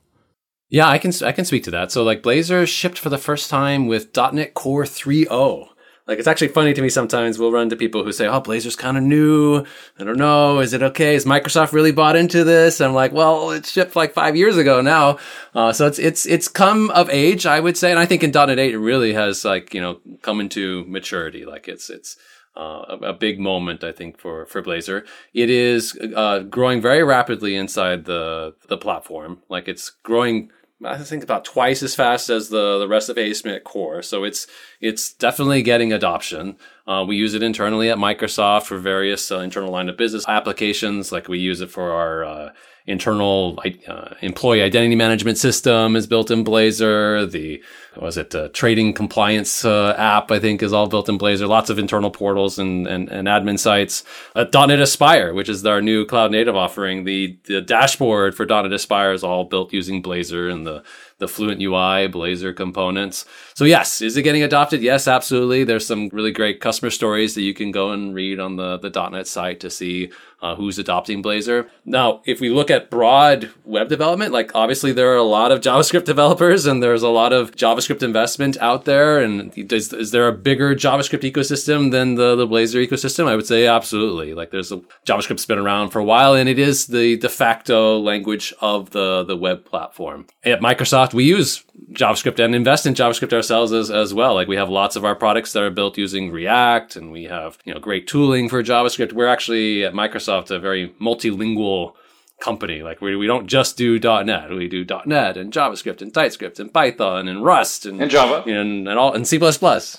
Yeah, 0.69 0.88
I 0.88 0.97
can 0.97 1.11
I 1.23 1.32
can 1.32 1.45
speak 1.45 1.63
to 1.65 1.71
that. 1.71 1.91
So 1.91 2.03
like 2.03 2.23
Blazor 2.23 2.67
shipped 2.67 2.97
for 2.97 3.09
the 3.09 3.17
first 3.17 3.49
time 3.49 3.88
with 3.88 4.15
.NET 4.15 4.53
Core 4.53 4.84
3.0. 4.84 5.69
Like 6.08 6.20
it's 6.20 6.28
actually 6.28 6.49
funny 6.49 6.74
to 6.74 6.82
me 6.82 6.89
sometimes 6.89 7.39
we'll 7.39 7.51
run 7.51 7.70
to 7.70 7.76
people 7.76 8.03
who 8.03 8.12
say, 8.12 8.28
"Oh, 8.28 8.39
Blazor's 8.39 8.76
kind 8.76 8.97
of 8.97 9.03
new. 9.03 9.66
I 9.99 10.03
don't 10.03 10.18
know. 10.18 10.60
Is 10.60 10.74
it 10.74 10.84
okay? 10.84 11.16
Is 11.16 11.26
Microsoft 11.26 11.72
really 11.72 11.91
bought 11.91 12.16
into 12.16 12.43
this?" 12.43 12.80
I'm 12.80 12.93
like, 12.93 13.12
"Well, 13.12 13.51
it 13.51 13.66
shipped 13.66 13.95
like 13.95 14.14
five 14.14 14.36
years 14.36 14.56
ago 14.58 14.82
now, 14.82 15.18
uh, 15.56 15.74
so 15.74 15.88
it's 15.88 15.97
it's 15.97 16.26
it's 16.26 16.47
come 16.47 16.91
of 16.91 17.10
age, 17.10 17.45
I 17.45 17.60
would 17.60 17.78
say, 17.78 17.89
and 17.89 17.99
I 17.99 18.06
think 18.06 18.24
in 18.24 18.32
.NET 18.32 18.60
8 18.60 18.74
it 18.74 18.78
really 18.78 19.14
has 19.14 19.43
like 19.43 19.74
you 19.74 19.82
know 19.82 19.99
come 20.22 20.39
into 20.39 20.86
maturity. 20.88 21.43
Like 21.43 21.68
it's 21.68 21.89
it's 21.89 22.18
uh, 22.58 22.86
a, 23.01 23.08
a, 23.08 23.14
big 23.14 23.39
moment, 23.39 23.84
I 23.84 23.91
think, 23.91 24.18
for 24.18 24.45
for 24.45 24.64
Blazor. 24.64 25.06
It 25.34 25.49
is 25.49 25.97
uh, 26.16 26.39
growing 26.39 26.82
very 26.82 27.03
rapidly 27.03 27.56
inside 27.56 28.06
the 28.06 28.56
the 28.70 28.78
platform. 28.78 29.41
Like 29.49 29.68
it's 29.68 29.89
growing, 29.89 30.51
I 30.84 30.97
think, 30.97 31.23
about 31.23 31.45
twice 31.45 31.82
as 31.82 31.95
fast 31.95 32.30
as 32.30 32.49
the 32.49 32.80
the 32.80 32.88
rest 32.88 33.07
of 33.07 33.17
ASP.NET 33.17 33.63
Core. 33.63 34.01
So 34.01 34.26
it's 34.26 34.45
it's 34.82 35.13
definitely 35.13 35.63
getting 35.63 35.93
adoption. 35.93 36.57
Uh, 36.86 37.05
we 37.07 37.15
use 37.15 37.34
it 37.34 37.41
internally 37.41 37.89
at 37.89 37.97
Microsoft 37.97 38.63
for 38.63 38.78
various 38.78 39.32
uh, 39.32 39.39
internal 39.39 39.71
line 39.71 39.88
of 39.88 39.95
business 39.95 40.26
applications. 40.28 41.11
Like 41.11 41.30
we 41.30 41.39
use 41.39 41.61
it 41.61 41.71
for 41.71 41.91
our 41.91 42.26
uh, 42.26 42.49
internal 42.86 43.57
uh, 43.88 44.15
employee 44.21 44.61
identity 44.61 44.95
management 44.95 45.38
system 45.38 45.95
is 45.95 46.07
built 46.07 46.30
in 46.30 46.43
Blazor. 46.43 47.32
The 47.32 47.63
was 47.98 48.18
it 48.18 48.34
a 48.34 48.50
trading 48.50 48.93
compliance 48.93 49.66
uh, 49.66 49.96
app 49.98 50.32
I 50.32 50.39
think 50.39 50.62
is 50.62 50.74
all 50.74 50.88
built 50.88 51.10
in 51.10 51.18
Blazor. 51.18 51.48
Lots 51.48 51.70
of 51.70 51.80
internal 51.80 52.12
portals 52.12 52.60
and 52.60 52.88
and, 52.88 53.10
and 53.10 53.28
admin 53.28 53.60
sites. 53.60 54.04
Uh, 54.36 54.46
.NET 54.54 54.80
Aspire, 54.80 55.34
which 55.34 55.50
is 55.50 55.66
our 55.66 55.82
new 55.82 56.06
cloud 56.06 56.32
native 56.32 56.56
offering, 56.56 57.04
the 57.04 57.38
the 57.46 57.62
dashboard 57.62 58.36
for 58.36 58.46
.NET 58.46 58.72
Aspire 58.72 59.14
is 59.14 59.24
all 59.24 59.46
built 59.46 59.74
using 59.74 60.02
Blazor, 60.04 60.52
and 60.52 60.66
the 60.66 60.84
the 61.18 61.28
Fluent 61.28 61.62
UI 61.62 62.10
Blazor 62.10 62.56
components. 62.56 63.26
So 63.54 63.64
yes, 63.64 64.02
is 64.02 64.18
it 64.18 64.24
getting 64.24 64.43
adopted? 64.43 64.82
Yes, 64.82 65.08
absolutely. 65.08 65.64
There's 65.64 65.88
some 65.88 66.10
really 66.12 66.32
great 66.32 66.60
customer 66.60 66.89
stories 66.89 67.36
that 67.36 67.41
you 67.41 67.54
can 67.54 67.72
go 67.72 67.91
and 67.91 68.14
read 68.14 68.39
on 68.39 68.58
the, 68.58 68.78
the 68.78 69.10
.NET 69.10 69.28
site 69.28 69.62
to 69.62 69.70
see 69.70 70.12
uh, 70.46 70.56
who's 70.56 70.78
adopting 70.78 71.24
Blazor. 71.24 71.68
Now, 71.86 72.22
if 72.26 72.39
we 72.39 72.50
look 72.50 72.70
at 72.70 72.91
broad 72.91 73.50
web 73.64 73.89
development, 73.89 74.32
like 74.32 74.54
obviously 74.54 74.91
there 74.91 75.12
are 75.12 75.16
a 75.18 75.24
lot 75.24 75.52
of 75.52 75.60
JavaScript 75.68 76.06
developers 76.06 76.68
and 76.68 76.84
there's 76.84 77.02
a 77.02 77.10
lot 77.10 77.34
of 77.34 77.52
JavaScript 77.52 78.04
investment 78.04 78.56
out 78.62 78.86
there. 78.86 79.20
And 79.20 79.52
is, 79.58 79.91
is 79.91 80.12
there 80.12 80.28
a 80.28 80.34
bigger 80.34 80.76
JavaScript 80.76 81.30
ecosystem 81.30 81.91
than 81.91 82.14
the, 82.14 82.36
the 82.36 82.48
Blazor 82.48 82.86
ecosystem? 82.86 83.28
I 83.28 83.36
would 83.36 83.48
say 83.48 83.66
absolutely. 83.66 84.36
Like 84.36 84.52
there's 84.52 84.72
a 84.72 84.78
JavaScript's 85.08 85.48
been 85.48 85.58
around 85.58 85.89
for 85.89 86.00
a 86.00 86.04
while 86.04 86.36
and 86.36 86.48
it 86.48 86.60
is 86.60 86.88
the 86.88 87.18
de 87.18 87.30
facto 87.30 87.98
language 87.98 88.54
of 88.62 88.91
the, 88.91 89.24
the 89.24 89.36
web 89.36 89.66
platform. 89.66 90.28
At 90.43 90.60
Microsoft, 90.60 91.16
we 91.16 91.24
use 91.24 91.64
JavaScript 91.93 92.43
and 92.43 92.54
invest 92.54 92.86
in 92.86 92.93
JavaScript 92.93 93.34
ourselves 93.34 93.72
as, 93.72 93.89
as 93.89 94.14
well. 94.14 94.36
Like 94.36 94.48
we 94.48 94.58
have 94.58 94.70
lots 94.70 94.96
of 94.96 95.04
our 95.06 95.16
products 95.16 95.54
that 95.54 95.64
are 95.64 95.72
built 95.72 95.98
using 95.98 96.32
React 96.32 96.98
and 96.98 97.12
we 97.12 97.24
have, 97.24 97.58
you 97.66 97.74
know, 97.74 97.80
great 97.80 98.06
tooling 98.06 98.48
for 98.48 98.62
JavaScript. 98.62 99.14
We're 99.14 99.28
actually 99.28 99.84
at 99.84 99.93
Microsoft 99.93 100.34
a 100.38 100.59
very 100.59 100.93
multilingual 101.01 101.93
company. 102.39 102.83
Like 102.83 103.01
we, 103.01 103.15
we 103.15 103.27
don't 103.27 103.47
just 103.47 103.77
do 103.77 103.99
.NET. 103.99 104.49
We 104.49 104.67
do 104.67 104.86
.NET 105.05 105.38
and 105.38 105.51
JavaScript 105.51 106.01
and 106.01 106.13
TypeScript 106.13 106.59
and 106.59 106.73
Python 106.73 107.27
and 107.27 107.43
Rust 107.43 107.86
and, 107.86 108.01
and 108.01 108.11
Java 108.11 108.43
and, 108.49 108.88
and 108.88 108.99
all 108.99 109.13
and 109.13 109.27
C++ 109.27 109.39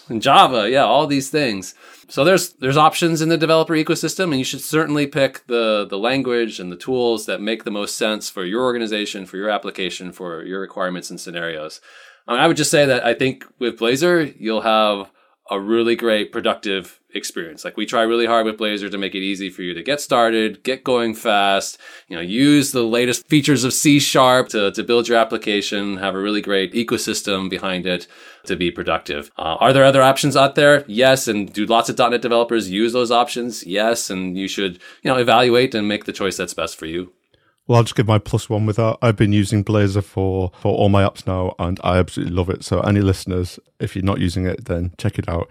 and 0.09 0.23
Java. 0.23 0.71
Yeah, 0.71 0.85
all 0.85 1.07
these 1.07 1.31
things. 1.31 1.75
So 2.09 2.25
there's 2.25 2.53
there's 2.55 2.77
options 2.77 3.21
in 3.21 3.31
the 3.31 3.37
developer 3.37 3.75
ecosystem, 3.75 4.25
and 4.25 4.39
you 4.39 4.45
should 4.45 4.61
certainly 4.61 5.07
pick 5.07 5.47
the 5.47 5.87
the 5.89 5.99
language 5.99 6.61
and 6.61 6.71
the 6.71 6.77
tools 6.77 7.27
that 7.27 7.41
make 7.41 7.65
the 7.65 7.71
most 7.71 7.97
sense 7.97 8.31
for 8.31 8.45
your 8.45 8.63
organization, 8.63 9.27
for 9.27 9.37
your 9.37 9.51
application, 9.51 10.13
for 10.13 10.45
your 10.45 10.61
requirements 10.61 11.11
and 11.11 11.21
scenarios. 11.21 11.81
I, 12.29 12.33
mean, 12.33 12.41
I 12.41 12.47
would 12.47 12.57
just 12.57 12.71
say 12.71 12.87
that 12.87 13.05
I 13.05 13.15
think 13.15 13.45
with 13.59 13.79
Blazor, 13.79 14.35
you'll 14.39 14.63
have 14.63 15.11
a 15.51 15.61
really 15.61 15.95
great 15.95 16.33
productive 16.33 17.01
experience. 17.17 17.65
Like 17.65 17.77
we 17.77 17.87
try 17.87 18.03
really 18.03 18.27
hard 18.27 18.47
with 18.47 18.59
Blazor 18.59 18.91
to 18.91 18.99
make 18.99 19.15
it 19.15 19.23
easy 19.23 19.51
for 19.51 19.63
you 19.63 19.75
to 19.75 19.83
get 19.83 20.01
started, 20.01 20.63
get 20.63 20.85
going 20.85 21.15
fast, 21.15 21.79
you 22.09 22.17
know, 22.17 22.23
use 22.23 22.73
the 22.73 22.83
latest 22.83 23.27
features 23.27 23.65
of 23.65 23.73
C 23.73 23.99
sharp 23.99 24.49
to, 24.51 24.71
to 24.71 24.85
build 24.85 25.09
your 25.09 25.19
application, 25.19 25.97
have 25.97 26.15
a 26.15 26.21
really 26.21 26.41
great 26.41 26.73
ecosystem 26.73 27.51
behind 27.51 27.87
it 27.87 28.07
to 28.45 28.57
be 28.57 28.71
productive. 28.71 29.31
Uh, 29.37 29.57
are 29.61 29.73
there 29.73 29.85
other 29.85 30.03
options 30.03 30.37
out 30.37 30.55
there? 30.55 30.85
Yes. 30.87 31.29
And 31.29 31.53
do 31.53 31.67
lots 31.67 31.89
of 31.89 31.99
.NET 31.99 32.23
developers 32.23 32.71
use 32.71 32.93
those 32.93 33.11
options? 33.11 33.67
Yes. 33.67 34.11
And 34.11 34.37
you 34.37 34.49
should, 34.49 34.75
you 35.03 35.11
know, 35.11 35.17
evaluate 35.17 35.75
and 35.75 35.89
make 35.89 36.05
the 36.05 36.13
choice 36.13 36.37
that's 36.37 36.55
best 36.55 36.79
for 36.79 36.87
you. 36.87 37.13
Well, 37.67 37.79
I'll 37.79 37.85
just 37.85 37.97
give 37.97 38.07
my 38.07 38.19
plus 38.19 38.49
one 38.49 38.65
with 38.65 38.77
that. 38.77 38.99
I've 39.03 39.17
been 39.17 39.33
using 39.33 39.65
Blazor 39.65 40.05
for, 40.05 40.53
for 40.61 40.73
all 40.73 40.89
my 40.89 41.03
apps 41.03 41.27
now, 41.27 41.55
and 41.59 41.81
I 41.83 41.99
absolutely 41.99 42.35
love 42.35 42.49
it. 42.49 42.65
So, 42.65 42.81
any 42.81 43.01
listeners, 43.01 43.59
if 43.81 43.97
you're 43.97 44.05
not 44.05 44.21
using 44.21 44.47
it, 44.47 44.67
then 44.67 44.93
check 44.99 45.19
it 45.19 45.29
out. 45.29 45.49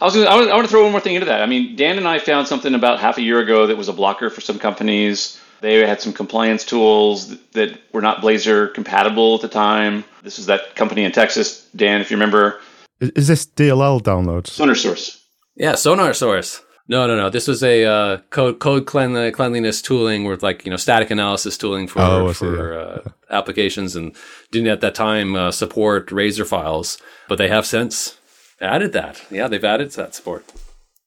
I 0.00 0.04
was 0.04 0.14
gonna, 0.14 0.26
I, 0.26 0.54
want 0.54 0.64
to 0.64 0.70
throw 0.70 0.82
one 0.82 0.92
more 0.92 1.00
thing 1.00 1.14
into 1.14 1.26
that. 1.26 1.42
I 1.42 1.46
mean, 1.46 1.76
Dan 1.76 1.98
and 1.98 2.08
I 2.08 2.18
found 2.18 2.48
something 2.48 2.74
about 2.74 3.00
half 3.00 3.18
a 3.18 3.22
year 3.22 3.38
ago 3.38 3.66
that 3.66 3.76
was 3.76 3.88
a 3.88 3.92
blocker 3.92 4.30
for 4.30 4.40
some 4.40 4.58
companies. 4.58 5.38
They 5.60 5.86
had 5.86 6.00
some 6.00 6.14
compliance 6.14 6.64
tools 6.64 7.36
that 7.52 7.78
were 7.92 8.00
not 8.00 8.22
Blazor 8.22 8.72
compatible 8.72 9.34
at 9.34 9.42
the 9.42 9.48
time. 9.48 10.04
This 10.22 10.38
is 10.38 10.46
that 10.46 10.74
company 10.74 11.04
in 11.04 11.12
Texas, 11.12 11.68
Dan, 11.76 12.00
if 12.00 12.10
you 12.10 12.16
remember. 12.16 12.60
Is, 13.00 13.10
is 13.10 13.28
this 13.28 13.44
DLL 13.46 14.00
downloads? 14.00 14.46
Sonar 14.46 14.74
Source. 14.74 15.22
Yeah, 15.54 15.74
Sonar 15.74 16.14
Source. 16.14 16.62
No, 16.88 17.06
no, 17.06 17.16
no. 17.16 17.28
This 17.30 17.46
was 17.46 17.62
a 17.62 17.84
uh, 17.84 18.16
code 18.30 18.58
code 18.58 18.86
clean, 18.86 19.30
cleanliness 19.32 19.80
tooling 19.80 20.24
with 20.24 20.42
like 20.42 20.64
you 20.64 20.70
know 20.70 20.76
static 20.76 21.10
analysis 21.10 21.56
tooling 21.56 21.86
for 21.86 22.00
oh, 22.00 22.32
for 22.32 22.76
uh, 22.76 23.10
applications, 23.30 23.94
and 23.94 24.16
didn't 24.50 24.68
at 24.68 24.80
that 24.80 24.96
time 24.96 25.36
uh, 25.36 25.52
support 25.52 26.10
Razor 26.10 26.44
files, 26.44 26.98
but 27.28 27.38
they 27.38 27.46
have 27.46 27.64
since 27.64 28.18
added 28.60 28.92
that. 28.92 29.22
Yeah, 29.30 29.48
they've 29.48 29.64
added 29.64 29.90
that 29.92 30.14
support. 30.14 30.44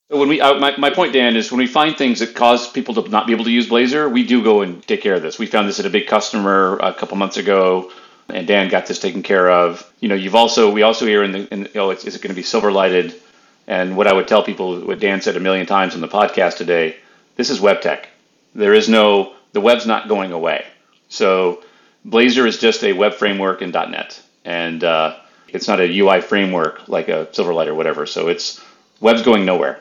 So 0.10 0.20
when 0.20 0.30
we, 0.30 0.42
uh, 0.42 0.60
my, 0.60 0.76
my 0.78 0.90
point, 0.90 1.14
Dan, 1.14 1.36
is 1.36 1.52
when 1.52 1.60
we 1.60 1.68
find 1.68 1.98
things 1.98 2.20
that 2.20 2.36
cause 2.36 2.70
people 2.70 2.94
to 2.96 3.10
not 3.10 3.26
be 3.26 3.34
able 3.34 3.46
to 3.46 3.52
use 3.52 3.68
Blazor, 3.68 4.12
we 4.12 4.26
do 4.26 4.44
go 4.44 4.62
and 4.62 4.86
take 4.86 5.02
care 5.02 5.16
of 5.16 5.22
this. 5.22 5.40
We 5.40 5.46
found 5.46 5.68
this 5.68 5.80
at 5.80 5.86
a 5.86 5.90
big 5.90 6.08
customer 6.08 6.78
a 6.78 6.94
couple 6.94 7.18
months 7.18 7.38
ago, 7.38 7.92
and 8.30 8.46
Dan 8.46 8.70
got 8.70 8.86
this 8.86 9.00
taken 9.00 9.24
care 9.24 9.50
of. 9.50 9.92
You 10.00 10.10
know, 10.10 10.16
you've 10.16 10.36
also 10.36 10.72
we 10.72 10.82
also 10.84 11.06
hear 11.06 11.24
in 11.24 11.32
the, 11.32 11.54
in, 11.54 11.70
know, 11.74 11.90
it's, 11.90 12.06
is 12.06 12.16
it 12.16 12.22
going 12.22 12.30
to 12.30 12.36
be 12.36 12.44
silver 12.44 12.72
lighted? 12.72 13.20
And 13.66 13.96
what 13.96 14.08
I 14.08 14.14
would 14.14 14.28
tell 14.28 14.44
people, 14.44 14.82
what 14.82 15.00
Dan 15.00 15.22
said 15.22 15.38
a 15.38 15.40
million 15.40 15.66
times 15.66 15.96
on 15.96 16.02
the 16.02 16.08
podcast 16.08 16.58
today, 16.58 16.98
this 17.38 17.50
is 17.50 17.62
web 17.62 17.82
tech. 17.82 18.10
There 18.54 18.74
is 18.74 18.90
no 18.90 19.34
the 19.54 19.62
web's 19.62 19.86
not 19.86 20.08
going 20.08 20.32
away. 20.32 20.66
So 21.08 21.64
Blazor 22.06 22.46
is 22.48 22.58
just 22.58 22.84
a 22.84 22.94
web 22.94 23.14
framework 23.14 23.62
in 23.62 23.72
.NET, 23.72 24.22
and 24.44 24.84
uh, 24.84 25.16
it's 25.54 25.68
not 25.68 25.80
a 25.80 26.00
UI 26.00 26.20
framework 26.20 26.88
like 26.88 27.08
a 27.08 27.28
Silverlight 27.28 27.68
or 27.68 27.76
whatever. 27.76 28.06
So 28.06 28.28
it's 28.28 28.62
web's 29.00 29.22
going 29.22 29.46
nowhere. 29.46 29.80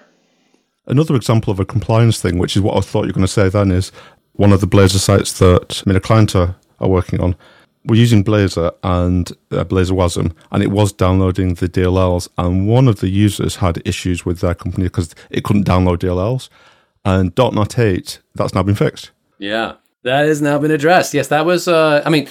Another 0.86 1.16
example 1.16 1.52
of 1.52 1.60
a 1.60 1.64
compliance 1.64 2.20
thing, 2.20 2.38
which 2.38 2.56
is 2.56 2.62
what 2.62 2.76
I 2.76 2.80
thought 2.80 3.02
you 3.02 3.08
were 3.08 3.14
going 3.14 3.26
to 3.26 3.32
say 3.32 3.48
then, 3.48 3.70
is 3.70 3.90
one 4.34 4.52
of 4.52 4.60
the 4.60 4.66
Blazor 4.66 4.98
sites 4.98 5.38
that 5.38 5.82
I 5.84 5.90
mean, 5.90 5.96
a 5.96 6.00
client 6.00 6.36
are, 6.36 6.56
are 6.80 6.88
working 6.88 7.20
on. 7.20 7.36
We're 7.84 7.96
using 7.96 8.22
Blazor 8.22 8.72
and 8.84 9.30
uh, 9.50 9.64
Blazor 9.64 9.92
WASM, 9.92 10.32
and 10.52 10.62
it 10.62 10.70
was 10.70 10.92
downloading 10.92 11.54
the 11.54 11.68
DLLs. 11.68 12.28
And 12.38 12.68
one 12.68 12.86
of 12.86 13.00
the 13.00 13.08
users 13.08 13.56
had 13.56 13.82
issues 13.84 14.24
with 14.24 14.40
their 14.40 14.54
company 14.54 14.84
because 14.84 15.14
it 15.30 15.42
couldn't 15.42 15.66
download 15.66 15.98
DLLs. 15.98 16.48
And 17.04 17.32
.NET 17.36 17.78
8, 17.78 18.20
that's 18.36 18.54
now 18.54 18.62
been 18.62 18.76
fixed. 18.76 19.10
Yeah, 19.38 19.74
that 20.04 20.26
has 20.26 20.40
now 20.40 20.58
been 20.58 20.70
addressed. 20.70 21.12
Yes, 21.14 21.28
that 21.28 21.44
was, 21.44 21.66
uh, 21.66 22.02
I 22.06 22.10
mean, 22.10 22.28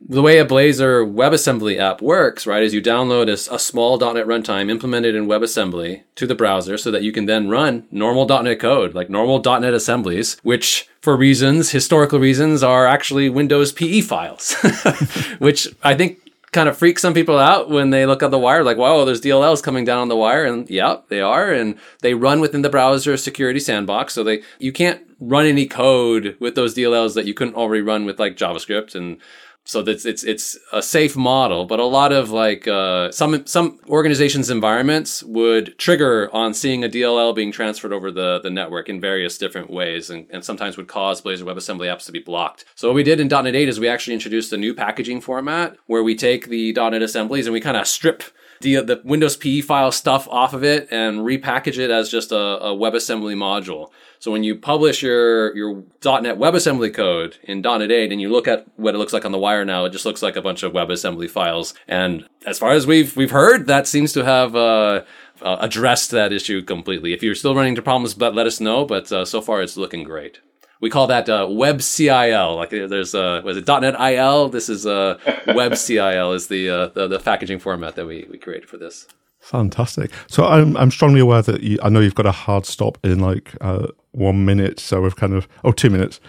the 0.00 0.22
way 0.22 0.38
a 0.38 0.46
Blazor 0.46 1.12
WebAssembly 1.12 1.78
app 1.78 2.00
works, 2.00 2.46
right, 2.46 2.62
is 2.62 2.72
you 2.72 2.80
download 2.80 3.28
a, 3.28 3.54
a, 3.54 3.58
small 3.58 3.98
.NET 3.98 4.26
runtime 4.26 4.70
implemented 4.70 5.14
in 5.14 5.26
WebAssembly 5.26 6.02
to 6.14 6.26
the 6.26 6.34
browser 6.34 6.78
so 6.78 6.90
that 6.90 7.02
you 7.02 7.12
can 7.12 7.26
then 7.26 7.48
run 7.48 7.86
normal 7.90 8.26
.NET 8.26 8.58
code, 8.58 8.94
like 8.94 9.10
normal 9.10 9.42
.NET 9.42 9.74
assemblies, 9.74 10.38
which 10.42 10.88
for 11.02 11.16
reasons, 11.16 11.70
historical 11.70 12.18
reasons, 12.18 12.62
are 12.62 12.86
actually 12.86 13.28
Windows 13.28 13.72
PE 13.72 14.00
files, 14.00 14.54
which 15.38 15.68
I 15.82 15.94
think 15.94 16.18
kind 16.52 16.68
of 16.68 16.76
freaks 16.76 17.02
some 17.02 17.14
people 17.14 17.38
out 17.38 17.70
when 17.70 17.90
they 17.90 18.06
look 18.06 18.22
at 18.22 18.30
the 18.30 18.38
wire, 18.38 18.64
like, 18.64 18.76
wow, 18.76 19.04
there's 19.04 19.20
DLLs 19.20 19.62
coming 19.62 19.84
down 19.84 19.98
on 19.98 20.08
the 20.08 20.16
wire. 20.16 20.44
And 20.44 20.68
yeah, 20.68 20.96
they 21.08 21.20
are. 21.20 21.52
And 21.52 21.78
they 22.00 22.14
run 22.14 22.40
within 22.40 22.62
the 22.62 22.70
browser 22.70 23.16
security 23.16 23.60
sandbox. 23.60 24.14
So 24.14 24.24
they, 24.24 24.42
you 24.58 24.72
can't 24.72 25.02
run 25.20 25.46
any 25.46 25.66
code 25.66 26.36
with 26.40 26.54
those 26.54 26.74
DLLs 26.74 27.14
that 27.14 27.26
you 27.26 27.34
couldn't 27.34 27.54
already 27.54 27.82
run 27.82 28.04
with 28.04 28.18
like 28.18 28.36
JavaScript 28.36 28.94
and 28.94 29.18
so 29.64 29.82
that's 29.82 30.04
it's 30.04 30.24
it's 30.24 30.58
a 30.72 30.82
safe 30.82 31.16
model 31.16 31.64
but 31.64 31.78
a 31.78 31.84
lot 31.84 32.12
of 32.12 32.30
like 32.30 32.66
uh, 32.66 33.10
some 33.10 33.46
some 33.46 33.78
organizations 33.88 34.50
environments 34.50 35.22
would 35.22 35.76
trigger 35.78 36.28
on 36.34 36.54
seeing 36.54 36.82
a 36.84 36.88
dll 36.88 37.34
being 37.34 37.52
transferred 37.52 37.92
over 37.92 38.10
the 38.10 38.40
the 38.42 38.50
network 38.50 38.88
in 38.88 39.00
various 39.00 39.38
different 39.38 39.70
ways 39.70 40.10
and, 40.10 40.26
and 40.30 40.44
sometimes 40.44 40.76
would 40.76 40.88
cause 40.88 41.22
blazor 41.22 41.42
webassembly 41.42 41.86
apps 41.86 42.06
to 42.06 42.12
be 42.12 42.20
blocked 42.20 42.64
so 42.74 42.88
what 42.88 42.94
we 42.94 43.02
did 43.02 43.20
in 43.20 43.28
net 43.28 43.54
8 43.54 43.68
is 43.68 43.78
we 43.78 43.88
actually 43.88 44.14
introduced 44.14 44.52
a 44.52 44.56
new 44.56 44.74
packaging 44.74 45.20
format 45.20 45.76
where 45.86 46.02
we 46.02 46.14
take 46.14 46.48
the 46.48 46.72
net 46.72 47.02
assemblies 47.02 47.46
and 47.46 47.52
we 47.52 47.60
kind 47.60 47.76
of 47.76 47.86
strip 47.86 48.22
the, 48.60 48.76
the 48.82 49.00
Windows 49.04 49.36
PE 49.36 49.62
file 49.62 49.92
stuff 49.92 50.28
off 50.28 50.52
of 50.52 50.62
it 50.62 50.88
and 50.90 51.20
repackage 51.20 51.78
it 51.78 51.90
as 51.90 52.10
just 52.10 52.30
a, 52.30 52.36
a 52.36 52.76
WebAssembly 52.76 53.34
module. 53.34 53.90
So 54.20 54.30
when 54.30 54.44
you 54.44 54.54
publish 54.54 55.02
your, 55.02 55.56
your 55.56 55.76
.NET 56.04 56.38
WebAssembly 56.38 56.92
code 56.92 57.38
in 57.44 57.62
.NET 57.62 57.90
8 57.90 58.12
and 58.12 58.20
you 58.20 58.28
look 58.28 58.46
at 58.46 58.66
what 58.76 58.94
it 58.94 58.98
looks 58.98 59.14
like 59.14 59.24
on 59.24 59.32
the 59.32 59.38
wire 59.38 59.64
now, 59.64 59.86
it 59.86 59.90
just 59.90 60.04
looks 60.04 60.22
like 60.22 60.36
a 60.36 60.42
bunch 60.42 60.62
of 60.62 60.72
WebAssembly 60.72 61.30
files. 61.30 61.72
And 61.88 62.28
as 62.44 62.58
far 62.58 62.72
as 62.72 62.86
we've, 62.86 63.16
we've 63.16 63.30
heard, 63.30 63.66
that 63.66 63.86
seems 63.86 64.12
to 64.12 64.24
have, 64.24 64.54
uh, 64.54 65.04
uh, 65.40 65.56
addressed 65.60 66.10
that 66.10 66.34
issue 66.34 66.60
completely. 66.60 67.14
If 67.14 67.22
you're 67.22 67.34
still 67.34 67.54
running 67.54 67.70
into 67.70 67.80
problems, 67.80 68.12
but 68.12 68.34
let 68.34 68.46
us 68.46 68.60
know. 68.60 68.84
But 68.84 69.10
uh, 69.10 69.24
so 69.24 69.40
far, 69.40 69.62
it's 69.62 69.78
looking 69.78 70.04
great. 70.04 70.40
We 70.82 70.90
call 70.90 71.06
that 71.06 71.28
uh, 71.28 71.46
WebCIL. 71.46 72.56
Like 72.56 72.70
there's 72.70 73.14
uh, 73.14 73.40
was 73.42 73.56
it 73.56 73.66
.NET 73.66 73.98
IL? 73.98 74.50
This 74.50 74.68
is 74.68 74.86
uh, 74.86 75.18
WebCIL 75.46 76.34
is 76.34 76.48
the, 76.48 76.68
uh, 76.68 76.86
the 76.88 77.06
the 77.08 77.18
packaging 77.18 77.58
format 77.58 77.96
that 77.96 78.06
we 78.06 78.26
we 78.30 78.38
created 78.38 78.68
for 78.68 78.76
this. 78.76 79.06
Fantastic. 79.40 80.10
So 80.26 80.44
I'm 80.44 80.76
I'm 80.76 80.90
strongly 80.90 81.20
aware 81.20 81.42
that 81.42 81.62
you, 81.62 81.78
I 81.82 81.88
know 81.88 82.00
you've 82.00 82.14
got 82.14 82.26
a 82.26 82.32
hard 82.32 82.66
stop 82.66 82.98
in 83.04 83.20
like 83.20 83.54
uh, 83.60 83.88
one 84.12 84.44
minute. 84.44 84.80
So 84.80 85.00
we've 85.00 85.16
kind 85.16 85.34
of 85.34 85.48
oh 85.64 85.72
two 85.72 85.90
minutes. 85.90 86.20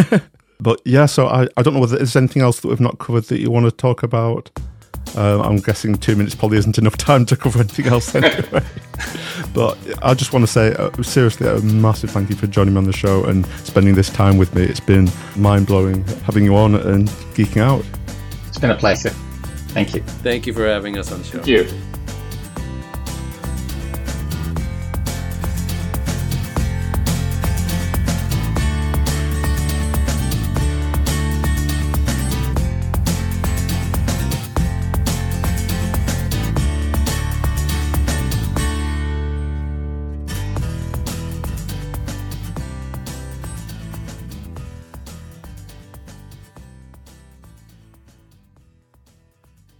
but 0.60 0.80
yeah, 0.84 1.06
so 1.06 1.26
I, 1.26 1.46
I 1.56 1.62
don't 1.62 1.74
know 1.74 1.80
whether 1.80 1.96
there's 1.96 2.16
anything 2.16 2.42
else 2.42 2.60
that 2.60 2.68
we've 2.68 2.80
not 2.80 2.98
covered 2.98 3.24
that 3.24 3.40
you 3.40 3.50
want 3.50 3.66
to 3.66 3.72
talk 3.72 4.02
about. 4.02 4.50
Uh, 5.16 5.40
I'm 5.42 5.58
guessing 5.58 5.94
two 5.96 6.16
minutes 6.16 6.34
probably 6.34 6.58
isn't 6.58 6.76
enough 6.76 6.96
time 6.96 7.24
to 7.26 7.36
cover 7.36 7.60
anything 7.60 7.86
else 7.86 8.14
anyway. 8.14 8.64
but 9.54 9.78
I 10.02 10.14
just 10.14 10.32
want 10.32 10.44
to 10.44 10.50
say 10.50 10.74
uh, 10.74 10.90
seriously 11.02 11.46
a 11.46 11.60
massive 11.60 12.10
thank 12.10 12.30
you 12.30 12.36
for 12.36 12.46
joining 12.46 12.74
me 12.74 12.78
on 12.78 12.84
the 12.84 12.92
show 12.92 13.24
and 13.24 13.46
spending 13.64 13.94
this 13.94 14.10
time 14.10 14.38
with 14.38 14.54
me. 14.54 14.62
It's 14.62 14.80
been 14.80 15.08
mind 15.36 15.66
blowing 15.66 16.04
having 16.24 16.44
you 16.44 16.56
on 16.56 16.74
and 16.74 17.08
geeking 17.34 17.60
out. 17.60 17.84
It's 18.48 18.58
been 18.58 18.70
a 18.70 18.76
pleasure. 18.76 19.10
Thank 19.74 19.94
you. 19.94 20.02
Thank 20.02 20.46
you 20.46 20.52
for 20.52 20.66
having 20.66 20.98
us 20.98 21.12
on 21.12 21.18
the 21.18 21.24
show. 21.24 21.42
Thank 21.42 21.48
you. 21.48 21.83